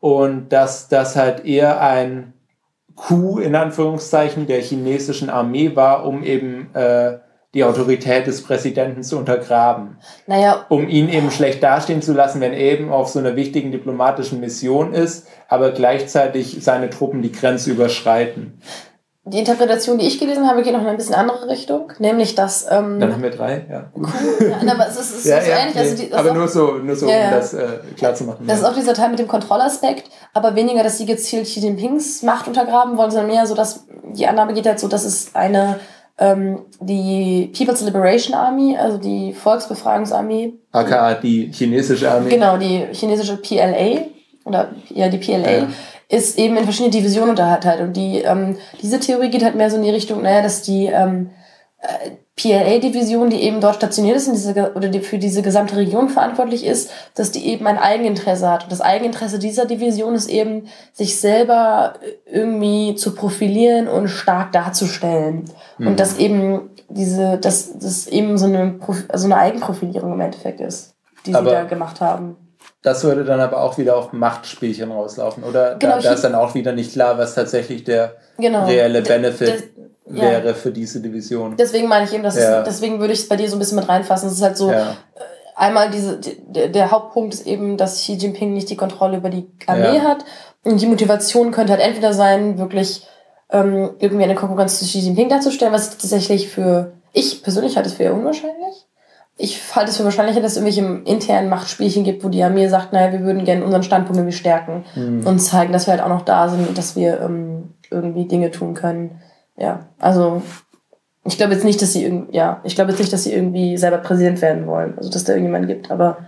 und 0.00 0.52
dass 0.52 0.88
das 0.88 1.16
halt 1.16 1.44
eher 1.44 1.80
ein 1.80 2.32
Coup 2.94 3.40
in 3.40 3.54
Anführungszeichen 3.54 4.46
der 4.46 4.60
chinesischen 4.60 5.30
Armee 5.30 5.74
war, 5.74 6.04
um 6.04 6.22
eben 6.22 6.74
äh, 6.74 7.18
die 7.54 7.64
Autorität 7.64 8.26
des 8.26 8.42
Präsidenten 8.42 9.02
zu 9.02 9.18
untergraben. 9.18 9.96
Naja. 10.26 10.66
Um 10.68 10.88
ihn 10.88 11.08
eben 11.08 11.30
schlecht 11.30 11.62
dastehen 11.62 12.02
zu 12.02 12.12
lassen, 12.12 12.40
wenn 12.40 12.52
er 12.52 12.60
eben 12.60 12.92
auf 12.92 13.08
so 13.08 13.18
einer 13.18 13.36
wichtigen 13.36 13.72
diplomatischen 13.72 14.38
Mission 14.38 14.92
ist, 14.92 15.28
aber 15.48 15.70
gleichzeitig 15.70 16.58
seine 16.60 16.90
Truppen 16.90 17.22
die 17.22 17.32
Grenze 17.32 17.70
überschreiten 17.70 18.60
die 19.30 19.38
Interpretation, 19.38 19.98
die 19.98 20.06
ich 20.06 20.18
gelesen 20.18 20.48
habe, 20.48 20.62
geht 20.62 20.72
noch 20.72 20.80
in 20.80 20.86
eine 20.86 20.96
bisschen 20.96 21.14
andere 21.14 21.48
Richtung, 21.48 21.92
nämlich 21.98 22.34
dass. 22.34 22.66
Ähm, 22.70 22.98
Dann 23.00 23.12
haben 23.12 23.22
wir 23.22 23.30
drei, 23.30 23.66
ja. 23.70 23.90
Cool. 23.94 24.06
Ja, 24.40 24.72
aber 24.72 24.88
es 24.88 24.98
ist, 24.98 25.18
es 25.18 25.24
ja, 25.24 25.40
so 25.40 25.50
ja, 25.50 25.58
ähnlich. 25.58 25.74
Nee, 25.74 25.80
also 25.80 25.96
die, 25.96 26.12
aber 26.12 26.30
auch, 26.30 26.34
nur 26.34 26.48
so, 26.48 26.72
nur 26.78 26.96
so 26.96 27.06
um 27.06 27.12
das 27.12 27.54
äh, 27.54 27.66
klar 27.96 28.14
zu 28.14 28.24
machen. 28.24 28.46
Das 28.46 28.60
ist 28.60 28.64
auch 28.64 28.74
dieser 28.74 28.94
Teil 28.94 29.10
mit 29.10 29.18
dem 29.18 29.28
Kontrollaspekt, 29.28 30.10
aber 30.34 30.54
weniger, 30.54 30.82
dass 30.82 30.98
sie 30.98 31.06
gezielt 31.06 31.44
Xi 31.44 31.60
Jinpings 31.60 32.22
Macht 32.22 32.48
untergraben 32.48 32.96
wollen, 32.96 33.10
sondern 33.10 33.30
mehr 33.30 33.46
so, 33.46 33.54
dass 33.54 33.86
die 34.12 34.26
Annahme 34.26 34.54
geht 34.54 34.66
halt 34.66 34.80
so, 34.80 34.88
dass 34.88 35.04
es 35.04 35.34
eine 35.34 35.78
ähm, 36.18 36.60
die 36.80 37.52
People's 37.56 37.82
Liberation 37.82 38.34
Army, 38.34 38.76
also 38.76 38.98
die 38.98 39.32
Volksbefragungsarmee. 39.32 40.54
AKA 40.72 41.14
die 41.14 41.50
chinesische 41.52 42.10
Armee. 42.10 42.30
Genau, 42.30 42.56
die 42.56 42.86
chinesische 42.92 43.36
PLA 43.36 44.06
oder 44.44 44.70
ja 44.88 45.08
die 45.08 45.18
PLA 45.18 45.68
ist 46.08 46.38
eben 46.38 46.56
in 46.56 46.64
verschiedene 46.64 46.90
Divisionen 46.90 47.30
unterteilt. 47.30 47.80
Und 47.80 47.96
die, 47.96 48.20
ähm, 48.20 48.56
diese 48.80 48.98
Theorie 48.98 49.30
geht 49.30 49.44
halt 49.44 49.56
mehr 49.56 49.70
so 49.70 49.76
in 49.76 49.82
die 49.82 49.90
Richtung, 49.90 50.22
naja, 50.22 50.42
dass 50.42 50.62
die 50.62 50.86
ähm, 50.86 51.30
äh, 51.80 52.10
PLA-Division, 52.36 53.30
die 53.30 53.42
eben 53.42 53.60
dort 53.60 53.76
stationiert 53.76 54.16
ist 54.16 54.28
in 54.28 54.34
diese, 54.34 54.72
oder 54.74 54.88
die 54.88 55.00
für 55.00 55.18
diese 55.18 55.42
gesamte 55.42 55.76
Region 55.76 56.08
verantwortlich 56.08 56.64
ist, 56.64 56.90
dass 57.14 57.32
die 57.32 57.46
eben 57.46 57.66
ein 57.66 57.78
Eigeninteresse 57.78 58.48
hat. 58.48 58.64
Und 58.64 58.72
das 58.72 58.80
Eigeninteresse 58.80 59.38
dieser 59.38 59.66
Division 59.66 60.14
ist 60.14 60.28
eben, 60.28 60.68
sich 60.92 61.20
selber 61.20 61.94
irgendwie 62.24 62.94
zu 62.94 63.14
profilieren 63.14 63.88
und 63.88 64.08
stark 64.08 64.52
darzustellen. 64.52 65.44
Mhm. 65.78 65.88
Und 65.88 66.00
dass 66.00 66.16
eben 66.18 66.70
diese, 66.88 67.38
dass 67.38 67.76
das 67.78 68.06
eben 68.06 68.38
so 68.38 68.46
eine, 68.46 68.78
so 69.12 69.26
eine 69.26 69.36
Eigenprofilierung 69.36 70.12
im 70.12 70.20
Endeffekt 70.20 70.60
ist, 70.60 70.94
die 71.26 71.34
sie 71.34 71.44
da 71.44 71.64
gemacht 71.64 72.00
haben. 72.00 72.36
Das 72.82 73.02
würde 73.02 73.24
dann 73.24 73.40
aber 73.40 73.60
auch 73.60 73.76
wieder 73.76 73.96
auf 73.96 74.12
Machtspielchen 74.12 74.92
rauslaufen, 74.92 75.42
oder? 75.42 75.74
Genau, 75.76 75.96
da, 75.96 76.00
da 76.00 76.12
ist 76.12 76.22
dann 76.22 76.36
auch 76.36 76.54
wieder 76.54 76.72
nicht 76.72 76.92
klar, 76.92 77.18
was 77.18 77.34
tatsächlich 77.34 77.82
der 77.82 78.14
genau, 78.38 78.66
reelle 78.66 79.02
Benefit 79.02 79.48
das, 79.48 79.62
wäre 80.06 80.48
ja. 80.48 80.54
für 80.54 80.70
diese 80.70 81.00
Division. 81.00 81.56
Deswegen 81.56 81.88
meine 81.88 82.04
ich 82.04 82.14
eben, 82.14 82.22
dass 82.22 82.36
ja. 82.36 82.60
es, 82.60 82.64
deswegen 82.64 83.00
würde 83.00 83.14
ich 83.14 83.20
es 83.20 83.28
bei 83.28 83.36
dir 83.36 83.48
so 83.48 83.56
ein 83.56 83.58
bisschen 83.58 83.78
mit 83.78 83.88
reinfassen. 83.88 84.28
Es 84.28 84.34
ist 84.34 84.42
halt 84.42 84.56
so, 84.56 84.70
ja. 84.70 84.90
Äh, 84.90 84.94
einmal 85.56 85.90
diese, 85.90 86.20
der, 86.20 86.68
der 86.68 86.90
Hauptpunkt 86.92 87.34
ist 87.34 87.46
eben, 87.48 87.76
dass 87.76 87.96
Xi 87.96 88.12
Jinping 88.12 88.52
nicht 88.54 88.70
die 88.70 88.76
Kontrolle 88.76 89.16
über 89.16 89.30
die 89.30 89.50
Armee 89.66 90.00
hat. 90.00 90.24
Und 90.62 90.80
die 90.80 90.86
Motivation 90.86 91.50
könnte 91.50 91.72
halt 91.72 91.82
entweder 91.82 92.12
sein, 92.12 92.58
wirklich 92.58 93.04
ähm, 93.50 93.96
irgendwie 93.98 94.22
eine 94.22 94.36
Konkurrenz 94.36 94.78
zu 94.78 94.84
Xi 94.84 95.00
Jinping 95.00 95.28
darzustellen, 95.28 95.72
was 95.72 95.98
tatsächlich 95.98 96.48
für, 96.48 96.92
ich 97.12 97.42
persönlich 97.42 97.74
halte 97.74 97.88
es 97.88 97.96
für 97.96 98.04
eher 98.04 98.14
unwahrscheinlich 98.14 98.87
ich 99.40 99.74
halte 99.74 99.90
es 99.90 99.96
für 99.96 100.04
wahrscheinlicher, 100.04 100.40
dass 100.40 100.56
es 100.56 100.58
irgendwelche 100.58 101.10
internen 101.10 101.48
Machtspielchen 101.48 102.02
gibt, 102.02 102.24
wo 102.24 102.28
die 102.28 102.42
Armee 102.42 102.66
sagt, 102.66 102.92
naja, 102.92 103.12
wir 103.12 103.20
würden 103.20 103.44
gerne 103.44 103.64
unseren 103.64 103.84
Standpunkt 103.84 104.18
irgendwie 104.18 104.36
stärken 104.36 104.84
mhm. 104.96 105.24
und 105.24 105.38
zeigen, 105.38 105.72
dass 105.72 105.86
wir 105.86 105.92
halt 105.92 106.02
auch 106.02 106.08
noch 106.08 106.22
da 106.22 106.48
sind 106.48 106.68
und 106.68 106.76
dass 106.76 106.96
wir 106.96 107.20
ähm, 107.20 107.74
irgendwie 107.88 108.26
Dinge 108.26 108.50
tun 108.50 108.74
können. 108.74 109.22
Ja, 109.56 109.86
also 110.00 110.42
ich 111.24 111.36
glaube 111.36 111.52
jetzt 111.52 111.64
nicht, 111.64 111.80
dass 111.80 111.92
sie 111.92 112.04
irgendwie, 112.04 112.36
ja, 112.36 112.60
ich 112.64 112.74
glaube 112.74 112.90
jetzt 112.90 112.98
nicht, 112.98 113.12
dass 113.12 113.22
sie 113.22 113.32
irgendwie 113.32 113.76
selber 113.76 113.98
Präsident 113.98 114.42
werden 114.42 114.66
wollen, 114.66 114.98
also 114.98 115.08
dass 115.08 115.22
da 115.22 115.32
irgendjemand 115.32 115.68
gibt, 115.68 115.90
aber 115.92 116.18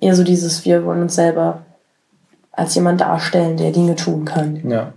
eher 0.00 0.16
so 0.16 0.24
dieses, 0.24 0.64
wir 0.64 0.84
wollen 0.84 1.02
uns 1.02 1.14
selber 1.14 1.62
als 2.50 2.74
jemand 2.74 3.00
darstellen, 3.00 3.56
der 3.56 3.70
Dinge 3.70 3.94
tun 3.94 4.24
kann. 4.24 4.68
Ja. 4.68 4.92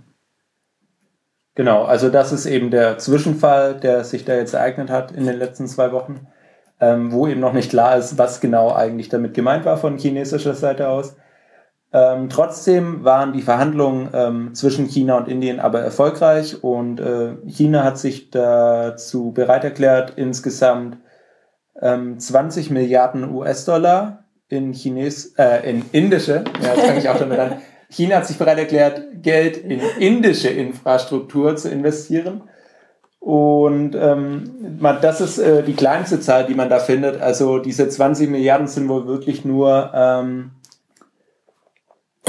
Genau, 1.54 1.84
also 1.84 2.08
das 2.08 2.32
ist 2.32 2.46
eben 2.46 2.70
der 2.70 2.98
Zwischenfall, 2.98 3.74
der 3.74 4.02
sich 4.02 4.24
da 4.24 4.34
jetzt 4.34 4.54
ereignet 4.54 4.90
hat 4.90 5.12
in 5.12 5.26
den 5.26 5.38
letzten 5.38 5.68
zwei 5.68 5.92
Wochen 5.92 6.26
ähm, 6.80 7.12
wo 7.12 7.26
eben 7.26 7.40
noch 7.40 7.52
nicht 7.52 7.70
klar 7.70 7.96
ist, 7.96 8.18
was 8.18 8.40
genau 8.40 8.72
eigentlich 8.72 9.08
damit 9.08 9.34
gemeint 9.34 9.64
war 9.64 9.76
von 9.76 9.98
chinesischer 9.98 10.54
Seite 10.54 10.88
aus. 10.88 11.16
Ähm, 11.92 12.28
trotzdem 12.28 13.04
waren 13.04 13.32
die 13.32 13.42
Verhandlungen 13.42 14.10
ähm, 14.12 14.54
zwischen 14.54 14.86
China 14.86 15.16
und 15.16 15.26
Indien 15.26 15.58
aber 15.58 15.80
erfolgreich 15.80 16.62
und 16.62 17.00
äh, 17.00 17.34
China 17.46 17.82
hat 17.82 17.98
sich 17.98 18.30
dazu 18.30 19.32
bereit 19.32 19.64
erklärt, 19.64 20.12
insgesamt 20.14 20.98
ähm, 21.80 22.18
20 22.18 22.70
Milliarden 22.70 23.34
US-Dollar 23.34 24.24
in 24.48 24.72
Chines, 24.72 25.34
äh, 25.36 25.68
in 25.68 25.84
indische, 25.90 26.44
ja, 26.62 26.74
jetzt 26.74 26.86
fange 26.86 26.98
ich 27.00 27.08
auch 27.08 27.18
damit 27.18 27.38
an. 27.38 27.54
China 27.88 28.16
hat 28.16 28.26
sich 28.26 28.38
bereit 28.38 28.58
erklärt, 28.58 29.02
Geld 29.22 29.56
in 29.56 29.80
indische 29.98 30.48
Infrastruktur 30.48 31.56
zu 31.56 31.70
investieren. 31.70 32.42
Und 33.20 33.94
ähm, 33.94 34.78
das 35.02 35.20
ist 35.20 35.38
äh, 35.38 35.62
die 35.62 35.74
kleinste 35.74 36.20
Zahl, 36.20 36.46
die 36.46 36.54
man 36.54 36.70
da 36.70 36.78
findet. 36.78 37.20
Also 37.20 37.58
diese 37.58 37.88
20 37.88 38.30
Milliarden 38.30 38.66
sind 38.66 38.88
wohl 38.88 39.06
wirklich 39.06 39.44
nur 39.44 39.90
ähm, 39.94 40.52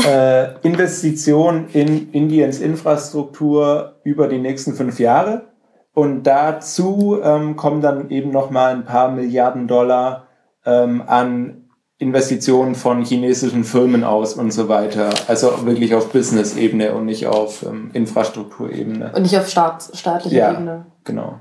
äh, 0.05 0.59
Investitionen 0.63 1.69
in 1.69 2.11
Indiens 2.11 2.59
Infrastruktur 2.59 4.01
über 4.03 4.27
die 4.27 4.39
nächsten 4.39 4.73
fünf 4.73 4.99
Jahre. 4.99 5.47
Und 5.93 6.23
dazu 6.23 7.19
ähm, 7.23 7.55
kommen 7.55 7.81
dann 7.81 8.09
eben 8.09 8.31
nochmal 8.31 8.73
ein 8.73 8.85
paar 8.85 9.11
Milliarden 9.11 9.67
Dollar 9.67 10.27
ähm, 10.65 11.03
an 11.05 11.61
Investitionen 12.01 12.73
von 12.73 13.05
chinesischen 13.05 13.63
Firmen 13.63 14.03
aus 14.03 14.33
und 14.33 14.49
so 14.49 14.67
weiter. 14.67 15.11
Also 15.27 15.67
wirklich 15.67 15.93
auf 15.93 16.11
Business-Ebene 16.11 16.95
und 16.95 17.05
nicht 17.05 17.27
auf 17.27 17.61
ähm, 17.61 17.91
Infrastrukturebene. 17.93 19.11
Und 19.13 19.21
nicht 19.21 19.37
auf 19.37 19.47
Staat, 19.47 19.87
staatlicher 19.93 20.35
ja, 20.35 20.51
Ebene. 20.51 20.87
Genau. 21.03 21.39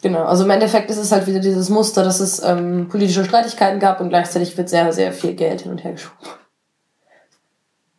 Genau, 0.00 0.24
also 0.24 0.44
im 0.44 0.50
Endeffekt 0.50 0.90
ist 0.90 0.96
es 0.96 1.12
halt 1.12 1.26
wieder 1.26 1.40
dieses 1.40 1.68
Muster, 1.68 2.04
dass 2.04 2.20
es 2.20 2.42
ähm, 2.42 2.88
politische 2.88 3.26
Streitigkeiten 3.26 3.80
gab 3.80 4.00
und 4.00 4.08
gleichzeitig 4.08 4.56
wird 4.56 4.70
sehr, 4.70 4.90
sehr 4.94 5.12
viel 5.12 5.34
Geld 5.34 5.60
hin 5.60 5.70
und 5.70 5.84
her 5.84 5.92
geschoben. 5.92 6.16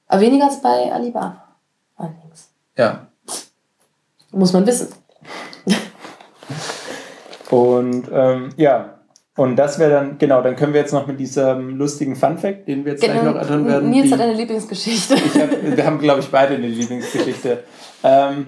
Aber 0.07 0.21
weniger 0.21 0.45
als 0.45 0.63
bei 0.63 0.91
Alibaba. 0.91 1.57
Allerdings. 1.95 2.49
Ja. 2.75 3.07
Muss 4.31 4.51
man 4.51 4.65
wissen. 4.65 4.87
und 7.51 8.09
ähm, 8.11 8.49
ja, 8.57 8.95
und 9.37 9.57
das 9.57 9.79
wäre 9.79 9.91
dann, 9.91 10.17
genau, 10.17 10.41
dann 10.41 10.55
können 10.55 10.73
wir 10.73 10.79
jetzt 10.79 10.93
noch 10.93 11.07
mit 11.07 11.19
diesem 11.19 11.75
lustigen 11.75 12.15
Fun-Fact, 12.15 12.67
den 12.67 12.85
wir 12.85 12.93
jetzt 12.93 13.01
genau. 13.01 13.13
gleich 13.13 13.25
noch 13.25 13.35
erörtern 13.35 13.67
werden. 13.67 13.89
Nils 13.89 14.09
hat 14.11 14.21
eine 14.21 14.33
Lieblingsgeschichte. 14.33 15.15
Hab, 15.15 15.77
wir 15.77 15.85
haben, 15.85 15.99
glaube 15.99 16.21
ich, 16.21 16.27
beide 16.27 16.55
eine 16.55 16.67
Lieblingsgeschichte. 16.67 17.63
Ähm, 18.03 18.47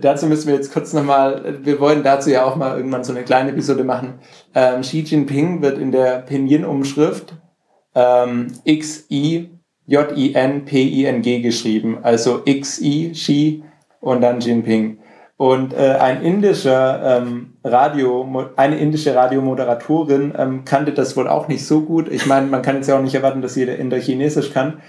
dazu 0.00 0.26
müssen 0.26 0.48
wir 0.48 0.54
jetzt 0.54 0.72
kurz 0.72 0.94
nochmal, 0.94 1.58
wir 1.62 1.78
wollen 1.80 2.02
dazu 2.02 2.30
ja 2.30 2.44
auch 2.46 2.56
mal 2.56 2.76
irgendwann 2.76 3.04
so 3.04 3.12
eine 3.12 3.24
kleine 3.24 3.50
Episode 3.50 3.84
machen. 3.84 4.20
Ähm, 4.54 4.80
Xi 4.80 5.00
Jinping 5.00 5.60
wird 5.60 5.76
in 5.76 5.92
der 5.92 6.20
Pinyin-Umschrift 6.20 7.34
ähm, 7.94 8.46
X-I-J-I-N-P-I-N-G 8.64 9.50
geschrieben. 11.40 11.98
Also 12.02 12.40
X-I, 12.44 13.12
Xi 13.12 13.64
und 14.00 14.22
dann 14.22 14.40
Jinping. 14.40 14.96
Und 15.42 15.74
äh, 15.74 15.96
ein 15.98 16.22
indischer 16.22 17.18
ähm, 17.18 17.54
Radio, 17.64 18.46
eine 18.54 18.78
indische 18.78 19.16
Radiomoderatorin 19.16 20.34
ähm, 20.38 20.64
kannte 20.64 20.92
das 20.92 21.16
wohl 21.16 21.26
auch 21.26 21.48
nicht 21.48 21.66
so 21.66 21.80
gut. 21.80 22.06
Ich 22.12 22.26
meine, 22.26 22.46
man 22.46 22.62
kann 22.62 22.76
jetzt 22.76 22.86
ja 22.86 22.96
auch 22.96 23.02
nicht 23.02 23.16
erwarten, 23.16 23.42
dass 23.42 23.56
jeder 23.56 23.74
Inder 23.74 23.98
Chinesisch 23.98 24.52
kann. 24.52 24.82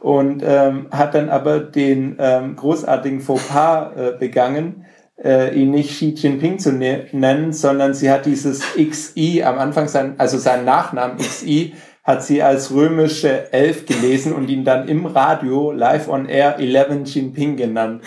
Und 0.00 0.42
ähm, 0.42 0.86
hat 0.92 1.14
dann 1.14 1.28
aber 1.28 1.60
den 1.60 2.16
ähm, 2.18 2.56
großartigen 2.56 3.20
Fauxpas 3.20 3.96
äh, 3.96 4.12
begangen, 4.18 4.86
äh, 5.22 5.54
ihn 5.54 5.72
nicht 5.72 5.90
Xi 5.90 6.14
Jinping 6.16 6.58
zu 6.58 6.72
ne 6.72 7.04
nennen, 7.12 7.52
sondern 7.52 7.92
sie 7.92 8.10
hat 8.10 8.24
dieses 8.24 8.62
XI 8.78 9.42
am 9.42 9.58
Anfang, 9.58 9.88
sein, 9.88 10.14
also 10.16 10.38
seinen 10.38 10.64
Nachnamen 10.64 11.18
XI, 11.18 11.74
hat 12.02 12.24
sie 12.24 12.42
als 12.42 12.72
römische 12.72 13.52
Elf 13.52 13.84
gelesen 13.84 14.32
und 14.32 14.48
ihn 14.48 14.64
dann 14.64 14.88
im 14.88 15.04
Radio 15.04 15.70
live 15.70 16.08
on 16.08 16.24
air 16.24 16.58
11 16.58 17.14
Jinping 17.14 17.56
genannt. 17.56 18.02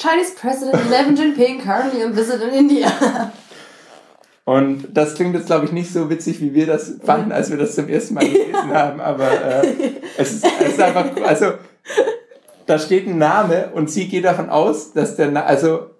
Chinese 0.00 0.34
President 0.34 0.90
11 0.90 1.18
Jinping 1.18 1.62
currently 1.62 2.02
on 2.02 2.14
visit 2.14 2.40
in 2.40 2.54
India. 2.54 2.90
Und 4.44 4.88
das 4.94 5.14
klingt 5.14 5.34
jetzt, 5.34 5.46
glaube 5.46 5.66
ich, 5.66 5.72
nicht 5.72 5.92
so 5.92 6.08
witzig, 6.08 6.40
wie 6.40 6.54
wir 6.54 6.66
das 6.66 6.94
fanden, 7.04 7.30
als 7.30 7.50
wir 7.50 7.58
das 7.58 7.74
zum 7.74 7.88
ersten 7.88 8.14
Mal 8.14 8.24
gelesen 8.24 8.54
haben, 8.72 9.00
aber 9.00 9.30
äh, 9.30 9.74
es, 10.16 10.32
ist, 10.32 10.46
es 10.60 10.68
ist 10.70 10.80
einfach, 10.80 11.04
also 11.24 11.52
da 12.66 12.78
steht 12.78 13.06
ein 13.06 13.18
Name 13.18 13.70
und 13.74 13.90
sie 13.90 14.08
geht 14.08 14.24
davon 14.24 14.48
aus, 14.48 14.92
dass 14.92 15.16
der, 15.16 15.30
Na 15.30 15.44
also 15.44 15.90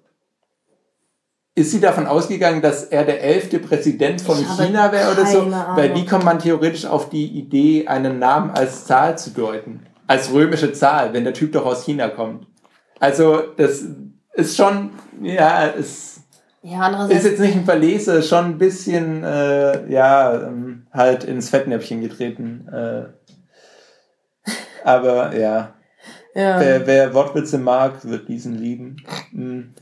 ist 1.55 1.73
sie 1.73 1.81
davon 1.81 2.07
ausgegangen, 2.07 2.63
dass 2.63 2.85
er 2.85 3.05
der 3.05 3.23
elfte 3.23 3.59
Präsident 3.59 4.23
von 4.23 4.37
China 4.37 4.91
wäre 4.91 5.13
oder 5.13 5.27
so? 5.27 5.43
Ahnung. 5.43 5.77
Weil 5.77 5.95
wie 5.95 6.07
kommt 6.07 6.25
man 6.25 6.39
theoretisch 6.39 6.87
auf 6.87 7.11
die 7.11 7.27
Idee, 7.27 7.87
einen 7.87 8.19
Namen 8.19 8.51
als 8.51 8.87
Zahl 8.87 9.19
zu 9.19 9.31
deuten? 9.31 9.87
Als 10.07 10.33
römische 10.33 10.73
Zahl, 10.73 11.13
wenn 11.13 11.25
der 11.25 11.35
Typ 11.35 11.53
doch 11.53 11.67
aus 11.67 11.85
China 11.85 12.09
kommt. 12.09 12.47
Also, 13.01 13.43
das 13.57 13.85
ist 14.35 14.57
schon, 14.57 14.91
ja, 15.23 15.67
es 15.67 16.21
ja, 16.63 17.07
ist 17.07 17.25
jetzt 17.25 17.41
nicht 17.41 17.57
ein 17.57 17.65
Verleser, 17.65 18.23
schon 18.23 18.45
ein 18.45 18.59
bisschen, 18.59 19.25
äh, 19.25 19.91
ja, 19.91 20.35
ähm, 20.35 20.87
halt 20.93 21.25
ins 21.25 21.49
Fettnäpfchen 21.49 22.03
getreten. 22.03 22.69
Äh, 22.69 24.51
aber 24.85 25.37
ja. 25.37 25.75
Ja. 26.35 26.61
Wer, 26.61 26.87
wer 26.87 27.15
Wortwitze 27.15 27.59
mag, 27.59 28.05
wird 28.05 28.29
diesen 28.29 28.55
lieben. 28.57 28.97
Mhm. 29.33 29.75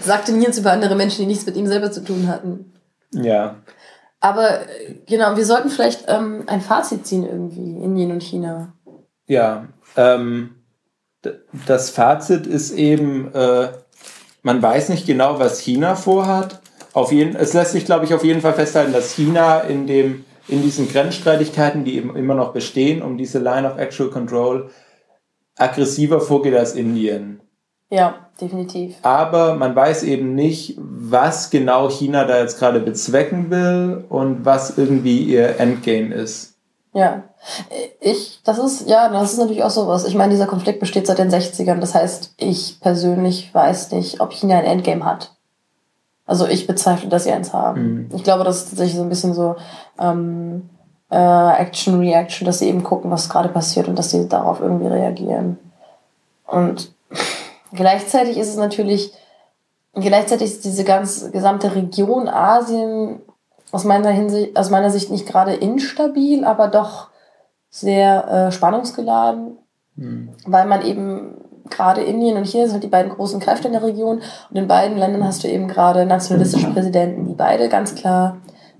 Sagte 0.00 0.32
Nils 0.32 0.58
über 0.58 0.72
andere 0.72 0.94
Menschen, 0.94 1.20
die 1.20 1.26
nichts 1.26 1.44
mit 1.44 1.54
ihm 1.54 1.66
selber 1.66 1.92
zu 1.92 2.02
tun 2.02 2.26
hatten. 2.26 2.72
Ja. 3.12 3.56
Aber 4.20 4.60
genau, 5.06 5.36
wir 5.36 5.44
sollten 5.44 5.68
vielleicht 5.68 6.06
ähm, 6.08 6.44
ein 6.46 6.62
Fazit 6.62 7.06
ziehen 7.06 7.26
irgendwie, 7.26 7.76
Indien 7.82 8.10
und 8.10 8.22
China. 8.22 8.72
Ja, 9.26 9.68
ähm, 9.96 10.61
das 11.66 11.90
Fazit 11.90 12.46
ist 12.46 12.72
eben, 12.72 13.32
äh, 13.34 13.68
man 14.42 14.62
weiß 14.62 14.88
nicht 14.88 15.06
genau, 15.06 15.38
was 15.38 15.60
China 15.60 15.94
vorhat. 15.94 16.60
Auf 16.92 17.12
jeden, 17.12 17.36
es 17.36 17.52
lässt 17.52 17.72
sich, 17.72 17.84
glaube 17.84 18.04
ich, 18.04 18.14
auf 18.14 18.24
jeden 18.24 18.40
Fall 18.40 18.54
festhalten, 18.54 18.92
dass 18.92 19.12
China 19.12 19.60
in 19.60 19.86
dem 19.86 20.24
in 20.48 20.62
diesen 20.62 20.88
Grenzstreitigkeiten, 20.88 21.84
die 21.84 21.96
eben 21.96 22.16
immer 22.16 22.34
noch 22.34 22.52
bestehen, 22.52 23.02
um 23.02 23.16
diese 23.16 23.38
Line 23.38 23.70
of 23.70 23.78
Actual 23.78 24.10
Control, 24.10 24.70
aggressiver 25.56 26.20
vorgeht 26.20 26.54
als 26.54 26.74
Indien. 26.74 27.40
Ja, 27.90 28.30
definitiv. 28.40 28.96
Aber 29.02 29.54
man 29.54 29.76
weiß 29.76 30.02
eben 30.02 30.34
nicht, 30.34 30.76
was 30.78 31.50
genau 31.50 31.90
China 31.90 32.24
da 32.24 32.40
jetzt 32.40 32.58
gerade 32.58 32.80
bezwecken 32.80 33.50
will 33.50 34.04
und 34.08 34.44
was 34.44 34.78
irgendwie 34.78 35.22
ihr 35.22 35.60
Endgame 35.60 36.12
ist. 36.14 36.51
Ja, 36.94 37.22
ich, 38.00 38.40
das 38.44 38.58
ist, 38.58 38.88
ja, 38.88 39.08
das 39.08 39.32
ist 39.32 39.38
natürlich 39.38 39.64
auch 39.64 39.70
sowas. 39.70 40.04
Ich 40.04 40.14
meine, 40.14 40.32
dieser 40.32 40.46
Konflikt 40.46 40.78
besteht 40.78 41.06
seit 41.06 41.18
den 41.18 41.30
60ern. 41.30 41.80
Das 41.80 41.94
heißt, 41.94 42.34
ich 42.36 42.80
persönlich 42.80 43.54
weiß 43.54 43.92
nicht, 43.92 44.20
ob 44.20 44.32
China 44.32 44.58
ein 44.58 44.64
Endgame 44.64 45.04
hat. 45.04 45.32
Also 46.26 46.46
ich 46.46 46.66
bezweifle, 46.66 47.08
dass 47.08 47.24
sie 47.24 47.32
eins 47.32 47.52
haben. 47.52 47.82
Mhm. 47.82 48.08
Ich 48.14 48.22
glaube, 48.22 48.44
das 48.44 48.58
ist 48.58 48.70
tatsächlich 48.70 48.96
so 48.96 49.02
ein 49.02 49.08
bisschen 49.08 49.34
so 49.34 49.56
ähm, 49.98 50.68
äh, 51.10 51.56
Action, 51.60 51.98
Reaction, 51.98 52.46
dass 52.46 52.58
sie 52.58 52.68
eben 52.68 52.82
gucken, 52.82 53.10
was 53.10 53.28
gerade 53.28 53.48
passiert 53.48 53.88
und 53.88 53.98
dass 53.98 54.10
sie 54.10 54.28
darauf 54.28 54.60
irgendwie 54.60 54.86
reagieren. 54.86 55.58
Und 56.46 56.92
gleichzeitig 57.72 58.36
ist 58.36 58.48
es 58.48 58.56
natürlich, 58.56 59.12
gleichzeitig 59.94 60.50
ist 60.50 60.64
diese 60.64 60.84
ganze 60.84 61.30
gesamte 61.30 61.74
Region 61.74 62.28
Asien 62.28 63.20
aus 63.72 63.84
meiner 63.84 64.10
Hinsicht, 64.10 64.56
aus 64.56 64.70
meiner 64.70 64.90
Sicht 64.90 65.10
nicht 65.10 65.26
gerade 65.26 65.54
instabil, 65.54 66.44
aber 66.44 66.68
doch 66.68 67.08
sehr 67.70 68.28
äh, 68.28 68.52
spannungsgeladen, 68.52 69.58
mhm. 69.96 70.28
weil 70.46 70.66
man 70.66 70.82
eben 70.82 71.38
gerade 71.70 72.02
Indien 72.02 72.36
und 72.36 72.44
hier 72.44 72.64
sind 72.64 72.74
halt 72.74 72.84
die 72.84 72.88
beiden 72.88 73.12
großen 73.12 73.40
Kräfte 73.40 73.68
in 73.68 73.72
der 73.72 73.82
Region. 73.82 74.20
Und 74.50 74.56
in 74.56 74.68
beiden 74.68 74.98
Ländern 74.98 75.24
hast 75.24 75.42
du 75.42 75.48
eben 75.48 75.68
gerade 75.68 76.04
nationalistische 76.04 76.70
Präsidenten, 76.70 77.26
die 77.26 77.34
beide 77.34 77.68
ganz 77.70 77.94
klar 77.94 78.36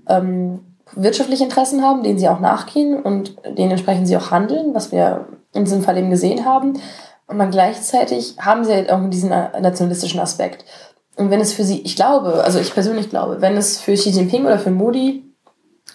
ähm, 0.07 0.75
wirtschaftliche 0.95 1.43
Interessen 1.43 1.81
haben, 1.81 2.03
denen 2.03 2.19
sie 2.19 2.29
auch 2.29 2.39
nachgehen 2.39 3.01
und 3.01 3.35
denen 3.57 3.71
entsprechend 3.71 4.07
sie 4.07 4.15
auch 4.15 4.29
handeln, 4.29 4.75
was 4.75 4.91
wir 4.91 5.25
in 5.53 5.65
diesem 5.65 5.81
Fall 5.81 5.97
eben 5.97 6.11
gesehen 6.11 6.45
haben. 6.45 6.73
Und 7.25 7.39
dann 7.39 7.51
gleichzeitig 7.51 8.35
haben 8.39 8.63
sie 8.63 8.73
halt 8.73 8.91
auch 8.91 8.99
diesen 9.09 9.29
nationalistischen 9.29 10.19
Aspekt. 10.19 10.65
Und 11.15 11.29
wenn 11.29 11.39
es 11.39 11.53
für 11.53 11.63
sie, 11.63 11.81
ich 11.81 11.95
glaube, 11.95 12.43
also 12.43 12.59
ich 12.59 12.73
persönlich 12.73 13.09
glaube, 13.09 13.41
wenn 13.41 13.55
es 13.55 13.79
für 13.79 13.93
Xi 13.93 14.09
Jinping 14.09 14.45
oder 14.45 14.59
für 14.59 14.71
Modi 14.71 15.23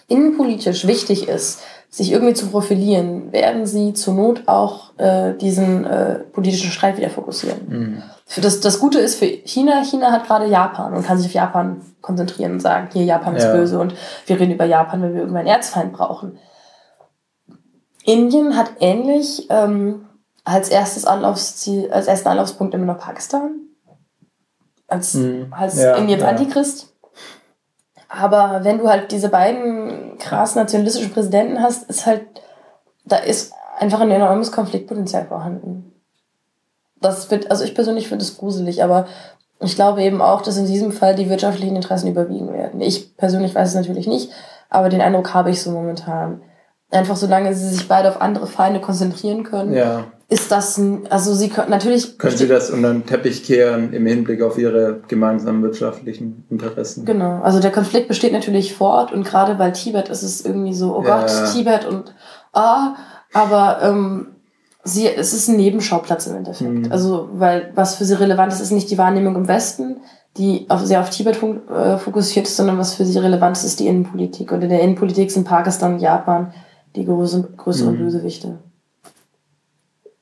innenpolitisch 0.07 0.87
wichtig 0.87 1.27
ist, 1.27 1.61
sich 1.89 2.11
irgendwie 2.11 2.35
zu 2.35 2.47
profilieren, 2.47 3.31
werden 3.31 3.65
sie 3.65 3.93
zur 3.93 4.13
Not 4.13 4.43
auch 4.47 4.97
äh, 4.97 5.33
diesen 5.33 5.85
äh, 5.85 6.19
politischen 6.19 6.69
Streit 6.69 6.97
wieder 6.97 7.09
fokussieren. 7.09 7.59
Mhm. 7.67 8.03
Das, 8.41 8.59
das 8.59 8.79
Gute 8.79 8.99
ist 8.99 9.15
für 9.15 9.25
China, 9.25 9.83
China 9.83 10.11
hat 10.11 10.27
gerade 10.27 10.45
Japan 10.45 10.93
und 10.93 11.03
kann 11.03 11.17
sich 11.17 11.27
auf 11.27 11.33
Japan 11.33 11.81
konzentrieren 12.01 12.53
und 12.53 12.59
sagen, 12.59 12.89
hier 12.93 13.03
Japan 13.03 13.35
ist 13.35 13.45
ja. 13.45 13.53
böse 13.53 13.79
und 13.79 13.95
wir 14.27 14.39
reden 14.39 14.53
über 14.53 14.65
Japan, 14.65 15.01
wenn 15.01 15.13
wir 15.13 15.21
irgendwann 15.21 15.41
einen 15.41 15.55
Erzfeind 15.55 15.93
brauchen. 15.93 16.37
Indien 18.05 18.55
hat 18.55 18.71
ähnlich 18.79 19.47
ähm, 19.49 20.05
als 20.43 20.69
erstes 20.69 21.05
Anlaufsziel, 21.05 21.91
als 21.91 22.07
ersten 22.07 22.27
Anlaufspunkt 22.27 22.75
immer 22.75 22.85
noch 22.85 22.99
Pakistan. 22.99 23.51
Als, 24.89 25.13
mhm. 25.13 25.47
als 25.51 25.79
ja, 25.79 25.95
Indiens 25.95 26.21
ja. 26.21 26.29
Antichrist. 26.29 26.93
Aber 28.07 28.61
wenn 28.63 28.79
du 28.79 28.89
halt 28.89 29.11
diese 29.11 29.29
beiden 29.29 30.17
krass 30.17 30.55
nationalistischen 30.55 31.11
Präsidenten 31.11 31.61
hast, 31.61 31.89
ist 31.89 32.05
halt, 32.05 32.23
da 33.05 33.17
ist 33.17 33.53
einfach 33.77 33.99
ein 33.99 34.11
enormes 34.11 34.51
Konfliktpotenzial 34.51 35.25
vorhanden. 35.25 35.93
Das 36.99 37.29
wird, 37.29 37.51
also 37.51 37.63
ich 37.63 37.75
persönlich 37.75 38.07
finde 38.07 38.25
es 38.25 38.37
gruselig, 38.37 38.83
aber 38.83 39.05
ich 39.61 39.75
glaube 39.75 40.03
eben 40.03 40.21
auch, 40.21 40.41
dass 40.41 40.57
in 40.57 40.65
diesem 40.65 40.91
Fall 40.91 41.15
die 41.15 41.29
wirtschaftlichen 41.29 41.75
Interessen 41.75 42.07
überwiegen 42.07 42.51
werden. 42.51 42.81
Ich 42.81 43.15
persönlich 43.15 43.53
weiß 43.53 43.69
es 43.69 43.75
natürlich 43.75 44.07
nicht, 44.07 44.31
aber 44.69 44.89
den 44.89 45.01
Eindruck 45.01 45.33
habe 45.33 45.51
ich 45.51 45.61
so 45.61 45.71
momentan. 45.71 46.41
Einfach 46.91 47.15
solange 47.15 47.53
sie 47.53 47.69
sich 47.69 47.87
beide 47.87 48.09
auf 48.09 48.19
andere 48.19 48.47
Feinde 48.47 48.81
konzentrieren 48.81 49.43
können, 49.43 49.73
ja 49.73 50.05
ist 50.31 50.51
das, 50.51 50.79
also 51.09 51.33
sie 51.33 51.49
können 51.49 51.71
natürlich. 51.71 52.19
Können 52.19 52.37
Sie 52.37 52.47
das 52.47 52.69
unter 52.69 52.93
den 52.93 53.05
Teppich 53.05 53.43
kehren 53.43 53.93
im 53.93 54.05
Hinblick 54.05 54.43
auf 54.43 54.59
Ihre 54.59 55.01
gemeinsamen 55.07 55.63
wirtschaftlichen 55.63 56.45
Interessen? 56.51 57.03
Genau, 57.05 57.41
also 57.41 57.59
der 57.59 57.71
Konflikt 57.71 58.07
besteht 58.07 58.31
natürlich 58.31 58.75
fort 58.75 59.11
und 59.11 59.23
gerade 59.23 59.55
bei 59.55 59.71
Tibet 59.71 60.09
ist 60.09 60.21
es 60.21 60.45
irgendwie 60.45 60.75
so, 60.75 60.95
oh 60.95 61.03
ja. 61.03 61.21
Gott, 61.21 61.31
Tibet 61.51 61.85
und 61.85 62.13
ah, 62.53 62.95
aber 63.33 63.79
ähm, 63.81 64.27
sie, 64.83 65.07
es 65.07 65.33
ist 65.33 65.47
ein 65.47 65.57
Nebenschauplatz 65.57 66.27
im 66.27 66.35
Endeffekt. 66.35 66.69
Mhm. 66.69 66.91
Also, 66.91 67.29
weil 67.33 67.71
was 67.73 67.95
für 67.95 68.05
sie 68.05 68.19
relevant 68.19 68.53
ist, 68.53 68.61
ist 68.61 68.71
nicht 68.71 68.91
die 68.91 68.99
Wahrnehmung 68.99 69.35
im 69.35 69.47
Westen, 69.47 69.97
die 70.37 70.67
auf, 70.69 70.85
sehr 70.85 71.01
auf 71.01 71.09
Tibet 71.09 71.39
äh, 71.41 71.97
fokussiert 71.97 72.45
ist, 72.45 72.55
sondern 72.55 72.77
was 72.77 72.93
für 72.93 73.03
sie 73.03 73.17
relevant 73.17 73.57
ist, 73.57 73.63
ist 73.63 73.79
die 73.79 73.87
Innenpolitik. 73.87 74.51
Und 74.51 74.61
in 74.61 74.69
der 74.69 74.81
Innenpolitik 74.81 75.31
sind 75.31 75.45
Pakistan 75.45 75.95
und 75.95 76.01
Japan 76.01 76.53
die 76.95 77.05
größeren, 77.05 77.57
größeren 77.57 77.95
mhm. 77.95 77.99
Bösewichte. 77.99 78.59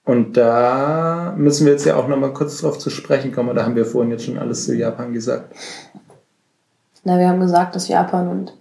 Und 0.07 0.37
da 0.37 1.33
müssen 1.37 1.65
wir 1.65 1.73
jetzt 1.73 1.85
ja 1.85 1.97
auch 1.97 2.07
nochmal 2.07 2.31
kurz 2.31 2.61
drauf 2.61 2.79
zu 2.79 2.89
sprechen 2.89 3.33
kommen. 3.33 3.53
Da 3.53 3.65
haben 3.65 3.75
wir 3.75 3.85
vorhin 3.85 4.09
jetzt 4.09 4.23
schon 4.23 4.37
alles 4.37 4.63
zu 4.63 4.73
Japan 4.73 5.11
gesagt. 5.11 5.53
Na, 7.03 7.19
wir 7.19 7.27
haben 7.27 7.41
gesagt, 7.41 7.75
dass 7.75 7.89
Japan 7.89 8.29
und 8.29 8.57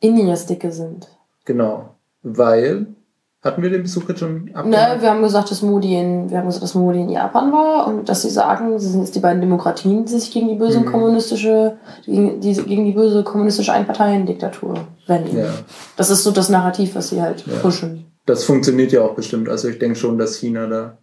Indien 0.00 0.28
das 0.28 0.44
dicke 0.44 0.70
sind. 0.70 1.08
Genau. 1.46 1.94
Weil, 2.22 2.88
hatten 3.42 3.62
wir 3.62 3.70
den 3.70 3.82
Besuch 3.82 4.08
jetzt 4.08 4.20
schon 4.20 4.50
abgehakt? 4.54 4.66
Ne, 4.66 5.02
wir 5.02 5.10
haben 5.10 5.22
gesagt, 5.22 5.50
dass 5.50 5.62
Modi 5.62 5.98
in, 5.98 6.30
wir 6.30 6.38
haben 6.38 6.46
gesagt, 6.46 6.62
dass 6.62 6.74
Modi 6.74 7.00
in 7.00 7.08
Japan 7.08 7.52
war 7.52 7.86
und 7.86 8.08
dass 8.08 8.22
sie 8.22 8.30
sagen, 8.30 8.78
sie 8.78 8.88
sind 8.88 9.00
jetzt 9.00 9.14
die 9.14 9.20
beiden 9.20 9.40
Demokratien, 9.40 10.04
die 10.04 10.12
sich 10.12 10.30
gegen 10.30 10.48
die 10.48 10.56
böse 10.56 10.80
mhm. 10.80 10.86
kommunistische, 10.86 11.76
gegen 12.04 12.40
die, 12.40 12.52
gegen 12.54 12.84
die 12.84 12.92
böse 12.92 13.22
kommunistische 13.24 13.72
Einparteiendiktatur 13.72 14.74
wenden. 15.06 15.38
Ja. 15.38 15.46
Das 15.96 16.10
ist 16.10 16.22
so 16.22 16.30
das 16.30 16.48
Narrativ, 16.48 16.94
was 16.94 17.08
sie 17.08 17.22
halt 17.22 17.46
ja. 17.46 17.58
pushen 17.60 18.10
das 18.30 18.44
funktioniert 18.44 18.92
ja 18.92 19.02
auch 19.02 19.14
bestimmt. 19.14 19.48
Also 19.48 19.68
ich 19.68 19.78
denke 19.78 19.98
schon, 19.98 20.18
dass 20.18 20.36
China 20.36 20.66
da 20.66 20.98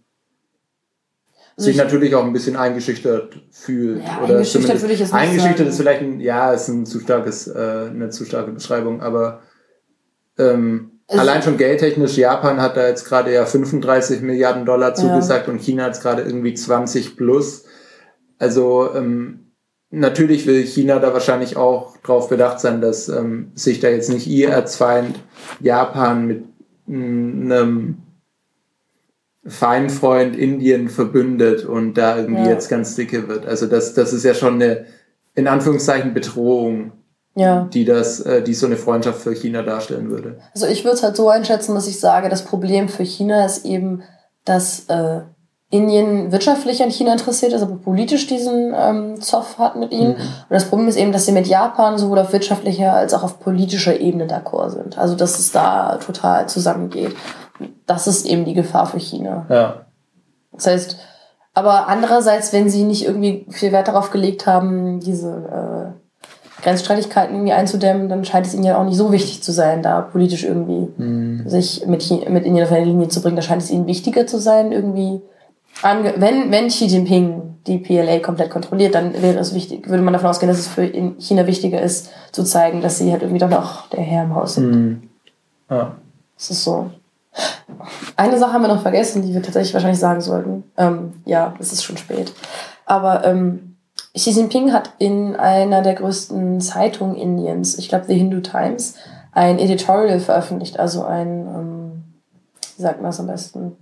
also 1.56 1.66
sich 1.66 1.76
natürlich 1.76 2.14
auch 2.14 2.24
ein 2.24 2.32
bisschen 2.32 2.56
eingeschüchtert 2.56 3.40
fühlt. 3.50 4.02
Ja, 4.02 4.22
oder 4.22 4.34
eingeschüchtert 4.34 4.80
würde 4.80 4.94
ich 4.94 5.00
es 5.00 5.12
nicht 5.12 5.20
Eingeschüchtert 5.20 5.58
sagen. 5.58 5.68
ist 5.70 5.76
vielleicht 5.76 6.02
ein, 6.02 6.20
ja, 6.20 6.52
ist 6.52 6.68
ein 6.68 6.86
zu 6.86 7.00
starkes, 7.00 7.48
äh, 7.48 7.88
eine 7.90 8.10
zu 8.10 8.24
starke 8.24 8.52
Beschreibung, 8.52 9.00
aber 9.00 9.42
ähm, 10.38 10.97
allein 11.08 11.42
schon 11.42 11.56
geldtechnisch, 11.56 12.16
Japan 12.16 12.60
hat 12.60 12.76
da 12.76 12.86
jetzt 12.86 13.04
gerade 13.04 13.32
ja 13.32 13.46
35 13.46 14.20
Milliarden 14.20 14.64
Dollar 14.66 14.94
zugesagt 14.94 15.46
ja. 15.46 15.52
und 15.52 15.60
China 15.60 15.84
hat 15.84 15.92
es 15.92 16.00
gerade 16.00 16.22
irgendwie 16.22 16.54
20 16.54 17.16
plus. 17.16 17.64
Also 18.38 18.94
ähm, 18.94 19.52
natürlich 19.90 20.46
will 20.46 20.64
China 20.64 20.98
da 20.98 21.12
wahrscheinlich 21.12 21.56
auch 21.56 21.96
darauf 21.98 22.28
bedacht 22.28 22.60
sein, 22.60 22.80
dass 22.80 23.08
ähm, 23.08 23.52
sich 23.54 23.80
da 23.80 23.88
jetzt 23.88 24.10
nicht 24.10 24.26
ihr 24.26 24.50
Erzfeind 24.50 25.18
Japan 25.60 26.26
mit 26.26 26.44
einem 26.86 27.98
Feinfreund 29.46 30.36
Indien 30.36 30.88
verbündet 30.88 31.64
und 31.64 31.94
da 31.94 32.18
irgendwie 32.18 32.42
ja. 32.42 32.50
jetzt 32.50 32.68
ganz 32.68 32.94
dicke 32.96 33.28
wird. 33.28 33.46
Also 33.46 33.66
das, 33.66 33.94
das 33.94 34.12
ist 34.12 34.24
ja 34.24 34.34
schon 34.34 34.54
eine, 34.54 34.86
in 35.34 35.48
Anführungszeichen, 35.48 36.12
Bedrohung, 36.12 36.92
ja. 37.38 37.68
die 37.72 37.84
das, 37.84 38.20
äh, 38.20 38.42
die 38.42 38.54
so 38.54 38.66
eine 38.66 38.76
Freundschaft 38.76 39.20
für 39.20 39.34
China 39.34 39.62
darstellen 39.62 40.10
würde. 40.10 40.38
Also 40.54 40.66
ich 40.66 40.84
würde 40.84 40.96
es 40.96 41.02
halt 41.02 41.16
so 41.16 41.28
einschätzen, 41.28 41.74
dass 41.74 41.86
ich 41.86 42.00
sage, 42.00 42.28
das 42.28 42.44
Problem 42.44 42.88
für 42.88 43.04
China 43.04 43.44
ist 43.44 43.64
eben, 43.64 44.02
dass 44.44 44.86
äh, 44.88 45.20
Indien 45.70 46.32
wirtschaftlich 46.32 46.82
an 46.82 46.90
China 46.90 47.12
interessiert 47.12 47.52
ist, 47.52 47.62
aber 47.62 47.76
politisch 47.76 48.26
diesen 48.26 48.74
ähm, 48.74 49.20
Zoff 49.20 49.58
hat 49.58 49.76
mit 49.76 49.92
ihnen. 49.92 50.12
Mhm. 50.12 50.16
Und 50.16 50.50
das 50.50 50.64
Problem 50.64 50.88
ist 50.88 50.96
eben, 50.96 51.12
dass 51.12 51.26
sie 51.26 51.32
mit 51.32 51.46
Japan 51.46 51.98
sowohl 51.98 52.20
auf 52.20 52.32
wirtschaftlicher 52.32 52.94
als 52.94 53.12
auch 53.12 53.22
auf 53.22 53.38
politischer 53.38 54.00
Ebene 54.00 54.26
d'accord 54.26 54.70
sind. 54.70 54.96
Also 54.96 55.14
dass 55.14 55.38
es 55.38 55.52
da 55.52 55.96
total 55.96 56.48
zusammengeht. 56.48 57.14
das 57.86 58.06
ist 58.06 58.24
eben 58.26 58.44
die 58.46 58.54
Gefahr 58.54 58.86
für 58.86 59.00
China. 59.00 59.46
Ja. 59.50 59.86
Das 60.52 60.66
heißt, 60.66 60.96
aber 61.52 61.88
andererseits, 61.88 62.52
wenn 62.52 62.70
sie 62.70 62.84
nicht 62.84 63.04
irgendwie 63.04 63.44
viel 63.50 63.72
Wert 63.72 63.88
darauf 63.88 64.10
gelegt 64.10 64.46
haben, 64.46 65.00
diese 65.00 65.94
äh, 65.96 66.07
Grenzstreitigkeiten 66.62 67.34
irgendwie 67.34 67.52
einzudämmen, 67.52 68.08
dann 68.08 68.24
scheint 68.24 68.46
es 68.46 68.54
ihnen 68.54 68.64
ja 68.64 68.78
auch 68.78 68.84
nicht 68.84 68.96
so 68.96 69.12
wichtig 69.12 69.42
zu 69.42 69.52
sein, 69.52 69.82
da 69.82 70.00
politisch 70.00 70.44
irgendwie 70.44 70.88
Mhm. 70.96 71.48
sich 71.48 71.86
mit, 71.86 72.08
mit 72.30 72.44
Indien 72.44 72.66
auf 72.66 72.72
eine 72.72 72.84
Linie 72.84 73.08
zu 73.08 73.22
bringen. 73.22 73.36
Da 73.36 73.42
scheint 73.42 73.62
es 73.62 73.70
ihnen 73.70 73.86
wichtiger 73.86 74.26
zu 74.26 74.38
sein, 74.38 74.72
irgendwie, 74.72 75.20
ange 75.82 76.14
wenn, 76.16 76.50
wenn 76.50 76.68
Xi 76.68 76.86
Jinping 76.86 77.42
die 77.66 77.78
PLA 77.78 78.18
komplett 78.20 78.50
kontrolliert, 78.50 78.94
dann 78.94 79.12
wäre 79.22 79.38
es 79.38 79.54
wichtig, 79.54 79.88
würde 79.88 80.02
man 80.02 80.14
davon 80.14 80.30
ausgehen, 80.30 80.48
dass 80.50 80.58
es 80.58 80.68
für 80.68 80.84
in 80.84 81.16
China 81.20 81.46
wichtiger 81.46 81.80
ist, 81.80 82.10
zu 82.32 82.42
zeigen, 82.42 82.80
dass 82.80 82.98
sie 82.98 83.12
halt 83.12 83.22
irgendwie 83.22 83.40
doch 83.40 83.50
noch 83.50 83.88
der 83.90 84.00
Herr 84.00 84.24
im 84.24 84.34
Haus 84.34 84.54
sind. 84.54 84.70
Mhm. 84.70 85.02
Ja. 85.70 85.96
Das 86.36 86.50
ist 86.50 86.64
so. 86.64 86.90
Eine 88.16 88.38
Sache 88.38 88.52
haben 88.52 88.62
wir 88.62 88.68
noch 88.68 88.82
vergessen, 88.82 89.22
die 89.22 89.34
wir 89.34 89.42
tatsächlich 89.42 89.74
wahrscheinlich 89.74 90.00
sagen 90.00 90.20
sollten. 90.20 90.64
Ähm, 90.76 91.12
ja, 91.24 91.54
es 91.60 91.72
ist 91.72 91.84
schon 91.84 91.96
spät. 91.96 92.32
Aber 92.86 93.24
ähm, 93.24 93.67
Xi 94.18 94.30
Jinping 94.30 94.72
hat 94.72 94.90
in 94.98 95.36
einer 95.36 95.82
der 95.82 95.94
größten 95.94 96.60
Zeitungen 96.60 97.16
Indiens, 97.16 97.78
ich 97.78 97.88
glaube 97.88 98.06
The 98.06 98.14
Hindu 98.14 98.40
Times, 98.40 98.94
ein 99.32 99.58
Editorial 99.58 100.20
veröffentlicht, 100.20 100.78
also 100.78 101.04
ein, 101.04 101.46
ähm, 101.46 102.02
wie 102.76 102.82
sagt 102.82 103.00
man 103.00 103.10
das 103.10 103.20
am 103.20 103.26
besten? 103.28 103.76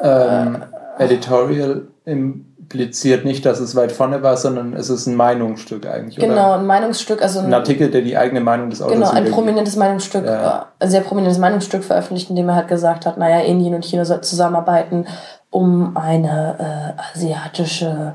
Ähm, 0.00 0.62
Editorial 0.98 1.88
impliziert 2.04 3.24
nicht, 3.24 3.44
dass 3.44 3.58
es 3.60 3.74
weit 3.74 3.90
vorne 3.90 4.22
war, 4.22 4.36
sondern 4.36 4.74
es 4.74 4.90
ist 4.90 5.06
ein 5.06 5.16
Meinungsstück 5.16 5.86
eigentlich, 5.86 6.16
Genau, 6.16 6.32
oder? 6.32 6.58
ein 6.58 6.66
Meinungsstück, 6.66 7.22
also 7.22 7.40
Ein 7.40 7.54
Artikel, 7.54 7.90
der 7.90 8.02
die 8.02 8.16
eigene 8.16 8.40
Meinung 8.40 8.70
des 8.70 8.80
Autors 8.80 8.94
Genau, 8.94 9.10
ein 9.10 9.30
prominentes 9.30 9.76
Meinungsstück, 9.76 10.24
Ja. 10.24 10.68
äh, 10.78 10.84
ein 10.84 10.90
sehr 10.90 11.00
prominentes 11.00 11.38
Meinungsstück 11.38 11.82
veröffentlicht, 11.82 12.30
in 12.30 12.36
dem 12.36 12.48
er 12.48 12.54
halt 12.56 12.68
gesagt 12.68 13.06
hat, 13.06 13.18
naja, 13.18 13.40
Indien 13.40 13.74
und 13.74 13.84
China 13.84 14.04
sollten 14.04 14.24
zusammenarbeiten, 14.24 15.06
um 15.50 15.96
eine 15.96 16.94
äh, 16.96 17.18
asiatische, 17.18 18.14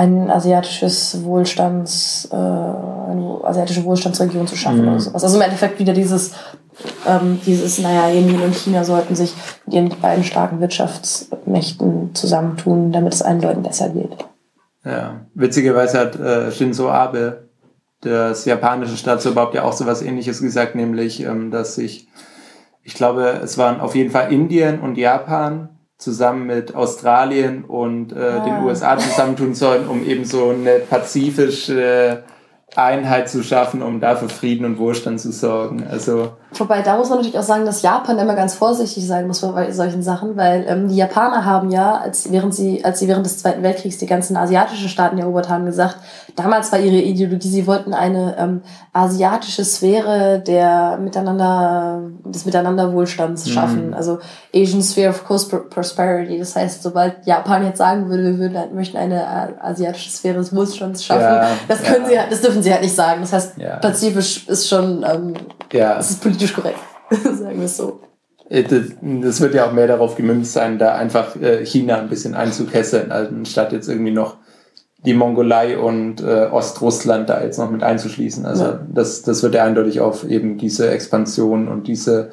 ein 0.00 0.30
asiatisches 0.30 1.22
Wohlstands, 1.24 2.28
äh, 2.32 2.34
eine 2.36 3.38
asiatische 3.44 3.84
Wohlstandsregion 3.84 4.46
zu 4.46 4.56
schaffen 4.56 4.82
Mhm. 4.82 4.88
oder 4.88 5.00
sowas. 5.00 5.24
Also 5.24 5.36
im 5.36 5.42
Endeffekt 5.42 5.78
wieder 5.78 5.92
dieses, 5.92 6.32
ähm, 7.06 7.38
dieses, 7.44 7.78
naja, 7.80 8.08
Indien 8.08 8.40
und 8.40 8.54
China 8.54 8.82
sollten 8.84 9.14
sich 9.14 9.34
mit 9.66 9.74
ihren 9.74 9.88
beiden 10.00 10.24
starken 10.24 10.60
Wirtschaftsmächten 10.60 12.14
zusammentun, 12.14 12.92
damit 12.92 13.12
es 13.12 13.20
allen 13.22 13.42
Leuten 13.42 13.62
besser 13.62 13.90
geht. 13.90 14.16
Ja, 14.84 15.20
witzigerweise 15.34 15.98
hat 15.98 16.16
äh, 16.18 16.50
Shinzo 16.50 16.88
Abe, 16.90 17.48
das 18.00 18.46
japanische 18.46 18.96
Staatsoberhaupt, 18.96 19.54
ja 19.54 19.64
auch 19.64 19.74
sowas 19.74 20.00
ähnliches 20.00 20.40
gesagt, 20.40 20.74
nämlich, 20.74 21.22
ähm, 21.22 21.50
dass 21.50 21.74
sich, 21.74 22.08
ich 22.82 22.94
glaube, 22.94 23.40
es 23.44 23.58
waren 23.58 23.80
auf 23.80 23.94
jeden 23.94 24.10
Fall 24.10 24.32
Indien 24.32 24.80
und 24.80 24.96
Japan 24.96 25.68
zusammen 26.00 26.46
mit 26.46 26.74
Australien 26.74 27.64
und 27.64 28.12
äh, 28.12 28.16
Ah. 28.16 28.44
den 28.44 28.64
USA 28.64 28.98
zusammentun 28.98 29.54
sollen, 29.54 29.86
um 29.86 30.04
eben 30.04 30.24
so 30.24 30.48
eine 30.48 30.78
pazifische 30.80 32.24
Einheit 32.74 33.28
zu 33.28 33.42
schaffen, 33.42 33.82
um 33.82 34.00
dafür 34.00 34.28
Frieden 34.28 34.64
und 34.64 34.78
Wohlstand 34.78 35.20
zu 35.20 35.30
sorgen. 35.30 35.84
Also 35.88 36.32
Wobei, 36.54 36.82
da 36.82 36.96
muss 36.96 37.08
man 37.08 37.18
natürlich 37.18 37.38
auch 37.38 37.44
sagen, 37.44 37.64
dass 37.64 37.80
Japan 37.82 38.18
immer 38.18 38.34
ganz 38.34 38.54
vorsichtig 38.54 39.06
sein 39.06 39.26
muss 39.28 39.40
bei 39.40 39.70
solchen 39.70 40.02
Sachen, 40.02 40.36
weil 40.36 40.64
ähm, 40.68 40.88
die 40.88 40.96
Japaner 40.96 41.44
haben 41.44 41.70
ja, 41.70 41.94
als, 41.98 42.30
während 42.32 42.54
sie, 42.54 42.84
als 42.84 42.98
sie 42.98 43.06
während 43.08 43.24
des 43.24 43.38
Zweiten 43.38 43.62
Weltkriegs 43.62 43.98
die 43.98 44.06
ganzen 44.06 44.36
asiatischen 44.36 44.88
Staaten 44.88 45.16
erobert 45.18 45.48
haben, 45.48 45.64
gesagt, 45.66 45.96
damals 46.34 46.72
war 46.72 46.80
ihre 46.80 46.96
Ideologie, 46.96 47.48
sie 47.48 47.66
wollten 47.68 47.94
eine 47.94 48.36
ähm, 48.36 48.62
asiatische 48.92 49.64
Sphäre 49.64 50.40
der 50.40 50.98
Miteinander, 51.00 52.02
des 52.24 52.44
Miteinanderwohlstands 52.44 53.46
Mhm. 53.46 53.50
schaffen. 53.50 53.94
Also 53.94 54.18
Asian 54.54 54.82
Sphere 54.82 55.10
of 55.10 55.24
Coast 55.24 55.54
Prosperity. 55.70 56.38
Das 56.38 56.56
heißt, 56.56 56.82
sobald 56.82 57.24
Japan 57.26 57.64
jetzt 57.64 57.78
sagen 57.78 58.08
würde, 58.10 58.24
wir 58.24 58.38
würden, 58.38 58.58
halt- 58.58 58.74
möchten 58.74 58.96
eine 58.96 59.20
äh, 59.22 59.48
asiatische 59.62 60.10
Sphäre 60.10 60.38
des 60.38 60.54
Wohlstands 60.54 61.04
schaffen, 61.04 61.22
Ja, 61.22 61.48
das 61.68 61.82
können 61.82 62.02
ja. 62.04 62.08
sie, 62.10 62.18
halt- 62.18 62.32
das 62.32 62.40
dürfen 62.40 62.62
sie 62.62 62.72
halt 62.72 62.82
nicht 62.82 62.94
sagen. 62.94 63.20
Das 63.20 63.32
heißt, 63.32 63.52
Ja. 63.58 63.76
pazifisch 63.76 64.48
ist 64.48 64.68
schon, 64.68 65.04
ähm, 65.08 65.34
ja, 65.72 65.92
ist 65.92 66.20
politisch 66.20 66.39
korrekt, 66.48 66.78
sagen 67.10 67.58
wir 67.58 67.64
es 67.66 67.76
so. 67.76 68.00
Äh, 68.48 68.64
Das, 68.64 69.40
wird 69.40 69.54
ja 69.54 69.66
auch 69.66 69.72
mehr 69.72 69.86
darauf 69.86 70.16
gemünzt 70.16 70.52
sein, 70.52 70.78
da 70.78 70.94
einfach 70.94 71.36
äh, 71.36 71.64
China 71.64 71.98
ein 71.98 72.08
bisschen 72.08 72.34
einzukesseln, 72.34 73.12
anstatt 73.12 73.72
jetzt 73.72 73.88
irgendwie 73.88 74.12
noch 74.12 74.36
die 75.04 75.14
Mongolei 75.14 75.78
und 75.78 76.20
äh, 76.20 76.48
Ostrussland 76.50 77.28
da 77.30 77.42
jetzt 77.42 77.58
noch 77.58 77.70
mit 77.70 77.82
einzuschließen. 77.82 78.44
Also 78.44 78.64
Ja. 78.64 78.80
das, 78.92 79.22
das 79.22 79.42
wird 79.42 79.54
ja 79.54 79.64
eindeutig 79.64 80.00
auf 80.00 80.28
eben 80.28 80.58
diese 80.58 80.90
Expansion 80.90 81.68
und 81.68 81.86
diese 81.86 82.30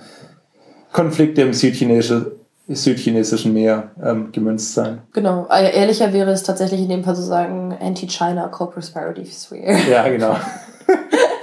Konflikte 0.91 1.43
im 1.43 1.53
südchinesischen, 1.53 2.25
südchinesischen 2.67 3.53
Meer 3.53 3.91
ähm, 4.03 4.31
gemünzt 4.33 4.73
sein. 4.73 5.01
Genau. 5.13 5.47
Äh, 5.49 5.77
Ehrlicher 5.79 6.11
wäre 6.11 6.31
es 6.31 6.43
tatsächlich 6.43 6.81
in 6.81 6.89
dem 6.89 7.03
Fall 7.05 7.15
zu 7.15 7.21
sagen, 7.23 7.77
Anti-China 7.79 8.47
Co-Prosperity 8.49 9.25
Sphere. 9.25 9.77
Ja, 9.89 10.09
genau. 10.09 10.35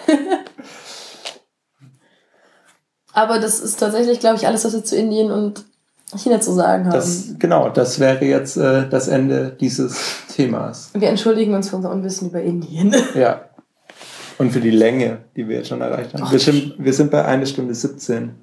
Aber 3.14 3.38
das 3.38 3.60
ist 3.60 3.78
tatsächlich, 3.78 4.20
glaube 4.20 4.36
ich, 4.36 4.46
alles, 4.46 4.64
was 4.64 4.74
wir 4.74 4.84
zu 4.84 4.96
Indien 4.96 5.30
und 5.30 5.64
China 6.16 6.40
zu 6.40 6.52
sagen 6.52 6.84
haben. 6.84 6.92
Das, 6.92 7.34
genau, 7.38 7.70
das 7.70 7.98
wäre 7.98 8.24
jetzt 8.24 8.56
äh, 8.56 8.88
das 8.88 9.08
Ende 9.08 9.56
dieses 9.58 9.96
Themas. 10.34 10.90
wir 10.94 11.08
entschuldigen 11.08 11.54
uns 11.54 11.70
für 11.70 11.76
unser 11.76 11.90
Unwissen 11.90 12.28
über 12.28 12.42
Indien. 12.42 12.94
Ja. 13.14 13.48
Und 14.36 14.50
für 14.50 14.60
die 14.60 14.72
Länge, 14.72 15.18
die 15.36 15.46
wir 15.46 15.58
jetzt 15.58 15.68
schon 15.68 15.80
erreicht 15.80 16.12
haben. 16.12 16.28
Wir 16.28 16.40
sind, 16.40 16.74
wir 16.76 16.92
sind 16.92 17.12
bei 17.12 17.24
einer 17.24 17.46
Stunde 17.46 17.72
17. 17.72 18.34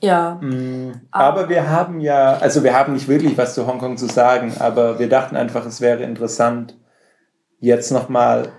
ja. 0.00 0.36
Mm, 0.40 0.92
Aber 1.10 1.48
wir 1.48 1.68
haben 1.68 1.98
ja, 1.98 2.38
also 2.38 2.62
wir 2.62 2.72
haben 2.72 2.92
nicht 2.92 3.08
wirklich 3.08 3.36
was 3.36 3.54
zu 3.54 3.66
Hongkong 3.66 3.96
zu 3.96 4.06
sagen, 4.06 4.52
aber 4.60 5.00
wir 5.00 5.08
dachten 5.08 5.34
einfach, 5.34 5.66
es 5.66 5.80
wäre 5.80 6.04
interessant, 6.04 6.78
jetzt 7.58 7.90
nochmal. 7.90 8.52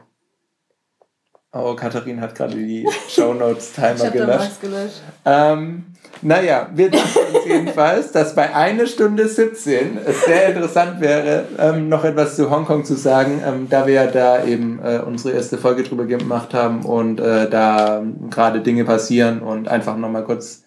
Oh, 1.57 1.73
Katharin 1.73 2.19
hat 2.19 2.36
gerade 2.36 2.56
die 2.56 2.86
Shownotes-Timer 3.10 4.10
gelöscht. 4.11 4.60
gelöscht. 4.61 5.02
Ähm, 5.23 5.86
naja, 6.22 6.68
wir 6.73 6.91
dachten 6.91 7.19
uns 7.34 7.45
jedenfalls, 7.48 8.11
dass 8.11 8.36
bei 8.36 8.53
einer 8.53 8.86
Stunde 8.88 9.27
17 9.27 9.98
es 10.06 10.26
sehr 10.26 10.49
interessant 10.49 10.99
wäre, 10.99 11.45
ähm, 11.57 11.88
noch 11.88 12.03
etwas 12.03 12.36
zu 12.36 12.49
Hongkong 12.52 12.84
zu 12.84 12.95
sagen, 12.95 13.41
ähm, 13.45 13.68
da 13.69 13.88
wir 13.88 13.94
ja 13.94 14.07
da 14.07 14.44
eben 14.44 14.80
äh, 14.84 14.99
unsere 15.06 15.34
erste 15.36 15.57
Folge 15.57 15.84
drüber 15.84 16.06
gemacht 16.06 16.53
haben 16.53 16.84
und 16.84 17.19
äh, 17.22 17.49
da 17.49 18.03
gerade 18.30 18.61
Dinge 18.61 18.84
passieren 18.86 19.41
und 19.41 19.68
einfach 19.69 19.95
nochmal 19.98 20.23
kurz 20.26 20.64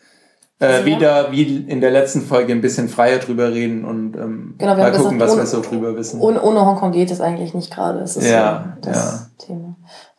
äh, 0.60 0.66
Also 0.66 0.86
wieder 0.86 1.32
wie 1.32 1.64
in 1.68 1.80
der 1.82 1.90
letzten 1.90 2.22
Folge 2.22 2.52
ein 2.52 2.60
bisschen 2.62 2.88
freier 2.88 3.18
drüber 3.18 3.52
reden 3.52 3.84
und 3.84 4.16
ähm, 4.16 4.54
Genau, 4.58 4.74
mal 4.76 4.90
gucken, 4.92 5.18
gesagt, 5.18 5.20
was 5.20 5.30
ohne- 5.32 5.42
wir 5.42 5.46
so 5.46 5.60
drüber 5.60 5.96
wissen. 5.96 6.20
Ohne, 6.20 6.40
ohne 6.42 6.64
Hongkong 6.64 6.92
geht 6.92 7.10
es 7.10 7.20
eigentlich 7.20 7.52
nicht 7.54 7.70
gerade. 7.72 8.00
Es 8.00 8.16
ist 8.16 8.26
Ja, 8.28 8.76
so 8.82 8.90
das 8.90 9.30
Thema. 9.38 9.67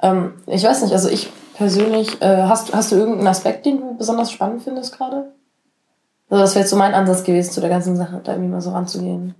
Ähm, 0.01 0.33
ich 0.47 0.63
weiß 0.63 0.81
nicht, 0.83 0.93
also 0.93 1.09
ich 1.09 1.29
persönlich, 1.55 2.21
äh, 2.21 2.43
hast, 2.43 2.73
hast 2.73 2.91
du 2.91 2.95
irgendeinen 2.95 3.27
Aspekt, 3.27 3.65
den 3.65 3.79
du 3.79 3.97
besonders 3.97 4.31
spannend 4.31 4.63
findest 4.63 4.97
gerade? 4.97 5.33
Also 6.29 6.43
das 6.43 6.55
wäre 6.55 6.61
jetzt 6.61 6.69
so 6.69 6.77
mein 6.77 6.93
Ansatz 6.93 7.23
gewesen, 7.23 7.51
zu 7.51 7.59
der 7.59 7.69
ganzen 7.69 7.97
Sache 7.97 8.21
da 8.23 8.33
irgendwie 8.33 8.51
mal 8.51 8.61
so 8.61 8.71
ranzugehen. 8.71 9.35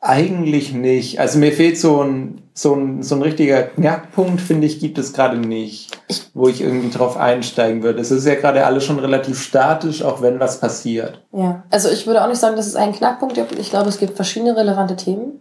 Eigentlich 0.00 0.72
nicht. 0.72 1.18
Also 1.18 1.38
mir 1.40 1.50
fehlt 1.50 1.78
so 1.78 2.02
ein, 2.02 2.42
so 2.54 2.74
ein, 2.74 3.02
so 3.02 3.16
ein 3.16 3.22
richtiger 3.22 3.62
Knackpunkt, 3.64 4.40
finde 4.40 4.66
ich, 4.68 4.78
gibt 4.78 4.98
es 4.98 5.12
gerade 5.12 5.38
nicht, 5.38 5.98
wo 6.32 6.46
ich 6.46 6.60
irgendwie 6.60 6.90
drauf 6.90 7.16
einsteigen 7.16 7.82
würde. 7.82 8.00
Es 8.00 8.12
ist 8.12 8.24
ja 8.24 8.36
gerade 8.36 8.66
alles 8.66 8.84
schon 8.84 9.00
relativ 9.00 9.42
statisch, 9.42 10.04
auch 10.04 10.22
wenn 10.22 10.38
was 10.38 10.60
passiert. 10.60 11.24
Ja, 11.32 11.64
also 11.70 11.88
ich 11.90 12.06
würde 12.06 12.22
auch 12.22 12.28
nicht 12.28 12.38
sagen, 12.38 12.54
dass 12.54 12.68
es 12.68 12.76
einen 12.76 12.92
Knackpunkt 12.92 13.34
gibt. 13.34 13.58
Ich 13.58 13.70
glaube, 13.70 13.88
es 13.88 13.98
gibt 13.98 14.14
verschiedene 14.14 14.56
relevante 14.56 14.94
Themen. 14.94 15.40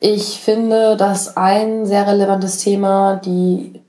Ich 0.00 0.40
finde, 0.40 0.96
dass 0.96 1.36
ein 1.36 1.86
sehr 1.86 2.06
relevantes 2.06 2.58
Thema 2.58 3.16
die 3.16 3.82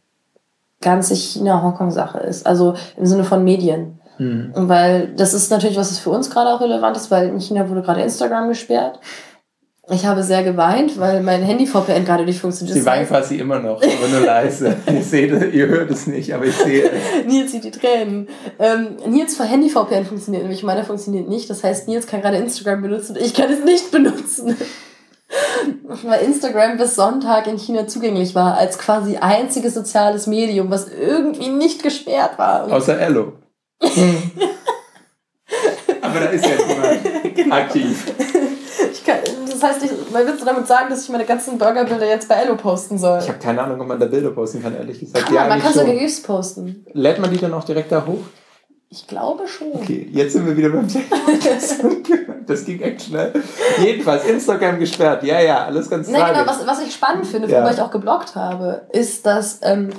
ganze 0.81 1.15
China-Hongkong-Sache 1.15 2.19
ist. 2.19 2.45
Also 2.45 2.75
im 2.97 3.05
Sinne 3.05 3.23
von 3.23 3.43
Medien. 3.43 3.99
Hm. 4.17 4.51
Weil 4.55 5.13
das 5.15 5.33
ist 5.33 5.51
natürlich, 5.51 5.77
was 5.77 5.91
es 5.91 5.99
für 5.99 6.09
uns 6.09 6.29
gerade 6.29 6.51
auch 6.51 6.61
relevant 6.61 6.95
ist, 6.95 7.11
weil 7.11 7.27
in 7.27 7.41
China 7.41 7.67
wurde 7.69 7.81
gerade 7.81 8.01
Instagram 8.01 8.47
gesperrt. 8.47 8.99
Ich 9.91 10.05
habe 10.05 10.23
sehr 10.23 10.41
geweint, 10.43 10.99
weil 10.99 11.21
mein 11.21 11.43
Handy-VPN 11.43 12.05
gerade 12.05 12.25
nicht 12.25 12.39
funktioniert. 12.39 12.75
Sie 12.75 12.85
weint 12.85 13.07
quasi 13.07 13.35
immer 13.35 13.59
noch, 13.59 13.83
aber 13.83 14.07
nur 14.11 14.25
leise. 14.25 14.75
Ich 14.87 15.05
sehe, 15.05 15.45
ihr 15.49 15.67
hört 15.67 15.91
es 15.91 16.07
nicht, 16.07 16.33
aber 16.33 16.45
ich 16.45 16.55
sehe 16.55 16.89
es. 16.89 17.25
Nils 17.27 17.51
sieht 17.51 17.65
die 17.65 17.71
Tränen. 17.71 18.27
Ähm, 18.57 18.97
Nils 19.07 19.37
Handy-VPN 19.39 20.05
funktioniert 20.05 20.43
nämlich, 20.43 20.63
meiner 20.63 20.85
funktioniert 20.85 21.27
nicht. 21.27 21.49
Das 21.51 21.63
heißt, 21.63 21.87
Nils 21.87 22.07
kann 22.07 22.21
gerade 22.21 22.37
Instagram 22.37 22.81
benutzen 22.81 23.15
und 23.15 23.21
ich 23.23 23.35
kann 23.35 23.51
es 23.51 23.63
nicht 23.63 23.91
benutzen. 23.91 24.55
Weil 26.03 26.21
Instagram 26.21 26.77
bis 26.77 26.95
Sonntag 26.95 27.47
in 27.47 27.57
China 27.57 27.87
zugänglich 27.87 28.35
war, 28.35 28.57
als 28.57 28.77
quasi 28.77 29.17
einziges 29.17 29.73
soziales 29.73 30.27
Medium, 30.27 30.69
was 30.69 30.87
irgendwie 30.89 31.49
nicht 31.49 31.81
gesperrt 31.83 32.37
war. 32.37 32.71
Außer 32.71 32.99
Ello. 32.99 33.33
aber 36.01 36.19
da 36.19 36.25
ist 36.27 36.45
ja 36.45 36.51
niemand 36.67 37.35
Genau. 37.35 37.55
aktiv. 37.55 38.05
kann, 39.05 39.17
das 39.49 39.63
heißt, 39.63 39.83
ich, 39.83 39.91
willst 40.11 40.41
du 40.41 40.45
damit 40.45 40.67
sagen, 40.67 40.89
dass 40.89 41.03
ich 41.03 41.09
meine 41.09 41.25
ganzen 41.25 41.57
Burgerbilder 41.57 42.07
jetzt 42.07 42.27
bei 42.27 42.35
Ello 42.35 42.55
posten 42.55 42.97
soll? 42.97 43.19
Ich 43.19 43.27
habe 43.27 43.39
keine 43.39 43.61
Ahnung, 43.61 43.79
ob 43.81 43.87
man 43.87 43.99
da 43.99 44.05
Bilder 44.07 44.31
posten 44.31 44.61
kann, 44.61 44.75
ehrlich 44.75 44.99
gesagt. 44.99 45.25
Kann 45.25 45.35
ja, 45.35 45.41
man, 45.41 45.49
man 45.49 45.61
kann 45.61 45.73
sogar 45.73 45.93
GIFs 45.93 46.21
posten. 46.21 46.85
Lädt 46.93 47.19
man 47.19 47.31
die 47.31 47.37
dann 47.37 47.53
auch 47.53 47.63
direkt 47.63 47.91
da 47.91 48.05
hoch? 48.05 48.23
Ich 48.89 49.07
glaube 49.07 49.47
schon. 49.47 49.73
Okay, 49.73 50.07
jetzt 50.11 50.33
sind 50.33 50.45
wir 50.45 50.55
wieder 50.55 50.69
beim 50.69 50.87
Thema. 50.87 51.17
das 52.47 52.65
ging 52.65 52.81
echt 52.81 53.03
schnell. 53.03 53.33
Jedenfalls, 53.81 54.25
Instagram 54.25 54.79
gesperrt. 54.79 55.23
Ja, 55.23 55.41
ja, 55.41 55.65
alles 55.65 55.89
ganz 55.89 56.07
klar. 56.07 56.33
Genau, 56.33 56.47
was, 56.47 56.65
was 56.65 56.81
ich 56.81 56.93
spannend 56.93 57.25
finde, 57.25 57.49
ja. 57.49 57.57
worüber 57.57 57.73
ich 57.73 57.81
auch 57.81 57.91
geblockt 57.91 58.35
habe, 58.35 58.87
ist, 58.91 59.25
dass 59.25 59.59
ähm, 59.63 59.89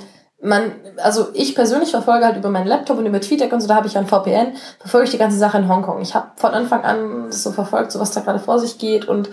man, 0.41 0.71
also 0.97 1.27
ich 1.33 1.53
persönlich 1.53 1.91
verfolge 1.91 2.25
halt 2.25 2.37
über 2.37 2.49
meinen 2.49 2.67
Laptop 2.67 2.97
und 2.97 3.05
über 3.05 3.19
TweetDeck 3.19 3.51
und 3.51 3.61
so, 3.61 3.67
da 3.67 3.75
habe 3.75 3.87
ich 3.87 3.97
ein 3.97 4.07
VPN, 4.07 4.53
verfolge 4.79 5.05
ich 5.05 5.11
die 5.11 5.17
ganze 5.17 5.37
Sache 5.37 5.57
in 5.57 5.67
Hongkong. 5.67 6.01
Ich 6.01 6.15
habe 6.15 6.31
von 6.35 6.51
Anfang 6.51 6.83
an 6.83 7.31
so 7.31 7.51
verfolgt, 7.51 7.91
so 7.91 7.99
was 7.99 8.11
da 8.11 8.21
gerade 8.21 8.39
vor 8.39 8.59
sich 8.59 8.77
geht 8.77 9.05
und 9.05 9.29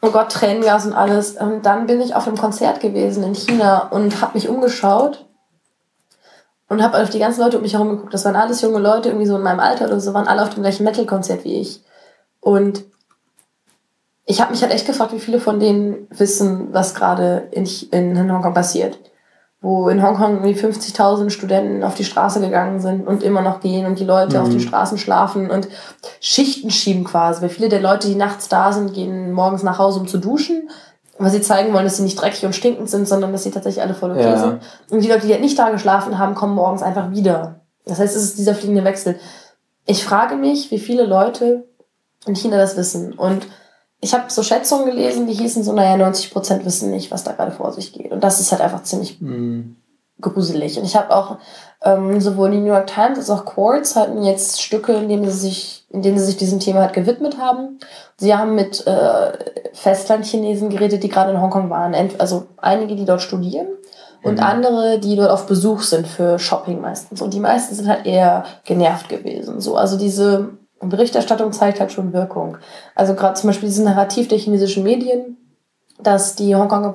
oh 0.00 0.10
Gott, 0.10 0.32
Tränengas 0.32 0.86
und 0.86 0.94
alles. 0.94 1.32
Und 1.32 1.66
dann 1.66 1.86
bin 1.86 2.00
ich 2.00 2.14
auf 2.14 2.26
einem 2.26 2.36
Konzert 2.36 2.80
gewesen 2.80 3.22
in 3.24 3.34
China 3.34 3.88
und 3.90 4.20
habe 4.22 4.34
mich 4.34 4.48
umgeschaut 4.48 5.27
und 6.68 6.82
habe 6.82 7.00
auf 7.00 7.10
die 7.10 7.18
ganzen 7.18 7.40
Leute 7.40 7.56
um 7.56 7.62
mich 7.62 7.74
herum 7.74 7.90
geguckt. 7.90 8.14
Das 8.14 8.24
waren 8.24 8.36
alles 8.36 8.60
junge 8.60 8.78
Leute, 8.78 9.08
irgendwie 9.08 9.26
so 9.26 9.36
in 9.36 9.42
meinem 9.42 9.60
Alter 9.60 9.86
oder 9.86 10.00
so, 10.00 10.14
waren 10.14 10.28
alle 10.28 10.42
auf 10.42 10.50
dem 10.50 10.62
gleichen 10.62 10.84
Metal-Konzert 10.84 11.44
wie 11.44 11.60
ich. 11.60 11.82
Und 12.40 12.84
ich 14.26 14.40
habe 14.40 14.52
mich 14.52 14.62
halt 14.62 14.72
echt 14.72 14.86
gefragt, 14.86 15.12
wie 15.12 15.20
viele 15.20 15.40
von 15.40 15.58
denen 15.58 16.06
wissen, 16.10 16.68
was 16.72 16.94
gerade 16.94 17.48
in, 17.50 17.66
in 17.90 18.32
Hongkong 18.32 18.54
passiert 18.54 18.98
wo 19.60 19.88
in 19.88 20.02
Hongkong 20.02 20.44
irgendwie 20.44 20.54
50.000 20.54 21.30
Studenten 21.30 21.82
auf 21.82 21.94
die 21.94 22.04
Straße 22.04 22.40
gegangen 22.40 22.80
sind 22.80 23.06
und 23.06 23.24
immer 23.24 23.42
noch 23.42 23.60
gehen 23.60 23.86
und 23.86 23.98
die 23.98 24.04
Leute 24.04 24.36
mhm. 24.36 24.42
auf 24.42 24.48
den 24.50 24.60
Straßen 24.60 24.98
schlafen 24.98 25.50
und 25.50 25.68
Schichten 26.20 26.70
schieben 26.70 27.04
quasi. 27.04 27.42
Weil 27.42 27.48
viele 27.48 27.68
der 27.68 27.80
Leute, 27.80 28.08
die 28.08 28.14
nachts 28.14 28.48
da 28.48 28.72
sind, 28.72 28.94
gehen 28.94 29.32
morgens 29.32 29.64
nach 29.64 29.78
Hause, 29.78 29.98
um 30.00 30.06
zu 30.06 30.18
duschen, 30.18 30.70
weil 31.18 31.30
sie 31.30 31.40
zeigen 31.40 31.72
wollen, 31.72 31.84
dass 31.84 31.96
sie 31.96 32.02
nicht 32.02 32.20
dreckig 32.20 32.44
und 32.44 32.54
stinkend 32.54 32.88
sind, 32.88 33.08
sondern 33.08 33.32
dass 33.32 33.42
sie 33.42 33.50
tatsächlich 33.50 33.82
alle 33.82 33.94
voll 33.94 34.12
okay 34.12 34.22
ja. 34.22 34.38
sind. 34.38 34.60
Und 34.90 35.02
die 35.02 35.08
Leute, 35.08 35.26
die 35.26 35.32
halt 35.32 35.42
nicht 35.42 35.58
da 35.58 35.70
geschlafen 35.70 36.18
haben, 36.18 36.34
kommen 36.34 36.54
morgens 36.54 36.82
einfach 36.82 37.10
wieder. 37.10 37.60
Das 37.84 37.98
heißt, 37.98 38.14
es 38.14 38.22
ist 38.22 38.38
dieser 38.38 38.54
fliegende 38.54 38.84
Wechsel. 38.84 39.18
Ich 39.86 40.04
frage 40.04 40.36
mich, 40.36 40.70
wie 40.70 40.78
viele 40.78 41.04
Leute 41.04 41.64
in 42.26 42.36
China 42.36 42.56
das 42.56 42.76
wissen. 42.76 43.14
Und 43.14 43.46
ich 44.00 44.14
habe 44.14 44.24
so 44.28 44.42
Schätzungen 44.42 44.86
gelesen, 44.86 45.26
die 45.26 45.34
hießen 45.34 45.64
so, 45.64 45.72
naja, 45.72 45.96
90 45.96 46.30
Prozent 46.30 46.64
wissen 46.64 46.90
nicht, 46.90 47.10
was 47.10 47.24
da 47.24 47.32
gerade 47.32 47.50
vor 47.50 47.72
sich 47.72 47.92
geht. 47.92 48.12
Und 48.12 48.22
das 48.22 48.40
ist 48.40 48.52
halt 48.52 48.60
einfach 48.60 48.82
ziemlich 48.84 49.20
mm. 49.20 49.76
Gruselig. 50.20 50.78
Und 50.78 50.84
ich 50.84 50.96
habe 50.96 51.14
auch 51.14 51.38
ähm, 51.82 52.20
sowohl 52.20 52.50
die 52.50 52.58
New 52.58 52.72
York 52.72 52.88
Times 52.88 53.18
als 53.18 53.30
auch 53.30 53.44
Quartz 53.44 53.96
hatten 53.96 54.22
jetzt 54.24 54.60
Stücke, 54.60 54.92
in 54.92 55.08
denen 55.08 55.24
sie 55.30 55.38
sich, 55.38 55.86
in 55.90 56.02
denen 56.02 56.18
sie 56.18 56.26
sich 56.26 56.36
diesem 56.36 56.60
Thema 56.60 56.80
halt 56.80 56.92
gewidmet 56.92 57.38
haben. 57.38 57.78
Sie 58.16 58.34
haben 58.34 58.54
mit 58.54 58.86
äh, 58.86 59.32
Festlandchinesen 59.72 60.70
geredet, 60.70 61.02
die 61.02 61.08
gerade 61.08 61.30
in 61.30 61.40
Hongkong 61.40 61.70
waren. 61.70 61.94
Also 62.18 62.46
einige, 62.56 62.96
die 62.96 63.04
dort 63.04 63.22
studieren 63.22 63.68
und 64.22 64.38
mhm. 64.38 64.44
andere, 64.44 64.98
die 64.98 65.16
dort 65.16 65.30
auf 65.30 65.46
Besuch 65.46 65.82
sind 65.82 66.06
für 66.06 66.38
Shopping 66.38 66.80
meistens. 66.80 67.22
Und 67.22 67.32
die 67.32 67.40
meisten 67.40 67.74
sind 67.74 67.88
halt 67.88 68.06
eher 68.06 68.44
genervt 68.64 69.08
gewesen. 69.08 69.60
So, 69.60 69.76
also 69.76 69.96
diese 69.96 70.50
Berichterstattung 70.80 71.52
zeigt 71.52 71.80
halt 71.80 71.92
schon 71.92 72.12
Wirkung. 72.12 72.58
Also 72.94 73.14
gerade 73.14 73.34
zum 73.34 73.48
Beispiel 73.48 73.68
dieses 73.68 73.84
Narrativ 73.84 74.28
der 74.28 74.38
chinesischen 74.38 74.82
Medien, 74.82 75.37
dass 76.00 76.36
die 76.36 76.54
Hongkonger 76.54 76.94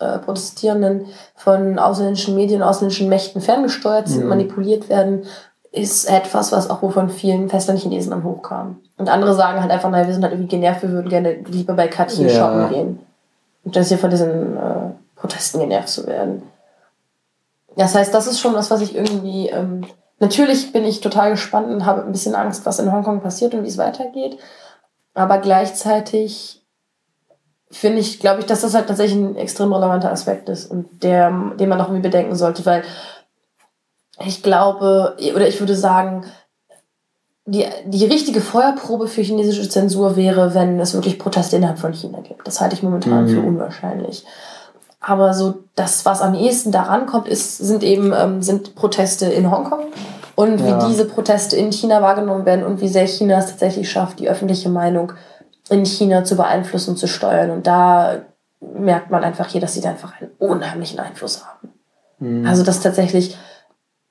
äh, 0.00 0.18
Protestierenden 0.18 1.06
von 1.34 1.78
ausländischen 1.78 2.34
Medien, 2.34 2.62
ausländischen 2.62 3.08
Mächten 3.08 3.40
ferngesteuert 3.40 4.08
sind, 4.08 4.24
mhm. 4.24 4.28
manipuliert 4.28 4.88
werden, 4.88 5.24
ist 5.72 6.10
etwas, 6.10 6.52
was 6.52 6.68
auch 6.68 6.90
von 6.90 7.08
vielen 7.10 7.48
Festlandchinesen 7.48 8.10
dann 8.10 8.24
hochkam. 8.24 8.80
Und 8.98 9.08
andere 9.08 9.34
sagen 9.34 9.60
halt 9.60 9.70
einfach, 9.70 9.90
naja, 9.90 10.06
wir 10.06 10.14
sind 10.14 10.22
halt 10.22 10.32
irgendwie 10.32 10.56
genervt, 10.56 10.82
wir 10.82 10.90
würden 10.90 11.08
gerne 11.08 11.32
lieber 11.46 11.74
bei 11.74 11.88
ja. 11.88 12.28
shoppen 12.28 12.68
gehen. 12.68 12.98
Und 13.64 13.76
das 13.76 13.88
hier 13.88 13.98
von 13.98 14.10
diesen 14.10 14.56
äh, 14.56 14.90
Protesten 15.16 15.60
genervt 15.60 15.88
zu 15.88 16.06
werden. 16.06 16.42
Das 17.76 17.94
heißt, 17.94 18.12
das 18.12 18.26
ist 18.26 18.40
schon 18.40 18.54
was, 18.54 18.70
was 18.70 18.80
ich 18.80 18.96
irgendwie 18.96 19.48
ähm, 19.48 19.84
Natürlich 20.20 20.70
bin 20.70 20.84
ich 20.84 21.00
total 21.00 21.30
gespannt 21.30 21.68
und 21.68 21.86
habe 21.86 22.02
ein 22.02 22.12
bisschen 22.12 22.34
Angst, 22.34 22.66
was 22.66 22.78
in 22.78 22.92
Hongkong 22.92 23.22
passiert 23.22 23.54
und 23.54 23.64
wie 23.64 23.68
es 23.68 23.78
weitergeht. 23.78 24.38
Aber 25.14 25.38
gleichzeitig 25.38 26.59
finde 27.70 28.00
ich, 28.00 28.18
glaube 28.18 28.40
ich, 28.40 28.46
dass 28.46 28.62
das 28.62 28.74
halt 28.74 28.88
tatsächlich 28.88 29.18
ein 29.18 29.36
extrem 29.36 29.72
relevanter 29.72 30.10
Aspekt 30.10 30.48
ist 30.48 30.70
und 30.70 31.02
der, 31.02 31.30
den 31.58 31.68
man 31.68 31.80
auch 31.80 31.86
irgendwie 31.86 32.02
bedenken 32.02 32.34
sollte, 32.34 32.66
weil 32.66 32.82
ich 34.26 34.42
glaube, 34.42 35.16
oder 35.34 35.48
ich 35.48 35.60
würde 35.60 35.76
sagen, 35.76 36.24
die, 37.46 37.64
die 37.86 38.04
richtige 38.04 38.40
Feuerprobe 38.40 39.08
für 39.08 39.22
chinesische 39.22 39.68
Zensur 39.68 40.16
wäre, 40.16 40.54
wenn 40.54 40.78
es 40.78 40.94
wirklich 40.94 41.18
Proteste 41.18 41.56
innerhalb 41.56 41.78
von 41.78 41.92
China 41.92 42.20
gibt. 42.20 42.46
Das 42.46 42.60
halte 42.60 42.74
ich 42.74 42.82
momentan 42.82 43.24
mhm. 43.24 43.28
für 43.28 43.40
unwahrscheinlich. 43.40 44.24
Aber 45.00 45.32
so 45.32 45.60
das, 45.74 46.04
was 46.04 46.20
am 46.20 46.34
ehesten 46.34 46.72
daran 46.72 47.06
kommt, 47.06 47.26
ist, 47.26 47.56
sind 47.56 47.82
eben 47.82 48.12
ähm, 48.12 48.42
sind 48.42 48.74
Proteste 48.74 49.26
in 49.26 49.50
Hongkong 49.50 49.84
und 50.34 50.60
ja. 50.60 50.66
wie 50.82 50.88
diese 50.88 51.06
Proteste 51.06 51.56
in 51.56 51.72
China 51.72 52.02
wahrgenommen 52.02 52.44
werden 52.44 52.64
und 52.64 52.82
wie 52.82 52.88
sehr 52.88 53.06
China 53.06 53.38
es 53.38 53.46
tatsächlich 53.46 53.90
schafft, 53.90 54.20
die 54.20 54.28
öffentliche 54.28 54.68
Meinung 54.68 55.14
in 55.70 55.84
China 55.84 56.24
zu 56.24 56.36
beeinflussen 56.36 56.90
und 56.90 56.96
zu 56.96 57.06
steuern. 57.06 57.50
Und 57.50 57.66
da 57.66 58.22
merkt 58.60 59.10
man 59.10 59.24
einfach 59.24 59.48
hier, 59.48 59.60
dass 59.60 59.74
sie 59.74 59.80
da 59.80 59.90
einfach 59.90 60.20
einen 60.20 60.30
unheimlichen 60.38 61.00
Einfluss 61.00 61.44
haben. 61.44 61.72
Mhm. 62.18 62.46
Also 62.46 62.62
das 62.62 62.80
tatsächlich, 62.80 63.36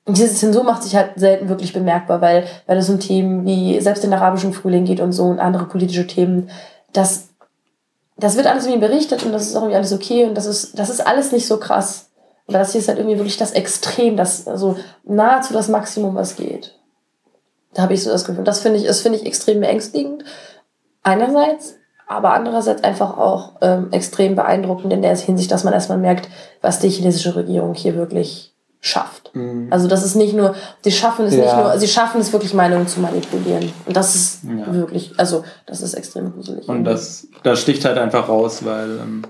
diese 0.08 0.34
Zensur 0.34 0.64
macht 0.64 0.82
sich 0.82 0.96
halt 0.96 1.12
selten 1.16 1.48
wirklich 1.48 1.72
bemerkbar, 1.72 2.20
weil, 2.20 2.46
weil 2.66 2.78
es 2.78 2.88
um 2.90 2.98
Themen 2.98 3.44
wie 3.44 3.80
selbst 3.80 4.02
den 4.02 4.12
arabischen 4.12 4.52
Frühling 4.52 4.84
geht 4.84 5.00
und 5.00 5.12
so 5.12 5.24
und 5.24 5.38
andere 5.38 5.66
politische 5.66 6.06
Themen, 6.06 6.50
das 6.92 7.30
das 8.20 8.36
wird 8.36 8.46
alles 8.46 8.66
irgendwie 8.66 8.86
berichtet 8.86 9.24
und 9.24 9.32
das 9.32 9.46
ist 9.46 9.56
auch 9.56 9.62
irgendwie 9.62 9.76
alles 9.76 9.92
okay 9.92 10.24
und 10.24 10.34
das 10.34 10.46
ist, 10.46 10.78
das 10.78 10.90
ist 10.90 11.06
alles 11.06 11.32
nicht 11.32 11.46
so 11.46 11.58
krass. 11.58 12.10
Aber 12.46 12.58
das 12.58 12.72
hier 12.72 12.80
ist 12.80 12.88
halt 12.88 12.98
irgendwie 12.98 13.18
wirklich 13.18 13.36
das 13.36 13.52
Extrem, 13.52 14.16
das, 14.16 14.46
also 14.46 14.76
nahezu 15.04 15.52
das 15.52 15.68
Maximum, 15.68 16.14
was 16.14 16.36
geht. 16.36 16.74
Da 17.72 17.82
habe 17.82 17.94
ich 17.94 18.02
so 18.02 18.10
das 18.10 18.24
Gefühl. 18.24 18.44
Das 18.44 18.60
finde 18.60 18.78
ich, 18.78 18.86
das 18.86 19.00
finde 19.00 19.18
ich 19.18 19.26
extrem 19.26 19.60
beängstigend. 19.60 20.24
Einerseits, 21.02 21.76
aber 22.06 22.34
andererseits 22.34 22.82
einfach 22.84 23.16
auch 23.16 23.52
ähm, 23.60 23.88
extrem 23.92 24.34
beeindruckend 24.34 24.92
in 24.92 25.02
der 25.02 25.16
Hinsicht, 25.16 25.50
dass 25.50 25.64
man 25.64 25.72
erstmal 25.72 25.98
merkt, 25.98 26.28
was 26.60 26.80
die 26.80 26.88
chinesische 26.88 27.36
Regierung 27.36 27.74
hier 27.74 27.94
wirklich 27.94 28.54
schafft. 28.80 29.30
Mhm. 29.34 29.68
Also 29.70 29.88
das 29.88 30.04
ist 30.04 30.14
nicht 30.14 30.34
nur, 30.34 30.54
sie 30.82 30.90
schaffen 30.90 31.26
es 31.26 31.34
ja. 31.34 31.44
nicht 31.44 31.56
nur, 31.56 31.78
sie 31.78 31.88
schaffen 31.88 32.20
es 32.20 32.32
wirklich 32.32 32.54
Meinungen 32.54 32.88
zu 32.88 33.00
manipulieren. 33.00 33.70
Und 33.86 33.96
das 33.96 34.14
ist 34.14 34.40
ja. 34.44 34.74
wirklich, 34.74 35.12
also 35.18 35.44
das 35.66 35.82
ist 35.82 35.94
extrem 35.94 36.32
gruselig. 36.32 36.68
Und 36.68 36.84
das, 36.84 37.28
das 37.42 37.60
sticht 37.60 37.84
halt 37.84 37.98
einfach 37.98 38.28
raus, 38.28 38.64
weil 38.64 38.98
ähm, 39.02 39.22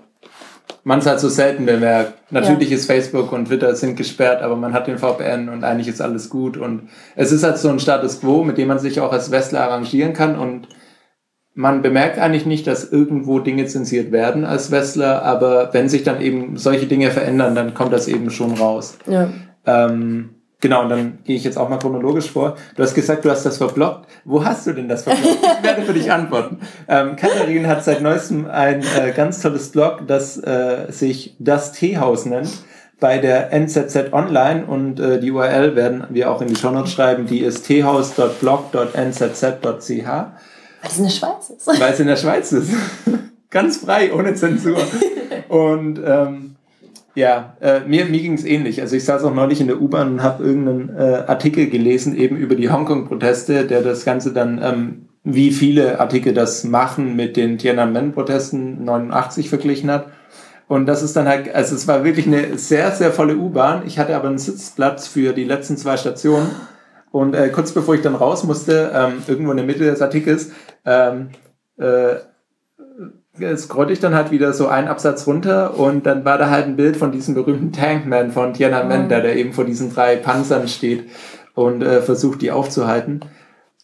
man 0.84 1.01
es 1.01 1.06
halt 1.06 1.20
so 1.20 1.28
selten 1.28 1.66
bemerkt. 1.66 2.14
Natürlich 2.30 2.70
ja. 2.70 2.76
ist 2.76 2.86
Facebook 2.86 3.32
und 3.32 3.47
Twitter 3.47 3.74
sind 3.74 3.97
gesperrt, 3.97 4.40
aber 4.40 4.56
man 4.56 4.72
hat 4.72 4.86
den 4.86 4.98
VPN 4.98 5.48
und 5.48 5.64
eigentlich 5.64 5.88
ist 5.88 6.01
alles 6.01 6.30
gut. 6.30 6.56
Und 6.56 6.88
es 7.16 7.32
ist 7.32 7.42
halt 7.42 7.59
so 7.59 7.68
ein 7.68 7.80
Status 7.80 8.20
quo, 8.20 8.44
mit 8.44 8.56
dem 8.56 8.68
man 8.68 8.78
sich 8.78 9.01
auch 9.01 9.12
als 9.12 9.30
Westler 9.30 9.62
arrangieren 9.62 10.12
kann 10.12 10.38
und 10.38 10.68
man 11.60 11.82
bemerkt 11.82 12.18
eigentlich 12.18 12.46
nicht, 12.46 12.66
dass 12.66 12.90
irgendwo 12.90 13.38
Dinge 13.38 13.66
zensiert 13.66 14.12
werden 14.12 14.46
als 14.46 14.70
Westler, 14.70 15.22
aber 15.22 15.68
wenn 15.72 15.90
sich 15.90 16.02
dann 16.02 16.22
eben 16.22 16.56
solche 16.56 16.86
Dinge 16.86 17.10
verändern, 17.10 17.54
dann 17.54 17.74
kommt 17.74 17.92
das 17.92 18.08
eben 18.08 18.30
schon 18.30 18.54
raus. 18.54 18.96
Ja. 19.06 19.28
Ähm, 19.66 20.30
genau, 20.60 20.84
und 20.84 20.88
dann 20.88 21.18
gehe 21.24 21.36
ich 21.36 21.44
jetzt 21.44 21.58
auch 21.58 21.68
mal 21.68 21.76
chronologisch 21.76 22.30
vor. 22.30 22.56
Du 22.76 22.82
hast 22.82 22.94
gesagt, 22.94 23.26
du 23.26 23.30
hast 23.30 23.44
das 23.44 23.58
verblockt. 23.58 24.08
Wo 24.24 24.42
hast 24.42 24.66
du 24.66 24.72
denn 24.72 24.88
das 24.88 25.02
verblockt? 25.02 25.36
Ich 25.58 25.62
werde 25.62 25.82
für 25.82 25.92
dich 25.92 26.10
antworten. 26.10 26.60
Ähm, 26.88 27.16
Katharin 27.16 27.66
hat 27.66 27.84
seit 27.84 28.00
neuestem 28.00 28.46
ein 28.46 28.80
äh, 28.80 29.12
ganz 29.14 29.42
tolles 29.42 29.68
Blog, 29.68 30.06
das 30.06 30.38
äh, 30.38 30.86
sich 30.88 31.36
das 31.38 31.72
Teehaus 31.72 32.24
nennt 32.24 32.48
bei 33.00 33.18
der 33.18 33.52
NZZ 33.52 34.12
Online 34.12 34.64
und 34.64 34.98
äh, 34.98 35.20
die 35.20 35.30
URL 35.30 35.76
werden 35.76 36.04
wir 36.08 36.30
auch 36.30 36.40
in 36.40 36.48
die 36.48 36.56
Show 36.56 36.70
Notes 36.70 36.92
schreiben. 36.92 37.26
Die 37.26 37.40
ist 37.40 37.66
teehaus.blog.nzz.ch. 37.66 40.49
Weil 40.81 40.90
es 40.90 40.98
in 40.98 41.05
der 41.05 41.11
Schweiz 41.11 41.51
ist. 41.51 41.66
Weil 41.66 41.93
es 41.93 42.01
in 42.01 42.07
der 42.07 42.16
Schweiz 42.16 42.52
ist. 42.52 42.70
Ganz 43.51 43.78
frei, 43.78 44.12
ohne 44.12 44.35
Zensur. 44.35 44.78
Und 45.48 46.01
ähm, 46.05 46.57
ja, 47.15 47.57
äh, 47.61 47.81
mir, 47.81 48.05
mir 48.07 48.20
ging 48.20 48.35
es 48.35 48.44
ähnlich. 48.44 48.81
Also 48.81 48.97
ich 48.97 49.05
saß 49.05 49.24
auch 49.24 49.35
neulich 49.35 49.61
in 49.61 49.66
der 49.66 49.81
U-Bahn 49.81 50.12
und 50.12 50.23
habe 50.23 50.44
irgendeinen 50.44 50.97
äh, 50.97 51.24
Artikel 51.27 51.69
gelesen, 51.69 52.16
eben 52.16 52.36
über 52.36 52.55
die 52.55 52.70
Hongkong-Proteste, 52.70 53.66
der 53.66 53.82
das 53.82 54.05
Ganze 54.05 54.32
dann, 54.32 54.61
ähm, 54.62 55.09
wie 55.24 55.51
viele 55.51 56.01
Artikel 56.01 56.32
das 56.32 56.65
machen, 56.65 57.16
mit 57.16 57.36
den 57.36 57.59
Tiananmen-Protesten 57.59 58.85
89 58.85 59.48
verglichen 59.48 59.90
hat. 59.90 60.07
Und 60.69 60.86
das 60.86 61.02
ist 61.02 61.16
dann 61.16 61.27
halt, 61.27 61.52
also 61.52 61.74
es 61.74 61.89
war 61.89 62.05
wirklich 62.05 62.28
eine 62.28 62.57
sehr, 62.57 62.93
sehr 62.93 63.11
volle 63.11 63.36
U-Bahn. 63.36 63.82
Ich 63.86 63.98
hatte 63.98 64.15
aber 64.15 64.28
einen 64.28 64.39
Sitzplatz 64.39 65.09
für 65.09 65.32
die 65.32 65.43
letzten 65.43 65.77
zwei 65.77 65.97
Stationen. 65.97 66.48
Und 67.11 67.35
äh, 67.35 67.48
kurz 67.48 67.73
bevor 67.73 67.97
ich 67.97 68.02
dann 68.02 68.15
raus 68.15 68.44
musste, 68.44 68.93
ähm, 68.94 69.15
irgendwo 69.27 69.51
in 69.51 69.57
der 69.57 69.66
Mitte 69.66 69.85
des 69.85 70.01
Artikels, 70.01 70.52
ähm, 70.85 71.28
äh, 71.78 72.16
scroll 73.57 73.90
ich 73.90 74.01
dann 74.01 74.15
halt 74.15 74.31
wieder 74.31 74.52
so 74.52 74.69
einen 74.69 74.89
Absatz 74.89 75.27
runter 75.27 75.78
und 75.78 76.05
dann 76.07 76.24
war 76.24 76.39
da 76.39 76.51
halt 76.51 76.66
ein 76.66 76.77
Bild 76.77 76.97
von 76.97 77.12
diesem 77.12 77.35
berühmten 77.35 77.73
Tankman 77.73 78.32
von 78.32 78.55
Tiananmen, 78.55 79.07
oh. 79.07 79.09
der, 79.09 79.23
der 79.23 79.36
eben 79.36 79.52
vor 79.52 79.65
diesen 79.65 79.93
drei 79.93 80.16
Panzern 80.16 80.69
steht 80.69 81.09
und 81.55 81.82
äh, 81.82 82.02
versucht, 82.02 82.43
die 82.43 82.51
aufzuhalten. 82.51 83.20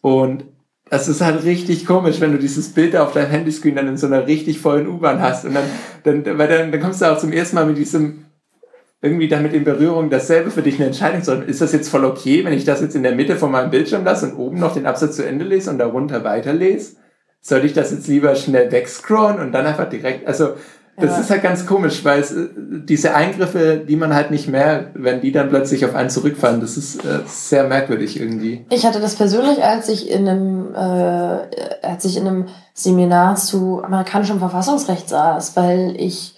Und 0.03 0.45
das 0.89 1.09
ist 1.09 1.21
halt 1.21 1.45
richtig 1.45 1.87
komisch, 1.87 2.21
wenn 2.21 2.33
du 2.33 2.39
dieses 2.39 2.73
Bild 2.73 2.95
auf 2.97 3.13
deinem 3.13 3.31
Handyscreen 3.31 3.75
dann 3.75 3.89
in 3.89 3.97
so 3.97 4.07
einer 4.07 4.27
richtig 4.27 4.61
vollen 4.61 4.87
U-Bahn 4.87 5.21
hast 5.21 5.45
und 5.45 5.55
dann, 5.55 5.65
dann, 6.05 6.39
weil 6.39 6.49
dann, 6.49 6.71
dann 6.71 6.81
kommst 6.81 7.01
du 7.01 7.07
auch 7.07 7.19
zum 7.19 7.33
ersten 7.33 7.57
Mal 7.57 7.67
mit 7.67 7.77
diesem 7.77 8.26
irgendwie 9.03 9.29
damit 9.29 9.53
in 9.53 9.65
Berührung, 9.65 10.11
dasselbe 10.11 10.51
für 10.51 10.63
dich 10.63 10.77
eine 10.77 10.87
Entscheidung 10.87 11.23
zu 11.23 11.35
Ist 11.43 11.61
das 11.61 11.73
jetzt 11.73 11.89
voll 11.89 12.05
okay, 12.05 12.45
wenn 12.45 12.53
ich 12.53 12.65
das 12.65 12.81
jetzt 12.81 12.97
in 12.97 13.03
der 13.03 13.15
Mitte 13.15 13.37
von 13.37 13.51
meinem 13.51 13.71
Bildschirm 13.71 14.05
lasse 14.05 14.31
und 14.31 14.37
oben 14.37 14.59
noch 14.59 14.75
den 14.75 14.87
Absatz 14.87 15.17
zu 15.17 15.27
Ende 15.27 15.45
lese 15.45 15.71
und 15.71 15.79
darunter 15.79 16.25
weiterlese? 16.25 16.97
Soll 17.41 17.65
ich 17.65 17.75
das 17.75 17.93
jetzt 17.93 18.09
lieber 18.09 18.35
schnell 18.35 18.73
wegscrollen 18.73 19.39
und 19.39 19.53
dann 19.53 19.67
einfach 19.67 19.89
direkt, 19.89 20.27
also 20.27 20.55
das 20.99 21.11
ja. 21.11 21.19
ist 21.19 21.31
halt 21.31 21.43
ganz 21.43 21.67
komisch, 21.67 22.05
weil 22.05 22.21
es, 22.21 22.33
äh, 22.33 22.49
diese 22.57 23.15
Eingriffe, 23.15 23.85
die 23.87 23.97
man 23.97 24.15
halt 24.15 24.31
nicht 24.31 24.49
merkt, 24.49 24.93
wenn 24.95 25.21
die 25.21 25.31
dann 25.31 25.51
plötzlich 25.51 25.85
auf 25.85 25.95
einen 25.95 26.09
zurückfallen, 26.09 26.61
das 26.61 26.77
ist 26.77 27.05
äh, 27.05 27.21
sehr 27.27 27.65
merkwürdig 27.65 28.19
irgendwie. 28.19 28.65
Ich 28.71 28.87
hatte 28.87 29.01
das 29.01 29.17
persönlich, 29.17 29.63
als 29.63 29.89
ich 29.91 30.11
in 30.11 30.27
einem, 30.27 30.75
äh, 30.75 31.87
als 31.87 32.05
ich 32.07 32.17
in 32.17 32.27
einem 32.27 32.47
Seminar 32.73 33.37
zu 33.37 33.83
amerikanischem 33.85 34.39
Verfassungsrecht 34.39 35.09
saß, 35.09 35.55
weil 35.57 35.95
ich 35.99 36.36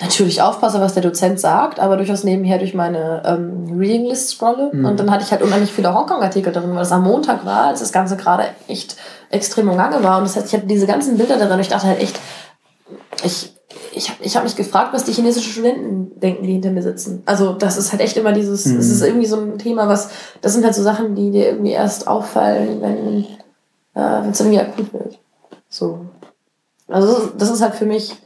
natürlich 0.00 0.42
aufpasse, 0.42 0.80
was 0.80 0.94
der 0.94 1.02
Dozent 1.02 1.40
sagt, 1.40 1.80
aber 1.80 1.96
durchaus 1.96 2.22
nebenher 2.22 2.58
durch 2.58 2.74
meine 2.74 3.22
ähm, 3.24 3.76
Reading 3.76 4.06
List 4.06 4.30
scrolle. 4.30 4.70
Mhm. 4.72 4.84
Und 4.84 5.00
dann 5.00 5.10
hatte 5.10 5.24
ich 5.24 5.32
halt 5.32 5.42
unheimlich 5.42 5.72
viele 5.72 5.92
Hongkong-Artikel 5.92 6.52
drin, 6.52 6.74
weil 6.74 6.82
es 6.82 6.92
am 6.92 7.02
Montag 7.02 7.44
war, 7.44 7.64
als 7.64 7.80
das 7.80 7.92
Ganze 7.92 8.16
gerade 8.16 8.44
echt 8.68 8.96
extrem 9.30 9.66
lange 9.66 10.02
war. 10.02 10.18
Und 10.18 10.24
das 10.24 10.36
heißt, 10.36 10.46
ich 10.46 10.54
hatte 10.54 10.66
diese 10.66 10.86
ganzen 10.86 11.18
Bilder 11.18 11.36
drin 11.36 11.50
und 11.50 11.60
ich 11.60 11.68
dachte 11.68 11.88
halt 11.88 12.00
echt, 12.00 12.18
ich, 13.24 13.52
ich 13.92 14.08
habe 14.08 14.18
ich 14.22 14.36
hab 14.36 14.44
mich 14.44 14.54
gefragt, 14.54 14.92
was 14.92 15.04
die 15.04 15.12
chinesischen 15.12 15.50
Studenten 15.50 16.20
denken, 16.20 16.44
die 16.44 16.52
hinter 16.52 16.70
mir 16.70 16.82
sitzen. 16.82 17.22
Also 17.26 17.54
das 17.54 17.76
ist 17.76 17.90
halt 17.90 18.00
echt 18.00 18.16
immer 18.16 18.32
dieses, 18.32 18.66
mhm. 18.66 18.78
es 18.78 18.90
ist 18.90 19.02
irgendwie 19.02 19.26
so 19.26 19.36
ein 19.36 19.58
Thema, 19.58 19.88
was, 19.88 20.10
das 20.40 20.54
sind 20.54 20.64
halt 20.64 20.76
so 20.76 20.82
Sachen, 20.82 21.16
die 21.16 21.32
dir 21.32 21.48
irgendwie 21.48 21.72
erst 21.72 22.06
auffallen, 22.06 22.80
wenn 22.80 23.26
äh, 23.94 24.28
es 24.30 24.38
irgendwie 24.38 24.60
akut 24.60 24.92
wird. 24.92 25.18
So. 25.68 26.06
Also 26.86 27.30
das 27.36 27.50
ist 27.50 27.60
halt 27.60 27.74
für 27.74 27.84
mich 27.84 28.16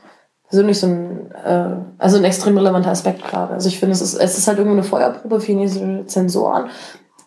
persönlich 0.52 0.78
so 0.78 0.86
ein, 0.86 1.30
äh, 1.46 1.76
also 1.96 2.18
ein 2.18 2.24
extrem 2.24 2.58
relevanter 2.58 2.90
Aspekt 2.90 3.26
gerade. 3.26 3.54
Also 3.54 3.68
ich 3.68 3.78
finde, 3.78 3.94
es 3.94 4.02
ist, 4.02 4.14
es 4.14 4.36
ist 4.36 4.46
halt 4.46 4.58
irgendwie 4.58 4.76
eine 4.76 4.84
Feuerprobe 4.84 5.40
für 5.40 5.46
chinesische 5.46 6.04
Zensoren, 6.06 6.68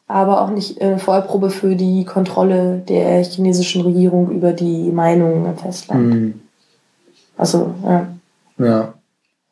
aber 0.07 0.41
auch 0.41 0.51
nicht 0.51 0.79
eine 0.79 0.99
Feuerprobe 0.99 1.49
für 1.49 1.75
die 1.75 2.05
Kontrolle 2.05 2.83
der 2.87 3.23
chinesischen 3.23 3.81
Regierung 3.81 4.29
über 4.29 4.53
die 4.53 4.91
Meinungen 4.91 5.43
im 5.43 5.57
Festland. 5.57 6.13
Mhm. 6.13 6.41
Also, 7.35 7.73
ja. 7.83 8.07
Ja. 8.59 8.93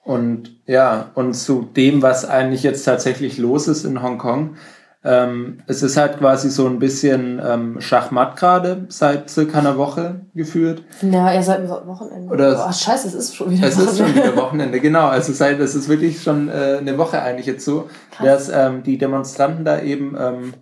Und 0.03 0.51
ja, 0.67 1.09
und 1.15 1.33
zu 1.33 1.67
dem, 1.75 2.03
was 2.03 2.29
eigentlich 2.29 2.61
jetzt 2.61 2.83
tatsächlich 2.83 3.39
los 3.39 3.67
ist 3.67 3.85
in 3.85 4.03
Hongkong, 4.03 4.51
ähm, 5.05 5.59
es 5.67 5.83
ist 5.83 5.97
halt 5.97 6.17
quasi 6.19 6.49
so 6.49 6.65
ein 6.65 6.79
bisschen 6.79 7.41
ähm, 7.45 7.81
Schachmatt 7.81 8.37
gerade 8.37 8.85
seit 8.87 9.29
circa 9.29 9.59
einer 9.59 9.77
Woche 9.77 10.21
geführt. 10.33 10.83
Ja, 11.01 11.33
ja, 11.33 11.41
seit 11.43 11.67
Wochenende. 11.67 12.33
Oder 12.33 12.55
Boah, 12.55 12.71
scheiße, 12.71 13.09
es 13.09 13.13
ist 13.13 13.35
schon 13.35 13.51
wieder 13.51 13.67
Es 13.67 13.77
ist 13.77 13.97
schon 13.97 14.15
wieder 14.15 14.35
Wochenende, 14.37 14.79
genau. 14.79 15.07
Also 15.07 15.33
seit, 15.33 15.59
es 15.59 15.75
ist 15.75 15.89
wirklich 15.89 16.21
schon 16.21 16.47
äh, 16.47 16.77
eine 16.79 16.97
Woche 16.97 17.21
eigentlich 17.21 17.47
jetzt 17.47 17.65
so, 17.65 17.89
Krass. 18.11 18.47
dass 18.47 18.49
ähm, 18.49 18.83
die 18.83 18.97
Demonstranten 18.97 19.65
da 19.65 19.81
eben 19.81 20.15
ähm, 20.17 20.53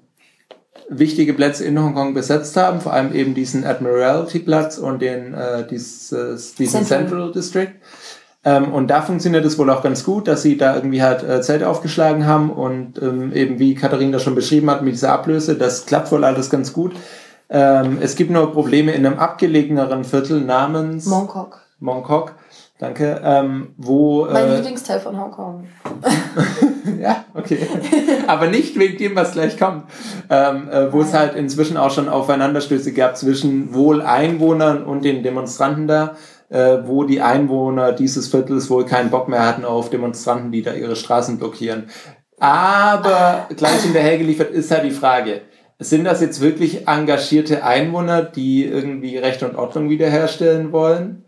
wichtige 0.89 1.34
Plätze 1.34 1.63
in 1.63 1.81
Hongkong 1.81 2.15
besetzt 2.15 2.57
haben, 2.57 2.81
vor 2.81 2.93
allem 2.93 3.13
eben 3.13 3.35
diesen 3.35 3.63
Admiralty-Platz 3.63 4.80
und 4.80 5.01
den, 5.01 5.35
äh, 5.35 5.68
dieses, 5.68 6.09
diesen 6.55 6.84
Central, 6.84 7.07
Central 7.07 7.31
District. 7.31 7.72
Ähm, 8.43 8.73
und 8.73 8.88
da 8.88 9.01
funktioniert 9.01 9.45
es 9.45 9.59
wohl 9.59 9.69
auch 9.69 9.84
ganz 9.84 10.03
gut, 10.03 10.27
dass 10.27 10.41
sie 10.41 10.57
da 10.57 10.76
irgendwie 10.76 11.03
halt 11.03 11.23
äh, 11.23 11.41
Zelte 11.41 11.68
aufgeschlagen 11.69 12.26
haben 12.26 12.49
und 12.49 12.99
ähm, 13.01 13.34
eben 13.34 13.59
wie 13.59 13.76
Katharina 13.76 14.18
schon 14.18 14.34
beschrieben 14.34 14.69
hat 14.72 14.81
mit 14.81 14.93
dieser 14.93 15.13
Ablöse, 15.13 15.55
das 15.55 15.85
klappt 15.85 16.11
wohl 16.11 16.23
alles 16.23 16.49
ganz 16.49 16.73
gut. 16.73 16.93
Ähm, 17.49 17.99
es 18.01 18.15
gibt 18.15 18.31
nur 18.31 18.51
Probleme 18.51 18.93
in 18.93 19.05
einem 19.05 19.19
abgelegeneren 19.19 20.03
Viertel 20.05 20.41
namens 20.41 21.05
Mongkok. 21.05 21.59
Mongkok, 21.80 22.34
danke, 22.80 23.22
ähm, 23.23 23.76
wo... 23.77 24.26
Mein 24.26 24.47
äh, 24.47 24.55
Lieblingsteil 24.55 24.99
von 24.99 25.19
Hongkong. 25.19 25.68
ja, 26.99 27.26
okay. 27.35 27.59
Aber 28.26 28.47
nicht 28.47 28.80
wegen 28.80 28.97
dem, 28.97 29.15
was 29.15 29.34
gleich 29.34 29.59
kommt. 29.59 29.84
Ähm, 30.30 30.69
äh, 30.69 30.91
wo 30.91 31.01
es 31.01 31.13
halt 31.13 31.35
inzwischen 31.35 31.77
auch 31.77 31.91
schon 31.91 32.09
Aufeinanderstöße 32.09 32.93
gab 32.93 33.18
zwischen 33.18 33.73
wohl 33.73 34.01
Einwohnern 34.01 34.84
und 34.84 35.03
den 35.03 35.22
Demonstranten 35.22 35.88
da 35.88 36.15
äh, 36.51 36.79
wo 36.85 37.05
die 37.05 37.21
Einwohner 37.21 37.93
dieses 37.93 38.27
Viertels 38.27 38.69
wohl 38.69 38.85
keinen 38.85 39.09
Bock 39.09 39.29
mehr 39.29 39.45
hatten 39.45 39.65
auf 39.65 39.89
Demonstranten, 39.89 40.51
die 40.51 40.61
da 40.61 40.73
ihre 40.73 40.97
Straßen 40.97 41.39
blockieren. 41.39 41.89
Aber 42.39 43.47
gleich 43.55 43.83
hinterher 43.83 44.17
geliefert 44.17 44.51
ist 44.51 44.69
halt 44.69 44.83
die 44.83 44.91
Frage, 44.91 45.41
sind 45.79 46.03
das 46.03 46.21
jetzt 46.21 46.41
wirklich 46.41 46.87
engagierte 46.87 47.63
Einwohner, 47.63 48.21
die 48.21 48.65
irgendwie 48.65 49.17
Recht 49.17 49.41
und 49.43 49.55
Ordnung 49.55 49.89
wiederherstellen 49.89 50.71
wollen? 50.71 51.23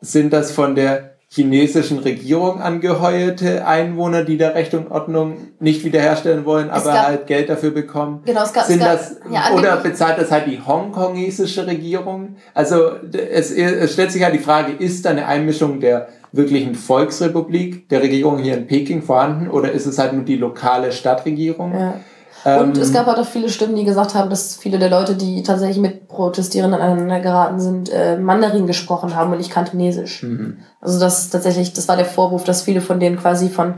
Sind 0.00 0.32
das 0.32 0.52
von 0.52 0.74
der 0.74 1.11
chinesischen 1.34 1.98
Regierung 2.00 2.60
angeheuerte 2.60 3.66
Einwohner, 3.66 4.22
die 4.22 4.36
da 4.36 4.48
Recht 4.48 4.74
und 4.74 4.90
Ordnung 4.90 5.38
nicht 5.60 5.82
wiederherstellen 5.82 6.44
wollen, 6.44 6.68
aber 6.68 6.92
gab, 6.92 7.06
halt 7.06 7.26
Geld 7.26 7.48
dafür 7.48 7.70
bekommen? 7.70 8.20
Genau, 8.26 8.42
es 8.42 8.52
gab, 8.52 8.66
Sind 8.66 8.80
es 8.80 8.86
gab, 8.86 8.98
das, 8.98 9.16
ja, 9.30 9.56
oder 9.56 9.76
bezahlt 9.78 10.18
das 10.18 10.30
halt 10.30 10.46
die 10.46 10.60
hongkongesische 10.60 11.66
Regierung? 11.66 12.36
Also 12.52 12.90
es, 13.12 13.50
es 13.50 13.94
stellt 13.94 14.12
sich 14.12 14.22
halt 14.22 14.34
die 14.34 14.40
Frage, 14.40 14.72
ist 14.72 15.06
da 15.06 15.10
eine 15.10 15.26
Einmischung 15.26 15.80
der 15.80 16.08
wirklichen 16.32 16.74
Volksrepublik, 16.74 17.88
der 17.88 18.02
Regierung 18.02 18.38
hier 18.38 18.54
in 18.58 18.66
Peking 18.66 19.00
vorhanden, 19.00 19.48
oder 19.48 19.72
ist 19.72 19.86
es 19.86 19.98
halt 19.98 20.12
nur 20.12 20.24
die 20.24 20.36
lokale 20.36 20.92
Stadtregierung? 20.92 21.72
Ja. 21.72 21.94
Und 22.44 22.76
ähm, 22.76 22.82
es 22.82 22.92
gab 22.92 23.06
halt 23.06 23.18
auch 23.18 23.26
viele 23.26 23.48
Stimmen, 23.48 23.76
die 23.76 23.84
gesagt 23.84 24.14
haben, 24.14 24.30
dass 24.30 24.56
viele 24.56 24.78
der 24.78 24.90
Leute, 24.90 25.14
die 25.14 25.42
tatsächlich 25.42 25.78
mit 25.78 26.08
Protestierenden 26.08 26.80
aneinander 26.80 27.20
geraten 27.20 27.60
sind, 27.60 27.90
äh, 27.90 28.16
Mandarin 28.16 28.66
gesprochen 28.66 29.14
haben 29.14 29.30
und 29.32 29.38
nicht 29.38 29.52
Kantonesisch. 29.52 30.22
Mhm. 30.22 30.58
Also 30.80 30.98
das 30.98 31.30
tatsächlich, 31.30 31.72
das 31.72 31.88
war 31.88 31.96
der 31.96 32.04
Vorwurf, 32.04 32.44
dass 32.44 32.62
viele 32.62 32.80
von 32.80 32.98
denen 32.98 33.16
quasi 33.16 33.48
von 33.48 33.74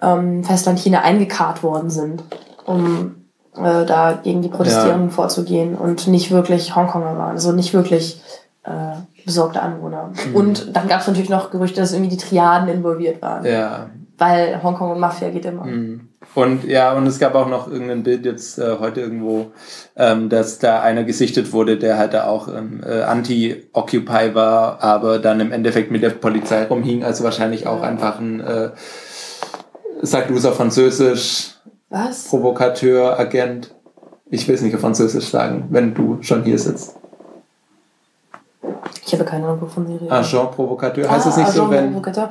ähm, 0.00 0.44
Festland 0.44 0.78
China 0.78 1.02
eingekarrt 1.02 1.62
worden 1.62 1.90
sind, 1.90 2.22
um 2.64 3.16
äh, 3.56 3.84
da 3.84 4.18
gegen 4.22 4.42
die 4.42 4.48
Protestierenden 4.48 5.08
ja. 5.08 5.14
vorzugehen 5.14 5.74
und 5.74 6.06
nicht 6.08 6.30
wirklich 6.30 6.74
Hongkonger 6.74 7.18
waren, 7.18 7.32
also 7.32 7.52
nicht 7.52 7.74
wirklich 7.74 8.22
äh, 8.64 8.96
besorgte 9.24 9.62
Anwohner. 9.62 10.12
Mhm. 10.28 10.34
Und 10.34 10.76
dann 10.76 10.88
gab 10.88 11.00
es 11.00 11.06
natürlich 11.06 11.30
noch 11.30 11.50
Gerüchte, 11.50 11.80
dass 11.80 11.92
irgendwie 11.92 12.16
die 12.16 12.22
Triaden 12.22 12.68
involviert 12.68 13.20
waren. 13.22 13.44
Ja. 13.44 13.90
Weil 14.18 14.62
Hongkong 14.62 14.92
und 14.92 15.00
Mafia 15.00 15.28
geht 15.28 15.44
immer. 15.44 15.64
Mhm. 15.64 16.08
Und 16.34 16.64
ja, 16.64 16.92
und 16.94 17.06
es 17.06 17.18
gab 17.18 17.34
auch 17.34 17.48
noch 17.48 17.70
irgendein 17.70 18.02
Bild 18.02 18.24
jetzt 18.24 18.58
äh, 18.58 18.76
heute 18.80 19.00
irgendwo, 19.00 19.52
ähm, 19.96 20.28
dass 20.28 20.58
da 20.58 20.80
einer 20.80 21.04
gesichtet 21.04 21.52
wurde, 21.52 21.78
der 21.78 21.98
halt 21.98 22.14
da 22.14 22.26
auch 22.26 22.48
ähm, 22.48 22.82
äh, 22.86 23.02
anti-Occupy 23.02 24.34
war, 24.34 24.82
aber 24.82 25.18
dann 25.18 25.40
im 25.40 25.52
Endeffekt 25.52 25.90
mit 25.90 26.02
der 26.02 26.10
Polizei 26.10 26.64
rumhing, 26.64 27.04
also 27.04 27.24
wahrscheinlich 27.24 27.66
auch 27.66 27.82
einfach 27.82 28.18
ein, 28.18 28.40
äh, 28.40 28.70
sagt 30.02 30.30
du 30.30 30.34
es 30.34 30.44
auf 30.44 30.56
Französisch, 30.56 31.56
was? 31.88 32.28
Provokateur, 32.28 33.18
Agent. 33.18 33.74
Ich 34.28 34.48
will 34.48 34.56
es 34.56 34.62
nicht 34.62 34.74
auf 34.74 34.80
Französisch 34.80 35.28
sagen, 35.28 35.66
wenn 35.70 35.94
du 35.94 36.18
schon 36.20 36.42
hier 36.42 36.58
sitzt. 36.58 36.96
Ich 39.06 39.12
habe 39.12 39.24
keine 39.24 39.46
Ahnung, 39.46 39.60
wovon 39.60 39.86
Sie 39.86 39.94
reden. 39.94 40.10
Agent 40.10 40.50
Provokateur. 40.50 41.08
Heißt 41.08 41.26
ah, 41.26 41.30
es 41.30 41.36
nicht 41.36 41.46
Agent 41.48 41.56
so, 41.56 41.70
wenn. 41.70 41.86
Provocateur. 41.92 42.30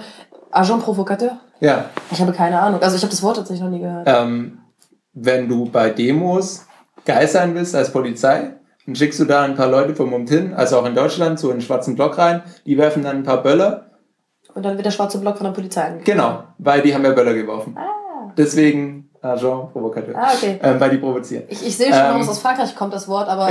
Agent 0.56 0.84
Provocateur? 0.84 1.38
Ja. 1.60 1.86
Ich 2.11 2.22
habe 2.22 2.32
keine 2.32 2.60
Ahnung. 2.60 2.82
Also 2.82 2.95
ich 2.95 3.02
habe 3.02 3.11
das 3.11 3.22
Wort 3.23 3.38
tatsächlich 3.38 3.64
noch 3.64 3.69
nie 3.69 3.80
gehört. 3.80 4.07
Ähm, 4.07 4.60
wenn 5.14 5.48
du 5.48 5.65
bei 5.65 5.90
Demos 5.90 6.65
geil 7.06 7.27
sein 7.27 7.56
willst 7.56 7.76
als 7.76 7.91
Polizei, 7.91 8.53
dann 8.86 8.95
schickst 8.95 9.19
du 9.19 9.26
da 9.26 9.44
ein 9.44 9.56
paar 9.56 9.68
Leute 9.68 9.95
vom 9.95 10.10
Mund 10.10 10.30
hin, 10.30 10.53
also 10.53 10.77
auch 10.77 10.86
in 10.86 10.95
Deutschland, 10.95 11.40
so 11.40 11.49
in 11.49 11.57
den 11.57 11.61
schwarzen 11.61 11.95
Block 11.95 12.18
rein. 12.18 12.44
Die 12.65 12.77
werfen 12.77 13.03
dann 13.03 13.18
ein 13.18 13.23
paar 13.23 13.41
Böller. 13.41 13.91
Und 14.53 14.64
dann 14.64 14.76
wird 14.76 14.86
der 14.86 14.91
schwarze 14.91 15.18
Block 15.18 15.38
von 15.38 15.45
der 15.45 15.53
Polizei 15.53 15.82
angegriffen. 15.82 16.14
Genau, 16.14 16.44
weil 16.57 16.82
die 16.82 16.94
haben 16.94 17.03
ja 17.03 17.11
Böller 17.11 17.34
geworfen. 17.34 17.76
Ah. 17.77 18.32
Deswegen 18.38 19.10
Agent 19.22 19.73
Provocateur. 19.73 20.15
Ah, 20.15 20.30
okay. 20.34 20.60
Ähm, 20.61 20.80
weil 20.80 20.91
die 20.91 20.98
provozieren. 20.98 21.44
Ich, 21.49 21.65
ich 21.65 21.76
sehe 21.76 21.88
schon, 21.88 22.22
ähm, 22.22 22.30
aus 22.30 22.40
Frankreich 22.40 22.76
kommt 22.76 22.94
das 22.94 23.07
Wort, 23.07 23.27
aber... 23.27 23.49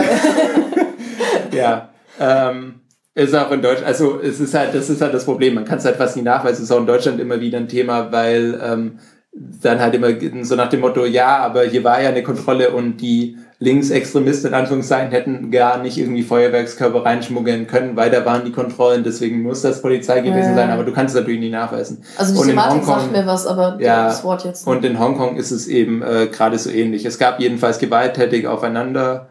ja. 1.52 1.88
Ähm, 2.18 2.80
ist 3.14 3.34
auch 3.34 3.50
in 3.52 3.62
Deutschland, 3.62 3.86
also 3.86 4.20
es 4.20 4.40
ist 4.40 4.54
halt, 4.54 4.74
das 4.74 4.90
ist 4.90 5.00
halt 5.00 5.14
das 5.14 5.24
Problem. 5.24 5.54
Man 5.54 5.64
kann 5.64 5.78
es 5.78 5.84
halt 5.84 5.96
fast 5.96 6.16
nicht 6.16 6.24
nachweisen. 6.24 6.64
Es 6.64 6.70
ist 6.70 6.72
auch 6.72 6.80
in 6.80 6.86
Deutschland 6.86 7.20
immer 7.20 7.40
wieder 7.40 7.58
ein 7.58 7.68
Thema, 7.68 8.10
weil 8.10 8.60
ähm, 8.62 8.98
dann 9.32 9.80
halt 9.80 9.94
immer 9.94 10.08
so 10.42 10.54
nach 10.56 10.68
dem 10.68 10.80
Motto, 10.80 11.04
ja, 11.04 11.38
aber 11.38 11.64
hier 11.64 11.84
war 11.84 12.00
ja 12.00 12.08
eine 12.08 12.22
Kontrolle 12.22 12.70
und 12.70 12.98
die 12.98 13.36
Linksextremisten 13.58 14.48
in 14.48 14.54
Anführungszeichen 14.54 15.10
hätten 15.10 15.50
gar 15.50 15.78
nicht 15.78 15.96
irgendwie 15.96 16.22
Feuerwerkskörper 16.22 17.04
reinschmuggeln 17.04 17.66
können, 17.66 17.96
weil 17.96 18.10
da 18.10 18.24
waren 18.24 18.44
die 18.44 18.52
Kontrollen, 18.52 19.04
deswegen 19.04 19.42
muss 19.42 19.62
das 19.62 19.80
Polizei 19.80 20.20
gewesen 20.20 20.50
ja. 20.50 20.54
sein, 20.54 20.70
aber 20.70 20.84
du 20.84 20.92
kannst 20.92 21.14
es 21.14 21.20
natürlich 21.20 21.40
nicht 21.40 21.52
nachweisen. 21.52 22.04
Also 22.16 22.40
die 22.42 22.48
Thematik 22.50 22.84
sagt 22.84 23.12
mir 23.12 23.26
was, 23.26 23.46
aber 23.46 23.78
ja, 23.80 24.06
das 24.06 24.22
Wort 24.24 24.44
jetzt 24.44 24.66
nicht. 24.66 24.76
Und 24.76 24.84
in 24.84 24.98
Hongkong 24.98 25.36
ist 25.36 25.50
es 25.50 25.66
eben 25.66 26.02
äh, 26.02 26.26
gerade 26.26 26.58
so 26.58 26.70
ähnlich. 26.70 27.04
Es 27.04 27.18
gab 27.18 27.40
jedenfalls 27.40 27.78
gewalttätig 27.78 28.46
aufeinander 28.46 29.28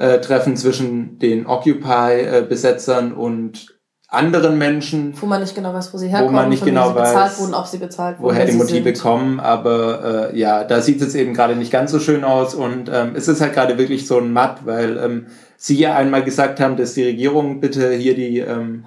äh, 0.00 0.20
Treffen 0.20 0.56
zwischen 0.56 1.18
den 1.18 1.46
Occupy-Besetzern 1.46 3.12
und 3.12 3.78
anderen 4.08 4.58
Menschen. 4.58 5.12
Wo 5.20 5.26
man 5.26 5.40
nicht 5.40 5.54
genau 5.54 5.72
weiß, 5.72 5.92
wo 5.94 5.98
sie 5.98 6.08
herkommen, 6.08 6.32
wo 6.32 6.36
man 6.36 6.48
nicht 6.48 6.64
genau 6.64 6.94
weiß, 6.94 7.10
bezahlt 7.10 7.38
wurden, 7.38 7.54
ob 7.54 7.66
sie 7.66 7.78
bezahlt 7.78 8.18
wurden. 8.18 8.34
Woher 8.34 8.46
die 8.46 8.56
Motive 8.56 8.82
sind. 8.82 9.00
kommen, 9.00 9.40
aber 9.40 10.32
äh, 10.32 10.38
ja, 10.38 10.64
da 10.64 10.80
sieht 10.80 11.00
es 11.02 11.14
eben 11.14 11.34
gerade 11.34 11.54
nicht 11.54 11.70
ganz 11.70 11.92
so 11.92 12.00
schön 12.00 12.24
aus 12.24 12.54
und 12.54 12.90
ähm, 12.92 13.12
es 13.14 13.28
ist 13.28 13.40
halt 13.40 13.52
gerade 13.52 13.78
wirklich 13.78 14.06
so 14.06 14.18
ein 14.18 14.32
Matt, 14.32 14.64
weil 14.64 14.96
ähm, 14.96 15.26
sie 15.56 15.78
ja 15.78 15.94
einmal 15.94 16.24
gesagt 16.24 16.58
haben, 16.60 16.76
dass 16.76 16.94
die 16.94 17.04
Regierung 17.04 17.60
bitte 17.60 17.92
hier 17.92 18.14
die 18.14 18.38
ähm, 18.38 18.82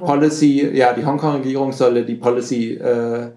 Policy, 0.00 0.70
ja, 0.72 0.94
die 0.94 1.04
Hongkong-Regierung 1.04 1.72
solle 1.72 2.04
die 2.04 2.16
Policy 2.16 2.74
äh, 2.74 3.28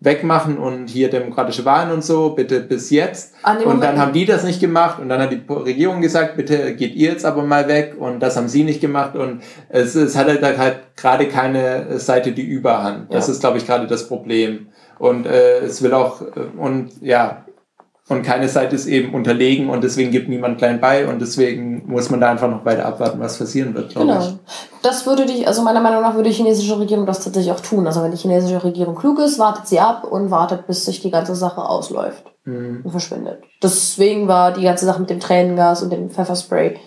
wegmachen 0.00 0.58
und 0.58 0.88
hier 0.88 1.10
demokratische 1.10 1.64
Wahlen 1.66 1.92
und 1.92 2.02
so, 2.02 2.30
bitte 2.30 2.60
bis 2.60 2.88
jetzt. 2.90 3.34
Und 3.66 3.82
dann 3.82 3.98
haben 3.98 4.14
die 4.14 4.24
das 4.24 4.44
nicht 4.44 4.58
gemacht 4.58 4.98
und 4.98 5.10
dann 5.10 5.20
hat 5.20 5.30
die 5.30 5.42
Regierung 5.48 6.00
gesagt, 6.00 6.36
bitte 6.36 6.74
geht 6.74 6.94
ihr 6.94 7.10
jetzt 7.10 7.26
aber 7.26 7.42
mal 7.42 7.68
weg 7.68 7.96
und 7.98 8.20
das 8.20 8.36
haben 8.36 8.48
sie 8.48 8.64
nicht 8.64 8.80
gemacht 8.80 9.14
und 9.14 9.42
es, 9.68 9.94
es 9.94 10.16
hat 10.16 10.28
halt, 10.28 10.58
halt 10.58 10.96
gerade 10.96 11.28
keine 11.28 11.98
Seite 11.98 12.32
die 12.32 12.46
Überhand. 12.46 13.12
Das 13.12 13.26
ja. 13.26 13.34
ist, 13.34 13.40
glaube 13.40 13.58
ich, 13.58 13.66
gerade 13.66 13.86
das 13.86 14.08
Problem. 14.08 14.68
Und 14.98 15.26
äh, 15.26 15.60
es 15.60 15.82
will 15.82 15.94
auch, 15.94 16.22
äh, 16.22 16.58
und 16.58 16.90
ja, 17.00 17.44
und 18.10 18.24
keine 18.24 18.48
Seite 18.48 18.74
ist 18.74 18.86
eben 18.86 19.14
unterlegen 19.14 19.70
und 19.70 19.84
deswegen 19.84 20.10
gibt 20.10 20.28
niemand 20.28 20.58
klein 20.58 20.80
bei 20.80 21.06
und 21.06 21.20
deswegen 21.20 21.84
muss 21.86 22.10
man 22.10 22.20
da 22.20 22.28
einfach 22.28 22.50
noch 22.50 22.64
weiter 22.64 22.84
abwarten, 22.84 23.20
was 23.20 23.38
passieren 23.38 23.72
wird, 23.72 23.90
glaube 23.90 24.08
genau. 24.08 24.20
ich. 24.20 24.36
Das 24.82 25.06
würde 25.06 25.26
die, 25.26 25.46
also 25.46 25.62
meiner 25.62 25.80
Meinung 25.80 26.02
nach 26.02 26.14
würde 26.14 26.28
die 26.28 26.34
chinesische 26.34 26.76
Regierung 26.76 27.06
das 27.06 27.22
tatsächlich 27.22 27.52
auch 27.52 27.60
tun. 27.60 27.86
Also 27.86 28.02
wenn 28.02 28.10
die 28.10 28.16
chinesische 28.16 28.64
Regierung 28.64 28.96
klug 28.96 29.20
ist, 29.20 29.38
wartet 29.38 29.68
sie 29.68 29.78
ab 29.78 30.02
und 30.02 30.32
wartet, 30.32 30.66
bis 30.66 30.84
sich 30.84 31.00
die 31.00 31.12
ganze 31.12 31.36
Sache 31.36 31.62
ausläuft 31.62 32.24
mhm. 32.44 32.80
und 32.82 32.90
verschwindet. 32.90 33.44
Deswegen 33.62 34.26
war 34.26 34.52
die 34.52 34.64
ganze 34.64 34.86
Sache 34.86 34.98
mit 34.98 35.10
dem 35.10 35.20
Tränengas 35.20 35.80
und 35.84 35.90
dem 35.90 36.10
Pfefferspray 36.10 36.80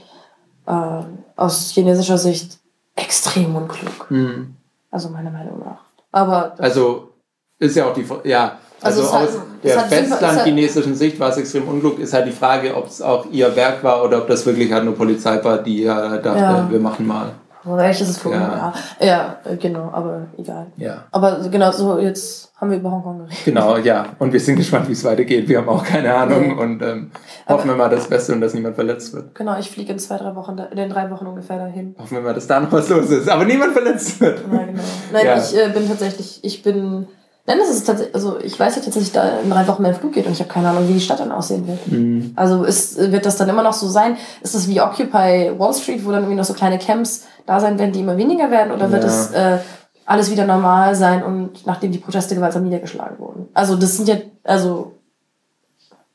äh, 0.67 0.99
aus 1.37 1.69
chinesischer 1.69 2.17
Sicht 2.17 2.59
extrem 2.95 3.55
unklug. 3.55 4.11
Mhm. 4.11 4.57
Also 4.91 5.07
meiner 5.07 5.31
Meinung 5.31 5.59
nach. 5.59 5.85
Aber 6.11 6.53
also 6.57 7.13
ist 7.59 7.77
ja 7.77 7.85
auch 7.85 7.93
die 7.93 8.05
ja 8.25 8.57
also, 8.83 9.01
also 9.09 9.39
aus 9.39 9.43
der 9.63 9.79
festlandchinesischen 9.79 10.95
Sicht 10.95 11.19
war 11.19 11.29
es 11.29 11.37
extrem 11.37 11.67
unklug. 11.67 11.99
Ist 11.99 12.13
halt 12.13 12.27
die 12.27 12.31
Frage, 12.31 12.75
ob 12.75 12.87
es 12.87 13.01
auch 13.01 13.25
ihr 13.31 13.55
Werk 13.55 13.83
war 13.83 14.03
oder 14.03 14.19
ob 14.19 14.27
das 14.27 14.45
wirklich 14.45 14.71
halt 14.71 14.85
nur 14.85 14.95
Polizei 14.95 15.43
war, 15.43 15.57
die 15.59 15.83
ja 15.83 16.17
dachte, 16.17 16.39
ja. 16.39 16.67
wir 16.69 16.79
machen 16.79 17.07
mal. 17.07 17.31
Vielleicht 17.63 18.01
ist 18.01 18.09
es 18.09 18.23
ja. 18.25 18.31
ja. 18.31 18.73
ja, 18.99 19.55
genau, 19.55 19.89
aber 19.93 20.27
egal. 20.37 20.67
Ja. 20.75 21.05
Aber 21.11 21.39
genau, 21.49 21.71
so 21.71 21.97
jetzt 21.97 22.51
haben 22.59 22.71
wir 22.71 22.77
über 22.77 22.91
Hongkong 22.91 23.19
geredet. 23.19 23.45
Genau, 23.45 23.77
ja. 23.77 24.07
Und 24.19 24.33
wir 24.33 24.39
sind 24.39 24.57
gespannt, 24.57 24.89
wie 24.89 24.93
es 24.93 25.03
weitergeht. 25.05 25.47
Wir 25.47 25.59
haben 25.59 25.69
auch 25.69 25.83
keine 25.83 26.13
Ahnung 26.13 26.55
nee. 26.55 26.61
und 26.61 26.81
ähm, 26.81 27.11
hoffen 27.47 27.69
wir 27.69 27.75
mal 27.75 27.89
das 27.89 28.07
Beste 28.07 28.33
und 28.33 28.41
dass 28.41 28.53
niemand 28.53 28.75
verletzt 28.75 29.13
wird. 29.13 29.33
Genau, 29.35 29.57
ich 29.57 29.69
fliege 29.71 29.93
in 29.93 29.99
zwei, 29.99 30.17
drei 30.17 30.35
Wochen, 30.35 30.57
in 30.57 30.75
den 30.75 30.89
drei 30.89 31.09
Wochen 31.09 31.25
ungefähr 31.25 31.57
dahin. 31.57 31.95
Hoffen 31.97 32.17
wir 32.17 32.23
mal, 32.23 32.33
dass 32.33 32.47
da 32.47 32.59
noch 32.59 32.71
was 32.71 32.89
los 32.89 33.09
ist, 33.09 33.29
aber 33.29 33.45
niemand 33.45 33.71
verletzt 33.71 34.19
wird. 34.19 34.39
Ja, 34.39 34.63
genau. 34.63 34.83
Nein, 35.13 35.25
ja. 35.25 35.37
ich 35.37 35.57
äh, 35.57 35.69
bin 35.69 35.87
tatsächlich, 35.87 36.39
ich 36.43 36.63
bin 36.63 37.07
Nein, 37.45 37.57
das 37.57 37.69
ist 37.69 37.85
tatsächlich, 37.85 38.15
also 38.15 38.39
ich 38.39 38.57
weiß 38.57 38.77
ja 38.77 38.81
tatsächlich, 38.81 39.11
da 39.11 39.39
in 39.39 39.49
drei 39.49 39.67
Wochen 39.67 39.81
mein 39.81 39.95
Flug 39.95 40.13
geht 40.13 40.25
und 40.25 40.31
ich 40.31 40.39
habe 40.39 40.49
keine 40.49 40.69
Ahnung, 40.69 40.87
wie 40.87 40.93
die 40.93 41.01
Stadt 41.01 41.19
dann 41.19 41.33
aussehen 41.33 41.67
wird. 41.67 41.87
Mhm. 41.91 42.31
Also 42.37 42.63
ist, 42.63 42.97
wird 43.11 43.25
das 43.25 43.35
dann 43.35 43.49
immer 43.49 43.63
noch 43.63 43.73
so 43.73 43.89
sein? 43.89 44.15
Ist 44.41 44.55
das 44.55 44.69
wie 44.69 44.79
Occupy 44.79 45.51
Wall 45.57 45.73
Street, 45.73 46.05
wo 46.05 46.11
dann 46.11 46.21
irgendwie 46.21 46.37
noch 46.37 46.45
so 46.45 46.53
kleine 46.53 46.79
Camps 46.79 47.25
da 47.45 47.59
sein 47.59 47.77
werden, 47.77 47.91
die 47.91 47.99
immer 47.99 48.15
weniger 48.15 48.49
werden? 48.49 48.71
Oder 48.71 48.89
wird 48.93 49.03
es 49.03 49.31
äh, 49.31 49.57
alles 50.05 50.31
wieder 50.31 50.45
normal 50.45 50.95
sein 50.95 51.21
und 51.21 51.65
nachdem 51.65 51.91
die 51.91 51.97
Proteste 51.97 52.33
gewaltsam 52.33 52.63
niedergeschlagen 52.63 53.19
wurden? 53.19 53.49
Also 53.53 53.75
das 53.75 53.97
sind 53.97 54.07
ja, 54.07 54.15
also 54.45 54.93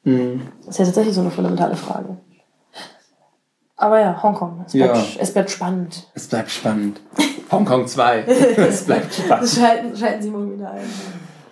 mhm. 0.05 0.49
das 0.65 0.77
ist 0.77 0.79
ja 0.79 0.85
tatsächlich 0.87 1.15
so 1.15 1.21
eine 1.21 1.31
fundamentale 1.31 1.77
Frage. 1.77 2.17
Aber 3.77 4.01
ja, 4.01 4.21
Hongkong. 4.23 4.65
Es 4.67 4.73
bleibt, 4.73 4.97
ja. 4.97 5.05
es 5.21 5.33
bleibt 5.33 5.51
spannend. 5.51 6.09
Es 6.15 6.27
bleibt 6.27 6.51
spannend. 6.51 7.01
Hongkong 7.51 7.87
2. 7.87 8.23
es 8.57 8.85
bleibt 8.85 9.15
spannend. 9.15 9.49
Schalten, 9.49 9.97
schalten 9.97 10.23
Sie 10.23 10.31
morgen 10.31 10.55
wieder 10.55 10.73
ein. 10.73 10.81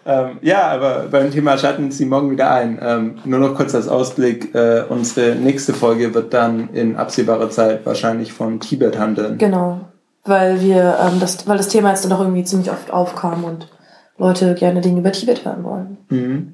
Ähm, 0.07 0.39
ja, 0.41 0.69
aber 0.69 1.07
beim 1.11 1.33
Thema 1.33 1.59
schalten 1.59 1.91
Sie 1.91 2.07
morgen 2.07 2.31
wieder 2.31 2.53
ein. 2.53 2.79
Ähm, 2.81 3.19
nur 3.25 3.41
noch 3.41 3.57
kurz 3.57 3.75
als 3.75 3.89
Ausblick. 3.89 4.55
Äh, 4.55 4.85
unsere 4.89 5.35
nächste 5.35 5.75
Folge 5.75 6.15
wird 6.15 6.33
dann 6.33 6.69
in 6.73 6.97
absehbarer 6.97 7.51
Zeit 7.51 7.85
wahrscheinlich 7.85 8.33
von 8.33 8.61
Tibet 8.61 8.99
handeln. 8.99 9.37
Genau. 9.39 9.81
Weil 10.25 10.61
wir, 10.61 10.99
ähm, 11.01 11.19
das, 11.19 11.49
weil 11.49 11.57
das 11.57 11.69
Thema 11.69 11.91
jetzt 11.91 12.05
dann 12.05 12.11
doch 12.11 12.21
irgendwie 12.21 12.45
ziemlich 12.45 12.71
oft 12.71 12.93
aufkam 12.93 13.43
und 13.43 13.69
Leute 14.17 14.55
gerne 14.55 14.81
Dinge 14.81 15.01
über 15.01 15.11
Tibet 15.11 15.45
hören 15.45 15.65
wollen. 15.65 15.99
Mhm. 16.09 16.53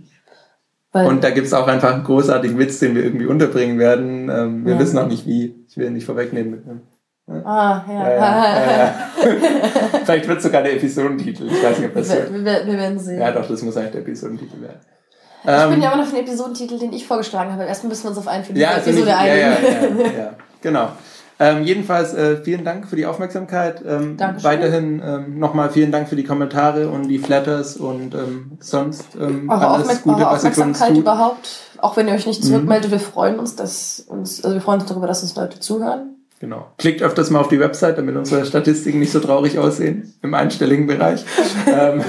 Weil 0.93 1.07
und 1.07 1.23
da 1.23 1.31
gibt 1.31 1.47
es 1.47 1.53
auch 1.53 1.69
einfach 1.69 1.93
einen 1.93 2.05
großartigen 2.05 2.59
Witz, 2.59 2.79
den 2.79 2.95
wir 2.95 3.05
irgendwie 3.05 3.27
unterbringen 3.27 3.79
werden. 3.79 4.31
Ähm, 4.31 4.65
wir 4.65 4.75
ja. 4.75 4.79
wissen 4.79 4.97
noch 4.97 5.09
nicht 5.09 5.27
wie. 5.27 5.55
Ich 5.69 5.77
will 5.77 5.87
ihn 5.87 5.95
nicht 5.95 6.07
vorwegnehmen. 6.07 6.83
Ah, 7.29 7.85
ja. 7.89 7.93
ja, 7.93 8.11
ja, 8.11 8.77
ja 8.77 8.95
Vielleicht 10.05 10.29
wird 10.29 10.39
es 10.39 10.45
sogar 10.45 10.63
der 10.63 10.75
Episodentitel. 10.75 11.47
Ich 11.47 11.63
weiß 11.63 11.79
nicht, 11.79 11.89
ob 11.89 11.95
das 11.95 12.11
wir, 12.11 12.33
wird. 12.33 12.45
Wir, 12.45 12.67
wir 12.67 12.79
werden 12.79 12.99
sehen. 12.99 13.21
Ja, 13.21 13.31
doch, 13.31 13.47
das 13.47 13.63
muss 13.63 13.77
eigentlich 13.77 13.93
der 13.93 14.01
Episodentitel 14.01 14.61
werden. 14.61 14.81
Ich 15.45 15.51
ähm, 15.51 15.71
bin 15.71 15.83
ja 15.83 15.93
immer 15.93 16.03
noch 16.03 16.09
für 16.09 16.17
den 16.17 16.25
Episodentitel, 16.25 16.79
den 16.79 16.93
ich 16.93 17.07
vorgeschlagen 17.07 17.53
habe. 17.53 17.65
Erstmal 17.65 17.91
müssen 17.91 18.05
wir 18.05 18.11
uns 18.11 18.19
auf 18.19 18.29
einen 18.29 18.45
für 18.45 18.53
die 18.53 18.61
ja, 18.61 18.71
also 18.71 18.91
Episode 18.91 19.17
einigen. 19.17 19.39
Ja, 19.39 20.13
ja, 20.13 20.19
ja, 20.19 20.35
genau. 20.61 20.89
Ähm, 21.41 21.65
jedenfalls 21.65 22.15
äh, 22.15 22.37
vielen 22.37 22.65
Dank 22.65 22.87
für 22.87 22.95
die 22.95 23.07
Aufmerksamkeit. 23.07 23.83
Ähm, 23.85 24.17
Dankeschön. 24.17 24.49
Weiterhin 24.49 25.03
ähm, 25.05 25.39
nochmal 25.41 25.71
vielen 25.71 25.91
Dank 25.91 26.09
für 26.09 26.15
die 26.15 26.23
Kommentare 26.23 26.89
und 26.89 27.09
die 27.09 27.19
Flatters 27.19 27.77
und 27.77 28.15
ähm, 28.15 28.59
sonst 28.61 29.17
ähm, 29.21 29.51
alles 29.51 30.03
Gute, 30.03 30.19
eure 30.19 30.31
Aufmerksamkeit 30.31 30.97
überhaupt. 30.97 31.49
Auch 31.79 31.97
wenn 31.97 32.07
ihr 32.07 32.15
euch 32.15 32.27
nicht 32.27 32.45
zurückmeldet, 32.45 32.91
mhm. 32.91 32.93
wir 32.93 33.01
freuen 33.01 33.41
uns, 33.41 33.57
dass 33.57 33.99
uns, 34.01 34.45
also 34.45 34.55
wir 34.55 34.63
freuen 34.63 34.81
uns 34.81 34.89
darüber, 34.89 35.09
dass 35.09 35.23
uns 35.23 35.35
Leute 35.35 35.59
zuhören. 35.59 36.22
Genau. 36.43 36.67
Klickt 36.77 37.03
öfters 37.03 37.31
mal 37.31 37.39
auf 37.39 37.47
die 37.47 37.61
Website, 37.61 37.99
damit 37.99 38.17
unsere 38.17 38.45
Statistiken 38.45 38.99
nicht 38.99 39.13
so 39.13 39.21
traurig 39.21 39.61
aussehen 39.61 40.13
im 40.23 40.35
einstelligen 40.35 40.87
Bereich. 40.89 41.25
Ähm, 41.69 42.03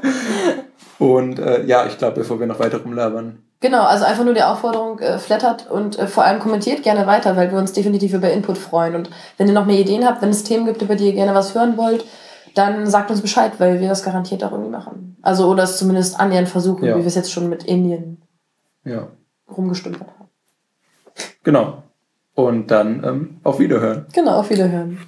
und 1.00 1.40
äh, 1.40 1.64
ja, 1.64 1.84
ich 1.86 1.98
glaube, 1.98 2.20
bevor 2.20 2.38
wir 2.38 2.46
noch 2.46 2.60
weiter 2.60 2.78
rumlabern, 2.78 3.42
Genau, 3.60 3.82
also 3.82 4.04
einfach 4.04 4.24
nur 4.24 4.34
die 4.34 4.42
Aufforderung, 4.42 4.98
äh, 5.00 5.18
flattert 5.18 5.70
und 5.70 5.98
äh, 5.98 6.06
vor 6.06 6.24
allem 6.24 6.40
kommentiert 6.40 6.82
gerne 6.82 7.06
weiter, 7.06 7.36
weil 7.36 7.50
wir 7.50 7.58
uns 7.58 7.72
definitiv 7.72 8.12
über 8.12 8.30
Input 8.30 8.58
freuen. 8.58 8.94
Und 8.94 9.10
wenn 9.38 9.48
ihr 9.48 9.54
noch 9.54 9.66
mehr 9.66 9.78
Ideen 9.78 10.06
habt, 10.06 10.22
wenn 10.22 10.30
es 10.30 10.44
Themen 10.44 10.64
gibt, 10.64 10.82
über 10.82 10.94
die 10.94 11.06
ihr 11.06 11.12
gerne 11.12 11.34
was 11.34 11.54
hören 11.54 11.76
wollt, 11.76 12.04
dann 12.54 12.86
sagt 12.86 13.10
uns 13.10 13.20
Bescheid, 13.20 13.52
weil 13.58 13.80
wir 13.80 13.88
das 13.88 14.04
garantiert 14.04 14.42
auch 14.44 14.52
irgendwie 14.52 14.70
machen. 14.70 15.16
Also 15.22 15.48
oder 15.48 15.64
es 15.64 15.78
zumindest 15.78 16.18
annähernd 16.18 16.48
versuchen, 16.48 16.84
ja. 16.84 16.96
wie 16.96 17.00
wir 17.00 17.06
es 17.06 17.14
jetzt 17.14 17.32
schon 17.32 17.48
mit 17.48 17.64
Indien 17.64 18.22
ja. 18.84 19.08
rumgestümpert 19.48 20.08
haben. 20.08 20.28
Genau. 21.44 21.82
Und 22.46 22.70
dann 22.70 23.02
ähm, 23.04 23.36
auf 23.44 23.58
Wiederhören. 23.58 24.06
Genau, 24.12 24.40
auf 24.40 24.50
Wiederhören. 24.50 24.98